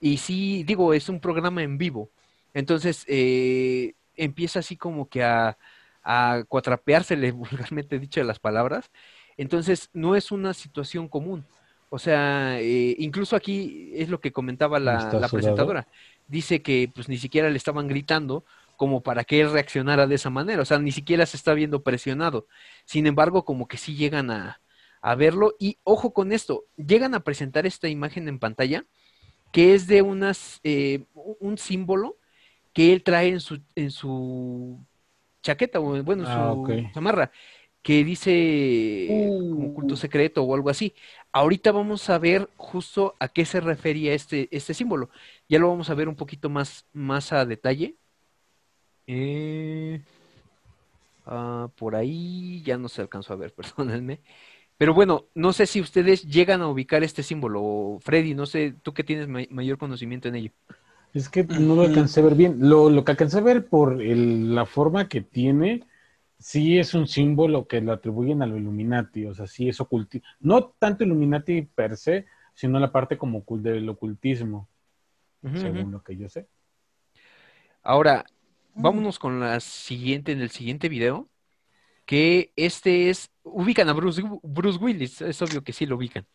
Y 0.00 0.18
sí, 0.18 0.64
digo, 0.64 0.94
es 0.94 1.08
un 1.08 1.20
programa 1.20 1.62
en 1.62 1.78
vivo. 1.78 2.10
Entonces, 2.54 3.04
eh, 3.08 3.94
empieza 4.16 4.60
así 4.60 4.76
como 4.76 5.08
que 5.08 5.22
a, 5.24 5.58
a 6.02 6.44
cuatrapeársele, 6.48 7.32
vulgarmente 7.32 7.98
dicho, 7.98 8.20
de 8.20 8.26
las 8.26 8.38
palabras. 8.40 8.90
Entonces, 9.36 9.90
no 9.94 10.16
es 10.16 10.32
una 10.32 10.54
situación 10.54 11.08
común. 11.08 11.46
O 11.94 11.98
sea, 11.98 12.58
eh, 12.60 12.96
incluso 12.98 13.36
aquí 13.36 13.90
es 13.94 14.08
lo 14.08 14.18
que 14.20 14.32
comentaba 14.32 14.78
la, 14.80 15.28
presentadora. 15.30 15.88
Dice 16.26 16.62
que 16.62 16.90
pues 16.94 17.08
ni 17.08 17.18
siquiera 17.18 17.50
le 17.50 17.58
estaban 17.58 17.86
gritando 17.86 18.44
como 18.76 19.02
para 19.02 19.24
que 19.24 19.40
él 19.42 19.52
reaccionara 19.52 20.06
de 20.06 20.14
esa 20.14 20.30
manera. 20.30 20.62
O 20.62 20.64
sea, 20.64 20.78
ni 20.78 20.90
siquiera 20.92 21.26
se 21.26 21.36
está 21.36 21.52
viendo 21.54 21.82
presionado. 21.82 22.46
Sin 22.86 23.06
embargo, 23.06 23.44
como 23.44 23.68
que 23.68 23.76
sí 23.76 23.94
llegan 23.94 24.30
a, 24.30 24.60
a 25.02 25.14
verlo. 25.16 25.54
Y 25.58 25.78
ojo 25.84 26.14
con 26.14 26.32
esto, 26.32 26.64
llegan 26.76 27.14
a 27.14 27.20
presentar 27.20 27.66
esta 27.66 27.88
imagen 27.88 28.26
en 28.28 28.38
pantalla 28.38 28.86
que 29.52 29.74
es 29.74 29.86
de 29.86 30.02
unas, 30.02 30.60
eh, 30.64 31.04
un 31.14 31.58
símbolo 31.58 32.18
que 32.72 32.92
él 32.92 33.02
trae 33.02 33.28
en 33.28 33.40
su, 33.40 33.60
en 33.74 33.90
su 33.90 34.78
chaqueta, 35.42 35.80
o 35.80 36.02
bueno, 36.02 36.22
en 36.24 36.28
su 36.28 36.32
Ah, 36.38 36.52
ok. 36.52 36.70
chamarra, 36.94 37.30
que 37.82 38.04
dice 38.04 39.06
como 39.50 39.74
culto 39.74 39.94
Uh. 39.94 39.96
secreto 39.96 40.42
o 40.44 40.54
algo 40.54 40.70
así. 40.70 40.94
Ahorita 41.32 41.72
vamos 41.72 42.10
a 42.10 42.18
ver 42.18 42.50
justo 42.56 43.16
a 43.20 43.28
qué 43.28 43.44
se 43.46 43.60
refería 43.60 44.12
este, 44.14 44.48
este 44.54 44.74
símbolo. 44.74 45.10
Ya 45.48 45.58
lo 45.58 45.68
vamos 45.70 45.88
a 45.90 45.94
ver 45.94 46.08
un 46.08 46.16
poquito 46.16 46.50
más, 46.50 46.86
más 46.92 47.32
a 47.32 47.46
detalle. 47.46 47.96
Eh, 49.06 50.00
ah, 51.26 51.70
por 51.76 51.94
ahí 51.96 52.62
ya 52.64 52.78
no 52.78 52.88
se 52.88 53.02
alcanzó 53.02 53.32
a 53.32 53.36
ver, 53.36 53.54
perdónenme. 53.54 54.20
Pero 54.78 54.94
bueno, 54.94 55.28
no 55.34 55.52
sé 55.52 55.66
si 55.66 55.80
ustedes 55.80 56.24
llegan 56.24 56.62
a 56.62 56.68
ubicar 56.68 57.04
este 57.04 57.22
símbolo. 57.22 57.98
Freddy, 58.02 58.34
no 58.34 58.46
sé, 58.46 58.74
tú 58.82 58.94
que 58.94 59.04
tienes 59.04 59.28
ma- 59.28 59.40
mayor 59.50 59.78
conocimiento 59.78 60.28
en 60.28 60.36
ello. 60.36 60.52
Es 61.14 61.28
que 61.28 61.44
no 61.44 61.74
lo 61.76 61.82
alcancé 61.82 62.20
a 62.20 62.24
ver 62.24 62.34
bien. 62.34 62.56
Lo, 62.60 62.90
lo 62.90 63.04
que 63.04 63.12
alcancé 63.12 63.38
a 63.38 63.42
ver 63.42 63.66
por 63.68 64.00
el- 64.02 64.54
la 64.54 64.66
forma 64.66 65.08
que 65.08 65.20
tiene, 65.20 65.84
sí 66.42 66.78
es 66.78 66.92
un 66.94 67.06
símbolo 67.06 67.66
que 67.66 67.80
lo 67.80 67.92
atribuyen 67.92 68.42
a 68.42 68.46
lo 68.46 68.58
Illuminati. 68.58 69.26
O 69.26 69.34
sea, 69.34 69.46
sí 69.46 69.68
es 69.68 69.80
ocultismo. 69.80 70.26
No 70.40 70.74
tanto 70.78 71.04
Illuminati 71.04 71.62
per 71.62 71.96
se, 71.96 72.26
sino 72.54 72.78
la 72.78 72.92
parte 72.92 73.16
como 73.16 73.44
del 73.48 73.88
ocultismo, 73.88 74.68
según 75.54 75.92
lo 75.92 76.02
que 76.02 76.16
yo 76.16 76.28
sé. 76.28 76.46
Ahora, 77.82 78.24
vámonos 78.74 79.18
con 79.18 79.40
la 79.40 79.60
siguiente, 79.60 80.32
en 80.32 80.40
el 80.40 80.50
siguiente 80.50 80.88
video, 80.88 81.28
que 82.04 82.52
este 82.56 83.08
es, 83.08 83.30
ubican 83.42 83.88
a 83.88 83.92
Bruce, 83.92 84.22
Bruce 84.42 84.78
Willis, 84.78 85.22
es 85.22 85.40
obvio 85.40 85.62
que 85.62 85.72
sí 85.72 85.86
lo 85.86 85.96
ubican. 85.96 86.26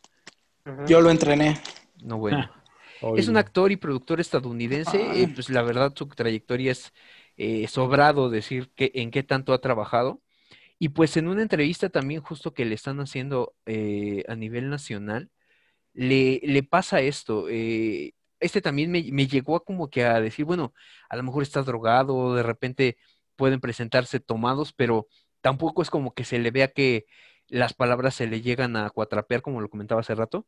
Yo 0.87 1.01
lo 1.01 1.11
entrené. 1.11 1.59
No, 2.01 2.17
bueno. 2.17 2.49
Ah, 2.99 3.11
Es 3.15 3.27
un 3.27 3.37
actor 3.37 3.71
y 3.71 3.75
productor 3.75 4.19
estadounidense, 4.19 5.21
eh, 5.21 5.27
pues 5.27 5.51
la 5.51 5.61
verdad 5.61 5.93
su 5.95 6.07
trayectoria 6.07 6.71
es 6.71 6.91
eh, 7.37 7.67
sobrado 7.67 8.29
decir 8.29 8.71
que, 8.75 8.91
en 8.95 9.11
qué 9.11 9.23
tanto 9.23 9.53
ha 9.53 9.61
trabajado. 9.61 10.21
Y 10.79 10.89
pues 10.89 11.17
en 11.17 11.27
una 11.27 11.41
entrevista 11.43 11.89
también 11.89 12.21
justo 12.21 12.53
que 12.53 12.65
le 12.65 12.75
están 12.75 12.99
haciendo 12.99 13.55
eh, 13.65 14.23
a 14.27 14.35
nivel 14.35 14.69
nacional, 14.69 15.31
le, 15.93 16.39
le 16.43 16.63
pasa 16.63 17.01
esto. 17.01 17.47
eh, 17.49 18.13
este 18.39 18.61
también 18.61 18.91
me, 18.91 19.03
me 19.11 19.27
llegó 19.27 19.55
a 19.55 19.63
como 19.65 19.89
que 19.89 20.05
a 20.05 20.21
decir, 20.21 20.45
bueno, 20.45 20.73
a 21.09 21.15
lo 21.17 21.23
mejor 21.23 21.43
está 21.43 21.63
drogado, 21.63 22.35
de 22.35 22.43
repente 22.43 22.97
pueden 23.35 23.59
presentarse 23.61 24.19
tomados, 24.19 24.73
pero 24.73 25.07
tampoco 25.41 25.81
es 25.81 25.89
como 25.89 26.13
que 26.13 26.23
se 26.25 26.39
le 26.39 26.51
vea 26.51 26.69
que 26.69 27.05
las 27.47 27.73
palabras 27.73 28.15
se 28.15 28.27
le 28.27 28.41
llegan 28.41 28.75
a 28.75 28.89
cuatrapear, 28.89 29.41
como 29.41 29.61
lo 29.61 29.69
comentaba 29.69 30.01
hace 30.01 30.15
rato. 30.15 30.47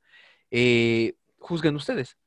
Eh, 0.51 1.15
juzguen 1.39 1.75
ustedes. 1.75 2.17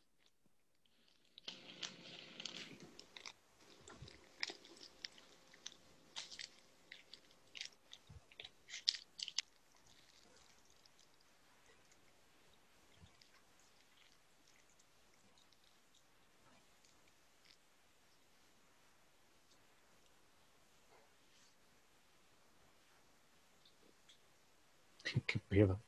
¿Qué 25.33 25.39
pedo? 25.39 25.81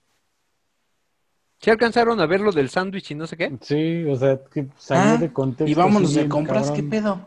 ¿Se 1.61 1.70
alcanzaron 1.70 2.20
a 2.20 2.26
ver 2.26 2.40
lo 2.40 2.53
del 2.53 2.68
sándwich 2.70 3.11
y 3.11 3.14
no 3.14 3.26
sé 3.26 3.36
qué? 3.36 3.53
Sí, 3.61 4.05
o 4.05 4.16
sea, 4.16 4.38
que 4.53 4.66
salió 4.76 5.12
Ah, 5.12 5.16
de 5.18 5.32
contexto. 5.32 5.70
Y 5.70 5.74
vámonos 5.74 6.14
de 6.14 6.28
compras, 6.28 6.70
¿qué 6.70 6.82
pedo? 6.82 7.26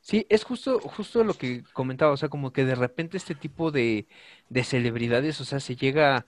Sí, 0.00 0.24
es 0.28 0.44
justo, 0.44 0.78
justo 0.80 1.24
lo 1.24 1.34
que 1.34 1.64
comentaba, 1.72 2.12
o 2.12 2.16
sea, 2.16 2.28
como 2.28 2.52
que 2.52 2.64
de 2.64 2.76
repente 2.76 3.16
este 3.16 3.34
tipo 3.34 3.72
de, 3.72 4.06
de 4.48 4.62
celebridades, 4.64 5.40
o 5.40 5.44
sea, 5.44 5.58
se 5.58 5.74
llega 5.74 6.26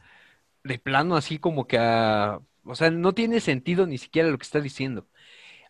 de 0.65 0.79
plano 0.79 1.17
así 1.17 1.39
como 1.39 1.67
que 1.67 1.79
a, 1.79 2.41
o 2.65 2.75
sea, 2.77 2.91
no 2.91 3.15
tiene 3.15 3.41
sentido 3.41 3.87
ni 3.87 3.99
siquiera 3.99 4.31
lo 4.31 4.39
que 4.39 4.45
está 4.45 4.61
diciendo. 4.61 5.09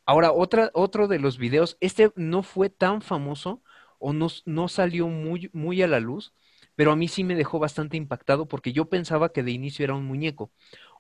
Ahora, 0.07 0.33
otra, 0.33 0.71
otro 0.75 1.09
de 1.09 1.19
los 1.21 1.39
videos, 1.39 1.79
este 1.81 2.13
no 2.17 2.43
fue 2.43 2.71
tan 2.71 3.03
famoso 3.03 3.63
o 3.99 4.13
no, 4.13 4.29
no 4.47 4.69
salió 4.69 5.09
muy, 5.09 5.51
muy 5.53 5.83
a 5.83 5.89
la 5.89 6.01
luz, 6.01 6.35
pero 6.79 6.93
a 6.93 6.97
mí 6.97 7.09
sí 7.09 7.25
me 7.25 7.35
dejó 7.35 7.59
bastante 7.59 7.97
impactado 7.97 8.47
porque 8.47 8.73
yo 8.73 8.89
pensaba 8.89 9.33
que 9.33 9.43
de 9.43 9.51
inicio 9.51 9.83
era 9.83 9.95
un 9.95 10.05
muñeco. 10.05 10.53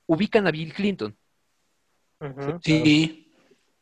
Ubican 0.07 0.49
a 0.49 0.51
Bill 0.51 0.75
Clinton. 0.75 1.17
Sí. 2.63 3.33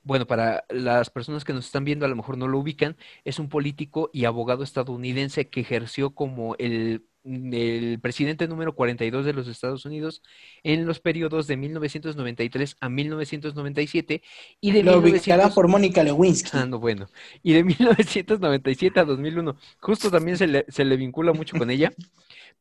Bueno, 0.03 0.27
para 0.27 0.67
las 0.69 1.09
personas 1.09 1.43
que 1.43 1.55
nos 1.55 1.65
están 1.65 1.87
viendo, 1.87 2.05
a 2.05 2.11
lo 2.11 2.15
mejor 2.15 2.37
no 2.37 2.49
lo 2.49 2.59
ubican, 2.59 2.99
es 3.25 3.39
un 3.39 3.49
político 3.49 4.11
y 4.13 4.27
abogado 4.27 4.63
estadounidense 4.63 5.49
que 5.49 5.61
ejerció 5.61 6.15
como 6.15 6.55
el, 6.59 7.07
el 7.27 7.99
presidente 8.01 8.47
número 8.47 8.75
42 8.75 9.25
de 9.25 9.33
los 9.33 9.49
Estados 9.49 9.85
Unidos 9.85 10.23
en 10.63 10.87
los 10.87 11.01
periodos 11.01 11.47
de 11.47 11.57
1993 11.57 12.77
a 12.81 12.89
1997 12.89 14.23
y 14.61 14.71
de 14.71 14.83
Lo 14.83 15.01
1900 15.01 15.21
ubicarán 15.21 15.55
por 15.55 15.69
Mónica 15.69 16.03
Lewinsky. 16.03 16.51
Ah, 16.53 16.67
no, 16.67 16.79
bueno. 16.79 17.09
Y 17.43 17.53
de 17.53 17.65
1997 17.65 19.01
a 19.01 19.05
2001. 19.05 19.57
Justo 19.81 20.11
también 20.11 20.37
se 20.37 20.47
le, 20.47 20.65
se 20.69 20.85
le 20.85 20.97
vincula 20.97 21.33
mucho 21.33 21.57
con 21.59 21.71
ella. 21.71 21.93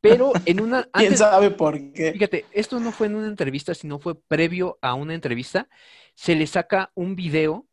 Pero 0.02 0.34
en 0.46 0.60
una... 0.60 0.84
¿Quién 0.94 1.18
sabe 1.18 1.52
por 1.52 1.94
qué? 1.94 2.14
Fíjate, 2.14 2.46
esto 2.52 2.80
no 2.80 2.92
fue 2.92 3.08
en 3.08 3.16
una 3.16 3.28
entrevista, 3.28 3.74
sino 3.74 4.00
fue 4.00 4.16
previo 4.16 4.78
a 4.82 4.94
una 4.94 5.14
entrevista. 5.14 5.68
Se 6.16 6.36
le 6.36 6.48
saca 6.48 6.92
un 6.96 7.16
video 7.16 7.68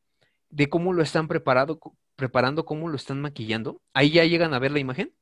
de 0.51 0.69
cómo 0.69 0.93
lo 0.93 1.03
están 1.03 1.29
preparado, 1.29 1.81
preparando, 2.17 2.65
cómo 2.65 2.89
lo 2.89 2.97
están 2.97 3.21
maquillando. 3.21 3.81
Ahí 3.95 4.11
ya 4.11 4.25
llegan 4.25 4.55
a 4.55 4.59
ver 4.59 4.73
la 4.73 4.79
imagen. 4.79 5.13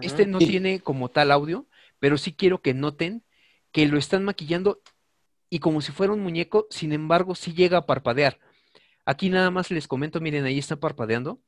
Este 0.00 0.26
no 0.26 0.40
Sí. 0.40 0.46
tiene 0.46 0.80
como 0.80 1.10
tal 1.10 1.30
audio, 1.30 1.66
pero 1.98 2.16
sí 2.18 2.32
quiero 2.32 2.62
que 2.62 2.74
noten 2.74 3.22
que 3.72 3.86
lo 3.86 3.98
están 3.98 4.24
maquillando 4.24 4.80
y 5.50 5.58
como 5.60 5.80
si 5.80 5.92
fuera 5.92 6.12
un 6.12 6.20
muñeco, 6.20 6.66
sin 6.70 6.92
embargo, 6.92 7.34
sí 7.34 7.52
llega 7.52 7.78
a 7.78 7.86
parpadear. 7.86 8.38
Aquí 9.04 9.28
nada 9.30 9.50
más 9.50 9.70
les 9.70 9.86
comento, 9.86 10.20
miren, 10.20 10.44
ahí 10.44 10.58
está 10.58 10.76
parpadeando. 10.76 11.40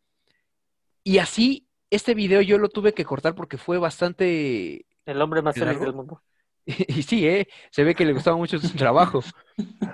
Y 1.03 1.19
así, 1.19 1.67
este 1.91 2.15
video 2.15 2.41
yo 2.43 2.59
lo 2.59 2.69
tuve 2.69 2.93
que 2.95 3.05
cortar 3.05 3.35
porque 3.35 3.57
fue 3.57 3.79
bastante 3.79 4.87
El 5.07 5.23
hombre 5.23 5.43
más 5.43 5.57
feliz 5.57 5.81
del 5.81 5.95
mundo. 5.95 6.23
y 6.67 7.03
sí, 7.03 7.27
¿eh? 7.27 7.49
Se 7.71 7.83
ve 7.83 7.95
que 7.95 8.05
le 8.05 8.13
gustaba 8.13 8.37
mucho 8.37 8.59
su 8.59 8.77
trabajo. 8.77 9.23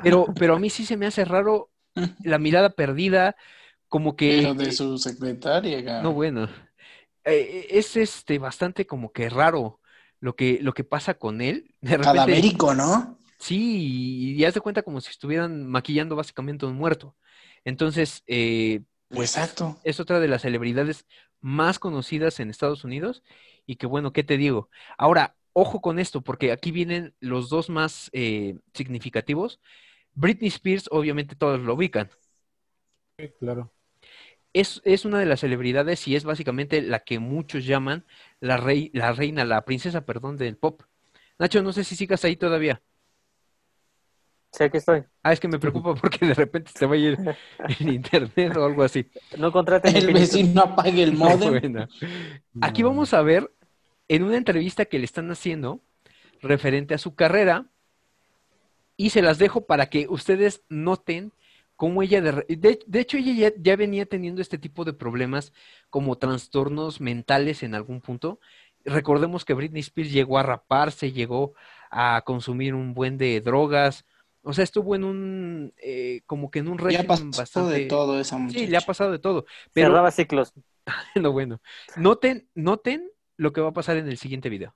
Pero, 0.02 0.26
pero 0.38 0.56
a 0.56 0.58
mí 0.58 0.70
sí 0.70 0.84
se 0.84 0.96
me 0.96 1.06
hace 1.06 1.24
raro 1.24 1.70
la 2.24 2.38
mirada 2.38 2.70
perdida, 2.70 3.36
como 3.88 4.16
que... 4.16 4.40
Pero 4.42 4.54
de 4.54 4.72
su 4.72 4.98
secretaria. 4.98 5.78
No, 5.78 5.84
cabrón. 5.86 6.14
bueno. 6.14 6.48
Eh, 7.24 7.66
es 7.70 7.96
este 7.96 8.38
bastante 8.38 8.86
como 8.86 9.12
que 9.12 9.28
raro 9.28 9.80
lo 10.20 10.36
que, 10.36 10.58
lo 10.60 10.74
que 10.74 10.84
pasa 10.84 11.14
con 11.14 11.40
él. 11.40 11.74
De 11.80 11.96
repente, 11.96 12.04
Cadavérico, 12.04 12.74
¿no? 12.74 13.18
sí, 13.38 14.34
y 14.36 14.44
haz 14.44 14.54
de 14.54 14.60
cuenta 14.60 14.82
como 14.82 15.00
si 15.00 15.10
estuvieran 15.10 15.66
maquillando 15.66 16.16
básicamente 16.16 16.66
a 16.66 16.68
un 16.68 16.76
muerto. 16.76 17.16
Entonces, 17.64 18.22
eh, 18.26 18.82
pues 19.08 19.36
Exacto. 19.36 19.78
es 19.84 20.00
otra 20.00 20.20
de 20.20 20.28
las 20.28 20.42
celebridades 20.42 21.06
más 21.40 21.78
conocidas 21.78 22.40
en 22.40 22.50
Estados 22.50 22.84
Unidos. 22.84 23.22
Y 23.66 23.76
que 23.76 23.86
bueno, 23.86 24.12
¿qué 24.12 24.24
te 24.24 24.36
digo? 24.36 24.70
Ahora, 24.98 25.36
ojo 25.52 25.80
con 25.80 25.98
esto, 25.98 26.22
porque 26.22 26.52
aquí 26.52 26.70
vienen 26.70 27.14
los 27.20 27.48
dos 27.48 27.70
más 27.70 28.10
eh, 28.12 28.58
significativos. 28.74 29.60
Britney 30.14 30.48
Spears, 30.48 30.88
obviamente 30.90 31.36
todos 31.36 31.60
lo 31.60 31.74
ubican. 31.74 32.10
Sí, 33.18 33.30
claro. 33.38 33.73
Es, 34.54 34.80
es 34.84 35.04
una 35.04 35.18
de 35.18 35.26
las 35.26 35.40
celebridades 35.40 36.08
y 36.08 36.16
es 36.16 36.24
básicamente 36.24 36.80
la 36.80 37.00
que 37.00 37.18
muchos 37.18 37.66
llaman 37.66 38.06
la, 38.40 38.56
rey, 38.56 38.90
la 38.94 39.12
reina, 39.12 39.44
la 39.44 39.66
princesa, 39.66 40.06
perdón, 40.06 40.38
del 40.38 40.56
pop. 40.56 40.82
Nacho, 41.38 41.62
no 41.62 41.72
sé 41.72 41.84
si 41.84 41.96
sigas 41.96 42.24
ahí 42.24 42.36
todavía. 42.36 42.80
Sí, 44.52 44.62
aquí 44.62 44.76
estoy. 44.76 45.02
Ah, 45.24 45.32
es 45.32 45.40
que 45.40 45.48
me 45.48 45.58
preocupa 45.58 45.94
porque 46.00 46.24
de 46.26 46.34
repente 46.34 46.70
se 46.72 46.86
va 46.86 46.94
a 46.94 46.98
ir 46.98 47.18
en 47.80 47.88
internet 47.88 48.56
o 48.56 48.64
algo 48.64 48.84
así. 48.84 49.10
No 49.36 49.50
contraten 49.50 49.96
El 49.96 50.12
vecino 50.12 50.62
apague 50.62 51.02
el 51.02 51.12
modem. 51.16 51.58
Bueno. 51.58 51.88
Aquí 52.60 52.84
vamos 52.84 53.12
a 53.12 53.22
ver 53.22 53.50
en 54.06 54.22
una 54.22 54.36
entrevista 54.36 54.84
que 54.84 55.00
le 55.00 55.04
están 55.04 55.28
haciendo 55.32 55.80
referente 56.40 56.94
a 56.94 56.98
su 56.98 57.16
carrera 57.16 57.66
y 58.96 59.10
se 59.10 59.22
las 59.22 59.38
dejo 59.38 59.66
para 59.66 59.86
que 59.86 60.06
ustedes 60.08 60.62
noten 60.68 61.32
cómo 61.76 62.02
ella, 62.02 62.20
de, 62.20 62.32
re- 62.32 62.46
de, 62.48 62.78
de 62.86 63.00
hecho 63.00 63.16
ella 63.16 63.32
ya, 63.50 63.52
ya 63.58 63.76
venía 63.76 64.06
teniendo 64.06 64.40
este 64.42 64.58
tipo 64.58 64.84
de 64.84 64.92
problemas 64.92 65.52
como 65.90 66.16
trastornos 66.18 67.00
mentales 67.00 67.62
en 67.62 67.74
algún 67.74 68.00
punto. 68.00 68.40
Recordemos 68.84 69.44
que 69.44 69.54
Britney 69.54 69.80
Spears 69.80 70.12
llegó 70.12 70.38
a 70.38 70.42
raparse, 70.42 71.12
llegó 71.12 71.54
a 71.90 72.22
consumir 72.24 72.74
un 72.74 72.92
buen 72.94 73.16
de 73.18 73.40
drogas, 73.40 74.04
o 74.42 74.52
sea, 74.52 74.64
estuvo 74.64 74.94
en 74.94 75.04
un, 75.04 75.72
eh, 75.78 76.20
como 76.26 76.50
que 76.50 76.58
en 76.58 76.68
un 76.68 76.76
Ya 76.78 76.84
régimen 76.84 77.30
pasó 77.30 77.38
bastante... 77.38 77.80
de 77.80 77.86
todo 77.86 78.20
esa 78.20 78.36
muchacha. 78.36 78.60
Sí, 78.60 78.66
le 78.66 78.76
ha 78.76 78.80
pasado 78.82 79.10
de 79.12 79.18
todo. 79.18 79.46
Pero 79.72 79.88
Cerraba 79.88 80.10
ciclos. 80.10 80.52
no, 81.16 81.32
bueno. 81.32 81.60
Noten, 81.96 82.48
noten 82.54 83.10
lo 83.36 83.52
que 83.52 83.62
va 83.62 83.70
a 83.70 83.72
pasar 83.72 83.96
en 83.96 84.08
el 84.08 84.18
siguiente 84.18 84.50
video. 84.50 84.74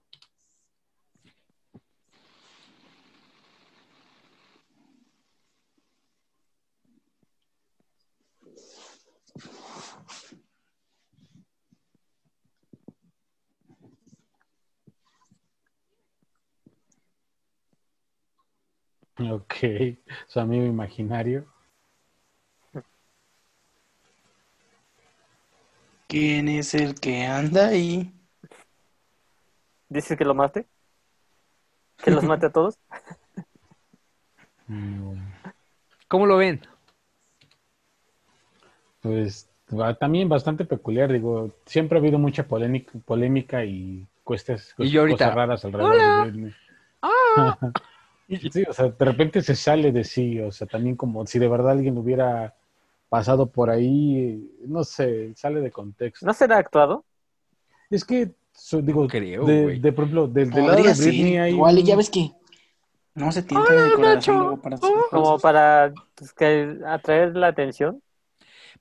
Ok, 19.31 19.55
su 20.29 20.41
amigo 20.41 20.65
imaginario. 20.65 21.47
¿Quién 26.07 26.49
es 26.49 26.75
el 26.75 26.95
que 26.95 27.25
anda 27.27 27.69
ahí? 27.69 28.13
Dices 29.89 30.17
que 30.17 30.25
lo 30.25 30.35
mate. 30.35 30.67
Que 32.03 32.11
los 32.11 32.25
mate 32.25 32.47
a 32.47 32.53
todos. 32.53 32.79
¿Cómo 36.09 36.27
lo 36.27 36.37
ven? 36.37 36.61
Pues 39.01 39.51
va- 39.71 39.95
también 39.95 40.29
bastante 40.29 40.65
peculiar, 40.65 41.13
digo, 41.13 41.53
siempre 41.67 41.99
ha 41.99 42.01
habido 42.01 42.19
mucha 42.19 42.47
polémica, 42.47 42.93
polémica 43.05 43.65
y 43.65 44.07
cuestas, 44.25 44.75
Y 44.79 44.91
yo 44.91 45.01
ahorita, 45.03 45.17
cosas 45.19 45.35
raras 45.35 45.65
alrededor 45.65 45.97
de 45.97 46.23
Britney. 46.31 46.55
Sí, 48.53 48.65
o 48.69 48.73
sea, 48.73 48.89
de 48.89 49.05
repente 49.05 49.43
se 49.43 49.55
sale 49.57 49.91
de 49.93 50.05
sí, 50.05 50.39
o 50.41 50.53
sea, 50.53 50.67
también 50.67 50.97
como 50.97 51.27
si 51.27 51.39
de 51.39 51.49
verdad 51.49 51.71
alguien 51.73 51.97
hubiera 51.97 52.55
pasado 53.09 53.51
por 53.51 53.71
ahí, 53.71 54.51
no 54.67 54.85
sé, 54.85 55.35
sale 55.35 55.61
de 55.61 55.71
contexto. 55.71 56.27
¿No 56.27 56.35
será 56.35 56.59
actuado? 56.59 57.05
Es 57.91 58.05
que, 58.05 58.33
so- 58.53 58.83
digo, 58.83 59.07
creo, 59.09 59.47
de, 59.47 59.79
de, 59.81 59.93
por 59.93 60.05
ejemplo, 60.05 60.29
del, 60.29 60.51
del 60.51 60.67
lado 60.67 60.77
de 60.77 60.95
Britney 60.95 61.33
ser. 61.33 61.43
hay 61.43 61.53
Igual, 61.55 61.77
un- 61.79 61.85
ya 61.85 61.97
ves 61.97 62.11
que 62.11 62.33
no 63.15 63.33
se 63.33 63.45
corazón 63.97 64.39
luego 64.39 64.57
para 64.61 64.79
Como 65.11 65.39
para 65.39 65.93
pues, 66.15 66.33
que 66.33 66.79
atraer 66.87 67.35
la 67.37 67.49
atención. 67.49 68.03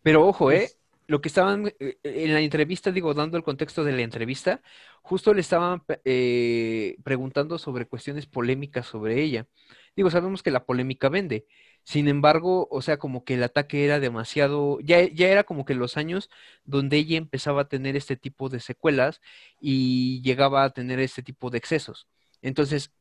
Pero 0.03 0.27
ojo, 0.27 0.51
¿eh? 0.51 0.69
Lo 1.07 1.21
que 1.21 1.29
estaban 1.29 1.67
eh, 1.79 1.97
en 2.03 2.33
la 2.33 2.41
entrevista, 2.41 2.91
digo, 2.91 3.13
dando 3.13 3.37
el 3.37 3.43
contexto 3.43 3.83
de 3.83 3.93
la 3.93 4.01
entrevista, 4.01 4.61
justo 5.01 5.33
le 5.33 5.41
estaban 5.41 5.83
eh, 6.05 6.97
preguntando 7.03 7.57
sobre 7.57 7.87
cuestiones 7.87 8.25
polémicas 8.27 8.87
sobre 8.87 9.21
ella. 9.21 9.47
Digo, 9.95 10.11
sabemos 10.11 10.43
que 10.43 10.51
la 10.51 10.65
polémica 10.65 11.09
vende. 11.09 11.47
Sin 11.83 12.07
embargo, 12.09 12.67
o 12.69 12.81
sea, 12.81 12.97
como 12.97 13.23
que 13.23 13.35
el 13.35 13.43
ataque 13.43 13.85
era 13.85 13.99
demasiado, 13.99 14.79
ya, 14.81 15.01
ya 15.07 15.29
era 15.29 15.43
como 15.45 15.65
que 15.65 15.73
los 15.75 15.95
años 15.97 16.29
donde 16.65 16.97
ella 16.97 17.17
empezaba 17.17 17.61
a 17.63 17.67
tener 17.69 17.95
este 17.95 18.17
tipo 18.17 18.49
de 18.49 18.59
secuelas 18.59 19.21
y 19.61 20.21
llegaba 20.21 20.63
a 20.65 20.71
tener 20.71 20.99
este 20.99 21.23
tipo 21.23 21.49
de 21.49 21.57
excesos. 21.57 22.07
Entonces, 22.41 22.91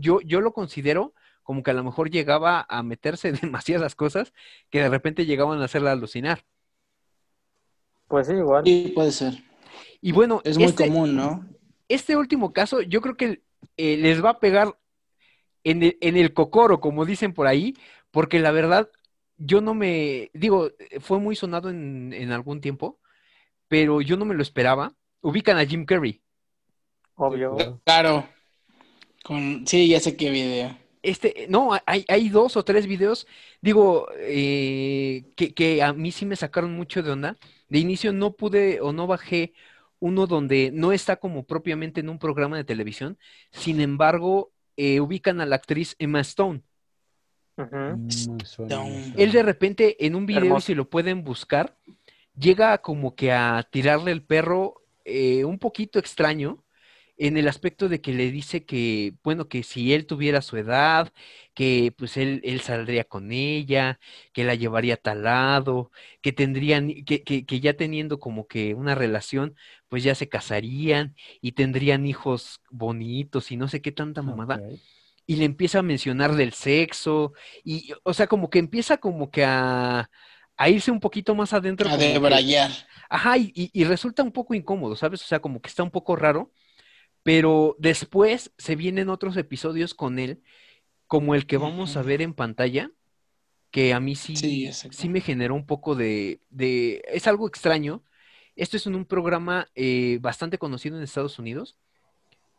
yo, 0.00 0.20
yo 0.20 0.40
lo 0.40 0.52
considero 0.52 1.14
como 1.42 1.62
que 1.62 1.70
a 1.70 1.74
lo 1.74 1.84
mejor 1.84 2.10
llegaba 2.10 2.66
a 2.68 2.82
meterse 2.82 3.32
demasiadas 3.32 3.94
cosas 3.94 4.32
que 4.70 4.80
de 4.80 4.88
repente 4.88 5.26
llegaban 5.26 5.60
a 5.60 5.64
hacerla 5.64 5.92
alucinar. 5.92 6.44
Pues 8.08 8.26
sí, 8.26 8.34
igual. 8.34 8.64
Sí, 8.64 8.92
puede 8.94 9.12
ser. 9.12 9.34
Y 10.00 10.12
bueno, 10.12 10.40
Es 10.44 10.56
muy 10.56 10.66
este, 10.66 10.86
común, 10.86 11.16
¿no? 11.16 11.46
este 11.88 12.16
último 12.16 12.52
caso 12.52 12.80
yo 12.82 13.00
creo 13.00 13.16
que 13.16 13.42
eh, 13.76 13.96
les 13.96 14.24
va 14.24 14.30
a 14.30 14.40
pegar 14.40 14.76
en 15.64 15.82
el, 15.82 15.98
en 16.00 16.16
el 16.16 16.32
cocoro, 16.32 16.80
como 16.80 17.04
dicen 17.04 17.32
por 17.32 17.46
ahí, 17.46 17.76
porque 18.10 18.38
la 18.38 18.52
verdad, 18.52 18.88
yo 19.36 19.60
no 19.60 19.74
me, 19.74 20.30
digo, 20.32 20.70
fue 21.00 21.18
muy 21.18 21.34
sonado 21.34 21.70
en, 21.70 22.12
en 22.12 22.30
algún 22.32 22.60
tiempo, 22.60 23.00
pero 23.68 24.00
yo 24.00 24.16
no 24.16 24.24
me 24.24 24.34
lo 24.34 24.42
esperaba. 24.42 24.94
Ubican 25.20 25.58
a 25.58 25.66
Jim 25.66 25.84
Carrey. 25.84 26.22
Obvio. 27.16 27.80
Claro. 27.84 28.28
Con... 29.24 29.66
Sí, 29.66 29.88
ya 29.88 29.98
sé 29.98 30.16
qué 30.16 30.30
video. 30.30 30.78
Este, 31.02 31.46
no, 31.48 31.70
hay, 31.84 32.04
hay 32.08 32.28
dos 32.28 32.56
o 32.56 32.64
tres 32.64 32.86
videos, 32.86 33.26
digo, 33.60 34.08
eh, 34.18 35.24
que, 35.36 35.52
que 35.54 35.82
a 35.82 35.92
mí 35.92 36.12
sí 36.12 36.26
me 36.26 36.36
sacaron 36.36 36.74
mucho 36.74 37.02
de 37.02 37.10
onda. 37.10 37.36
De 37.68 37.78
inicio 37.78 38.12
no 38.12 38.32
pude 38.32 38.80
o 38.80 38.92
no 38.92 39.06
bajé 39.06 39.52
uno 39.98 40.26
donde 40.26 40.70
no 40.72 40.92
está 40.92 41.16
como 41.16 41.44
propiamente 41.44 42.00
en 42.00 42.08
un 42.08 42.18
programa 42.18 42.56
de 42.56 42.64
televisión, 42.64 43.18
sin 43.50 43.80
embargo, 43.80 44.52
eh, 44.76 45.00
ubican 45.00 45.40
a 45.40 45.46
la 45.46 45.56
actriz 45.56 45.96
Emma 45.98 46.20
Stone. 46.20 46.62
Suena, 48.44 48.84
me 48.84 49.14
Él 49.16 49.32
de 49.32 49.42
repente 49.42 50.04
en 50.04 50.14
un 50.14 50.26
video, 50.26 50.44
Hermoso. 50.44 50.66
si 50.66 50.74
lo 50.74 50.90
pueden 50.90 51.24
buscar, 51.24 51.78
llega 52.38 52.78
como 52.78 53.14
que 53.14 53.32
a 53.32 53.66
tirarle 53.70 54.12
el 54.12 54.22
perro 54.22 54.82
eh, 55.04 55.44
un 55.44 55.58
poquito 55.58 55.98
extraño 55.98 56.62
en 57.18 57.36
el 57.38 57.48
aspecto 57.48 57.88
de 57.88 58.00
que 58.00 58.12
le 58.12 58.30
dice 58.30 58.64
que, 58.64 59.14
bueno, 59.22 59.48
que 59.48 59.62
si 59.62 59.92
él 59.94 60.06
tuviera 60.06 60.42
su 60.42 60.56
edad, 60.56 61.12
que 61.54 61.92
pues 61.96 62.16
él, 62.16 62.40
él 62.44 62.60
saldría 62.60 63.04
con 63.04 63.32
ella, 63.32 63.98
que 64.32 64.44
la 64.44 64.54
llevaría 64.54 64.94
a 64.94 64.96
tal 64.98 65.22
lado, 65.24 65.90
que 66.22 66.32
tendrían, 66.32 66.88
que, 67.04 67.22
que, 67.24 67.46
que 67.46 67.60
ya 67.60 67.74
teniendo 67.76 68.18
como 68.20 68.46
que 68.46 68.74
una 68.74 68.94
relación, 68.94 69.56
pues 69.88 70.02
ya 70.04 70.14
se 70.14 70.28
casarían 70.28 71.14
y 71.40 71.52
tendrían 71.52 72.06
hijos 72.06 72.60
bonitos 72.70 73.50
y 73.52 73.56
no 73.56 73.68
sé 73.68 73.80
qué 73.82 73.92
tanta 73.92 74.22
mamada 74.22 74.64
y 75.26 75.36
le 75.36 75.44
empieza 75.44 75.80
a 75.80 75.82
mencionar 75.82 76.34
del 76.34 76.52
sexo 76.52 77.32
y, 77.64 77.92
o 78.04 78.14
sea, 78.14 78.26
como 78.28 78.50
que 78.50 78.58
empieza 78.60 78.98
como 78.98 79.30
que 79.30 79.44
a, 79.44 80.10
a 80.56 80.68
irse 80.70 80.90
un 80.90 81.00
poquito 81.00 81.34
más 81.34 81.52
adentro. 81.52 81.90
A 81.90 81.96
que- 81.96 82.04
debrayar. 82.12 82.70
ajá, 83.08 83.36
y, 83.38 83.52
y- 83.54 83.70
y 83.72 83.84
resulta 83.84 84.22
un 84.22 84.32
poco 84.32 84.54
incómodo, 84.54 84.96
¿sabes? 84.96 85.22
O 85.22 85.26
sea, 85.26 85.40
como 85.40 85.60
que 85.60 85.68
está 85.68 85.82
un 85.82 85.90
poco 85.90 86.16
raro, 86.16 86.52
pero 87.26 87.74
después 87.80 88.52
se 88.56 88.76
vienen 88.76 89.08
otros 89.08 89.36
episodios 89.36 89.94
con 89.94 90.20
él, 90.20 90.44
como 91.08 91.34
el 91.34 91.48
que 91.48 91.56
vamos 91.56 91.96
a 91.96 92.02
ver 92.02 92.22
en 92.22 92.34
pantalla, 92.34 92.92
que 93.72 93.92
a 93.92 93.98
mí 93.98 94.14
sí, 94.14 94.70
Sí, 94.72 95.08
me 95.08 95.20
generó 95.20 95.56
un 95.56 95.66
poco 95.66 95.96
de, 95.96 96.40
de, 96.50 97.02
es 97.08 97.26
algo 97.26 97.48
extraño. 97.48 98.04
Esto 98.54 98.76
es 98.76 98.86
en 98.86 98.94
un 98.94 99.06
programa 99.06 99.66
eh, 99.74 100.18
bastante 100.20 100.56
conocido 100.56 100.96
en 100.96 101.02
Estados 101.02 101.40
Unidos. 101.40 101.76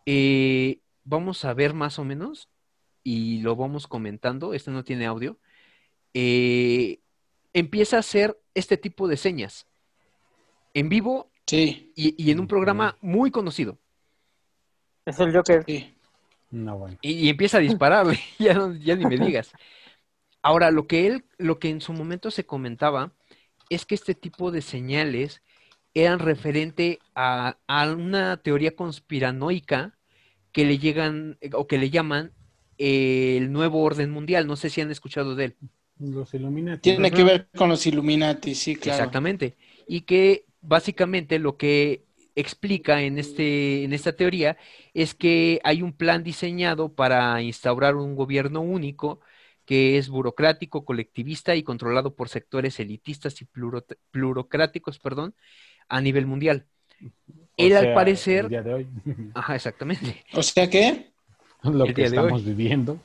Eh, 0.05 0.81
vamos 1.05 1.45
a 1.45 1.53
ver 1.53 1.73
más 1.73 1.97
o 1.97 2.03
menos 2.03 2.49
y 3.05 3.39
lo 3.39 3.55
vamos 3.55 3.87
comentando. 3.87 4.53
Este 4.53 4.69
no 4.71 4.83
tiene 4.83 5.05
audio. 5.05 5.39
Eh, 6.13 6.99
empieza 7.53 7.95
a 7.95 8.01
hacer 8.01 8.37
este 8.53 8.75
tipo 8.75 9.07
de 9.07 9.15
señas 9.15 9.65
en 10.73 10.89
vivo 10.89 11.31
Sí, 11.45 11.93
y, 11.95 12.21
y 12.21 12.31
en 12.31 12.41
un 12.41 12.47
programa 12.47 12.97
muy 12.99 13.31
conocido. 13.31 13.79
Es 15.07 15.19
el 15.19 15.33
Joker. 15.33 15.65
sí. 15.65 15.97
No, 16.51 16.77
bueno. 16.79 16.99
Y, 17.01 17.11
y 17.13 17.29
empieza 17.29 17.57
a 17.57 17.61
dispararle, 17.61 18.19
ya, 18.39 18.53
no- 18.53 18.75
ya 18.75 18.95
ni 18.95 19.05
me 19.05 19.17
digas. 19.19 19.55
Ahora, 20.43 20.71
lo 20.71 20.87
que 20.87 21.07
él, 21.07 21.25
lo 21.37 21.59
que 21.59 21.69
en 21.69 21.81
su 21.81 21.93
momento 21.93 22.31
se 22.31 22.45
comentaba 22.45 23.13
es 23.69 23.85
que 23.85 23.95
este 23.95 24.15
tipo 24.15 24.51
de 24.51 24.61
señales 24.63 25.41
eran 25.93 26.19
referente 26.19 26.99
a, 27.15 27.57
a 27.67 27.91
una 27.93 28.37
teoría 28.37 28.75
conspiranoica 28.75 29.97
que 30.53 30.65
le 30.65 30.79
llegan 30.79 31.39
o 31.53 31.67
que 31.67 31.77
le 31.79 31.89
llaman 31.91 32.33
eh, 32.79 33.37
el 33.37 33.51
nuevo 33.53 33.83
orden 33.83 34.11
mundial. 34.11 34.47
No 34.47 34.57
sé 34.57 34.69
si 34.71 34.81
han 34.81 34.91
escuchado 34.91 35.35
de 35.35 35.45
él. 35.47 35.57
Los 35.99 36.33
Illuminati. 36.33 36.81
Tiene 36.81 37.11
que 37.11 37.23
ver 37.23 37.49
con 37.55 37.69
los 37.69 37.85
Illuminati, 37.85 38.55
sí, 38.55 38.75
claro. 38.75 39.15
Exactamente. 39.15 39.57
Y 39.87 40.01
que 40.01 40.45
básicamente 40.61 41.39
lo 41.39 41.57
que 41.57 42.06
explica 42.39 43.01
en, 43.03 43.17
este, 43.19 43.83
en 43.83 43.93
esta 43.93 44.13
teoría 44.15 44.57
es 44.93 45.15
que 45.15 45.59
hay 45.63 45.81
un 45.81 45.93
plan 45.93 46.23
diseñado 46.23 46.93
para 46.95 47.41
instaurar 47.41 47.95
un 47.95 48.15
gobierno 48.15 48.61
único 48.61 49.19
que 49.65 49.97
es 49.97 50.09
burocrático, 50.09 50.85
colectivista 50.85 51.55
y 51.55 51.63
controlado 51.63 52.15
por 52.15 52.29
sectores 52.29 52.79
elitistas 52.79 53.41
y 53.41 53.45
pluro- 53.45 53.85
plurocráticos, 54.11 54.99
perdón, 54.99 55.35
a 55.89 56.01
nivel 56.01 56.25
mundial. 56.27 56.67
O 57.57 57.63
Él 57.65 57.75
al 57.75 57.93
parecer, 57.93 58.45
El 58.45 58.49
día 58.49 58.63
de 58.63 58.73
hoy. 58.73 58.87
ajá, 59.33 59.55
exactamente. 59.55 60.23
O 60.35 60.43
sea 60.43 60.69
que, 60.69 61.11
lo 61.63 61.85
El 61.85 61.93
que 61.93 62.01
día 62.01 62.09
de 62.11 62.19
hoy. 62.19 62.25
estamos 62.25 62.45
viviendo. 62.45 62.99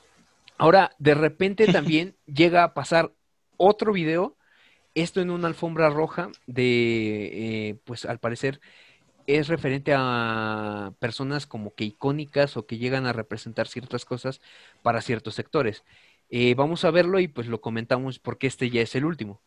Ahora, 0.57 0.91
de 0.99 1.15
repente 1.15 1.67
también 1.71 2.15
llega 2.25 2.63
a 2.63 2.73
pasar 2.73 3.11
otro 3.57 3.91
video, 3.93 4.37
esto 4.95 5.21
en 5.21 5.29
una 5.31 5.47
alfombra 5.47 5.89
roja 5.89 6.31
de, 6.47 7.69
eh, 7.69 7.75
pues 7.85 8.05
al 8.05 8.19
parecer 8.19 8.61
es 9.27 9.47
referente 9.47 9.93
a 9.95 10.93
personas 10.99 11.47
como 11.47 11.75
que 11.75 11.85
icónicas 11.85 12.57
o 12.57 12.65
que 12.67 12.77
llegan 12.77 13.05
a 13.05 13.13
representar 13.13 13.67
ciertas 13.67 14.05
cosas 14.05 14.41
para 14.81 15.01
ciertos 15.01 15.35
sectores. 15.35 15.83
Eh, 16.29 16.55
vamos 16.55 16.85
a 16.85 16.91
verlo 16.91 17.19
y 17.19 17.27
pues 17.27 17.47
lo 17.47 17.61
comentamos 17.61 18.19
porque 18.19 18.47
este 18.47 18.69
ya 18.69 18.81
es 18.81 18.95
el 18.95 19.05
último. 19.05 19.41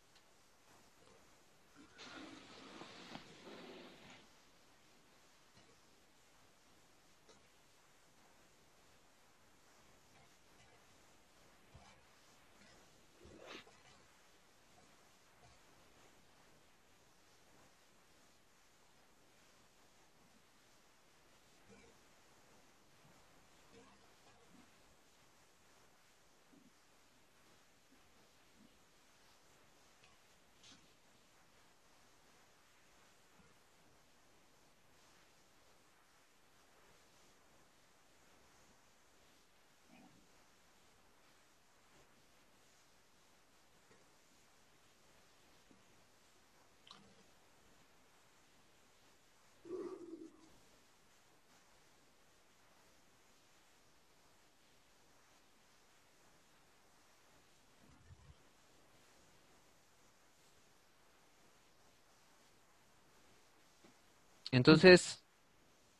Entonces, 64.51 65.23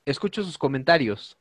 escucho 0.06 0.44
sus 0.44 0.58
comentarios. 0.58 1.38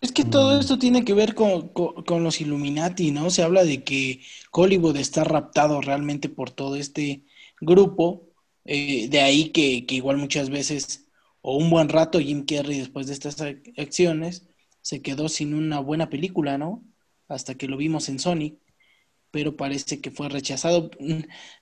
es 0.00 0.12
que 0.12 0.24
todo 0.24 0.56
Mm. 0.56 0.60
esto 0.60 0.78
tiene 0.78 1.04
que 1.04 1.14
ver 1.14 1.34
con, 1.34 1.68
con- 1.70 2.04
con 2.04 2.22
los 2.22 2.40
Illuminati, 2.40 3.10
¿no? 3.10 3.30
Se 3.30 3.42
habla 3.42 3.64
de 3.64 3.82
que 3.84 4.20
Hollywood 4.52 4.96
está 4.96 5.24
raptado 5.24 5.80
realmente 5.80 6.28
por 6.28 6.50
todo 6.50 6.76
este 6.76 7.24
grupo. 7.60 8.24
eh, 8.70 9.08
de 9.08 9.20
ahí 9.22 9.48
que, 9.50 9.86
que 9.86 9.94
igual 9.94 10.18
muchas 10.18 10.50
veces, 10.50 11.06
o 11.40 11.56
un 11.56 11.70
buen 11.70 11.88
rato, 11.88 12.20
Jim 12.20 12.44
Carrey 12.44 12.78
después 12.78 13.06
de 13.06 13.14
estas 13.14 13.40
ac- 13.40 13.72
acciones, 13.80 14.46
se 14.82 15.00
quedó 15.00 15.30
sin 15.30 15.54
una 15.54 15.80
buena 15.80 16.10
película, 16.10 16.58
¿no? 16.58 16.84
Hasta 17.28 17.54
que 17.54 17.66
lo 17.66 17.78
vimos 17.78 18.10
en 18.10 18.18
Sonic, 18.18 18.58
pero 19.30 19.56
parece 19.56 20.00
que 20.00 20.10
fue 20.10 20.28
rechazado. 20.28 20.90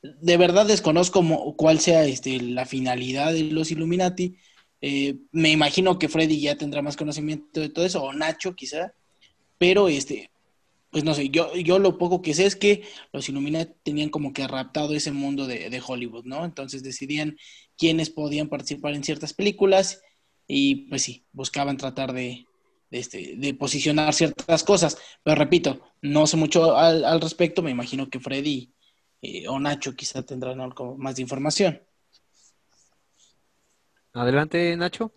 De 0.02 0.36
verdad 0.36 0.66
desconozco 0.66 1.54
cuál 1.56 1.80
sea 1.80 2.04
este, 2.04 2.40
la 2.40 2.66
finalidad 2.66 3.32
de 3.32 3.44
los 3.44 3.70
Illuminati. 3.70 4.36
Eh, 4.80 5.16
me 5.32 5.50
imagino 5.50 5.98
que 5.98 6.08
Freddy 6.08 6.40
ya 6.40 6.56
tendrá 6.56 6.82
más 6.82 6.96
conocimiento 6.96 7.60
de 7.60 7.70
todo 7.70 7.84
eso, 7.84 8.02
o 8.02 8.12
Nacho 8.12 8.54
quizá, 8.54 8.92
pero 9.58 9.88
este, 9.88 10.30
pues 10.90 11.02
no 11.02 11.14
sé, 11.14 11.30
yo, 11.30 11.54
yo 11.56 11.78
lo 11.78 11.98
poco 11.98 12.22
que 12.22 12.34
sé 12.34 12.46
es 12.46 12.56
que 12.56 12.82
los 13.12 13.28
Illuminati 13.28 13.72
tenían 13.82 14.10
como 14.10 14.32
que 14.32 14.46
raptado 14.46 14.94
ese 14.94 15.12
mundo 15.12 15.46
de, 15.46 15.70
de 15.70 15.82
Hollywood, 15.84 16.24
¿no? 16.24 16.44
Entonces 16.44 16.82
decidían 16.82 17.36
quiénes 17.76 18.10
podían 18.10 18.48
participar 18.48 18.94
en 18.94 19.04
ciertas 19.04 19.32
películas 19.32 20.02
y 20.46 20.88
pues 20.88 21.02
sí, 21.02 21.24
buscaban 21.32 21.76
tratar 21.76 22.12
de, 22.12 22.46
este, 22.90 23.36
de 23.36 23.54
posicionar 23.54 24.12
ciertas 24.14 24.64
cosas, 24.64 24.98
pero 25.22 25.36
repito, 25.36 25.80
no 26.02 26.26
sé 26.26 26.36
mucho 26.36 26.76
al, 26.76 27.04
al 27.04 27.20
respecto, 27.20 27.62
me 27.62 27.70
imagino 27.70 28.08
que 28.10 28.20
Freddy 28.20 28.72
eh, 29.22 29.48
o 29.48 29.58
Nacho 29.60 29.94
quizá 29.96 30.22
tendrán 30.24 30.60
algo 30.60 30.96
más 30.96 31.16
de 31.16 31.22
información. 31.22 31.80
Adelante, 34.14 34.76
Nacho. 34.76 35.12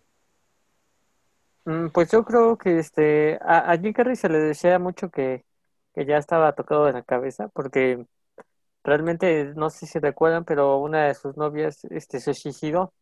Mm, 1.65 1.89
Pues 1.89 2.11
yo 2.11 2.23
creo 2.25 2.57
que 2.57 2.79
este 2.79 3.37
a, 3.41 3.71
a 3.71 3.77
Jim 3.77 3.93
Carrey 3.93 4.15
se 4.15 4.29
le 4.29 4.39
decía 4.39 4.79
mucho 4.79 5.09
que, 5.09 5.45
que 5.93 6.05
ya 6.05 6.17
estaba 6.17 6.53
tocado 6.53 6.85
de 6.85 6.93
la 6.93 7.03
cabeza, 7.03 7.49
porque 7.49 8.05
realmente 8.83 9.53
no 9.55 9.69
sé 9.69 9.87
si 9.87 9.99
recuerdan, 9.99 10.45
pero 10.45 10.79
una 10.79 11.07
de 11.07 11.15
sus 11.15 11.37
novias 11.37 11.85
este 11.91 12.19
se 12.19 12.33
suicidó 12.33 12.93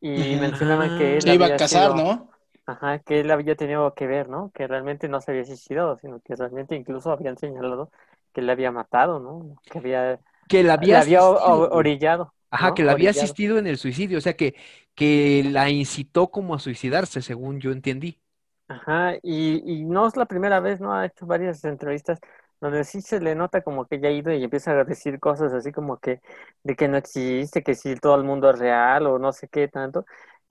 y 0.00 0.36
mencionaban 0.36 0.94
que 0.94 1.18
él 1.18 1.24
Se 1.24 1.34
iba 1.34 1.46
a 1.46 1.56
casar, 1.56 1.90
sido- 1.90 1.96
¿no? 1.96 2.30
Ajá, 2.66 3.00
que 3.00 3.20
él 3.20 3.30
había 3.30 3.56
tenido 3.56 3.92
que 3.94 4.06
ver, 4.06 4.28
¿no? 4.28 4.50
Que 4.52 4.66
realmente 4.68 5.08
no 5.08 5.20
se 5.20 5.32
había 5.32 5.44
suicidado, 5.44 5.96
sino 5.98 6.20
que 6.20 6.36
realmente 6.36 6.76
incluso 6.76 7.10
habían 7.10 7.36
señalado 7.36 7.90
que 8.32 8.40
le 8.42 8.52
había 8.52 8.70
matado, 8.70 9.18
¿no? 9.20 9.56
Que 9.70 9.78
había, 9.78 10.20
Que 10.48 10.62
la 10.62 10.74
había, 10.74 11.00
había 11.00 11.24
orillado. 11.24 12.34
Ajá, 12.50 12.72
¿no? 12.72 12.74
que 12.74 12.84
la 12.84 12.92
había 12.92 13.10
Orillado. 13.10 13.10
asistido 13.10 13.58
en 13.58 13.66
el 13.66 13.78
suicidio, 13.78 14.18
o 14.18 14.20
sea 14.20 14.36
que, 14.36 14.54
que 14.94 15.42
la 15.50 15.70
incitó 15.70 16.30
como 16.30 16.54
a 16.54 16.58
suicidarse, 16.58 17.22
según 17.22 17.60
yo 17.60 17.72
entendí. 17.72 18.20
Ajá, 18.68 19.16
y, 19.22 19.62
y 19.70 19.84
no 19.84 20.06
es 20.08 20.16
la 20.16 20.24
primera 20.26 20.60
vez, 20.60 20.80
¿no? 20.80 20.94
Ha 20.94 21.04
hecho 21.06 21.26
varias 21.26 21.62
entrevistas 21.64 22.18
donde 22.60 22.84
sí 22.84 23.02
se 23.02 23.20
le 23.20 23.34
nota 23.34 23.60
como 23.62 23.86
que 23.86 24.00
ya 24.00 24.08
ha 24.08 24.12
ido 24.12 24.32
y 24.32 24.42
empieza 24.44 24.70
a 24.72 24.84
decir 24.84 25.18
cosas 25.20 25.52
así 25.52 25.72
como 25.72 25.98
que 25.98 26.20
de 26.62 26.74
que 26.76 26.88
no 26.88 26.96
existe, 26.96 27.62
que 27.62 27.74
si 27.74 27.96
todo 27.96 28.14
el 28.16 28.24
mundo 28.24 28.48
es 28.50 28.58
real 28.58 29.06
o 29.08 29.18
no 29.18 29.32
sé 29.32 29.48
qué 29.48 29.68
tanto, 29.68 30.06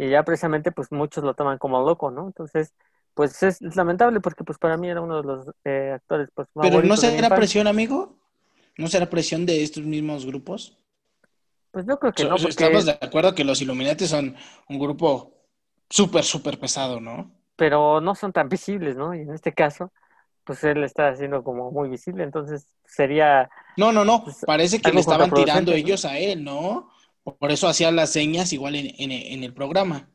y 0.06 0.10
ya 0.10 0.24
precisamente 0.24 0.72
pues 0.72 0.92
muchos 0.92 1.24
lo 1.24 1.34
toman 1.34 1.58
como 1.58 1.82
loco, 1.86 2.12
¿no? 2.12 2.28
Entonces, 2.28 2.74
pues 3.14 3.42
es, 3.44 3.62
es 3.62 3.76
lamentable 3.76 4.20
porque 4.22 4.44
pues 4.44 4.58
para 4.58 4.78
mí 4.78 4.90
era 4.90 5.02
uno 5.02 5.18
de 5.22 5.24
los 5.28 5.48
eh, 5.66 5.92
actores 5.96 6.30
pues 6.34 6.48
Pero 6.56 6.82
no 6.82 6.98
será 6.98 7.30
presión, 7.36 7.68
amigo. 7.68 8.18
¿No 8.78 8.88
será 8.88 9.10
presión 9.10 9.46
de 9.46 9.64
estos 9.64 9.84
mismos 9.84 10.26
grupos? 10.26 10.78
Pues 11.72 11.86
yo 11.86 12.00
creo 12.00 12.14
que 12.14 12.24
So- 12.24 12.30
no, 12.30 12.36
porque 12.36 12.50
Estamos 12.50 12.86
de 12.86 12.98
acuerdo 13.00 13.36
que 13.36 13.44
los 13.44 13.62
Illuminati 13.62 14.08
son 14.08 14.36
un 14.70 14.80
grupo 14.80 15.34
súper, 15.90 16.24
súper 16.24 16.60
pesado, 16.60 17.00
¿no? 17.00 17.32
pero 17.56 18.02
no 18.02 18.16
son 18.16 18.34
tan 18.34 18.50
visibles, 18.50 18.96
¿no? 18.96 19.14
Y 19.14 19.22
en 19.22 19.34
este 19.34 19.54
caso, 19.54 19.92
pues 20.44 20.64
él 20.64 20.84
está 20.84 21.10
haciendo 21.10 21.44
como 21.44 21.72
muy 21.72 21.90
visible, 21.90 22.24
entonces 22.24 22.68
sería 22.86 23.50
No, 23.78 23.92
no, 23.92 24.04
no. 24.04 24.24
Pues, 24.24 24.38
Parece 24.46 24.82
que 24.82 24.92
le 24.92 25.00
estaban 25.02 25.34
tirando 25.34 25.72
ellos 25.74 26.06
a 26.06 26.18
él, 26.18 26.44
¿no? 26.44 26.90
Por 27.24 27.52
eso 27.52 27.68
hacía 27.68 27.92
las 27.92 28.12
señas 28.12 28.52
igual 28.54 28.76
en, 28.76 28.88
en- 28.98 29.12
en 29.12 29.44
el 29.44 29.54
programa, 29.54 30.10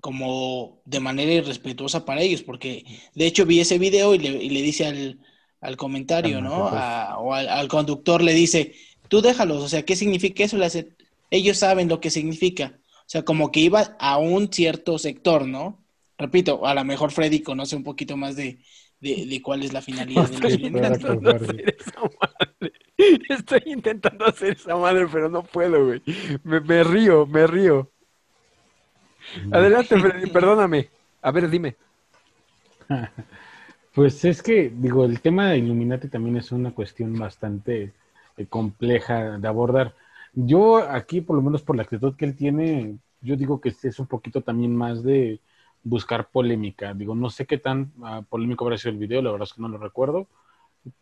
como 0.00 0.82
de 0.86 1.00
manera 1.00 1.32
irrespetuosa 1.32 2.04
para 2.04 2.22
ellos, 2.22 2.42
porque 2.42 2.84
de 3.14 3.26
hecho 3.26 3.46
vi 3.46 3.60
ese 3.60 3.78
video 3.78 4.14
y 4.14 4.18
le, 4.18 4.30
y 4.44 4.50
le 4.50 4.62
dice 4.62 4.86
al, 4.86 5.20
al 5.60 5.76
comentario, 5.76 6.42
¿no? 6.42 6.68
Pues. 6.70 6.74
A- 6.74 7.18
o 7.18 7.34
al, 7.34 7.48
al 7.48 7.68
conductor 7.68 8.22
le 8.22 8.34
dice, 8.34 8.74
tú 9.08 9.22
déjalos, 9.22 9.62
o 9.62 9.68
sea, 9.68 9.84
¿qué 9.84 9.96
significa 9.96 10.44
eso? 10.44 10.56
Le 10.58 10.66
hace- 10.66 10.96
ellos 11.30 11.58
saben 11.58 11.88
lo 11.88 12.00
que 12.00 12.10
significa. 12.10 12.80
O 13.02 13.10
sea, 13.12 13.24
como 13.24 13.52
que 13.52 13.60
iba 13.60 13.96
a 14.00 14.18
un 14.18 14.52
cierto 14.52 14.98
sector, 14.98 15.46
¿no? 15.48 15.84
Repito, 16.18 16.66
a 16.66 16.74
lo 16.74 16.84
mejor 16.84 17.10
Freddy 17.12 17.42
conoce 17.42 17.76
un 17.76 17.84
poquito 17.84 18.16
más 18.16 18.36
de, 18.36 18.60
de, 19.02 19.26
de 19.26 19.42
cuál 19.42 19.62
es 19.64 19.72
la 19.72 19.82
finalidad 19.88 20.28
de 20.30 20.38
los 20.38 20.52
Estoy 20.52 20.66
intentando 20.66 21.30
hacer 21.30 21.74
esa 21.78 22.00
madre. 22.00 22.72
Estoy 23.28 23.62
intentando 23.66 24.24
hacer 24.26 24.52
esa 24.52 24.76
madre, 24.76 25.06
pero 25.12 25.28
no 25.28 25.42
puedo, 25.42 25.84
güey. 25.84 26.02
Me, 26.44 26.60
me 26.60 26.84
río, 26.84 27.26
me 27.26 27.46
río. 27.46 27.90
Adelante, 29.50 29.98
Freddy, 29.98 30.30
perdóname. 30.32 30.88
A 31.20 31.30
ver, 31.30 31.50
dime. 31.50 31.76
Pues 33.94 34.24
es 34.24 34.42
que, 34.42 34.72
digo, 34.74 35.04
el 35.04 35.20
tema 35.20 35.50
de 35.50 35.58
Illuminati 35.58 36.08
también 36.08 36.38
es 36.38 36.50
una 36.50 36.70
cuestión 36.70 37.12
bastante 37.18 37.92
eh, 38.38 38.46
compleja 38.46 39.36
de 39.36 39.46
abordar. 39.46 39.94
Yo 40.32 40.78
aquí, 40.78 41.20
por 41.20 41.36
lo 41.36 41.42
menos 41.42 41.62
por 41.62 41.76
la 41.76 41.82
actitud 41.82 42.16
que 42.16 42.24
él 42.24 42.34
tiene, 42.34 42.96
yo 43.20 43.36
digo 43.36 43.60
que 43.60 43.68
es 43.68 43.98
un 43.98 44.06
poquito 44.06 44.40
también 44.40 44.74
más 44.74 45.02
de 45.02 45.40
buscar 45.84 46.30
polémica. 46.30 46.94
Digo, 46.94 47.14
no 47.14 47.30
sé 47.30 47.46
qué 47.46 47.58
tan 47.58 47.92
ah, 48.02 48.22
polémico 48.28 48.64
habrá 48.64 48.78
sido 48.78 48.92
el 48.92 48.98
video, 48.98 49.22
la 49.22 49.32
verdad 49.32 49.48
es 49.48 49.54
que 49.54 49.62
no 49.62 49.68
lo 49.68 49.78
recuerdo, 49.78 50.28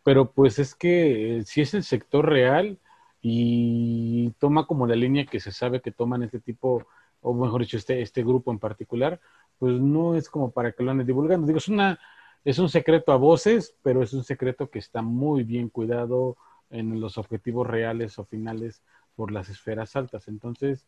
pero 0.03 0.31
pues 0.31 0.59
es 0.59 0.75
que 0.75 1.39
eh, 1.39 1.43
si 1.45 1.61
es 1.61 1.73
el 1.73 1.83
sector 1.83 2.27
real 2.27 2.79
y 3.21 4.31
toma 4.39 4.65
como 4.65 4.87
la 4.87 4.95
línea 4.95 5.25
que 5.25 5.39
se 5.39 5.51
sabe 5.51 5.81
que 5.81 5.91
toman 5.91 6.23
este 6.23 6.39
tipo, 6.39 6.85
o 7.21 7.33
mejor 7.33 7.61
dicho, 7.61 7.77
este, 7.77 8.01
este 8.01 8.23
grupo 8.23 8.51
en 8.51 8.59
particular, 8.59 9.19
pues 9.59 9.79
no 9.79 10.15
es 10.15 10.29
como 10.29 10.51
para 10.51 10.71
que 10.71 10.83
lo 10.83 10.91
anden 10.91 11.07
divulgando. 11.07 11.45
Digo, 11.45 11.59
es 11.59 11.67
una, 11.67 11.99
es 12.43 12.57
un 12.59 12.69
secreto 12.69 13.11
a 13.11 13.17
voces, 13.17 13.75
pero 13.83 14.01
es 14.01 14.13
un 14.13 14.23
secreto 14.23 14.69
que 14.69 14.79
está 14.79 15.01
muy 15.03 15.43
bien 15.43 15.69
cuidado 15.69 16.37
en 16.71 16.99
los 16.99 17.17
objetivos 17.17 17.67
reales 17.67 18.17
o 18.17 18.25
finales 18.25 18.81
por 19.15 19.31
las 19.31 19.49
esferas 19.49 19.95
altas. 19.95 20.27
Entonces, 20.27 20.87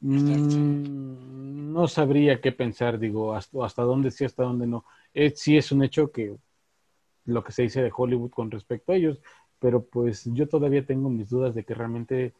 mm, 0.00 1.72
no 1.72 1.88
sabría 1.88 2.40
qué 2.40 2.52
pensar, 2.52 2.98
digo, 2.98 3.34
hasta, 3.34 3.64
hasta 3.64 3.82
dónde 3.82 4.10
sí, 4.10 4.24
hasta 4.24 4.42
dónde 4.44 4.66
no. 4.66 4.84
Eh, 5.14 5.32
sí 5.36 5.56
es 5.56 5.72
un 5.72 5.82
hecho 5.84 6.10
que 6.12 6.36
lo 7.26 7.44
que 7.44 7.52
se 7.52 7.62
dice 7.62 7.82
de 7.82 7.92
Hollywood 7.94 8.30
con 8.30 8.50
respecto 8.50 8.92
a 8.92 8.96
ellos, 8.96 9.20
pero 9.58 9.84
pues 9.84 10.24
yo 10.26 10.48
todavía 10.48 10.84
tengo 10.86 11.10
mis 11.10 11.30
dudas 11.30 11.54
de 11.54 11.64
que 11.64 11.74
realmente 11.74 12.34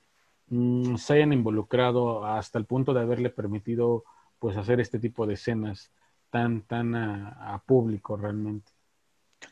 mm, 0.48 0.96
se 0.96 1.14
hayan 1.14 1.32
involucrado 1.32 2.24
hasta 2.26 2.58
el 2.58 2.66
punto 2.66 2.94
de 2.94 3.00
haberle 3.02 3.30
permitido 3.30 4.04
pues 4.38 4.56
hacer 4.56 4.80
este 4.80 4.98
tipo 4.98 5.26
de 5.26 5.34
escenas 5.34 5.92
tan, 6.30 6.62
tan 6.62 6.94
a 6.96 7.62
público 7.66 8.16
realmente. 8.16 8.72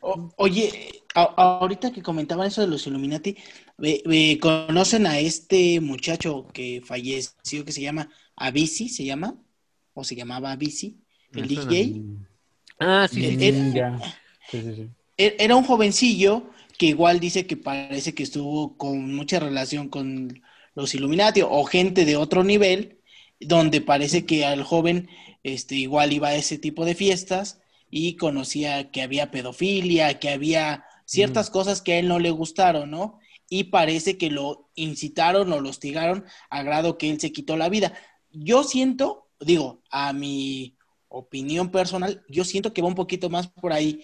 O- 0.01 0.32
oye, 0.36 1.03
a- 1.14 1.59
ahorita 1.61 1.93
que 1.93 2.03
comentaban 2.03 2.47
eso 2.49 2.61
de 2.61 2.68
los 2.68 2.86
Illuminati, 2.86 3.36
¿conocen 4.41 5.07
a 5.07 5.18
este 5.18 5.80
muchacho 5.80 6.47
que 6.53 6.82
falleció 6.84 7.64
que 7.64 7.72
se 7.72 7.82
llama 7.82 8.11
Avicii, 8.36 8.89
se 8.89 9.05
llama? 9.05 9.36
¿O 9.95 10.05
se 10.05 10.14
llamaba 10.16 10.53
Avicii? 10.53 10.97
El. 11.34 11.49
DJ. 11.49 12.03
Ah, 12.80 13.09
sí, 13.09 13.22
sí, 13.24 13.36
sí. 13.36 13.72
Sí, 14.51 14.62
sí, 14.62 14.74
sí. 14.76 14.91
E- 15.16 15.36
Era 15.39 15.57
un 15.57 15.64
jovencillo 15.64 16.51
que 16.78 16.86
igual 16.86 17.20
dice 17.20 17.47
que 17.47 17.57
parece 17.57 18.14
que 18.14 18.22
estuvo 18.22 18.76
con 18.76 19.14
mucha 19.14 19.41
relación 19.41 19.89
con 19.89 20.43
los 20.74 20.95
Illuminati 20.95 21.43
o 21.43 21.64
gente 21.64 22.05
de 22.05 22.16
otro 22.16 22.45
nivel, 22.45 23.01
donde 23.41 23.80
parece 23.80 24.24
que 24.26 24.45
al 24.47 24.62
joven 24.62 25.09
este, 25.43 25.74
igual 25.76 26.12
iba 26.12 26.28
a 26.28 26.34
ese 26.36 26.59
tipo 26.59 26.84
de 26.84 26.95
fiestas 26.95 27.61
y 27.91 28.16
conocía 28.16 28.91
que 28.91 29.03
había 29.03 29.30
pedofilia, 29.30 30.18
que 30.18 30.30
había 30.30 30.84
ciertas 31.05 31.51
cosas 31.51 31.80
que 31.82 31.95
a 31.95 31.99
él 31.99 32.09
no 32.09 32.18
le 32.18 32.30
gustaron, 32.30 32.91
¿no? 32.91 33.18
Y 33.49 33.64
parece 33.64 34.18
que 34.18 34.30
lo 34.30 34.70
incitaron 34.74 35.53
o 35.53 35.61
lo 35.61 35.70
hostigaron 35.70 36.24
a 36.51 36.62
grado 36.62 36.99
que 36.99 37.11
él 37.11 37.18
se 37.18 37.32
quitó 37.32 37.57
la 37.57 37.70
vida. 37.70 37.95
Yo 38.30 38.62
siento, 38.62 39.28
digo, 39.41 39.82
a 39.91 40.12
mi 40.12 40.76
opinión 41.09 41.70
personal, 41.70 42.22
yo 42.28 42.45
siento 42.45 42.74
que 42.74 42.82
va 42.82 42.89
un 42.89 42.95
poquito 42.95 43.30
más 43.30 43.49
por 43.49 43.72
ahí. 43.72 44.03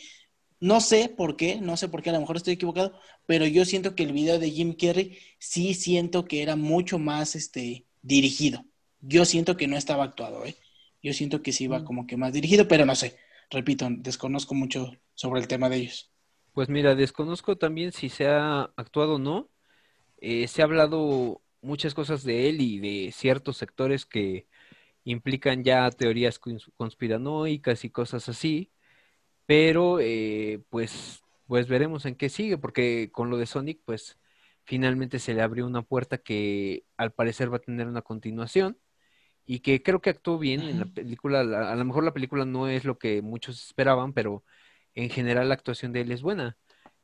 No 0.61 0.80
sé 0.80 1.11
por 1.11 1.37
qué, 1.37 1.61
no 1.61 1.76
sé 1.76 1.89
por 1.89 2.03
qué, 2.03 2.09
a 2.09 2.14
lo 2.14 2.20
mejor 2.20 2.37
estoy 2.37 2.55
equivocado, 2.55 2.99
pero 3.26 3.47
yo 3.47 3.66
siento 3.66 3.95
que 3.95 4.05
el 4.05 4.14
video 4.14 4.39
de 4.39 4.51
Jim 4.51 4.74
Carrey 4.74 5.18
sí 5.39 5.74
siento 5.74 6.24
que 6.24 6.43
era 6.43 6.57
mucho 6.57 6.99
más 6.99 7.37
este, 7.37 7.85
dirigido. 8.01 8.64
Yo 9.03 9.26
siento 9.26 9.59
que 9.59 9.68
no 9.68 9.76
estaba 9.76 10.05
actuado, 10.05 10.47
¿eh? 10.47 10.57
Yo 11.03 11.12
siento 11.12 11.43
que 11.43 11.53
sí 11.53 11.64
iba 11.64 11.85
como 11.85 12.07
que 12.07 12.16
más 12.16 12.32
dirigido, 12.32 12.66
pero 12.66 12.87
no 12.87 12.95
sé. 12.95 13.18
Repito, 13.51 13.87
desconozco 13.91 14.55
mucho 14.55 14.93
sobre 15.15 15.41
el 15.41 15.49
tema 15.49 15.71
de 15.71 15.77
ellos. 15.79 16.11
Pues 16.53 16.69
mira, 16.69 16.95
desconozco 16.95 17.57
también 17.57 17.93
si 17.93 18.09
se 18.09 18.27
ha 18.29 18.63
actuado 18.77 19.17
o 19.17 19.19
no. 19.19 19.51
Eh, 20.19 20.49
se 20.49 20.63
ha 20.63 20.67
hablado 20.67 21.43
muchas 21.63 21.95
cosas 21.95 22.25
de 22.25 22.49
él 22.51 22.61
y 22.63 22.79
de 22.81 23.13
ciertos 23.13 23.57
sectores 23.59 24.07
que 24.07 24.49
implican 25.05 25.65
ya 25.65 25.91
teorías 25.91 26.41
cons- 26.41 26.71
conspiranoicas 26.77 27.85
y 27.85 27.91
cosas 27.91 28.29
así. 28.29 28.73
Pero 29.47 30.01
eh, 30.01 30.63
pues, 30.71 31.23
pues 31.47 31.69
veremos 31.69 32.07
en 32.07 32.17
qué 32.17 32.29
sigue, 32.31 32.59
porque 32.59 33.11
con 33.13 33.31
lo 33.31 33.39
de 33.39 33.47
Sonic, 33.47 33.81
pues 33.85 34.19
finalmente 34.65 35.19
se 35.21 35.35
le 35.35 35.43
abrió 35.43 35.67
una 35.67 35.83
puerta 35.83 36.19
que 36.19 36.85
al 36.99 37.13
parecer 37.13 37.53
va 37.53 37.59
a 37.59 37.61
tener 37.61 37.89
una 37.89 38.03
continuación 38.03 38.79
y 39.47 39.61
que 39.61 39.83
creo 39.83 40.01
que 40.01 40.11
actuó 40.11 40.39
bien 40.39 40.63
en 40.63 40.81
la 40.81 40.87
película. 40.87 41.45
La- 41.45 41.73
A 41.73 41.77
lo 41.77 41.85
mejor 41.85 42.05
la 42.05 42.13
película 42.15 42.45
no 42.45 42.69
es 42.69 42.85
lo 42.85 42.99
que 42.99 43.23
muchos 43.23 43.63
esperaban, 43.65 44.13
pero 44.13 44.45
en 44.95 45.11
general 45.11 45.49
la 45.49 45.55
actuación 45.55 45.93
de 45.93 46.03
él 46.03 46.13
es 46.13 46.23
buena. 46.23 46.57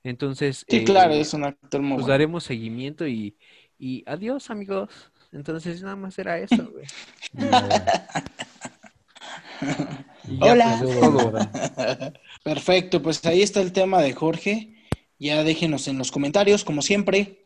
Entonces, 0.03 0.65
Sí, 0.69 0.79
eh, 0.79 0.85
claro, 0.85 1.13
es 1.15 1.35
un 1.35 1.45
actor 1.45 1.81
muy 1.83 1.91
pues 1.97 2.03
bueno. 2.03 2.13
daremos 2.13 2.45
seguimiento 2.45 3.07
y, 3.07 3.37
y 3.79 4.03
adiós, 4.07 4.51
amigos. 4.51 4.91
Entonces, 5.33 5.83
nada 5.83 5.97
más 5.97 6.19
era 6.19 6.39
eso, 6.39 6.71
güey. 6.71 6.87
Hola. 10.41 10.79
pues, 10.81 11.01
todo. 11.01 11.33
Perfecto, 12.45 13.03
pues 13.03 13.25
ahí 13.27 13.43
está 13.43 13.61
el 13.61 13.73
tema 13.73 14.01
de 14.01 14.13
Jorge. 14.13 14.75
Ya 15.19 15.43
déjenos 15.45 15.87
en 15.89 15.99
los 15.99 16.11
comentarios, 16.11 16.65
como 16.65 16.81
siempre, 16.81 17.45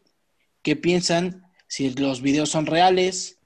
qué 0.63 0.77
piensan, 0.77 1.43
si 1.67 1.91
los 1.91 2.23
videos 2.23 2.51
son 2.51 2.67
reales, 2.67 3.41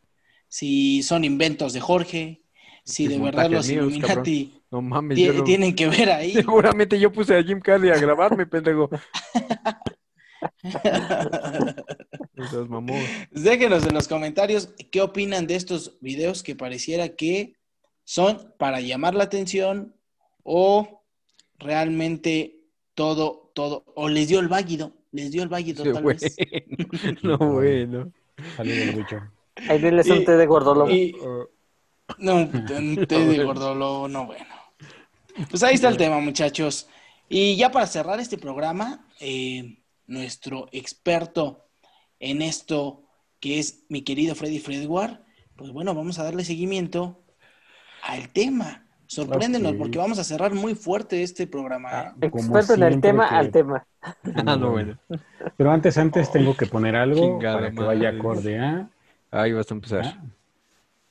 si 0.49 1.03
son 1.03 1.25
inventos 1.25 1.73
de 1.73 1.81
Jorge, 1.81 2.43
si 2.85 3.07
de 3.07 3.19
verdad 3.19 3.51
los 3.51 3.69
míos, 3.69 3.87
Illuminati 3.89 4.63
No 4.71 4.81
mames, 4.83 5.17
ti- 5.17 5.27
yo 5.27 5.33
no- 5.35 5.45
tienen 5.45 5.75
que 5.75 5.89
ver 5.89 6.11
ahí. 6.11 6.33
Seguramente 6.33 6.99
yo 6.99 7.13
puse 7.13 7.37
a 7.37 7.43
Jim 7.43 7.61
Carrey 7.61 7.91
a 7.91 7.99
grabarme, 7.99 8.47
pendejo. 8.47 8.89
Déjenos 13.31 13.87
en 13.87 13.95
los 13.95 14.09
comentarios 14.09 14.71
qué 14.91 15.01
opinan 15.01 15.47
de 15.47 15.57
estos 15.57 15.99
videos 16.01 16.43
que 16.43 16.55
pareciera 16.57 17.11
que 17.17 17.55
son 18.05 18.53
para 18.59 18.81
llamar 18.81 19.15
la 19.15 19.25
atención 19.25 19.95
o 20.43 21.03
realmente 21.59 22.61
todo, 22.95 23.51
todo, 23.55 23.85
o 23.95 24.09
les 24.09 24.29
dio 24.29 24.41
el 24.41 24.49
váguido, 24.49 24.93
les 25.13 25.31
dio 25.31 25.43
el 25.43 25.49
váguido 25.49 25.85
Sí, 25.85 25.93
tal 25.93 26.03
bueno. 26.03 26.19
vez. 26.21 26.37
No, 27.23 27.39
bueno. 27.39 28.13
Salió 28.57 28.77
del 28.77 28.93
bicho. 28.93 29.21
Ahí 29.69 29.79
diles 29.79 30.09
un 30.09 30.25
té 30.25 30.37
de 30.37 30.47
gordolobo. 30.47 30.91
Y, 30.91 31.15
Oh, 31.21 31.47
no, 32.19 32.37
un 32.37 33.07
té 33.07 33.19
de 33.27 33.45
gordolo, 33.45 34.09
no, 34.09 34.27
bueno. 34.27 34.47
Pues 35.51 35.63
ahí 35.63 35.75
está 35.75 35.89
el 35.89 35.97
tema, 35.97 36.19
muchachos. 36.21 36.89
Y 37.29 37.57
ya 37.57 37.71
para 37.71 37.87
cerrar 37.87 38.19
este 38.21 38.39
programa, 38.39 39.07
eh, 39.21 39.79
nuestro 40.07 40.69
experto 40.73 41.67
en 42.19 42.41
esto, 42.43 43.03
que 43.41 43.59
es 43.59 43.85
mi 43.89 44.03
querido 44.03 44.35
Freddy 44.35 44.59
Fredward, 44.59 45.21
pues 45.57 45.71
bueno, 45.71 45.95
vamos 45.95 46.19
a 46.19 46.25
darle 46.25 46.45
seguimiento 46.45 47.23
al 48.03 48.31
tema. 48.31 48.85
Sorpréndenos, 49.07 49.75
porque 49.75 49.97
vamos 49.99 50.19
a 50.19 50.25
cerrar 50.25 50.53
muy 50.55 50.75
fuerte 50.75 51.23
este 51.23 51.47
programa. 51.47 51.89
¿eh? 51.91 51.93
Ah, 51.95 52.15
como 52.31 52.43
Experto 52.59 52.75
en 52.75 52.83
el 52.83 53.01
tema 53.01 53.29
que- 53.29 53.35
al 53.35 53.51
tema. 53.51 53.87
Ah, 54.03 54.57
no, 54.57 54.71
bueno. 54.73 54.99
Pero 55.57 55.71
antes, 55.71 55.97
antes 55.99 56.31
tengo 56.33 56.55
que 56.57 56.67
poner 56.67 56.95
algo 56.97 57.39
para 57.39 57.71
que 57.71 57.81
vaya 57.81 58.09
acorde 58.11 58.59
a. 58.59 58.89
Ahí 59.31 59.53
vas 59.53 59.71
a 59.71 59.75
empezar. 59.75 60.05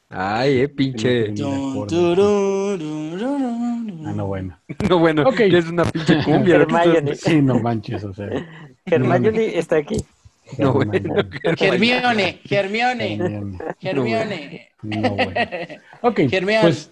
Ah, 0.10 0.40
Ay, 0.40 0.62
eh, 0.62 0.70
pinche. 0.70 1.34
Ah, 4.06 4.14
no, 4.16 4.26
bueno. 4.28 4.58
No, 4.90 5.00
bueno, 5.00 5.24
Ok. 5.28 5.36
que 5.36 5.58
es 5.58 5.68
una 5.70 5.84
pinche 5.86 6.24
cumbia. 6.24 6.56
Hermione. 6.56 7.16
Sí, 7.16 7.42
no 7.42 7.60
manches, 7.60 8.04
o 8.04 8.14
sea. 8.14 8.30
Hermione 8.86 9.58
está 9.58 9.78
aquí. 9.78 9.98
No, 10.58 10.74
bueno. 10.74 10.94
Hermione, 11.60 12.40
Hermione, 12.50 13.58
Hermione. 13.82 14.70
No, 14.82 15.10
bueno. 15.10 15.32
Ok, 16.02 16.20
Hermione. 16.32 16.62
pues 16.62 16.90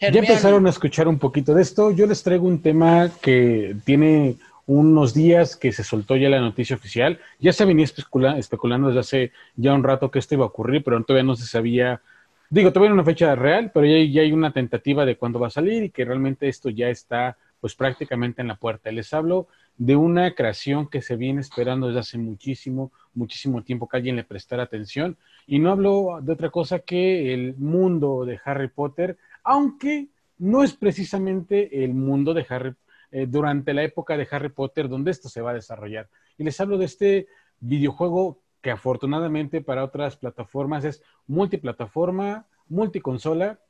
ya 0.00 0.08
empezaron 0.08 0.66
a 0.66 0.70
escuchar 0.70 1.08
un 1.08 1.18
poquito 1.18 1.54
de 1.54 1.62
esto. 1.62 1.90
Yo 1.90 2.06
les 2.06 2.22
traigo 2.22 2.46
un 2.46 2.60
tema 2.60 3.10
que 3.22 3.76
tiene 3.84 4.36
unos 4.68 5.14
días 5.14 5.56
que 5.56 5.72
se 5.72 5.82
soltó 5.82 6.14
ya 6.14 6.28
la 6.28 6.40
noticia 6.40 6.76
oficial. 6.76 7.18
Ya 7.40 7.54
se 7.54 7.64
venía 7.64 7.86
especula- 7.86 8.38
especulando 8.38 8.88
desde 8.88 9.00
hace 9.00 9.32
ya 9.56 9.72
un 9.72 9.82
rato 9.82 10.10
que 10.10 10.18
esto 10.18 10.34
iba 10.34 10.44
a 10.44 10.48
ocurrir, 10.48 10.84
pero 10.84 11.02
todavía 11.02 11.24
no 11.24 11.34
se 11.36 11.46
sabía. 11.46 12.02
Digo, 12.50 12.70
todavía 12.70 12.90
no 12.90 12.96
una 12.96 13.04
fecha 13.04 13.34
real, 13.34 13.70
pero 13.72 13.86
ya, 13.86 13.96
ya 14.04 14.22
hay 14.22 14.32
una 14.32 14.52
tentativa 14.52 15.06
de 15.06 15.16
cuándo 15.16 15.40
va 15.40 15.46
a 15.46 15.50
salir 15.50 15.84
y 15.84 15.90
que 15.90 16.04
realmente 16.04 16.48
esto 16.48 16.68
ya 16.68 16.90
está 16.90 17.38
pues 17.60 17.74
prácticamente 17.74 18.42
en 18.42 18.48
la 18.48 18.56
puerta. 18.56 18.92
Les 18.92 19.12
hablo 19.14 19.48
de 19.78 19.96
una 19.96 20.34
creación 20.34 20.86
que 20.86 21.00
se 21.00 21.16
viene 21.16 21.40
esperando 21.40 21.86
desde 21.86 22.00
hace 22.00 22.18
muchísimo, 22.18 22.92
muchísimo 23.14 23.62
tiempo 23.62 23.88
que 23.88 23.96
alguien 23.96 24.16
le 24.16 24.24
prestara 24.24 24.64
atención. 24.64 25.16
Y 25.46 25.60
no 25.60 25.70
hablo 25.72 26.18
de 26.20 26.32
otra 26.34 26.50
cosa 26.50 26.80
que 26.80 27.32
el 27.32 27.56
mundo 27.56 28.26
de 28.26 28.38
Harry 28.44 28.68
Potter, 28.68 29.16
aunque 29.42 30.08
no 30.38 30.62
es 30.62 30.74
precisamente 30.74 31.84
el 31.84 31.94
mundo 31.94 32.34
de 32.34 32.46
Harry 32.50 32.74
eh, 33.10 33.26
durante 33.26 33.72
la 33.74 33.82
época 33.82 34.16
de 34.16 34.28
Harry 34.30 34.50
Potter 34.50 34.88
donde 34.88 35.10
esto 35.10 35.28
se 35.28 35.40
va 35.40 35.50
a 35.50 35.54
desarrollar. 35.54 36.08
Y 36.36 36.44
les 36.44 36.60
hablo 36.60 36.78
de 36.78 36.84
este 36.84 37.28
videojuego 37.60 38.40
que 38.60 38.70
afortunadamente 38.70 39.60
para 39.60 39.84
otras 39.84 40.16
plataformas 40.16 40.84
es 40.84 41.02
multiplataforma, 41.26 42.46
multiconsola, 42.68 43.60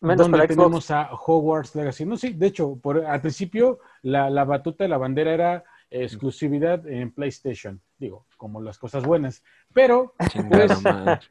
Menos 0.00 0.28
donde 0.28 0.48
tenemos 0.48 0.90
a 0.90 1.10
Hogwarts 1.12 1.76
Legacy. 1.76 2.04
No, 2.04 2.16
sí, 2.16 2.32
de 2.32 2.48
hecho, 2.48 2.76
por, 2.82 3.06
al 3.06 3.20
principio 3.20 3.78
la, 4.02 4.30
la 4.30 4.44
batuta 4.44 4.82
de 4.82 4.88
la 4.88 4.98
bandera 4.98 5.32
era 5.32 5.64
exclusividad 5.90 6.86
en 6.88 7.12
PlayStation, 7.12 7.80
digo, 8.02 8.26
como 8.36 8.60
las 8.60 8.76
cosas 8.78 9.04
buenas, 9.04 9.42
pero 9.72 10.14
pues, 10.50 10.72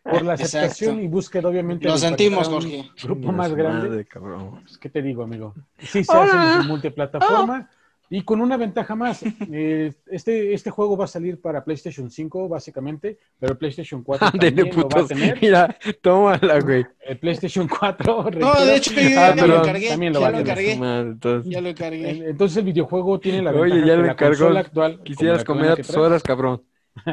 por 0.03 0.23
la 0.23 0.33
aceptación 0.33 0.95
Exacto. 0.95 1.01
y 1.01 1.07
búsqueda 1.07 1.49
obviamente 1.49 1.87
Lo 1.87 1.97
sentimos, 1.97 2.47
para 2.47 2.57
un 2.57 2.63
Jorge. 2.63 2.91
grupo 3.03 3.31
más 3.31 3.53
grande, 3.53 3.89
madre, 3.89 4.07
pues, 4.63 4.77
¿qué 4.77 4.89
te 4.89 5.01
digo, 5.01 5.23
amigo? 5.23 5.53
Sí, 5.77 6.03
se 6.03 6.17
hace 6.17 6.61
en 6.61 6.67
multiplataforma 6.67 7.69
y 8.13 8.21
con 8.23 8.41
una 8.41 8.57
ventaja 8.57 8.93
más. 8.95 9.23
Eh, 9.53 9.93
este, 10.07 10.53
este 10.53 10.69
juego 10.69 10.95
va 10.97 11.05
a 11.05 11.07
salir 11.07 11.39
para 11.41 11.63
PlayStation 11.63 12.09
5, 12.11 12.47
básicamente, 12.49 13.17
pero 13.39 13.57
PlayStation 13.57 14.03
4 14.03 14.27
Ándele, 14.33 14.51
también 14.63 14.77
lo 14.79 14.89
va 14.89 15.01
a 15.01 15.07
tener. 15.07 15.39
Mira, 15.41 15.77
tómala, 16.01 16.59
güey. 16.59 16.85
El 16.99 17.17
PlayStation 17.17 17.67
4, 17.67 18.13
No, 18.15 18.29
reitero, 18.29 18.65
de 18.65 18.75
hecho, 18.75 18.91
yo 18.93 18.99
Ah, 19.19 19.33
ya, 19.35 19.47
lo 19.47 19.61
cargué. 19.63 19.89
también 19.89 20.13
lo 20.13 20.19
ya 20.19 20.25
va 20.25 20.31
lo 20.31 20.37
tener. 20.43 20.55
cargué. 20.55 20.75
Madre, 20.77 21.09
entonces, 21.09 21.51
Ya 21.51 21.61
lo 21.61 21.73
cargué. 21.75 22.09
En- 22.09 22.23
Entonces 22.29 22.57
el 22.57 22.63
videojuego 22.65 23.19
tiene 23.19 23.41
la 23.41 23.51
Oye, 23.51 23.75
ventaja 23.75 23.85
ya 23.87 23.91
que 23.93 23.97
lo 23.97 24.03
la 24.05 24.11
encargó. 24.11 24.37
consola 24.37 24.59
actual 24.59 25.03
Quisieras 25.03 25.43
comer 25.43 25.71
a 25.71 25.75
tus 25.77 25.95
horas, 25.97 26.21
cabrón. 26.23 26.61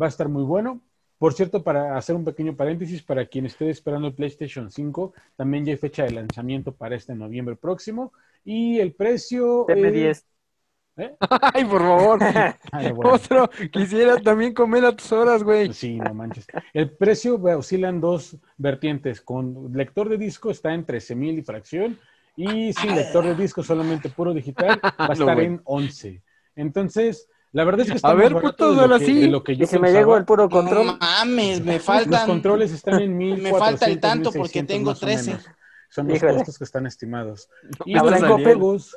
va 0.00 0.06
a 0.06 0.08
estar 0.08 0.28
muy 0.28 0.44
bueno. 0.44 0.80
Por 1.22 1.34
cierto, 1.34 1.62
para 1.62 1.96
hacer 1.96 2.16
un 2.16 2.24
pequeño 2.24 2.56
paréntesis, 2.56 3.00
para 3.00 3.24
quien 3.26 3.46
esté 3.46 3.70
esperando 3.70 4.08
el 4.08 4.14
PlayStation 4.14 4.72
5, 4.72 5.14
también 5.36 5.64
ya 5.64 5.70
hay 5.70 5.78
fecha 5.78 6.02
de 6.02 6.10
lanzamiento 6.10 6.72
para 6.72 6.96
este 6.96 7.14
noviembre 7.14 7.54
próximo. 7.54 8.12
Y 8.44 8.80
el 8.80 8.92
precio... 8.92 9.64
Deme 9.68 9.90
eh, 9.90 9.92
10. 9.92 10.26
¿eh? 10.96 11.14
Ay, 11.54 11.64
por 11.64 11.80
favor. 11.80 12.18
Ah, 12.72 12.90
bueno. 12.92 13.12
Otro. 13.14 13.48
Quisiera 13.70 14.16
también 14.16 14.52
comer 14.52 14.84
a 14.84 14.96
tus 14.96 15.12
horas, 15.12 15.44
güey. 15.44 15.72
Sí, 15.72 16.00
no 16.00 16.12
manches. 16.12 16.44
El 16.74 16.90
precio 16.90 17.40
oscila 17.40 17.88
en 17.88 18.00
dos 18.00 18.36
vertientes. 18.56 19.20
Con 19.20 19.70
lector 19.74 20.08
de 20.08 20.18
disco 20.18 20.50
está 20.50 20.74
en 20.74 20.84
13 20.84 21.14
mil 21.14 21.38
y 21.38 21.42
fracción. 21.42 22.00
Y 22.34 22.72
sin 22.72 22.96
lector 22.96 23.24
de 23.24 23.36
disco, 23.36 23.62
solamente 23.62 24.08
puro 24.08 24.34
digital, 24.34 24.80
va 24.82 25.06
a 25.06 25.12
estar 25.12 25.38
en 25.38 25.60
11. 25.62 26.20
Entonces, 26.56 27.28
la 27.52 27.64
verdad 27.64 27.82
es 27.82 27.90
que 27.90 27.96
está 27.96 28.08
A 28.08 28.14
ver, 28.14 28.32
putos, 28.34 28.76
de 28.80 28.88
lo 28.88 28.98
que- 28.98 29.12
de 29.14 29.28
lo 29.28 29.44
que 29.44 29.56
yo 29.56 29.64
Y 29.64 29.66
si 29.66 29.78
me 29.78 29.92
llegó 29.92 30.16
el 30.16 30.24
puro 30.24 30.44
No 30.44 30.50
control, 30.50 30.98
mames, 30.98 31.64
me 31.64 31.74
Los 31.74 31.82
faltan. 31.84 32.26
controles 32.26 32.72
están 32.72 33.00
en 33.00 33.16
1400, 33.16 33.52
me 33.52 33.58
falta 33.58 33.86
el 33.86 34.00
tanto 34.00 34.30
porque 34.32 34.62
1600 34.62 34.74
tengo 34.74 34.90
más 34.90 35.02
o 35.02 35.06
13. 35.06 35.30
menos. 35.30 35.46
Son 35.90 36.08
los 36.08 36.16
Híjole. 36.16 36.34
costos 36.36 36.58
que 36.58 36.64
están 36.64 36.86
estimados. 36.86 37.48
Y 37.84 37.94
los 37.94 38.02
en 38.04 38.20
Coppel. 38.20 38.36
videojuegos, 38.44 38.96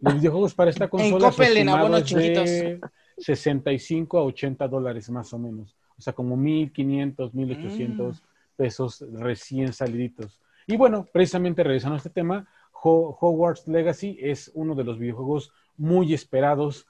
los 0.00 0.14
videojuegos 0.14 0.54
para 0.54 0.70
esta 0.70 0.88
consola 0.88 1.30
Coppel, 1.30 1.52
su 1.54 1.58
en 1.58 1.68
abonos 1.68 2.00
es 2.02 2.14
de 2.14 2.80
65 3.16 4.18
a 4.18 4.22
80 4.24 4.68
dólares 4.68 5.10
más 5.10 5.32
o 5.32 5.38
menos. 5.38 5.76
O 5.98 6.00
sea, 6.00 6.12
como 6.12 6.36
1500, 6.36 7.34
1800 7.34 8.20
Mm. 8.22 8.24
pesos 8.56 9.04
recién 9.12 9.72
saliditos. 9.72 10.40
Y 10.66 10.76
bueno, 10.76 11.06
precisamente 11.12 11.64
regresando 11.64 11.94
a 11.94 11.98
este 11.98 12.10
tema, 12.10 12.46
Ho- 12.82 13.16
Hogwarts 13.20 13.66
Legacy 13.66 14.16
es 14.20 14.50
uno 14.54 14.76
de 14.76 14.84
los 14.84 14.98
videojuegos 14.98 15.50
muy 15.76 16.14
esperados 16.14 16.86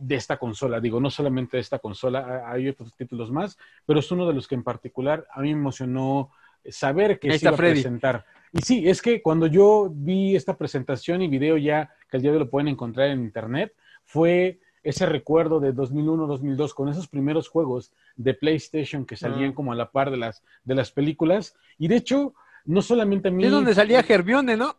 de 0.00 0.14
esta 0.16 0.38
consola. 0.38 0.80
Digo, 0.80 0.98
no 1.00 1.10
solamente 1.10 1.56
de 1.56 1.60
esta 1.60 1.78
consola, 1.78 2.20
ha- 2.20 2.52
hay 2.52 2.68
otros 2.68 2.94
títulos 2.94 3.30
más, 3.30 3.56
pero 3.86 4.00
es 4.00 4.10
uno 4.10 4.26
de 4.26 4.34
los 4.34 4.48
que 4.48 4.54
en 4.54 4.62
particular 4.62 5.26
a 5.32 5.40
mí 5.42 5.54
me 5.54 5.60
emocionó 5.60 6.30
saber 6.68 7.18
que 7.18 7.28
se 7.30 7.36
está 7.36 7.48
iba 7.50 7.54
a 7.54 7.58
presentar. 7.58 8.24
Y 8.52 8.62
sí, 8.62 8.88
es 8.88 9.00
que 9.00 9.22
cuando 9.22 9.46
yo 9.46 9.88
vi 9.92 10.34
esta 10.36 10.56
presentación 10.56 11.22
y 11.22 11.28
video 11.28 11.56
ya, 11.56 11.90
que 12.10 12.16
el 12.16 12.22
día 12.22 12.32
de 12.32 12.38
hoy 12.38 12.44
lo 12.44 12.50
pueden 12.50 12.68
encontrar 12.68 13.08
en 13.10 13.20
internet, 13.20 13.72
fue 14.04 14.58
ese 14.82 15.04
recuerdo 15.06 15.60
de 15.60 15.72
2001, 15.72 16.26
2002, 16.26 16.74
con 16.74 16.88
esos 16.88 17.06
primeros 17.06 17.48
juegos 17.48 17.92
de 18.16 18.34
PlayStation 18.34 19.04
que 19.04 19.16
salían 19.16 19.50
Ah. 19.50 19.54
como 19.54 19.72
a 19.72 19.76
la 19.76 19.90
par 19.90 20.10
de 20.10 20.16
las, 20.16 20.42
de 20.64 20.74
las 20.74 20.90
películas. 20.90 21.54
Y 21.78 21.88
de 21.88 21.96
hecho, 21.96 22.34
no 22.64 22.80
solamente 22.82 23.28
a 23.28 23.30
mí... 23.30 23.44
Es 23.44 23.50
donde 23.50 23.74
salía 23.74 24.04
Hermione, 24.08 24.56
¿no? 24.56 24.76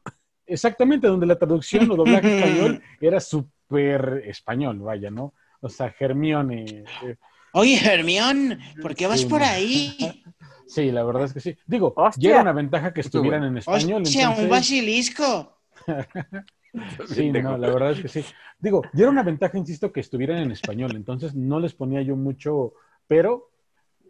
Exactamente, 0.47 1.07
donde 1.07 1.25
la 1.27 1.37
traducción 1.37 1.89
o 1.91 1.95
doblaje 1.95 2.27
español 2.39 2.81
era 2.99 3.19
súper 3.71 4.23
español, 4.25 4.79
vaya, 4.79 5.09
¿no? 5.09 5.33
O 5.61 5.69
sea, 5.69 5.93
Hermione. 5.97 6.83
eh, 7.03 7.15
Oye, 7.53 7.79
Hermión, 7.83 8.59
¿por 8.81 8.95
qué 8.95 9.07
vas 9.07 9.21
Sí, 9.21 9.25
por 9.27 9.43
ahí? 9.43 9.95
Sí, 10.67 10.89
la 10.89 11.03
verdad 11.03 11.25
es 11.25 11.33
que 11.33 11.41
sí. 11.41 11.57
Digo, 11.67 11.91
¡Hostia! 11.97 12.29
ya 12.29 12.35
era 12.35 12.41
una 12.43 12.53
ventaja 12.53 12.93
que 12.93 13.01
estuvieran 13.01 13.43
en 13.43 13.57
español. 13.57 14.03
Hostia, 14.03 14.29
un 14.29 14.31
entonces- 14.35 14.49
basilisco. 14.49 15.57
Sí, 17.07 17.29
no, 17.29 17.57
la 17.57 17.69
verdad 17.69 17.91
es 17.91 17.99
que 18.01 18.07
sí. 18.07 18.23
Digo, 18.57 18.81
ya 18.93 19.01
era 19.01 19.09
una 19.11 19.23
ventaja, 19.23 19.57
insisto, 19.57 19.91
que 19.91 19.99
estuvieran 19.99 20.37
en 20.37 20.51
español, 20.51 20.95
entonces 20.95 21.35
no 21.35 21.59
les 21.59 21.73
ponía 21.73 22.01
yo 22.03 22.15
mucho, 22.15 22.71
pero 23.05 23.49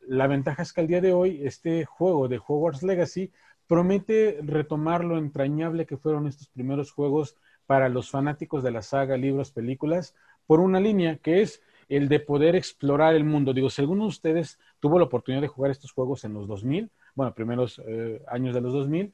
la 0.07 0.27
ventaja 0.27 0.61
es 0.61 0.71
que 0.71 0.81
al 0.81 0.87
día 0.87 1.01
de 1.01 1.13
hoy 1.13 1.41
este 1.43 1.85
juego 1.85 2.27
de 2.27 2.37
Hogwarts 2.45 2.83
Legacy 2.83 3.31
promete 3.65 4.37
retomar 4.43 5.03
lo 5.03 5.17
entrañable 5.17 5.87
que 5.87 5.97
fueron 5.97 6.27
estos 6.27 6.49
primeros 6.49 6.91
juegos 6.91 7.37
para 7.71 7.87
los 7.87 8.09
fanáticos 8.09 8.63
de 8.63 8.71
la 8.71 8.81
saga, 8.81 9.15
libros, 9.15 9.53
películas, 9.53 10.13
por 10.45 10.59
una 10.59 10.81
línea 10.81 11.15
que 11.15 11.41
es 11.41 11.61
el 11.87 12.09
de 12.09 12.19
poder 12.19 12.53
explorar 12.57 13.15
el 13.15 13.23
mundo. 13.23 13.53
Digo, 13.53 13.69
si 13.69 13.81
alguno 13.81 14.03
de 14.03 14.09
ustedes 14.09 14.59
tuvo 14.81 14.99
la 14.99 15.05
oportunidad 15.05 15.41
de 15.41 15.47
jugar 15.47 15.71
estos 15.71 15.93
juegos 15.93 16.25
en 16.25 16.33
los 16.33 16.49
2000, 16.49 16.91
bueno, 17.15 17.33
primeros 17.33 17.81
eh, 17.87 18.21
años 18.27 18.53
de 18.53 18.59
los 18.59 18.73
2000, 18.73 19.13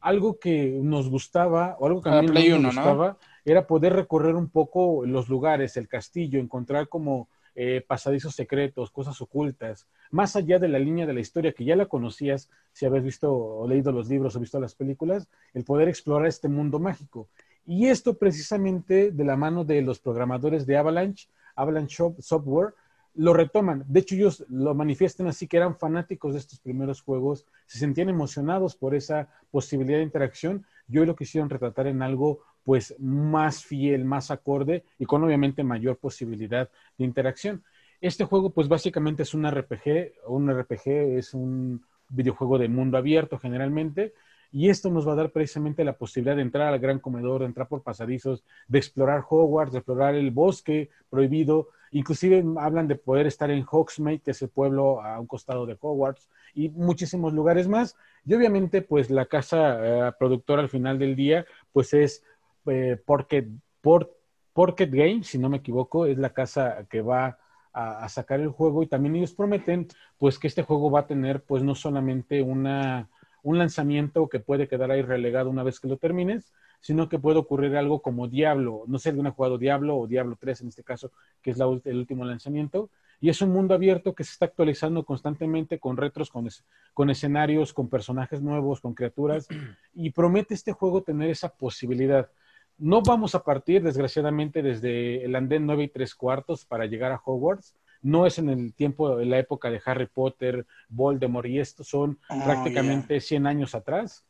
algo 0.00 0.38
que 0.38 0.78
nos 0.82 1.08
gustaba, 1.08 1.78
o 1.80 1.86
algo 1.86 2.02
que 2.02 2.10
a 2.10 2.12
Para 2.12 2.22
mí 2.24 2.28
Play 2.28 2.52
gustaba, 2.62 3.16
era 3.42 3.66
poder 3.66 3.94
recorrer 3.94 4.34
un 4.34 4.50
poco 4.50 5.06
los 5.06 5.30
lugares, 5.30 5.78
el 5.78 5.88
castillo, 5.88 6.38
encontrar 6.38 6.90
como 6.90 7.30
eh, 7.56 7.82
pasadizos 7.86 8.34
secretos, 8.34 8.90
cosas 8.90 9.18
ocultas, 9.22 9.86
más 10.10 10.34
allá 10.34 10.58
de 10.58 10.66
la 10.66 10.78
línea 10.78 11.06
de 11.06 11.14
la 11.14 11.20
historia 11.20 11.52
que 11.52 11.64
ya 11.64 11.74
la 11.74 11.86
conocías, 11.86 12.50
si 12.72 12.84
habías 12.84 13.04
visto 13.04 13.32
o 13.32 13.66
leído 13.66 13.92
los 13.92 14.08
libros 14.08 14.36
o 14.36 14.40
visto 14.40 14.60
las 14.60 14.74
películas, 14.74 15.28
el 15.54 15.64
poder 15.64 15.88
explorar 15.88 16.26
este 16.26 16.48
mundo 16.48 16.80
mágico. 16.80 17.28
Y 17.66 17.86
esto 17.86 18.18
precisamente 18.18 19.10
de 19.10 19.24
la 19.24 19.36
mano 19.36 19.64
de 19.64 19.80
los 19.82 19.98
programadores 19.98 20.66
de 20.66 20.76
Avalanche, 20.76 21.28
Avalanche 21.56 21.96
Software, 22.18 22.74
lo 23.14 23.32
retoman. 23.32 23.84
De 23.86 24.00
hecho, 24.00 24.14
ellos 24.16 24.44
lo 24.48 24.74
manifiestan 24.74 25.28
así 25.28 25.46
que 25.46 25.56
eran 25.56 25.76
fanáticos 25.76 26.32
de 26.34 26.40
estos 26.40 26.58
primeros 26.58 27.00
juegos, 27.00 27.46
se 27.66 27.78
sentían 27.78 28.08
emocionados 28.08 28.74
por 28.74 28.94
esa 28.94 29.28
posibilidad 29.50 29.98
de 29.98 30.04
interacción 30.04 30.66
y 30.88 30.98
hoy 30.98 31.06
lo 31.06 31.16
quisieron 31.16 31.48
retratar 31.48 31.86
en 31.86 32.02
algo 32.02 32.40
pues 32.64 32.94
más 32.98 33.64
fiel, 33.64 34.04
más 34.04 34.30
acorde 34.30 34.84
y 34.98 35.04
con 35.04 35.22
obviamente 35.22 35.62
mayor 35.62 35.98
posibilidad 35.98 36.68
de 36.98 37.04
interacción. 37.04 37.62
Este 38.00 38.24
juego 38.24 38.50
pues 38.50 38.68
básicamente 38.68 39.22
es 39.22 39.32
un 39.32 39.46
RPG, 39.46 40.14
un 40.26 40.50
RPG 40.50 40.88
es 41.18 41.34
un 41.34 41.84
videojuego 42.08 42.58
de 42.58 42.68
mundo 42.68 42.98
abierto 42.98 43.38
generalmente 43.38 44.12
Y 44.54 44.68
esto 44.68 44.88
nos 44.88 45.06
va 45.06 45.14
a 45.14 45.16
dar 45.16 45.32
precisamente 45.32 45.82
la 45.82 45.98
posibilidad 45.98 46.36
de 46.36 46.42
entrar 46.42 46.72
al 46.72 46.78
gran 46.78 47.00
comedor, 47.00 47.40
de 47.40 47.46
entrar 47.46 47.66
por 47.66 47.82
pasadizos, 47.82 48.44
de 48.68 48.78
explorar 48.78 49.24
Hogwarts, 49.28 49.72
de 49.72 49.78
explorar 49.78 50.14
el 50.14 50.30
bosque 50.30 50.90
prohibido. 51.10 51.70
Inclusive 51.90 52.44
hablan 52.60 52.86
de 52.86 52.94
poder 52.94 53.26
estar 53.26 53.50
en 53.50 53.64
Hogsmeade, 53.68 54.20
que 54.20 54.30
es 54.30 54.40
el 54.42 54.50
pueblo 54.50 55.02
a 55.02 55.18
un 55.18 55.26
costado 55.26 55.66
de 55.66 55.76
Hogwarts, 55.80 56.30
y 56.54 56.68
muchísimos 56.68 57.32
lugares 57.32 57.66
más. 57.66 57.96
Y 58.24 58.32
obviamente, 58.34 58.80
pues 58.80 59.10
la 59.10 59.26
casa 59.26 60.08
eh, 60.08 60.12
productora 60.20 60.62
al 60.62 60.68
final 60.68 61.00
del 61.00 61.16
día, 61.16 61.44
pues 61.72 61.92
es 61.92 62.22
eh, 62.66 62.96
porque 63.04 63.48
por, 63.80 64.14
Games, 64.54 65.26
si 65.26 65.36
no 65.36 65.48
me 65.48 65.56
equivoco, 65.56 66.06
es 66.06 66.16
la 66.16 66.32
casa 66.32 66.86
que 66.88 67.02
va 67.02 67.40
a, 67.72 68.08
sacar 68.08 68.38
el 68.38 68.50
juego 68.50 68.84
y 68.84 68.86
también 68.86 69.16
ellos 69.16 69.32
prometen 69.32 69.88
pues 70.16 70.38
que 70.38 70.46
este 70.46 70.62
juego 70.62 70.92
va 70.92 71.00
a 71.00 71.06
tener 71.08 71.42
pues 71.42 71.64
no 71.64 71.74
solamente 71.74 72.40
una, 72.40 73.08
un 73.44 73.58
lanzamiento 73.58 74.28
que 74.28 74.40
puede 74.40 74.66
quedar 74.66 74.90
ahí 74.90 75.02
relegado 75.02 75.50
una 75.50 75.62
vez 75.62 75.78
que 75.78 75.86
lo 75.86 75.98
termines, 75.98 76.52
sino 76.80 77.08
que 77.08 77.18
puede 77.18 77.38
ocurrir 77.38 77.76
algo 77.76 78.00
como 78.00 78.26
Diablo, 78.26 78.84
no 78.88 78.98
sé, 78.98 79.10
alguna 79.10 79.30
jugado 79.30 79.58
Diablo 79.58 79.96
o 79.96 80.06
Diablo 80.06 80.36
3 80.40 80.62
en 80.62 80.68
este 80.68 80.82
caso, 80.82 81.12
que 81.42 81.50
es 81.50 81.58
la, 81.58 81.66
el 81.84 81.98
último 81.98 82.24
lanzamiento, 82.24 82.90
y 83.20 83.28
es 83.28 83.40
un 83.42 83.50
mundo 83.50 83.74
abierto 83.74 84.14
que 84.14 84.24
se 84.24 84.32
está 84.32 84.46
actualizando 84.46 85.04
constantemente 85.04 85.78
con 85.78 85.96
retros, 85.96 86.30
con, 86.30 86.48
con 86.94 87.10
escenarios, 87.10 87.74
con 87.74 87.88
personajes 87.88 88.40
nuevos, 88.40 88.80
con 88.80 88.94
criaturas, 88.94 89.46
y 89.94 90.10
promete 90.10 90.54
este 90.54 90.72
juego 90.72 91.02
tener 91.02 91.30
esa 91.30 91.54
posibilidad. 91.54 92.30
No 92.78 93.02
vamos 93.02 93.34
a 93.34 93.44
partir, 93.44 93.82
desgraciadamente, 93.82 94.62
desde 94.62 95.22
el 95.24 95.36
andén 95.36 95.66
9 95.66 95.84
y 95.84 95.88
tres 95.88 96.14
cuartos 96.14 96.64
para 96.64 96.86
llegar 96.86 97.12
a 97.12 97.20
Hogwarts. 97.22 97.74
No 98.04 98.26
es 98.26 98.38
en 98.38 98.50
el 98.50 98.74
tiempo, 98.74 99.18
en 99.18 99.30
la 99.30 99.38
época 99.38 99.70
de 99.70 99.80
Harry 99.84 100.06
Potter, 100.06 100.66
Voldemort 100.90 101.46
y 101.46 101.58
esto, 101.58 101.82
son 101.82 102.18
ah, 102.28 102.42
prácticamente 102.44 103.18
100 103.18 103.46
años 103.46 103.74
atrás. 103.74 104.24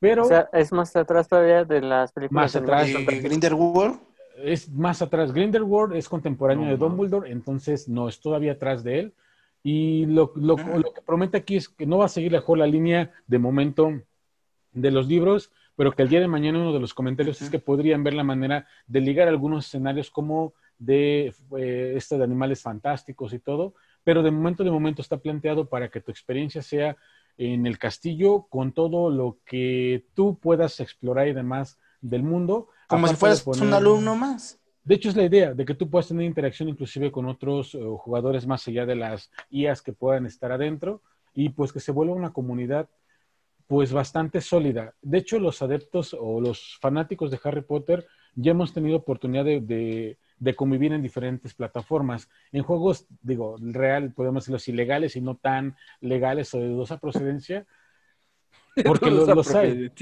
Pero, 0.00 0.24
o 0.24 0.26
sea, 0.26 0.48
es 0.52 0.72
más 0.72 0.96
atrás 0.96 1.28
todavía 1.28 1.64
de 1.64 1.80
las 1.80 2.12
películas. 2.12 2.42
Más 2.42 2.56
atrás. 2.56 2.88
De 2.88 3.20
Grindelwald. 3.20 4.00
Es 4.42 4.68
más 4.68 5.00
atrás. 5.00 5.32
Grindelwald 5.32 5.94
es 5.94 6.08
contemporáneo 6.08 6.68
de 6.68 6.76
Dumbledore, 6.76 7.30
entonces 7.30 7.88
no 7.88 8.08
es 8.08 8.20
todavía 8.20 8.52
atrás 8.52 8.82
de 8.82 8.98
él. 8.98 9.14
Y 9.62 10.06
lo, 10.06 10.32
lo, 10.34 10.56
ah. 10.58 10.78
lo, 10.78 10.92
que 10.92 11.02
promete 11.02 11.36
aquí 11.36 11.56
es 11.56 11.68
que 11.68 11.86
no 11.86 11.98
va 11.98 12.06
a 12.06 12.08
seguir 12.08 12.32
mejor 12.32 12.58
la 12.58 12.66
línea 12.66 13.12
de 13.28 13.38
momento 13.38 13.92
de 14.72 14.90
los 14.90 15.06
libros, 15.06 15.52
pero 15.76 15.92
que 15.92 16.02
el 16.02 16.08
día 16.08 16.20
de 16.20 16.28
mañana 16.28 16.58
uno 16.58 16.72
de 16.72 16.80
los 16.80 16.94
comentarios 16.94 17.42
es 17.42 17.50
que 17.50 17.58
podrían 17.58 18.02
ver 18.02 18.14
la 18.14 18.24
manera 18.24 18.66
de 18.86 19.00
ligar 19.00 19.28
algunos 19.28 19.66
escenarios 19.66 20.10
como 20.10 20.54
de 20.80 21.32
eh, 21.56 21.92
esto 21.94 22.18
de 22.18 22.24
animales 22.24 22.62
fantásticos 22.62 23.32
y 23.32 23.38
todo, 23.38 23.74
pero 24.02 24.24
de 24.24 24.32
momento 24.32 24.64
de 24.64 24.70
momento 24.72 25.02
está 25.02 25.18
planteado 25.18 25.68
para 25.68 25.90
que 25.90 26.00
tu 26.00 26.10
experiencia 26.10 26.62
sea 26.62 26.96
en 27.36 27.66
el 27.66 27.78
castillo 27.78 28.46
con 28.48 28.72
todo 28.72 29.10
lo 29.10 29.38
que 29.44 30.04
tú 30.14 30.38
puedas 30.38 30.80
explorar 30.80 31.28
y 31.28 31.34
demás 31.34 31.78
del 32.00 32.22
mundo. 32.22 32.68
Como 32.88 33.06
si 33.06 33.14
fueras 33.14 33.46
un 33.46 33.72
alumno 33.72 34.16
más. 34.16 34.58
De 34.82 34.94
hecho, 34.94 35.10
es 35.10 35.16
la 35.16 35.24
idea 35.24 35.52
de 35.54 35.64
que 35.64 35.74
tú 35.74 35.90
puedas 35.90 36.08
tener 36.08 36.24
interacción 36.24 36.68
inclusive 36.68 37.12
con 37.12 37.26
otros 37.26 37.74
eh, 37.74 37.80
jugadores 37.98 38.46
más 38.46 38.66
allá 38.66 38.86
de 38.86 38.96
las 38.96 39.30
IAs 39.50 39.82
que 39.82 39.92
puedan 39.92 40.26
estar 40.26 40.50
adentro 40.50 41.02
y 41.34 41.50
pues 41.50 41.72
que 41.72 41.80
se 41.80 41.92
vuelva 41.92 42.14
una 42.14 42.32
comunidad 42.32 42.88
pues 43.66 43.92
bastante 43.92 44.40
sólida. 44.40 44.94
De 45.00 45.18
hecho, 45.18 45.38
los 45.38 45.62
adeptos 45.62 46.16
o 46.18 46.40
los 46.40 46.78
fanáticos 46.80 47.30
de 47.30 47.38
Harry 47.44 47.62
Potter 47.62 48.06
ya 48.34 48.50
hemos 48.50 48.72
tenido 48.72 48.96
oportunidad 48.96 49.44
de, 49.44 50.18
convivir 50.56 50.92
en 50.92 51.02
diferentes 51.02 51.54
plataformas. 51.54 52.28
En 52.52 52.62
juegos, 52.62 53.06
digo, 53.22 53.56
real, 53.60 54.12
podemos 54.12 54.46
decirlo 54.46 54.60
ilegales 54.74 55.16
y 55.16 55.20
no 55.20 55.36
tan 55.36 55.76
legales 56.00 56.52
o 56.54 56.60
de 56.60 56.68
dudosa 56.68 56.98
procedencia, 56.98 57.66
porque 58.84 59.10
los, 59.10 59.54
hay. 59.54 59.90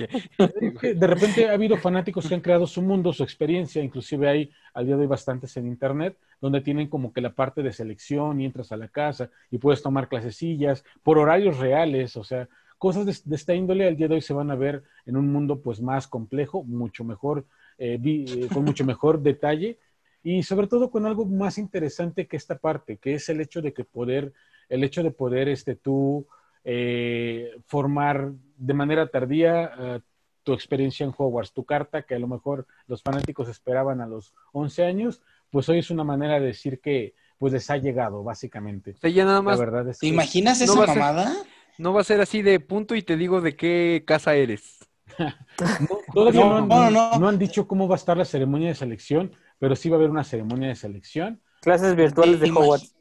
De 0.83 1.07
repente 1.07 1.49
ha 1.49 1.53
habido 1.53 1.77
fanáticos 1.77 2.29
que 2.29 2.35
han 2.35 2.41
creado 2.41 2.67
su 2.67 2.83
mundo, 2.83 3.13
su 3.13 3.23
experiencia, 3.23 3.83
inclusive 3.83 4.29
hay 4.29 4.51
al 4.75 4.87
día 4.87 4.97
de 4.97 5.03
hoy 5.03 5.09
bastantes 5.09 5.57
en 5.57 5.67
internet, 5.67 6.17
donde 6.41 6.61
tienen 6.61 6.89
como 6.89 7.13
que 7.13 7.21
la 7.21 7.35
parte 7.35 7.63
de 7.63 7.73
selección 7.73 8.41
y 8.41 8.45
entras 8.45 8.73
a 8.73 8.77
la 8.77 8.89
casa 8.89 9.31
y 9.51 9.59
puedes 9.59 9.83
tomar 9.83 10.09
clasecillas 10.09 10.85
por 11.03 11.19
horarios 11.19 11.59
reales, 11.59 12.17
o 12.17 12.25
sea, 12.25 12.49
cosas 12.77 13.07
de, 13.07 13.35
esta 13.35 13.55
índole 13.55 13.89
al 13.89 13.97
día 13.97 14.09
de 14.09 14.15
hoy 14.15 14.21
se 14.21 14.35
van 14.35 14.51
a 14.51 14.55
ver 14.55 14.85
en 15.07 15.17
un 15.17 15.33
mundo 15.33 15.61
pues 15.61 15.81
más 15.81 16.07
complejo, 16.07 16.63
mucho 16.63 17.05
mejor, 17.05 17.47
eh, 17.79 17.99
eh, 18.05 18.49
con 18.53 18.65
mucho 18.65 18.85
mejor 18.85 19.21
detalle 19.21 19.79
y 20.23 20.43
sobre 20.43 20.67
todo 20.67 20.91
con 20.91 21.07
algo 21.07 21.25
más 21.25 21.59
interesante 21.59 22.27
que 22.27 22.37
esta 22.37 22.59
parte, 22.59 22.97
que 22.97 23.15
es 23.15 23.29
el 23.29 23.41
hecho 23.41 23.63
de 23.63 23.73
que 23.73 23.85
poder, 23.85 24.33
el 24.69 24.85
hecho 24.85 25.03
de 25.03 25.11
poder 25.11 25.49
este, 25.49 25.75
tú 25.75 26.27
eh, 26.65 27.53
formar 27.67 28.33
de 28.57 28.75
manera 28.75 29.09
tardía 29.09 30.03
tu 30.43 30.55
experiencia 30.55 31.05
en 31.05 31.13
Hogwarts, 31.17 31.53
tu 31.53 31.65
carta 31.65 32.03
que 32.03 32.15
a 32.15 32.19
lo 32.19 32.27
mejor 32.27 32.67
los 32.87 33.03
fanáticos 33.03 33.49
esperaban 33.49 34.01
a 34.01 34.07
los 34.07 34.35
11 34.53 34.85
años, 34.85 35.21
pues 35.51 35.69
hoy 35.69 35.79
es 35.79 35.91
una 35.91 36.05
manera 36.05 36.41
de 36.41 36.47
decir 36.47 36.81
que 36.81 37.15
pues 37.39 37.53
les 37.53 37.71
ha 37.71 37.77
llegado, 37.77 38.25
básicamente. 38.25 38.97
nada 39.03 39.43
más. 39.43 39.59
La 39.59 39.65
verdad 39.65 39.95
¿Te 39.99 40.07
imaginas 40.07 40.61
esa 40.61 40.87
mamada? 40.87 41.33
No 41.79 41.93
va 41.93 42.01
a 42.01 42.05
ser 42.05 42.21
así 42.21 42.43
de 42.43 42.59
punto 42.61 42.95
y 42.97 43.03
te 43.03 43.17
digo 43.17 43.41
de 43.41 43.57
qué 43.57 44.03
casa 44.07 44.35
eres. 44.35 44.79
no, 45.19 45.99
todavía 46.13 46.61
no, 46.61 47.29
han 47.29 47.39
dicho 47.39 47.69
cómo 47.69 47.87
va 47.87 47.95
a 47.95 47.99
estar 47.99 48.17
la 48.17 48.25
ceremonia 48.25 48.69
de 48.69 48.75
selección, 48.75 49.33
pero 49.59 49.77
sí 49.77 49.89
va 49.89 49.97
a 49.97 49.99
haber 49.99 50.11
una 50.11 50.25
ceremonia 50.25 50.69
de 50.69 50.77
selección. 50.77 51.41
Clases 51.61 51.95
virtuales 51.97 52.41
de 52.41 52.51
Hogwarts. 52.51 52.95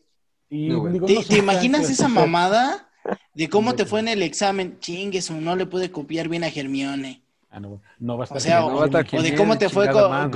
¿Te, 0.50 1.38
imaginas 1.38 1.90
esa 1.90 2.08
mamada 2.08 2.90
de 3.34 3.50
cómo 3.50 3.76
te 3.76 3.86
fue 3.86 4.00
en 4.00 4.08
el 4.08 4.22
examen? 4.24 4.80
Chingues, 4.80 5.30
no 5.32 5.56
le 5.56 5.66
pude 5.66 5.92
copiar 5.92 6.30
bien 6.30 6.44
a 6.44 6.50
Germione. 6.50 7.22
Ah, 7.50 7.60
no, 7.60 7.82
no 8.00 8.18
va 8.18 8.24
a 8.24 8.26
estar. 8.26 8.38
O 8.38 8.42
sea, 8.42 8.66
o, 8.66 8.88
de 8.88 9.36
cómo 9.36 9.58
te 9.58 9.70
fue 9.70 9.90
con, 9.90 10.32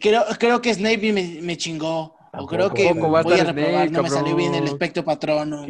creo, 0.00 0.24
creo 0.38 0.60
que 0.60 0.74
Snape 0.74 1.12
me, 1.12 1.40
me 1.42 1.56
chingó. 1.56 2.16
O 2.34 2.46
creo 2.46 2.72
que 2.72 2.90
voy 2.94 3.40
a 3.40 3.44
reprobar, 3.44 3.90
no 3.90 4.02
me 4.02 4.08
salió 4.08 4.34
bien 4.34 4.54
el 4.54 4.64
espectro 4.64 5.04
patrono. 5.04 5.66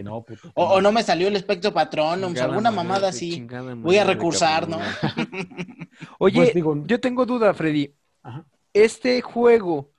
o, 0.55 0.81
no 0.81 0.93
me 0.93 1.03
salió 1.03 1.27
el 1.27 1.35
espectro 1.35 1.73
patrono, 1.73 2.33
alguna 2.41 2.71
mamada 2.71 3.09
así. 3.09 3.45
Voy 3.79 3.99
a 3.99 4.05
recursar, 4.05 4.69
¿no? 4.69 4.79
Oye, 6.19 6.53
pues 6.53 6.79
yo 6.87 7.01
tengo 7.01 7.27
duda, 7.27 7.53
Freddy. 7.53 7.93
Este 8.73 9.21
juego 9.21 9.91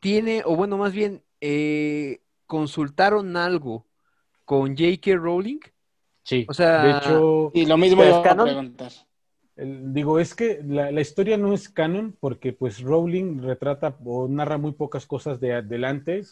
tiene, 0.00 0.42
o 0.44 0.56
bueno, 0.56 0.76
más 0.76 0.92
bien, 0.92 1.22
eh, 1.40 2.20
¿consultaron 2.46 3.36
algo 3.36 3.86
con 4.44 4.76
J.K. 4.76 5.16
Rowling? 5.16 5.60
Sí. 6.22 6.46
O 6.48 6.54
sea, 6.54 6.82
de 6.82 6.90
hecho, 6.98 7.50
y 7.54 7.66
lo 7.66 7.76
mismo 7.76 8.02
a 8.02 8.22
preguntar 8.22 8.92
digo, 9.56 10.18
es 10.18 10.34
que 10.34 10.60
la, 10.66 11.00
historia 11.00 11.36
no 11.36 11.52
es 11.52 11.68
canon 11.68 12.16
porque 12.18 12.52
pues 12.52 12.80
Rowling 12.80 13.40
retrata 13.42 13.96
o 14.04 14.28
narra 14.28 14.58
muy 14.58 14.72
pocas 14.72 15.06
cosas 15.06 15.40
de 15.40 15.54
adelante 15.54 16.22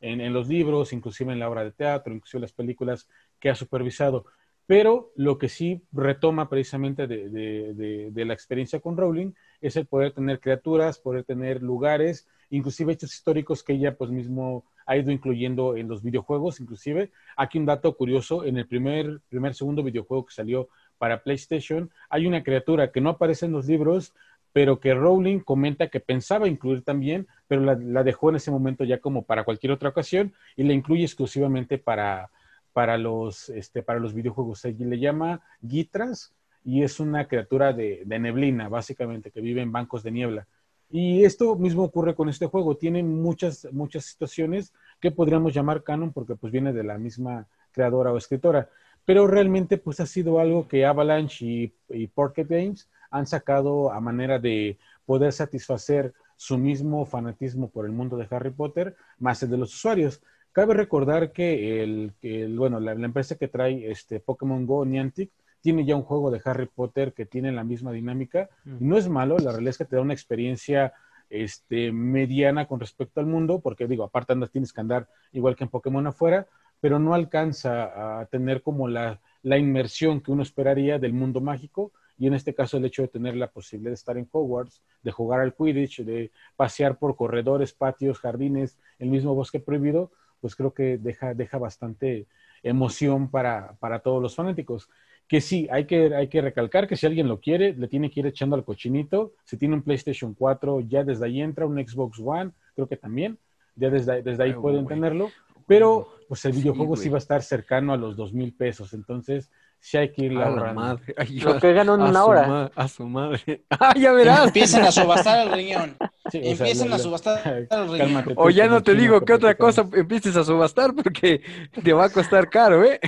en, 0.00 0.20
en, 0.20 0.32
los 0.32 0.48
libros, 0.48 0.92
inclusive 0.92 1.32
en 1.32 1.38
la 1.38 1.48
obra 1.48 1.64
de 1.64 1.72
teatro, 1.72 2.12
inclusive 2.12 2.38
en 2.38 2.42
las 2.42 2.52
películas 2.52 3.08
que 3.38 3.50
ha 3.50 3.54
supervisado. 3.54 4.24
Pero 4.66 5.12
lo 5.16 5.38
que 5.38 5.48
sí 5.48 5.82
retoma 5.92 6.48
precisamente 6.48 7.06
de, 7.06 7.28
de, 7.28 8.10
de, 8.10 8.24
la 8.24 8.34
experiencia 8.34 8.80
con 8.80 8.96
Rowling 8.96 9.32
es 9.62 9.76
el 9.76 9.86
poder 9.86 10.12
tener 10.12 10.40
criaturas, 10.40 10.98
poder 10.98 11.24
tener 11.24 11.62
lugares, 11.62 12.28
inclusive 12.50 12.92
hechos 12.92 13.14
históricos 13.14 13.62
que 13.62 13.72
ella 13.72 13.96
pues 13.96 14.10
mismo 14.10 14.64
ha 14.84 14.96
ido 14.96 15.10
incluyendo 15.10 15.76
en 15.76 15.88
los 15.88 16.02
videojuegos, 16.02 16.60
inclusive. 16.60 17.12
Aquí 17.36 17.58
un 17.58 17.66
dato 17.66 17.96
curioso, 17.96 18.44
en 18.44 18.58
el 18.58 18.66
primer, 18.66 19.20
primer 19.28 19.54
segundo 19.54 19.82
videojuego 19.82 20.26
que 20.26 20.34
salió 20.34 20.68
para 20.98 21.22
PlayStation, 21.22 21.90
hay 22.10 22.26
una 22.26 22.42
criatura 22.42 22.90
que 22.90 23.00
no 23.00 23.10
aparece 23.10 23.46
en 23.46 23.52
los 23.52 23.66
libros, 23.66 24.12
pero 24.52 24.80
que 24.80 24.94
Rowling 24.94 25.40
comenta 25.40 25.88
que 25.88 26.00
pensaba 26.00 26.48
incluir 26.48 26.82
también, 26.82 27.26
pero 27.48 27.62
la, 27.62 28.02
dejó 28.02 28.30
en 28.30 28.36
ese 28.36 28.50
momento 28.50 28.84
ya 28.84 28.98
como 28.98 29.22
para 29.22 29.44
cualquier 29.44 29.72
otra 29.72 29.88
ocasión 29.88 30.34
y 30.56 30.64
la 30.64 30.74
incluye 30.74 31.04
exclusivamente 31.04 31.78
para, 31.78 32.30
para, 32.72 32.98
los, 32.98 33.48
este, 33.48 33.82
para 33.82 33.98
los 33.98 34.12
videojuegos. 34.12 34.60
Se 34.60 34.72
le 34.72 34.98
llama 34.98 35.40
Gitras 35.66 36.34
y 36.64 36.82
es 36.82 37.00
una 37.00 37.26
criatura 37.26 37.72
de, 37.72 38.04
neblina, 38.06 38.68
básicamente, 38.68 39.30
que 39.30 39.40
vive 39.40 39.62
en 39.62 39.72
bancos 39.72 40.02
de 40.02 40.10
niebla. 40.10 40.46
Y 40.90 41.24
esto 41.24 41.56
mismo 41.56 41.84
ocurre 41.84 42.14
con 42.14 42.28
este 42.28 42.46
juego. 42.46 42.76
Tiene 42.76 43.02
muchas, 43.02 43.66
muchas 43.72 44.04
situaciones 44.04 44.72
que 45.00 45.10
podríamos 45.10 45.54
llamar 45.54 45.82
canon 45.82 46.12
porque 46.12 46.36
pues 46.36 46.52
viene 46.52 46.72
de 46.72 46.84
la 46.84 46.98
misma 46.98 47.46
creadora 47.72 48.12
o 48.12 48.18
escritora 48.18 48.68
pero 49.04 49.26
realmente 49.26 49.78
pues 49.78 50.00
ha 50.00 50.06
sido 50.06 50.38
algo 50.38 50.68
que 50.68 50.86
Avalanche 50.86 51.44
y, 51.44 51.74
y 51.88 52.06
Pocket 52.06 52.46
Games 52.48 52.88
han 53.10 53.26
sacado 53.26 53.92
a 53.92 54.00
manera 54.00 54.38
de 54.38 54.78
poder 55.04 55.32
satisfacer 55.32 56.14
su 56.36 56.58
mismo 56.58 57.04
fanatismo 57.04 57.70
por 57.70 57.84
el 57.86 57.92
mundo 57.92 58.16
de 58.16 58.26
Harry 58.30 58.50
Potter, 58.50 58.96
más 59.18 59.42
el 59.42 59.50
de 59.50 59.58
los 59.58 59.74
usuarios. 59.74 60.22
Cabe 60.52 60.74
recordar 60.74 61.32
que 61.32 61.82
el, 61.82 62.12
bueno, 62.56 62.80
la, 62.80 62.92
empresa 62.92 63.36
que 63.36 63.48
trae 63.48 63.90
este 63.90 64.20
Pokémon 64.20 64.66
Go, 64.66 64.84
Niantic, 64.84 65.30
tiene 65.62 65.86
ya 65.86 65.96
un 65.96 66.02
juego 66.02 66.30
de 66.30 66.42
Harry 66.44 66.66
Potter 66.66 67.14
que 67.14 67.24
tiene 67.24 67.52
la 67.52 67.64
misma 67.64 67.92
dinámica. 67.92 68.50
No 68.64 68.98
es 68.98 69.08
malo, 69.08 69.38
la 69.38 69.52
realidad 69.52 69.70
es 69.70 69.78
que 69.78 69.84
te 69.84 69.96
da 69.96 70.02
una 70.02 70.12
experiencia 70.12 70.92
este, 71.30 71.92
mediana 71.92 72.66
con 72.66 72.80
respecto 72.80 73.20
al 73.20 73.26
mundo, 73.26 73.60
porque 73.60 73.86
digo, 73.86 74.04
aparte 74.04 74.34
andas, 74.34 74.50
tienes 74.50 74.72
que 74.72 74.82
andar 74.82 75.08
igual 75.32 75.56
que 75.56 75.64
en 75.64 75.70
Pokémon 75.70 76.06
afuera, 76.06 76.46
pero 76.80 76.98
no 76.98 77.14
alcanza 77.14 78.20
a 78.20 78.26
tener 78.26 78.60
como 78.60 78.88
la, 78.88 79.20
inmersión 79.44 80.20
que 80.20 80.32
uno 80.32 80.42
esperaría 80.42 80.98
del 80.98 81.12
mundo 81.12 81.40
mágico 81.40 81.92
y 82.18 82.26
en 82.26 82.34
este 82.34 82.54
caso 82.54 82.76
el 82.76 82.84
hecho 82.84 83.02
de 83.02 83.08
tener 83.08 83.36
la 83.36 83.50
posibilidad 83.50 83.90
de 83.90 83.94
estar 83.94 84.18
en 84.18 84.28
Hogwarts, 84.30 84.82
de 85.02 85.12
jugar 85.12 85.40
al 85.40 85.54
Quidditch, 85.54 86.02
de 86.02 86.32
pasear 86.56 86.98
por 86.98 87.16
corredores, 87.16 87.72
patios, 87.72 88.18
jardines, 88.18 88.78
el 88.98 89.08
mismo 89.08 89.34
bosque 89.34 89.60
prohibido, 89.60 90.10
pues 90.40 90.56
creo 90.56 90.74
que 90.74 90.98
deja, 90.98 91.34
deja 91.34 91.56
bastante 91.56 92.26
emoción 92.64 93.30
para, 93.30 93.74
para 93.78 94.00
todos 94.00 94.20
los 94.20 94.34
fanáticos. 94.34 94.90
Que 95.32 95.40
sí, 95.40 95.66
hay 95.72 95.86
que, 95.86 96.14
hay 96.14 96.28
que 96.28 96.42
recalcar 96.42 96.86
que 96.86 96.94
si 96.94 97.06
alguien 97.06 97.26
lo 97.26 97.40
quiere, 97.40 97.72
le 97.72 97.88
tiene 97.88 98.10
que 98.10 98.20
ir 98.20 98.26
echando 98.26 98.54
al 98.54 98.64
cochinito. 98.66 99.32
Si 99.44 99.56
tiene 99.56 99.74
un 99.76 99.80
PlayStation 99.80 100.34
4, 100.34 100.80
ya 100.80 101.04
desde 101.04 101.24
ahí 101.24 101.40
entra, 101.40 101.64
un 101.64 101.78
Xbox 101.78 102.18
One, 102.22 102.50
creo 102.74 102.86
que 102.86 102.98
también, 102.98 103.38
ya 103.74 103.88
desde, 103.88 104.20
desde 104.20 104.42
ahí 104.42 104.50
Ay, 104.50 104.56
pueden 104.60 104.86
tenerlo. 104.86 105.30
Pero 105.66 106.06
pues 106.28 106.44
el 106.44 106.52
Sí, 106.52 106.58
videojuego 106.60 106.96
sí 106.96 107.08
va 107.08 107.14
a 107.16 107.18
estar 107.18 107.42
cercano 107.42 107.94
a 107.94 107.96
los 107.96 108.14
dos 108.14 108.34
mil 108.34 108.52
pesos, 108.52 108.92
entonces 108.92 109.50
sí 109.80 109.96
hay 109.96 110.12
que 110.12 110.26
irle 110.26 110.42
A 110.42 110.44
la 110.44 110.50
ahorrando. 110.50 110.80
madre. 110.82 111.14
Ay, 111.16 111.40
Lo 111.40 111.58
que 111.58 111.68
a 111.80 111.82
una 111.82 112.12
su 112.12 112.28
hora. 112.28 112.70
a 112.76 112.88
su 112.88 113.06
madre. 113.06 113.64
Ah, 113.70 113.94
ya 113.96 114.12
verás. 114.12 114.48
Empiecen 114.48 114.82
a 114.82 114.92
subastar 114.92 115.46
el 115.46 115.54
riñón. 115.54 115.96
Sí, 116.30 116.40
o 116.40 116.42
sea, 116.42 116.50
Empiecen 116.50 116.90
lo- 116.90 116.94
a 116.96 116.98
subastar 116.98 117.40
el 117.70 117.88
riñón. 117.88 117.98
Cálmate 117.98 118.34
O 118.36 118.50
ya 118.50 118.66
no 118.68 118.82
te 118.82 118.94
digo 118.94 119.24
qué 119.24 119.32
otra 119.32 119.54
cosa 119.56 119.88
empieces 119.94 120.36
a 120.36 120.44
subastar 120.44 120.94
porque 120.94 121.40
te 121.82 121.92
va 121.94 122.04
a 122.04 122.10
costar 122.10 122.50
caro, 122.50 122.84
¿eh? 122.84 123.00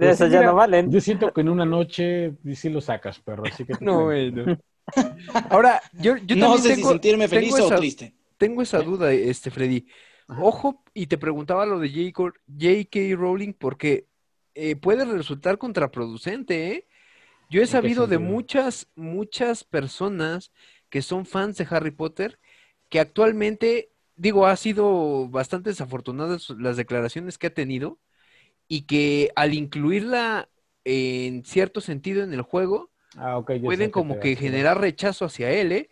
De 0.00 0.06
Pues 0.06 0.18
sí, 0.18 0.24
ya 0.24 0.38
mira, 0.38 0.46
no 0.46 0.54
valen. 0.54 0.90
Yo 0.90 1.00
siento 1.00 1.30
que 1.32 1.42
en 1.42 1.48
una 1.50 1.66
noche 1.66 2.32
sí 2.54 2.70
lo 2.70 2.80
sacas, 2.80 3.18
perro. 3.20 3.42
Así 3.46 3.64
que 3.66 3.74
No, 3.80 4.04
bueno. 4.04 4.58
Ahora, 5.50 5.80
yo, 5.92 6.16
yo 6.16 6.36
no 6.36 6.54
también 6.54 6.62
sé 6.62 6.76
si 6.76 6.82
sentirme 6.82 7.28
feliz 7.28 7.52
o 7.54 7.66
esa- 7.66 7.76
triste. 7.76 8.14
tengo 8.38 8.62
esa 8.62 8.80
duda, 8.80 9.12
este 9.12 9.50
Freddy. 9.50 9.86
Ajá. 10.26 10.42
Ojo, 10.42 10.82
y 10.94 11.06
te 11.06 11.18
preguntaba 11.18 11.66
lo 11.66 11.78
de 11.78 11.90
J.K. 11.90 12.32
J.K. 12.48 13.14
Rowling 13.16 13.52
porque 13.52 14.06
eh, 14.54 14.74
puede 14.76 15.04
resultar 15.04 15.58
contraproducente, 15.58 16.72
¿eh? 16.72 16.86
Yo 17.50 17.60
he 17.62 17.66
sabido 17.66 18.06
de 18.06 18.18
muchas, 18.18 18.88
muchas 18.94 19.64
personas 19.64 20.52
que 20.88 21.02
son 21.02 21.26
fans 21.26 21.56
de 21.56 21.66
Harry 21.68 21.90
Potter 21.90 22.38
que 22.88 23.00
actualmente, 23.00 23.90
digo, 24.16 24.46
ha 24.46 24.56
sido 24.56 25.28
bastante 25.28 25.70
desafortunadas 25.70 26.48
las 26.50 26.76
declaraciones 26.76 27.38
que 27.38 27.48
ha 27.48 27.54
tenido 27.54 27.98
y 28.70 28.84
que 28.84 29.32
al 29.36 29.54
incluirla 29.54 30.48
en 30.84 31.44
cierto 31.44 31.82
sentido 31.82 32.24
en 32.24 32.34
el 32.34 32.42
juego, 32.42 32.92
Ah, 33.18 33.42
pueden 33.64 33.90
como 33.90 34.18
que 34.20 34.36
generar 34.36 34.80
rechazo 34.80 35.26
hacia 35.26 35.50
él, 35.50 35.72
¿eh? 35.72 35.90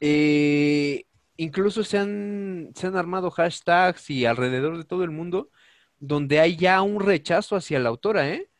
Eh, 0.00 1.04
incluso 1.36 1.84
se 1.84 1.98
han, 1.98 2.70
se 2.74 2.86
han 2.88 2.96
armado 2.96 3.30
hashtags 3.30 4.10
y 4.10 4.26
alrededor 4.26 4.78
de 4.78 4.84
todo 4.84 5.04
el 5.04 5.10
mundo 5.10 5.50
donde 5.98 6.40
hay 6.40 6.56
ya 6.56 6.82
un 6.82 7.00
rechazo 7.00 7.56
hacia 7.56 7.80
la 7.80 7.90
autora, 7.90 8.28
¿eh? 8.30 8.50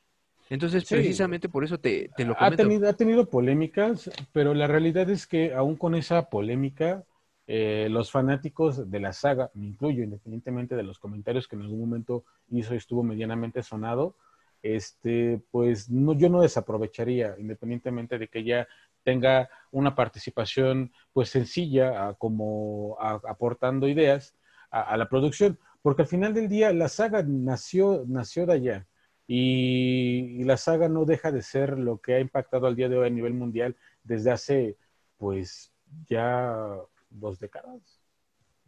Entonces, 0.51 0.85
Sí. 0.85 0.97
precisamente 0.97 1.49
por 1.49 1.65
eso 1.65 1.79
te, 1.79 2.11
te 2.17 2.25
lo 2.25 2.35
Ha 2.35 2.39
comento. 2.39 2.65
tenido, 2.65 2.89
ha 2.89 2.93
tenido 2.95 3.31
polémicas, 3.31 4.11
pero 4.33 4.55
la 4.55 4.67
realidad 4.67 5.09
es 5.11 5.27
que 5.27 5.55
aún 5.55 5.77
con 5.77 5.95
esa 5.95 6.29
polémica, 6.29 7.05
eh, 7.47 7.89
los 7.91 8.11
fanáticos 8.11 8.91
de 8.91 9.01
la 9.01 9.13
saga, 9.13 9.51
me 9.55 9.67
incluyo, 9.67 10.05
independientemente 10.05 10.77
de 10.77 10.83
los 10.83 10.99
comentarios 10.99 11.49
que 11.49 11.57
en 11.57 11.63
algún 11.63 11.81
momento 11.81 12.25
hizo 12.51 12.75
y 12.75 12.79
estuvo 12.79 13.03
medianamente 13.03 13.63
sonado, 13.63 14.17
este, 14.63 15.43
pues 15.51 15.91
no, 15.91 16.13
yo 16.15 16.29
no 16.29 16.41
desaprovecharía, 16.43 17.35
independientemente 17.39 18.19
de 18.19 18.29
que 18.29 18.45
ya 18.45 18.69
tenga 19.03 19.49
una 19.73 19.95
participación 19.95 20.93
pues 21.13 21.31
sencilla, 21.31 22.15
como 22.15 22.97
aportando 23.01 23.89
ideas 23.89 24.37
a, 24.71 24.83
a 24.83 24.97
la 24.97 25.09
producción, 25.09 25.59
porque 25.83 26.03
al 26.03 26.09
final 26.09 26.33
del 26.35 26.49
día 26.49 26.73
la 26.73 26.89
saga 26.89 27.25
nació, 27.27 28.05
nació 28.07 28.47
de 28.47 28.53
allá. 28.53 28.87
Y, 29.27 30.41
y 30.41 30.45
la 30.45 30.57
saga 30.57 30.89
no 30.89 31.05
deja 31.05 31.33
de 31.33 31.43
ser 31.43 31.79
lo 31.79 32.01
que 32.01 32.15
ha 32.15 32.21
impactado 32.21 32.67
al 32.67 32.77
día 32.77 32.89
de 32.89 32.99
hoy 32.99 33.07
a 33.07 33.11
nivel 33.11 33.35
mundial 33.35 33.77
desde 34.05 34.31
hace, 34.31 34.77
pues, 35.17 35.73
ya 36.07 36.77
dos 37.15 37.39
décadas, 37.39 37.81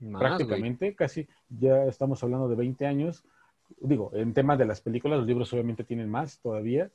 Más, 0.01 0.21
güey. 0.21 0.29
prácticamente, 0.29 0.95
casi, 0.95 1.27
ya 1.49 1.85
estamos 1.85 2.23
hablando 2.23 2.49
de 2.49 2.57
20 2.57 2.87
años. 2.87 3.25
Digo, 3.81 4.11
en 4.15 4.35
tema 4.35 4.57
de 4.57 4.66
las 4.66 4.81
películas, 4.81 5.19
los 5.19 5.27
libros 5.27 5.53
obviamente 5.53 5.85
tienen 5.85 6.11
más 6.11 6.39
todavía, 6.41 6.91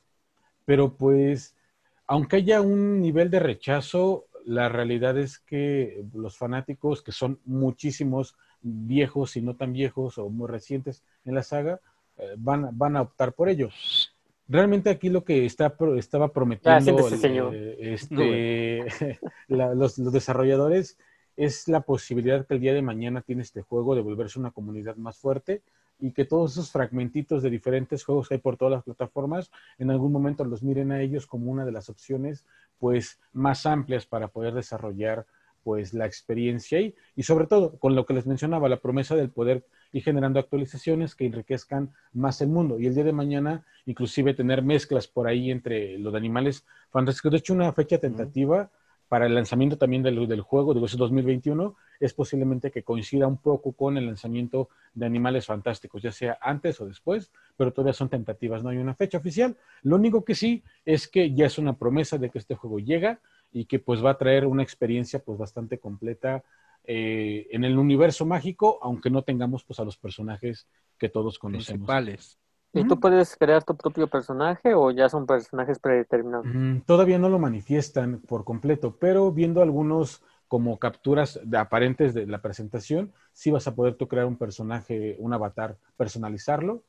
pero 0.64 0.94
pues, 0.94 1.56
aunque 2.06 2.36
haya 2.36 2.60
un 2.60 3.00
nivel 3.00 3.30
de 3.30 3.40
rechazo, 3.40 4.26
la 4.44 4.68
realidad 4.68 5.18
es 5.18 5.38
que 5.38 6.04
los 6.14 6.36
fanáticos, 6.38 7.02
que 7.02 7.12
son 7.12 7.40
muchísimos 7.44 8.36
viejos 8.62 9.36
y 9.36 9.42
no 9.42 9.56
tan 9.56 9.72
viejos 9.72 10.18
o 10.18 10.28
muy 10.30 10.48
recientes 10.48 11.02
en 11.24 11.34
la 11.34 11.42
saga, 11.42 11.80
eh, 12.18 12.34
van, 12.38 12.68
van 12.76 12.96
a 12.96 13.02
optar 13.02 13.32
por 13.34 13.48
ello. 13.48 13.68
Realmente 14.48 14.90
aquí 14.90 15.08
lo 15.10 15.24
que 15.24 15.46
está, 15.46 15.74
estaba 15.96 16.32
prometiendo 16.32 16.82
siéntese, 16.92 17.14
el- 17.14 17.20
señor. 17.20 17.54
eh, 17.54 17.96
No, 18.10 18.22
este, 18.24 19.20
la- 19.48 19.74
los, 19.74 19.98
los 19.98 20.12
desarrolladores 20.12 20.98
es 21.40 21.68
la 21.68 21.80
posibilidad 21.80 22.46
que 22.46 22.52
el 22.52 22.60
día 22.60 22.74
de 22.74 22.82
mañana 22.82 23.22
tiene 23.22 23.40
este 23.40 23.62
juego 23.62 23.94
de 23.94 24.02
volverse 24.02 24.38
una 24.38 24.50
comunidad 24.50 24.96
más 24.96 25.16
fuerte 25.16 25.62
y 25.98 26.12
que 26.12 26.26
todos 26.26 26.52
esos 26.52 26.70
fragmentitos 26.70 27.42
de 27.42 27.48
diferentes 27.48 28.04
juegos 28.04 28.28
que 28.28 28.34
hay 28.34 28.40
por 28.40 28.58
todas 28.58 28.72
las 28.72 28.84
plataformas, 28.84 29.50
en 29.78 29.90
algún 29.90 30.12
momento 30.12 30.44
los 30.44 30.62
miren 30.62 30.92
a 30.92 31.00
ellos 31.00 31.26
como 31.26 31.50
una 31.50 31.64
de 31.64 31.72
las 31.72 31.88
opciones 31.88 32.44
pues 32.78 33.18
más 33.32 33.64
amplias 33.64 34.04
para 34.04 34.28
poder 34.28 34.52
desarrollar 34.52 35.24
pues 35.64 35.94
la 35.94 36.04
experiencia 36.04 36.78
y, 36.78 36.94
y 37.16 37.22
sobre 37.22 37.46
todo 37.46 37.78
con 37.78 37.94
lo 37.94 38.04
que 38.04 38.12
les 38.12 38.26
mencionaba, 38.26 38.68
la 38.68 38.80
promesa 38.80 39.16
del 39.16 39.30
poder 39.30 39.64
ir 39.92 40.02
generando 40.02 40.40
actualizaciones 40.40 41.14
que 41.14 41.24
enriquezcan 41.24 41.90
más 42.12 42.42
el 42.42 42.48
mundo. 42.48 42.78
Y 42.78 42.86
el 42.86 42.94
día 42.94 43.04
de 43.04 43.12
mañana 43.12 43.64
inclusive 43.86 44.34
tener 44.34 44.62
mezclas 44.62 45.08
por 45.08 45.26
ahí 45.26 45.50
entre 45.50 45.98
los 45.98 46.14
animales 46.14 46.66
fantásticos. 46.90 47.32
De 47.32 47.38
hecho, 47.38 47.54
una 47.54 47.72
fecha 47.72 47.96
tentativa 47.98 48.70
para 49.10 49.26
el 49.26 49.34
lanzamiento 49.34 49.76
también 49.76 50.04
del, 50.04 50.40
juego, 50.40 50.72
digo, 50.72 50.86
ese 50.86 50.96
2021, 50.96 51.74
es 51.98 52.14
posiblemente 52.14 52.70
que 52.70 52.84
coincida 52.84 53.26
un 53.26 53.38
poco 53.38 53.72
con 53.72 53.96
el 53.96 54.06
lanzamiento 54.06 54.68
de 54.94 55.04
Animales 55.04 55.46
Fantásticos, 55.46 56.00
ya 56.00 56.12
sea 56.12 56.38
antes 56.40 56.80
o 56.80 56.86
después, 56.86 57.32
pero 57.56 57.72
todavía 57.72 57.92
son 57.92 58.08
tentativas, 58.08 58.62
no 58.62 58.68
hay 58.68 58.76
una 58.76 58.94
fecha 58.94 59.18
oficial. 59.18 59.56
Lo 59.82 59.96
único 59.96 60.24
que 60.24 60.36
sí 60.36 60.62
es 60.84 61.08
que 61.08 61.34
ya 61.34 61.46
es 61.46 61.58
una 61.58 61.76
promesa 61.76 62.18
de 62.18 62.30
que 62.30 62.38
este 62.38 62.54
juego 62.54 62.78
llega 62.78 63.18
y 63.50 63.64
que 63.64 63.80
pues 63.80 64.02
va 64.02 64.10
a 64.12 64.18
traer 64.18 64.46
una 64.46 64.62
experiencia 64.62 65.18
pues 65.18 65.36
bastante 65.36 65.80
completa 65.80 66.44
eh, 66.84 67.48
en 67.50 67.64
el 67.64 67.78
universo 67.78 68.24
mágico, 68.26 68.78
aunque 68.80 69.10
no 69.10 69.22
tengamos 69.22 69.64
pues 69.64 69.80
a 69.80 69.84
los 69.84 69.96
personajes 69.96 70.68
que 70.96 71.08
todos 71.08 71.40
conocemos. 71.40 71.84
¿Y 72.72 72.84
tú 72.84 73.00
puedes 73.00 73.36
crear 73.36 73.64
tu 73.64 73.76
propio 73.76 74.06
personaje 74.08 74.74
o 74.74 74.90
ya 74.90 75.08
son 75.08 75.26
personajes 75.26 75.78
predeterminados? 75.78 76.46
Mm, 76.46 76.80
Todavía 76.80 77.18
no 77.18 77.28
lo 77.28 77.38
manifiestan 77.38 78.20
por 78.20 78.44
completo, 78.44 78.96
pero 78.98 79.32
viendo 79.32 79.62
algunos 79.62 80.22
como 80.48 80.78
capturas 80.78 81.40
de 81.44 81.58
aparentes 81.58 82.14
de 82.14 82.26
la 82.26 82.42
presentación, 82.42 83.12
sí 83.32 83.50
vas 83.50 83.66
a 83.66 83.74
poder 83.74 83.94
tú 83.94 84.08
crear 84.08 84.26
un 84.26 84.36
personaje, 84.36 85.16
un 85.18 85.32
avatar, 85.32 85.76
personalizarlo 85.96 86.82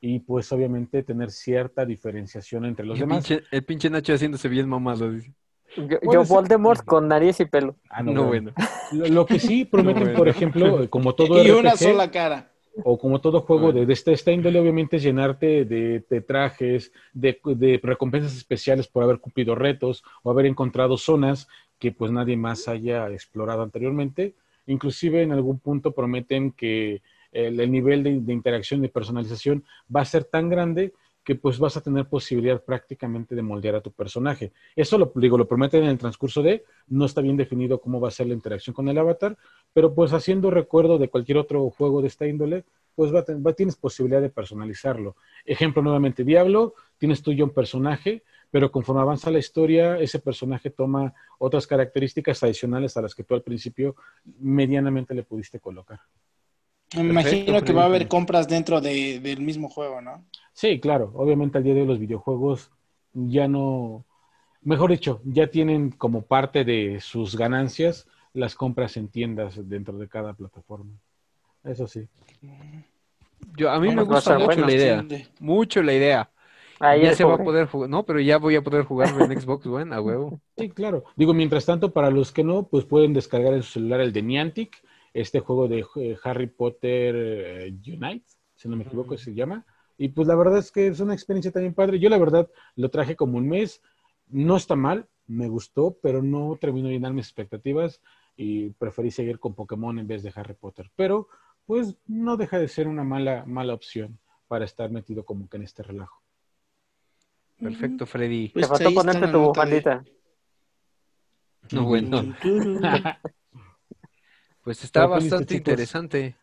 y 0.00 0.20
pues 0.20 0.50
obviamente 0.52 1.02
tener 1.02 1.30
cierta 1.30 1.84
diferenciación 1.86 2.64
entre 2.64 2.84
los 2.86 2.96
El 2.96 3.08
demás. 3.08 3.26
pinche, 3.26 3.44
el 3.50 3.64
pinche 3.64 3.90
Nacho 3.90 4.14
haciéndose 4.14 4.48
bien 4.48 4.68
mamado. 4.68 5.10
dice. 5.10 5.32
Yo. 5.76 6.24
Voldemort 6.24 6.84
con 6.84 7.08
nariz 7.08 7.40
y 7.40 7.46
pelo. 7.46 7.76
Ah, 7.88 8.02
No, 8.02 8.26
bueno. 8.26 8.52
Lo, 8.92 9.06
lo 9.08 9.26
que 9.26 9.38
sí 9.40 9.64
prometen, 9.70 10.02
bueno. 10.04 10.18
por 10.18 10.28
ejemplo, 10.28 10.88
como 10.90 11.14
todo 11.16 11.42
y 11.42 11.50
una 11.50 11.76
sola 11.76 12.10
cara. 12.10 12.50
O 12.82 12.98
como 12.98 13.20
todo 13.20 13.40
juego 13.40 13.72
de, 13.72 13.86
de 13.86 13.92
esta, 13.92 14.10
esta 14.10 14.32
índole, 14.32 14.58
obviamente 14.58 14.96
es 14.96 15.02
llenarte 15.02 15.64
de, 15.64 16.04
de 16.08 16.20
trajes, 16.20 16.92
de, 17.12 17.38
de 17.44 17.80
recompensas 17.82 18.36
especiales 18.36 18.88
por 18.88 19.04
haber 19.04 19.20
cumplido 19.20 19.54
retos 19.54 20.02
o 20.22 20.30
haber 20.30 20.46
encontrado 20.46 20.96
zonas 20.96 21.46
que 21.78 21.92
pues 21.92 22.10
nadie 22.10 22.36
más 22.36 22.66
haya 22.66 23.08
explorado 23.10 23.62
anteriormente. 23.62 24.34
Inclusive 24.66 25.22
en 25.22 25.32
algún 25.32 25.58
punto 25.58 25.92
prometen 25.92 26.50
que 26.52 27.02
el, 27.30 27.60
el 27.60 27.70
nivel 27.70 28.02
de, 28.02 28.20
de 28.20 28.32
interacción 28.32 28.84
y 28.84 28.88
personalización 28.88 29.64
va 29.94 30.00
a 30.00 30.06
ser 30.06 30.24
tan 30.24 30.48
grande 30.48 30.92
que 31.24 31.34
pues 31.34 31.58
vas 31.58 31.76
a 31.76 31.80
tener 31.80 32.06
posibilidad 32.06 32.62
prácticamente 32.62 33.34
de 33.34 33.42
moldear 33.42 33.76
a 33.76 33.80
tu 33.80 33.90
personaje. 33.90 34.52
Eso 34.76 34.98
lo 34.98 35.10
digo, 35.16 35.38
lo 35.38 35.48
prometen 35.48 35.82
en 35.84 35.90
el 35.90 35.98
transcurso 35.98 36.42
de, 36.42 36.64
no 36.88 37.06
está 37.06 37.22
bien 37.22 37.36
definido 37.36 37.80
cómo 37.80 37.98
va 38.00 38.08
a 38.08 38.12
ser 38.12 38.26
la 38.26 38.34
interacción 38.34 38.74
con 38.74 38.88
el 38.88 38.98
avatar, 38.98 39.36
pero 39.72 39.94
pues 39.94 40.12
haciendo 40.12 40.50
recuerdo 40.50 40.98
de 40.98 41.08
cualquier 41.08 41.38
otro 41.38 41.68
juego 41.70 42.02
de 42.02 42.08
esta 42.08 42.26
índole, 42.26 42.64
pues 42.94 43.12
va, 43.12 43.20
a 43.20 43.24
ten- 43.24 43.42
va- 43.44 43.54
tienes 43.54 43.74
posibilidad 43.76 44.20
de 44.20 44.28
personalizarlo. 44.28 45.16
Ejemplo 45.46 45.82
nuevamente, 45.82 46.24
Diablo, 46.24 46.74
tienes 46.98 47.22
tú 47.22 47.32
ya 47.32 47.44
un 47.44 47.50
personaje, 47.50 48.22
pero 48.50 48.70
conforme 48.70 49.00
avanza 49.00 49.30
la 49.30 49.38
historia, 49.38 49.98
ese 49.98 50.18
personaje 50.20 50.70
toma 50.70 51.12
otras 51.38 51.66
características 51.66 52.42
adicionales 52.42 52.96
a 52.96 53.02
las 53.02 53.14
que 53.14 53.24
tú 53.24 53.34
al 53.34 53.42
principio 53.42 53.96
medianamente 54.38 55.14
le 55.14 55.22
pudiste 55.24 55.58
colocar. 55.58 56.00
Me 56.94 57.00
imagino 57.10 57.60
que 57.64 57.72
va 57.72 57.82
a 57.82 57.86
haber 57.86 58.06
compras 58.08 58.46
dentro 58.46 58.80
de- 58.80 59.18
del 59.18 59.40
mismo 59.40 59.68
juego, 59.68 60.00
¿no? 60.00 60.24
Sí, 60.54 60.80
claro, 60.80 61.10
obviamente 61.14 61.58
al 61.58 61.64
día 61.64 61.74
de 61.74 61.82
hoy 61.82 61.86
los 61.86 61.98
videojuegos 61.98 62.70
ya 63.12 63.48
no, 63.48 64.06
mejor 64.62 64.90
dicho, 64.90 65.20
ya 65.24 65.48
tienen 65.48 65.90
como 65.90 66.22
parte 66.22 66.64
de 66.64 67.00
sus 67.00 67.36
ganancias 67.36 68.06
las 68.32 68.54
compras 68.54 68.96
en 68.96 69.08
tiendas 69.08 69.68
dentro 69.68 69.98
de 69.98 70.08
cada 70.08 70.32
plataforma. 70.32 70.92
Eso 71.64 71.86
sí. 71.86 72.08
Yo, 73.56 73.70
a 73.70 73.80
mí 73.80 73.94
me 73.94 74.02
gusta 74.02 74.34
mucho 74.34 74.46
bueno. 74.46 74.66
la 74.66 74.72
idea. 74.72 75.04
Mucho 75.40 75.82
la 75.82 75.92
idea. 75.92 76.30
Ahí 76.78 77.02
ya 77.02 77.14
se 77.14 77.24
va 77.24 77.34
a 77.34 77.38
poder 77.38 77.66
jugar. 77.66 77.90
No, 77.90 78.04
pero 78.04 78.20
ya 78.20 78.38
voy 78.38 78.56
a 78.56 78.62
poder 78.62 78.84
jugar 78.84 79.08
en 79.20 79.40
Xbox 79.40 79.66
One 79.66 79.94
a 79.94 80.00
huevo. 80.00 80.40
Sí, 80.56 80.70
claro. 80.70 81.04
Digo, 81.16 81.34
mientras 81.34 81.66
tanto, 81.66 81.92
para 81.92 82.10
los 82.10 82.32
que 82.32 82.44
no, 82.44 82.68
pues 82.68 82.84
pueden 82.84 83.12
descargar 83.12 83.54
en 83.54 83.62
su 83.62 83.72
celular 83.72 84.00
el 84.00 84.12
de 84.12 84.22
Niantic, 84.22 84.76
este 85.12 85.40
juego 85.40 85.68
de 85.68 85.84
eh, 85.96 86.16
Harry 86.24 86.48
Potter 86.48 87.14
eh, 87.16 87.74
Unite, 87.86 88.26
si 88.54 88.68
no 88.68 88.76
me 88.76 88.84
equivoco, 88.84 89.16
se 89.16 89.34
llama. 89.34 89.64
Y 89.96 90.08
pues 90.08 90.26
la 90.26 90.34
verdad 90.34 90.58
es 90.58 90.72
que 90.72 90.88
es 90.88 91.00
una 91.00 91.14
experiencia 91.14 91.52
también 91.52 91.74
padre. 91.74 91.98
Yo 91.98 92.08
la 92.08 92.18
verdad 92.18 92.48
lo 92.76 92.90
traje 92.90 93.16
como 93.16 93.38
un 93.38 93.48
mes. 93.48 93.82
No 94.28 94.56
está 94.56 94.74
mal, 94.74 95.06
me 95.26 95.48
gustó, 95.48 95.96
pero 96.02 96.22
no 96.22 96.56
terminó 96.60 96.88
de 96.88 96.94
llenar 96.94 97.12
mis 97.12 97.26
expectativas 97.26 98.00
y 98.36 98.70
preferí 98.70 99.10
seguir 99.10 99.38
con 99.38 99.54
Pokémon 99.54 99.98
en 99.98 100.06
vez 100.06 100.22
de 100.22 100.32
Harry 100.34 100.54
Potter. 100.54 100.90
Pero 100.96 101.28
pues 101.66 101.96
no 102.06 102.36
deja 102.36 102.58
de 102.58 102.68
ser 102.68 102.88
una 102.88 103.04
mala, 103.04 103.44
mala 103.46 103.74
opción 103.74 104.18
para 104.48 104.64
estar 104.64 104.90
metido 104.90 105.24
como 105.24 105.48
que 105.48 105.56
en 105.56 105.62
este 105.62 105.82
relajo. 105.82 106.20
Perfecto, 107.58 108.06
Freddy. 108.06 108.48
Pues 108.48 108.66
Te 108.66 108.68
faltó 108.68 108.94
ponerte 108.94 109.28
tu 109.28 109.38
bufandita. 109.40 110.04
No, 111.72 111.84
bueno. 111.84 112.34
Pues 114.62 114.82
está 114.82 115.04
bastante 115.06 115.56
chicos. 115.56 115.58
interesante. 115.58 116.36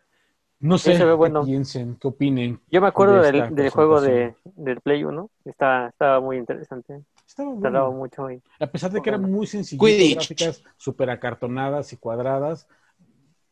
No 0.62 0.78
sé 0.78 0.96
se 0.96 1.04
ve 1.04 1.12
qué 1.12 1.16
bueno. 1.16 1.44
piensen, 1.44 1.98
qué 2.00 2.08
opinen. 2.08 2.60
Yo 2.72 2.82
me 2.82 2.88
acuerdo 2.88 3.20
de 3.22 3.32
del, 3.32 3.56
del 3.56 3.70
juego 3.72 4.00
de, 4.00 4.36
del 4.56 4.80
Play 4.80 5.04
1. 5.04 5.30
Estaba, 5.46 5.88
estaba 5.90 6.20
muy 6.20 6.38
interesante. 6.38 7.02
Estaba 7.28 7.50
bueno. 7.52 7.92
mucho 7.92 8.28
ahí. 8.28 8.40
A 8.60 8.68
pesar 8.68 8.92
de 8.92 9.02
que 9.02 9.10
eran 9.10 9.24
muy 9.30 9.48
Quidditch. 9.48 10.16
gráficas 10.16 10.64
súper 10.78 11.10
acartonadas 11.10 11.92
y 11.94 11.98
cuadradas, 11.98 12.68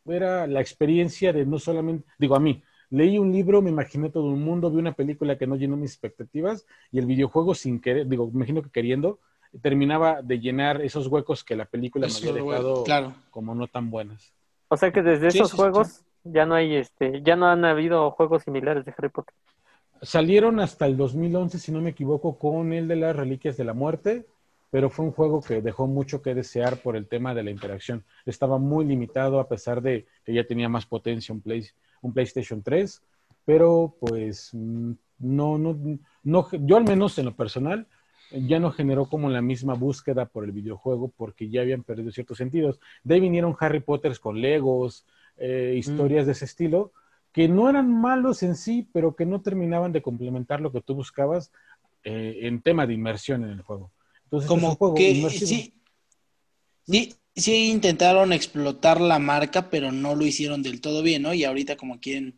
era 0.06 0.48
la 0.48 0.62
experiencia 0.62 1.34
de 1.34 1.46
no 1.46 1.60
solamente, 1.60 2.06
digo 2.18 2.36
a 2.36 2.40
mí, 2.40 2.64
leí 2.90 3.18
un 3.18 3.32
libro, 3.32 3.62
me 3.62 3.70
imaginé 3.70 4.10
todo 4.10 4.26
un 4.26 4.44
mundo, 4.44 4.70
vi 4.70 4.78
una 4.78 4.94
película 4.94 5.38
que 5.38 5.48
no 5.48 5.56
llenó 5.56 5.78
mis 5.78 5.92
expectativas 5.92 6.66
y 6.92 7.00
el 7.00 7.06
videojuego 7.06 7.54
sin 7.56 7.80
querer, 7.80 8.08
digo, 8.08 8.28
me 8.28 8.38
imagino 8.38 8.62
que 8.62 8.70
queriendo, 8.70 9.20
terminaba 9.62 10.22
de 10.22 10.40
llenar 10.40 10.82
esos 10.82 11.08
huecos 11.08 11.44
que 11.44 11.56
la 11.56 11.66
película 11.66 12.08
me 12.08 12.14
había 12.30 12.34
dejado 12.44 12.84
Claro. 12.84 13.14
como 13.32 13.56
no 13.56 13.68
tan 13.68 13.90
buenas. 13.90 14.34
O 14.68 14.78
sea 14.78 14.92
que 14.92 15.02
desde 15.02 15.32
Sí, 15.32 15.40
esos 15.40 15.50
sí, 15.52 15.56
sí, 15.58 15.62
juegos 15.62 16.04
ya 16.32 16.46
no 16.46 16.56
hay 16.56 16.76
este, 16.76 17.22
ya 17.24 17.36
no 17.36 17.48
han 17.48 17.66
habido 17.66 18.12
juegos 18.12 18.44
similares 18.44 18.86
de 18.86 18.94
Harry 18.98 19.10
Potter. 19.10 19.34
Salieron 20.02 20.60
hasta 20.60 20.86
el 20.86 20.96
2011, 20.96 21.60
si 21.60 21.72
no 21.72 21.82
me 21.82 21.90
equivoco, 21.90 22.38
con 22.40 22.72
el 22.72 22.88
de 22.88 22.96
las 22.96 23.16
Reliquias 23.16 23.58
de 23.58 23.66
la 23.66 23.74
Muerte, 23.74 24.26
pero 24.72 24.90
fue 24.90 25.06
un 25.06 25.12
juego 25.12 25.42
que 25.42 25.62
dejó 25.62 25.88
mucho 25.88 26.22
que 26.22 26.34
desear 26.36 26.82
por 26.82 26.96
el 26.96 27.08
tema 27.08 27.34
de 27.34 27.44
la 27.44 27.52
interacción. 27.52 28.06
Estaba 28.26 28.58
muy 28.60 28.86
limitado 28.86 29.40
a 29.40 29.50
pesar 29.50 29.82
de 29.82 30.08
que 30.24 30.34
ya 30.34 30.46
tenía 30.46 30.70
más 30.70 30.86
potencia 30.86 31.34
un, 31.34 31.42
Play- 31.42 31.68
un 32.02 32.14
PlayStation 32.14 32.64
3, 32.64 33.02
pero 33.44 33.94
pues 34.00 34.52
mm, 34.54 34.92
no, 35.20 35.58
no, 35.58 35.78
no, 36.24 36.48
yo 36.52 36.78
al 36.78 36.86
menos 36.86 37.18
en 37.18 37.26
lo 37.26 37.36
personal 37.36 37.86
ya 38.32 38.60
no 38.60 38.72
generó 38.72 39.08
como 39.10 39.28
la 39.30 39.42
misma 39.42 39.74
búsqueda 39.74 40.26
por 40.28 40.44
el 40.46 40.52
videojuego 40.52 41.12
porque 41.18 41.50
ya 41.50 41.62
habían 41.62 41.84
perdido 41.84 42.12
ciertos 42.12 42.38
sentidos. 42.38 42.80
De 43.04 43.16
ahí 43.16 43.20
vinieron 43.22 43.56
Harry 43.60 43.80
Potter 43.82 44.18
con 44.20 44.40
Legos, 44.40 45.06
eh, 45.40 45.76
historias 45.78 46.26
de 46.26 46.34
ese 46.34 46.46
estilo, 46.46 46.92
que 47.32 47.48
no 47.48 47.70
eran 47.70 47.92
malos 47.92 48.44
en 48.44 48.56
sí, 48.56 48.88
pero 48.92 49.16
que 49.16 49.26
no 49.26 49.42
terminaban 49.42 49.92
de 49.92 50.02
complementar 50.02 50.62
lo 50.62 50.72
que 50.72 50.82
tú 50.82 50.96
buscabas 50.96 51.52
eh, 52.04 52.40
en 52.44 52.62
tema 52.62 52.88
de 52.88 52.94
inmersión 52.94 53.44
en 53.44 53.52
el 53.52 53.62
juego. 53.62 53.92
Entonces, 54.26 54.48
Como 54.48 54.76
juego 54.76 54.96
que 54.96 55.30
sí, 55.30 55.74
sí, 56.86 57.16
sí 57.36 57.72
intentaron 57.72 58.34
explotar 58.34 59.02
la 59.02 59.20
marca, 59.20 59.70
pero 59.70 59.92
no 59.92 60.16
lo 60.16 60.26
hicieron 60.26 60.64
del 60.64 60.82
todo 60.82 61.02
bien, 61.02 61.24
¿no? 61.24 61.34
Y 61.34 61.44
ahorita 61.44 61.78
como 61.78 62.00
quieren, 62.00 62.36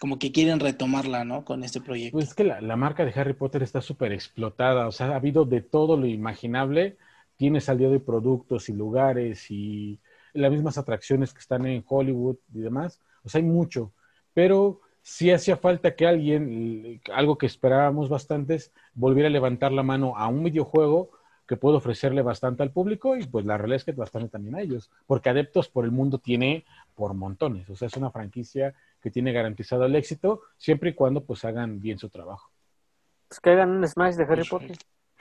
como 0.00 0.18
que 0.18 0.32
quieren 0.32 0.60
retomarla, 0.60 1.24
¿no? 1.24 1.44
Con 1.44 1.64
este 1.64 1.80
proyecto. 1.80 2.16
Pues 2.16 2.28
es 2.28 2.34
que 2.34 2.44
la, 2.44 2.60
la 2.60 2.76
marca 2.76 3.04
de 3.04 3.18
Harry 3.18 3.34
Potter 3.34 3.62
está 3.62 3.80
súper 3.80 4.12
explotada, 4.12 4.86
o 4.86 4.92
sea, 4.92 5.08
ha 5.08 5.16
habido 5.16 5.44
de 5.44 5.60
todo 5.60 5.96
lo 5.96 6.06
imaginable, 6.06 6.96
tienes 7.36 7.68
al 7.68 7.78
día 7.78 7.88
de 7.88 8.00
productos 8.00 8.68
y 8.68 8.72
lugares 8.72 9.50
y 9.50 9.98
las 10.34 10.52
mismas 10.52 10.76
atracciones 10.76 11.32
que 11.32 11.40
están 11.40 11.64
en 11.66 11.84
Hollywood 11.86 12.36
y 12.52 12.60
demás, 12.60 13.00
o 13.24 13.28
sea, 13.28 13.40
hay 13.40 13.46
mucho, 13.46 13.92
pero 14.34 14.80
sí 15.02 15.30
hacía 15.30 15.56
falta 15.56 15.94
que 15.94 16.06
alguien, 16.06 17.00
algo 17.12 17.38
que 17.38 17.46
esperábamos 17.46 18.08
bastantes, 18.08 18.72
volviera 18.94 19.28
a 19.28 19.32
levantar 19.32 19.72
la 19.72 19.82
mano 19.82 20.16
a 20.16 20.28
un 20.28 20.44
videojuego 20.44 21.10
que 21.46 21.56
puede 21.56 21.76
ofrecerle 21.76 22.22
bastante 22.22 22.62
al 22.62 22.70
público 22.70 23.16
y 23.16 23.26
pues 23.26 23.44
la 23.44 23.58
realidad 23.58 23.76
es 23.76 23.84
que 23.84 23.92
bastante 23.92 24.28
también 24.28 24.54
a 24.54 24.62
ellos, 24.62 24.90
porque 25.06 25.28
adeptos 25.28 25.68
por 25.68 25.84
el 25.84 25.90
mundo 25.90 26.18
tiene 26.18 26.64
por 26.94 27.14
montones, 27.14 27.68
o 27.68 27.76
sea, 27.76 27.88
es 27.88 27.96
una 27.96 28.10
franquicia 28.10 28.74
que 29.02 29.10
tiene 29.10 29.32
garantizado 29.32 29.84
el 29.84 29.94
éxito 29.94 30.40
siempre 30.56 30.90
y 30.90 30.94
cuando 30.94 31.22
pues 31.22 31.44
hagan 31.44 31.80
bien 31.80 31.98
su 31.98 32.08
trabajo. 32.08 32.50
Pues 33.28 33.40
que 33.40 33.50
hagan 33.50 33.70
un 33.70 33.86
Smash 33.86 34.14
de 34.14 34.24
Harry 34.24 34.44
Potter. 34.44 34.76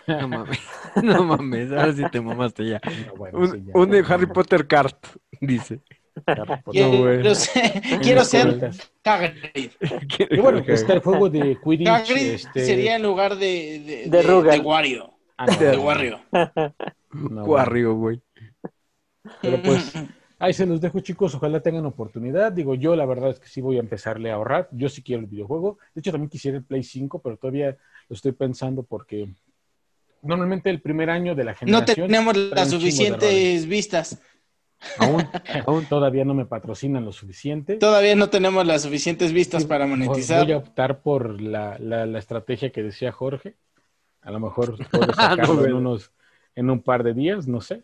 No 0.08 0.28
mames. 0.28 0.60
No 1.04 1.24
mames, 1.24 1.72
ahora 1.72 1.94
sí 1.94 2.04
te 2.12 2.22
mamaste 2.22 2.66
ya. 2.70 2.82
No, 3.08 3.16
bueno, 3.16 3.40
sí, 3.48 3.58
Un, 3.58 3.66
ya. 3.68 3.72
un 3.74 3.90
de 3.90 4.06
Harry 4.08 4.26
Potter 4.28 4.68
Kart, 4.68 5.06
dice. 5.42 5.82
Harry 6.26 6.58
Potter. 6.64 6.90
Quiero, 6.90 6.98
güey. 6.98 7.36
ser, 7.36 8.00
quiero 8.02 8.24
ser. 8.24 8.72
Hagrid. 9.04 9.72
Y 10.30 10.38
bueno, 10.40 10.60
está 10.68 10.94
el 10.94 11.00
juego 11.00 11.30
de 11.30 11.58
Quidditch. 11.64 11.88
Hagrid 11.88 12.28
este... 12.34 12.66
sería 12.66 12.96
en 12.96 13.04
lugar 13.04 13.36
de, 13.38 14.06
de, 14.10 14.10
De 14.10 14.22
Rugal. 14.24 14.60
de 14.60 14.66
Wario. 14.66 15.14
Ah, 15.38 15.48
no, 15.48 15.58
De 15.58 15.76
no, 15.78 15.82
Wario. 15.84 16.20
no, 17.12 17.46
Guarrio, 17.46 17.96
güey. 17.96 18.22
Pero 19.42 19.62
pues 19.62 19.94
ahí 20.40 20.54
se 20.54 20.66
los 20.66 20.80
dejo, 20.82 21.00
chicos. 21.00 21.34
Ojalá 21.36 21.62
tengan 21.62 21.86
oportunidad. 21.86 22.52
Digo, 22.52 22.76
yo 22.76 22.96
la 22.96 23.06
verdad 23.06 23.32
es 23.32 23.40
que 23.40 23.48
sí 23.48 23.62
voy 23.62 23.78
a 23.78 23.80
empezarle 23.82 24.32
a 24.32 24.36
ahorrar. 24.36 24.70
Yo 24.72 24.90
sí 24.90 25.02
quiero 25.02 25.22
el 25.22 25.28
videojuego. 25.28 25.78
De 25.96 26.00
hecho, 26.00 26.12
también 26.12 26.30
quisiera 26.30 26.58
el 26.58 26.64
Play 26.66 26.84
5, 26.84 27.22
pero 27.22 27.38
todavía 27.38 27.76
lo 28.10 28.14
estoy 28.14 28.34
pensando 28.34 28.84
porque 28.84 29.34
normalmente 30.24 30.70
el 30.70 30.82
primer 30.82 31.10
año 31.10 31.36
de 31.36 31.44
la 31.44 31.52
No 31.52 31.58
generación. 31.58 32.08
tenemos 32.08 32.34
trae 32.34 32.50
las 32.50 32.70
suficientes 32.70 33.66
vistas. 33.66 34.18
Aún, 35.00 35.24
aún 35.68 35.86
todavía 35.86 36.26
no 36.26 36.34
me 36.34 36.46
patrocinan 36.46 37.06
lo 37.06 37.12
suficiente. 37.12 37.76
Todavía 37.78 38.16
no 38.16 38.30
tenemos 38.30 38.66
las 38.66 38.82
suficientes 38.82 39.32
vistas 39.32 39.66
para 39.66 39.86
monetizar. 39.86 40.44
Voy 40.44 40.54
a 40.54 40.58
optar 40.58 41.02
por 41.02 41.42
la, 41.42 41.78
la, 41.80 42.06
la 42.06 42.20
estrategia 42.20 42.72
que 42.72 42.84
decía 42.84 43.12
Jorge. 43.12 43.56
A 44.22 44.32
lo 44.32 44.40
mejor 44.40 44.78
puedo 44.92 45.08
No, 45.08 45.14
sacarlo 45.14 45.54
en, 45.54 45.60
bueno. 45.60 45.78
unos, 45.78 46.12
en 46.56 46.70
un 46.70 46.82
par 46.82 47.04
de 47.04 47.14
días, 47.14 47.48
no 47.48 47.62
sé. 47.62 47.84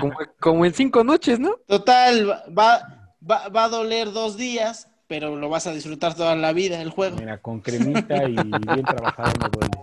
Como, 0.00 0.14
como 0.38 0.64
en 0.66 0.74
cinco 0.74 1.02
noches, 1.02 1.40
¿no? 1.40 1.56
Total, 1.66 2.28
va, 2.30 3.08
va, 3.28 3.48
va 3.48 3.64
a 3.64 3.68
doler 3.68 4.12
dos 4.12 4.36
días, 4.36 4.88
pero 5.06 5.36
lo 5.36 5.48
vas 5.48 5.66
a 5.66 5.72
disfrutar 5.72 6.14
toda 6.14 6.36
la 6.36 6.52
vida 6.52 6.82
el 6.82 6.90
juego. 6.90 7.16
Mira, 7.16 7.38
con 7.40 7.60
cremita 7.60 8.24
y 8.28 8.34
bien 8.34 8.84
trabajado 8.84 9.32
no 9.40 9.48
duele. 9.48 9.78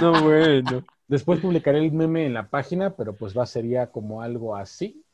No, 0.00 0.22
bueno. 0.22 0.84
Después 1.10 1.40
publicaré 1.40 1.78
el 1.78 1.92
meme 1.92 2.24
en 2.26 2.34
la 2.34 2.48
página, 2.48 2.96
pero 2.96 3.14
pues 3.16 3.36
va 3.36 3.46
sería 3.46 3.90
como 3.90 4.22
algo 4.22 4.56
así, 4.56 5.04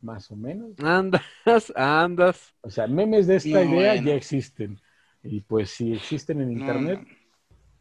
más 0.00 0.30
o 0.32 0.36
menos. 0.36 0.72
Andas, 0.82 1.72
andas. 1.74 2.54
O 2.62 2.70
sea, 2.70 2.86
memes 2.86 3.26
de 3.26 3.36
esta 3.36 3.60
No, 3.60 3.64
idea 3.64 3.94
bueno. 3.94 4.02
ya 4.04 4.14
existen. 4.14 4.80
Y 5.22 5.40
pues 5.42 5.70
si 5.70 5.92
existen 5.94 6.40
en 6.40 6.50
No, 6.52 6.52
internet, 6.52 7.00
no. 7.00 7.06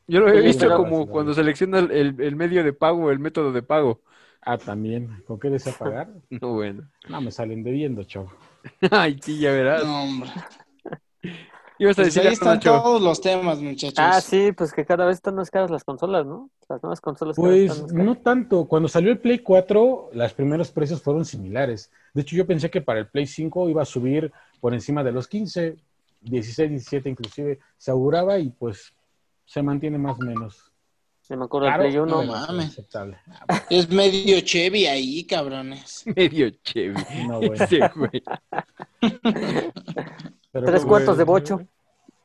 Yo 0.08 0.20
lo 0.22 0.30
he 0.30 0.42
visto 0.42 0.74
como 0.74 1.10
cuando 1.10 1.34
selecciona 1.34 1.80
el, 1.80 1.92
el- 1.92 2.22
el 2.22 2.36
medio 2.36 2.64
de 2.64 2.74
pago, 2.74 3.12
el 3.12 3.20
método 3.20 3.52
de 3.54 3.64
pago. 3.64 4.04
ah, 4.42 4.58
también. 4.58 5.22
¿Con 5.26 5.40
qué 5.40 5.50
desea 5.50 5.74
pagar? 5.78 6.10
No, 6.30 6.54
bueno. 6.54 6.90
No, 7.08 7.22
me 7.22 7.32
salen 7.32 7.64
debiendo, 7.64 8.04
chavo. 8.04 8.32
Ay, 8.92 9.20
sí, 9.22 9.40
ya 9.40 9.52
verás. 9.52 9.88
No, 9.88 10.04
hombre. 10.04 10.30
Ibas 11.82 11.98
a 11.98 12.04
Pues 12.04 12.14
decir 12.14 12.28
ahí 12.28 12.34
están 12.34 12.54
Nacho. 12.56 12.80
todos 12.80 13.02
los 13.02 13.20
temas, 13.22 13.60
muchachos. 13.60 13.96
Ah, 13.98 14.22
sí, 14.22 14.52
pues 14.52 14.72
que 14.72 14.86
cada 14.86 15.06
vez 15.06 15.16
están 15.16 15.34
más 15.34 15.50
caras 15.50 15.72
las 15.72 15.84
consolas, 15.84 16.28
¿no? 16.28 16.52
Las 16.70 16.84
nuevas 16.84 17.02
consolas 17.02 17.36
cada 17.36 17.48
vez 17.48 17.58
Pues 17.58 17.72
están 17.72 17.84
más 17.86 17.92
caras. 17.94 18.06
no 18.06 18.16
tanto. 18.22 18.66
Cuando 18.66 18.88
salió 18.88 19.12
el 19.12 19.18
Play 19.20 19.40
4, 19.40 20.12
los 20.14 20.34
primeros 20.34 20.70
precios 20.70 21.02
fueron 21.02 21.26
similares. 21.26 21.90
De 22.14 22.22
hecho, 22.22 22.36
yo 22.36 22.46
pensé 22.46 22.70
que 22.70 22.82
para 22.82 23.00
el 23.00 23.08
Play 23.08 23.26
5 23.26 23.68
iba 23.70 23.82
a 23.82 23.86
subir 23.86 24.32
por 24.60 24.76
encima 24.76 25.04
de 25.04 25.12
los 25.12 25.28
15, 25.28 25.76
16, 26.22 26.70
17 26.70 27.10
inclusive. 27.10 27.58
Se 27.78 27.90
auguraba 27.90 28.38
y 28.38 28.50
pues 28.52 28.94
se 29.46 29.64
mantiene 29.64 29.98
más 29.98 30.20
o 30.20 30.24
menos. 30.24 30.71
Yo 31.32 31.38
me 31.38 31.46
acuerdo 31.46 31.68
Caro, 31.70 31.84
del 31.84 31.92
Play 31.94 32.02
1. 32.04 32.20
pero 32.20 32.32
mames. 32.32 32.66
aceptable. 32.68 33.18
Es 33.70 33.90
medio 33.90 34.42
Chevy 34.42 34.86
ahí, 34.86 35.24
cabrones. 35.24 36.04
Medio 36.16 36.50
Chevy. 36.62 37.02
No, 37.28 37.38
bueno. 37.40 37.54
Ese 37.54 37.80
güey. 37.96 38.22
Pero 40.52 40.66
Tres 40.66 40.86
cuartos 40.86 41.18
de 41.18 41.24
bocho. 41.24 41.66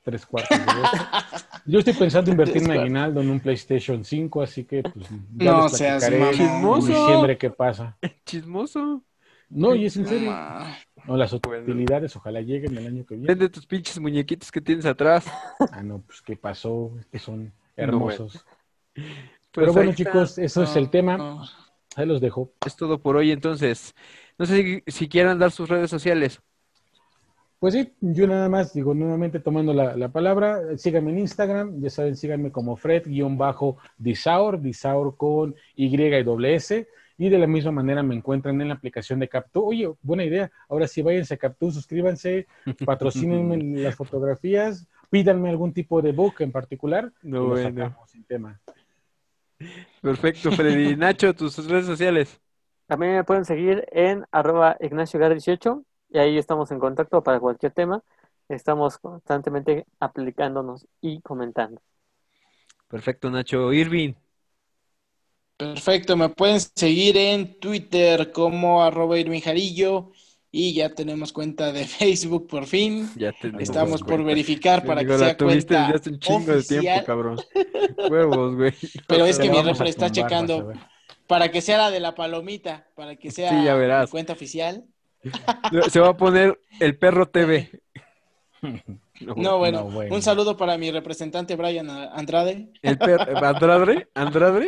Tres 0.02 0.26
cuartos 0.26 0.58
de 0.58 0.64
bocho. 0.64 1.04
Yo 1.66 1.78
estoy 1.78 1.94
pensando 1.94 2.30
invertir 2.32 2.62
cuartos. 2.64 2.80
aguinaldo 2.82 3.20
en 3.20 3.30
un 3.30 3.40
PlayStation 3.40 4.04
5, 4.04 4.42
así 4.42 4.64
que 4.64 4.82
pues 4.82 5.06
ya 5.36 5.52
No 5.52 5.62
les 5.64 5.72
seas 5.76 6.10
mamón. 6.10 6.26
en 6.28 6.32
Chismoso. 6.34 6.86
diciembre 6.88 7.38
qué 7.38 7.50
pasa. 7.50 7.96
Chismoso. 8.24 9.02
No, 9.48 9.76
y 9.76 9.86
es 9.86 9.96
en 9.96 10.06
serio. 10.08 10.36
No, 11.06 11.16
las 11.16 11.32
utilidades 11.32 12.16
ojalá 12.16 12.40
lleguen 12.40 12.76
el 12.76 12.86
año 12.88 13.06
que 13.06 13.14
viene. 13.14 13.28
Vende 13.28 13.48
tus 13.48 13.64
pinches 13.66 14.00
muñequitos 14.00 14.50
que 14.50 14.60
tienes 14.60 14.84
atrás. 14.86 15.26
Ah, 15.70 15.84
no, 15.84 16.00
pues 16.00 16.20
qué 16.22 16.36
pasó, 16.36 16.90
es 16.98 17.06
que 17.06 17.20
son 17.20 17.44
No, 17.44 17.52
hermosos. 17.76 18.44
Pues 18.96 19.06
Pero 19.52 19.68
ahí 19.68 19.74
bueno, 19.74 19.92
chicos, 19.94 20.38
eso 20.38 20.62
es 20.62 20.76
el 20.76 20.90
tema. 20.90 21.16
no. 21.16 21.44
Ahí 21.96 22.04
los 22.04 22.20
dejo. 22.20 22.52
Es 22.66 22.76
todo 22.76 23.00
por 23.00 23.16
hoy, 23.16 23.32
entonces. 23.32 23.94
No 24.38 24.44
sé 24.44 24.82
si, 24.86 24.92
si 24.92 25.08
quieran 25.08 25.38
dar 25.38 25.50
sus 25.50 25.68
redes 25.68 25.88
sociales. 25.88 26.42
Pues 27.58 27.72
sí, 27.72 27.90
yo 28.02 28.26
nada 28.26 28.50
más 28.50 28.74
digo 28.74 28.92
nuevamente 28.92 29.40
tomando 29.40 29.72
la, 29.72 29.96
la 29.96 30.10
palabra, 30.10 30.76
síganme 30.76 31.10
en 31.12 31.20
Instagram, 31.20 31.80
ya 31.80 31.88
saben, 31.88 32.14
síganme 32.14 32.52
como 32.52 32.76
Fred-Disaur, 32.76 34.60
Disaur 34.60 35.16
con 35.16 35.54
Y 35.74 35.86
y 35.86 36.22
doble 36.22 36.54
S. 36.54 36.86
Y 37.18 37.30
de 37.30 37.38
la 37.38 37.46
misma 37.46 37.72
manera 37.72 38.02
me 38.02 38.14
encuentran 38.14 38.60
en 38.60 38.68
la 38.68 38.74
aplicación 38.74 39.18
de 39.18 39.28
Captu. 39.28 39.64
Oye, 39.64 39.90
buena 40.02 40.22
idea. 40.24 40.50
Ahora 40.68 40.86
sí, 40.86 41.00
váyanse 41.00 41.32
a 41.32 41.38
Captu, 41.38 41.70
suscríbanse, 41.70 42.46
patrocínenme 42.84 43.80
las 43.80 43.94
fotografías, 43.94 44.86
pídanme 45.08 45.48
algún 45.48 45.72
tipo 45.72 46.02
de 46.02 46.12
book 46.12 46.34
en 46.40 46.52
particular. 46.52 47.10
No, 47.22 47.46
bueno. 47.46 47.70
sacamos 47.70 48.10
sin 48.10 48.24
tema. 48.24 48.60
Perfecto, 50.00 50.52
Freddy. 50.52 50.96
Nacho, 50.96 51.34
tus 51.34 51.56
redes 51.66 51.86
sociales. 51.86 52.40
También 52.86 53.14
me 53.14 53.24
pueden 53.24 53.44
seguir 53.44 53.86
en 53.90 54.24
arroba 54.30 54.76
Ignacio 54.80 55.18
Gar 55.18 55.32
18 55.32 55.84
y 56.10 56.18
ahí 56.18 56.38
estamos 56.38 56.70
en 56.70 56.78
contacto 56.78 57.22
para 57.22 57.40
cualquier 57.40 57.72
tema. 57.72 58.02
Estamos 58.48 58.98
constantemente 58.98 59.86
aplicándonos 59.98 60.86
y 61.00 61.20
comentando. 61.20 61.80
Perfecto, 62.88 63.28
Nacho. 63.30 63.72
Irving. 63.72 64.14
Perfecto, 65.56 66.16
me 66.16 66.28
pueden 66.28 66.60
seguir 66.60 67.16
en 67.16 67.58
Twitter 67.58 68.30
como 68.30 68.82
arroba 68.84 69.18
Irving 69.18 69.40
Jarillo 69.40 70.12
y 70.58 70.72
ya 70.72 70.88
tenemos 70.88 71.34
cuenta 71.34 71.70
de 71.70 71.84
Facebook 71.98 72.46
por 72.48 72.64
fin. 72.64 73.10
Ya 73.14 73.32
tenemos 73.32 73.62
Estamos 73.62 74.00
por 74.00 74.08
cuenta. 74.08 74.24
verificar 74.24 74.84
para 74.86 75.02
Digo, 75.02 75.12
que 75.12 75.18
la 75.18 75.26
sea 75.26 75.36
tuviste 75.36 75.74
cuenta 75.74 75.92
desde 75.92 75.96
hace 75.98 76.10
un 76.10 76.18
chingo 76.18 76.52
de 76.52 76.62
tiempo, 76.62 77.04
cabrón. 77.04 77.36
Huevos, 78.10 78.56
güey. 78.56 78.72
Pero 79.06 79.26
es 79.26 79.38
que 79.38 79.50
mi 79.50 79.60
refre 79.60 79.90
está 79.90 80.10
checando 80.10 80.72
para 81.26 81.50
que 81.50 81.60
sea 81.60 81.76
la 81.76 81.90
de 81.90 82.00
la 82.00 82.14
palomita, 82.14 82.86
para 82.94 83.16
que 83.16 83.30
sea 83.30 83.50
Sí, 83.50 83.64
ya 83.64 83.74
verás. 83.74 84.08
cuenta 84.10 84.32
oficial. 84.32 84.84
Se 85.90 86.00
va 86.00 86.08
a 86.08 86.16
poner 86.16 86.58
el 86.80 86.96
perro 86.96 87.28
TV. 87.28 87.70
No, 89.18 89.56
bueno, 89.56 89.78
no, 89.84 89.90
bueno. 89.90 90.14
un 90.14 90.20
saludo 90.20 90.58
para 90.58 90.76
mi 90.76 90.90
representante 90.90 91.56
Brian 91.56 91.88
Andrade. 91.88 92.68
El 92.82 92.98
perro. 92.98 93.24
¿Andrade? 93.46 94.08
¿Andrade? 94.12 94.66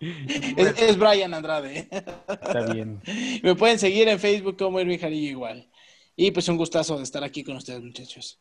Es, 0.56 0.80
es 0.80 0.98
Brian 0.98 1.34
Andrade. 1.34 1.88
Está 1.90 2.72
bien. 2.72 3.00
Me 3.42 3.54
pueden 3.54 3.78
seguir 3.78 4.08
en 4.08 4.18
Facebook 4.18 4.56
como 4.56 4.80
Irving 4.80 4.98
Jarillo 4.98 5.28
igual. 5.30 5.68
Y 6.16 6.30
pues 6.30 6.48
un 6.48 6.56
gustazo 6.56 6.96
de 6.96 7.04
estar 7.04 7.22
aquí 7.24 7.44
con 7.44 7.56
ustedes, 7.56 7.82
muchachos. 7.82 8.38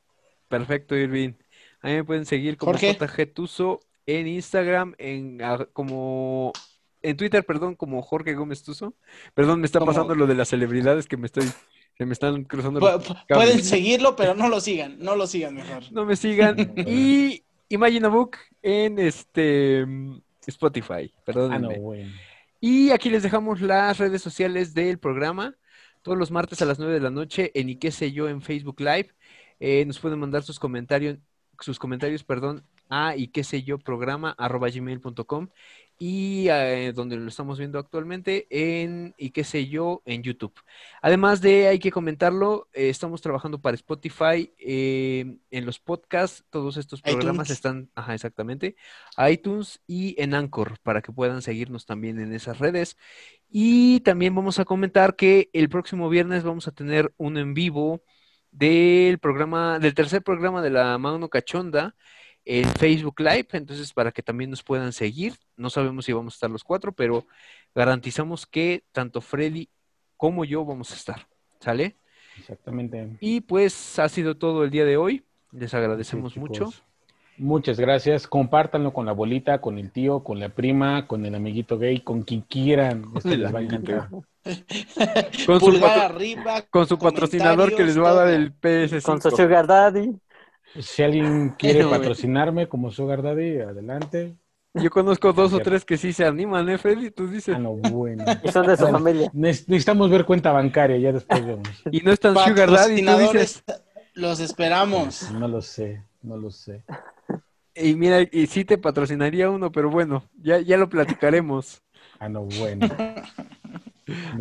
Perfecto, 0.47 0.95
Irving. 0.95 1.33
A 1.81 1.87
mí 1.87 1.93
me 1.93 2.03
pueden 2.03 2.25
seguir 2.25 2.57
como 2.57 2.71
Jorge. 2.73 2.93
JG 2.99 3.33
Tuzo 3.33 3.79
en 4.05 4.27
Instagram, 4.27 4.95
en 4.97 5.39
como 5.73 6.53
en 7.01 7.17
Twitter, 7.17 7.45
perdón, 7.45 7.75
como 7.75 8.01
Jorge 8.01 8.33
Gómez 8.33 8.63
Tuzo. 8.63 8.95
Perdón, 9.33 9.59
me 9.59 9.65
está 9.65 9.79
Como- 9.79 9.91
pasando 9.91 10.15
lo 10.15 10.25
de 10.27 10.35
las 10.35 10.49
celebridades 10.49 11.05
que 11.07 11.17
me 11.17 11.27
estoy, 11.27 11.43
se 11.97 12.05
me 12.05 12.13
están 12.13 12.43
cruzando 12.45 12.79
los 12.79 13.05
pueden 13.27 13.63
seguirlo, 13.63 14.15
pero 14.15 14.33
no 14.33 14.49
lo 14.49 14.59
sigan. 14.59 14.97
No 14.99 15.15
lo 15.15 15.27
sigan 15.27 15.55
mejor. 15.55 15.83
No 15.91 16.05
me 16.05 16.15
sigan. 16.15 16.73
y 16.87 17.43
Imagine 17.69 18.07
a 18.07 18.09
Book 18.09 18.37
en 18.61 18.97
este 18.97 19.85
Spotify. 20.47 21.13
Ah, 21.27 21.59
no, 21.59 21.69
bueno. 21.75 22.11
Y 22.59 22.89
aquí 22.89 23.09
les 23.09 23.23
dejamos 23.23 23.61
las 23.61 23.97
redes 23.99 24.21
sociales 24.21 24.73
del 24.73 24.97
programa. 24.97 25.55
Todos 26.01 26.17
los 26.17 26.31
martes 26.31 26.61
a 26.61 26.65
las 26.65 26.79
9 26.79 26.93
de 26.93 27.01
la 27.01 27.11
noche 27.11 27.51
en 27.53 27.69
y 27.69 27.75
qué 27.75 27.91
sé 27.91 28.11
yo 28.11 28.27
en 28.29 28.41
Facebook 28.41 28.79
Live. 28.79 29.13
Eh, 29.59 29.85
nos 29.85 29.99
pueden 29.99 30.19
mandar 30.19 30.43
sus 30.43 30.59
comentarios, 30.59 31.17
sus 31.59 31.77
comentarios, 31.77 32.23
perdón, 32.23 32.63
a 32.89 33.15
y 33.15 33.27
qué 33.27 33.43
sé 33.43 33.63
yo 33.63 33.77
programa 33.77 34.31
arroba 34.37 34.69
gmail.com 34.69 35.49
y 35.99 36.47
eh, 36.49 36.93
donde 36.93 37.17
lo 37.17 37.27
estamos 37.27 37.57
viendo 37.57 37.79
actualmente 37.79 38.45
en 38.49 39.15
y 39.17 39.31
qué 39.31 39.43
sé 39.43 39.67
yo 39.67 40.03
en 40.05 40.21
YouTube. 40.21 40.53
Además 41.01 41.41
de, 41.41 41.67
hay 41.67 41.79
que 41.79 41.91
comentarlo, 41.91 42.67
eh, 42.73 42.89
estamos 42.89 43.21
trabajando 43.21 43.59
para 43.59 43.75
Spotify 43.75 44.53
eh, 44.59 45.37
en 45.49 45.65
los 45.65 45.79
podcasts, 45.79 46.43
todos 46.49 46.77
estos 46.77 47.01
programas 47.01 47.47
iTunes. 47.47 47.51
están, 47.51 47.89
ajá, 47.95 48.13
exactamente, 48.13 48.75
iTunes 49.29 49.81
y 49.87 50.21
en 50.21 50.35
Anchor 50.35 50.79
para 50.83 51.01
que 51.01 51.11
puedan 51.11 51.41
seguirnos 51.41 51.85
también 51.85 52.19
en 52.19 52.33
esas 52.33 52.59
redes. 52.59 52.97
Y 53.49 54.01
también 54.01 54.35
vamos 54.35 54.59
a 54.59 54.65
comentar 54.65 55.15
que 55.15 55.49
el 55.53 55.69
próximo 55.69 56.09
viernes 56.09 56.43
vamos 56.43 56.67
a 56.67 56.71
tener 56.71 57.13
un 57.17 57.37
en 57.37 57.53
vivo 57.55 58.03
del 58.51 59.17
programa, 59.19 59.79
del 59.79 59.93
tercer 59.95 60.21
programa 60.21 60.61
de 60.61 60.69
la 60.69 60.97
Mano 60.97 61.29
Cachonda 61.29 61.95
en 62.49 62.65
Facebook 62.69 63.19
Live, 63.19 63.47
entonces 63.51 63.91
para 63.93 64.11
que 64.11 64.23
también 64.23 64.49
nos 64.49 64.63
puedan 64.63 64.93
seguir. 64.93 65.33
No 65.57 65.69
sabemos 65.69 66.05
si 66.05 66.13
vamos 66.13 66.33
a 66.33 66.37
estar 66.37 66.49
los 66.49 66.63
cuatro, 66.63 66.91
pero 66.93 67.25
garantizamos 67.75 68.45
que 68.45 68.83
tanto 68.91 69.19
Freddy 69.21 69.67
como 70.15 70.45
yo 70.45 70.63
vamos 70.65 70.91
a 70.91 70.95
estar. 70.95 71.27
¿Sale? 71.59 71.95
Exactamente. 72.39 73.17
Y 73.19 73.41
pues 73.41 73.99
ha 73.99 74.07
sido 74.09 74.37
todo 74.37 74.63
el 74.63 74.69
día 74.69 74.85
de 74.85 74.95
hoy. 74.97 75.23
Les 75.51 75.73
agradecemos 75.73 76.33
Sí, 76.33 76.39
mucho. 76.39 76.71
Muchas 77.39 77.79
gracias. 77.79 78.27
Compártanlo 78.27 78.93
con 78.93 79.05
la 79.05 79.11
abuelita, 79.11 79.59
con 79.61 79.77
el 79.77 79.91
tío, 79.91 80.23
con 80.23 80.39
la 80.39 80.49
prima, 80.49 81.05
con 81.07 81.25
el 81.25 81.35
amiguito 81.35 81.77
gay, 81.77 81.99
con 81.99 82.23
quien 82.23 82.41
quieran. 82.41 83.05
Esto 83.15 83.29
El 83.29 83.41
les 83.43 83.53
va 83.53 83.59
a 83.59 83.61
amiguito 83.61 83.91
encantar. 83.91 84.09
Con 85.45 85.59
su, 85.59 85.65
Pulgar 85.65 85.89
patro- 85.89 86.15
arriba. 86.15 86.61
con 86.69 86.87
su 86.87 86.97
patrocinador 86.97 87.75
que 87.75 87.83
les 87.83 87.99
va 87.99 88.09
a 88.11 88.13
dar 88.13 88.27
el 88.29 88.53
PS5. 88.59 89.01
Con 89.03 89.21
su 89.21 89.29
Sugar 89.31 89.67
Daddy. 89.67 90.15
Si 90.79 91.03
alguien 91.03 91.49
quiere 91.57 91.83
Bueno. 91.83 91.97
patrocinarme 91.97 92.67
como 92.67 92.91
Sugar 92.91 93.21
Daddy, 93.21 93.59
adelante. 93.59 94.35
Yo 94.73 94.91
conozco 94.91 95.33
dos 95.33 95.53
o 95.53 95.59
tres 95.59 95.83
que 95.83 95.97
sí 95.97 96.13
se 96.13 96.23
animan, 96.23 96.69
¿eh, 96.69 96.77
Freddy? 96.77 97.09
Tú 97.09 97.27
dices. 97.27 97.55
Ah, 97.55 97.59
no, 97.59 97.71
bueno. 97.73 98.23
Y 98.43 98.51
son 98.51 98.67
de 98.67 98.77
su 98.77 98.83
Bueno, 98.83 98.99
familia. 98.99 99.31
neces- 99.31 99.65
Necesitamos 99.67 100.09
ver 100.11 100.23
cuenta 100.25 100.51
bancaria, 100.51 100.97
ya 100.97 101.11
después 101.11 101.45
vemos. 101.45 101.67
Y 101.91 102.01
no 102.01 102.11
están 102.11 102.35
Sugar 102.35 102.69
Daddy, 102.69 103.03
tú 103.03 103.17
dices. 103.17 103.63
Patrocinadores, 103.63 103.63
los 104.13 104.39
esperamos. 104.39 105.31
No 105.31 105.47
lo 105.47 105.61
sé, 105.61 106.03
no 106.21 106.37
lo 106.37 106.51
sé. 106.51 106.83
Y 107.73 107.95
mira, 107.95 108.21
y 108.31 108.47
sí 108.47 108.65
te 108.65 108.77
patrocinaría 108.77 109.49
uno, 109.49 109.71
pero 109.71 109.89
bueno, 109.89 110.23
ya, 110.41 110.59
ya 110.59 110.77
lo 110.77 110.89
platicaremos. 110.89 111.81
Ah, 112.19 112.27
no, 112.29 112.43
bueno. 112.43 112.87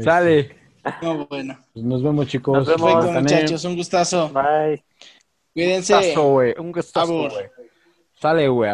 Sale. 0.03 0.57
No, 1.03 1.27
bueno. 1.27 1.59
Pues 1.73 1.85
nos 1.85 2.03
vemos, 2.03 2.27
chicos. 2.29 2.57
Nos 2.57 2.67
vemos. 2.69 2.95
Perfecto, 3.05 3.21
muchachos. 3.21 3.65
Un 3.65 3.77
gustazo. 3.77 4.31
Bye. 4.31 4.85
Cuídense. 5.57 5.95
Gustazo, 5.95 6.29
güey. 6.29 6.55
Un 6.59 6.71
gustazo, 6.71 7.15
güey. 7.15 7.47
Sale, 8.21 8.49
güey. 8.49 8.71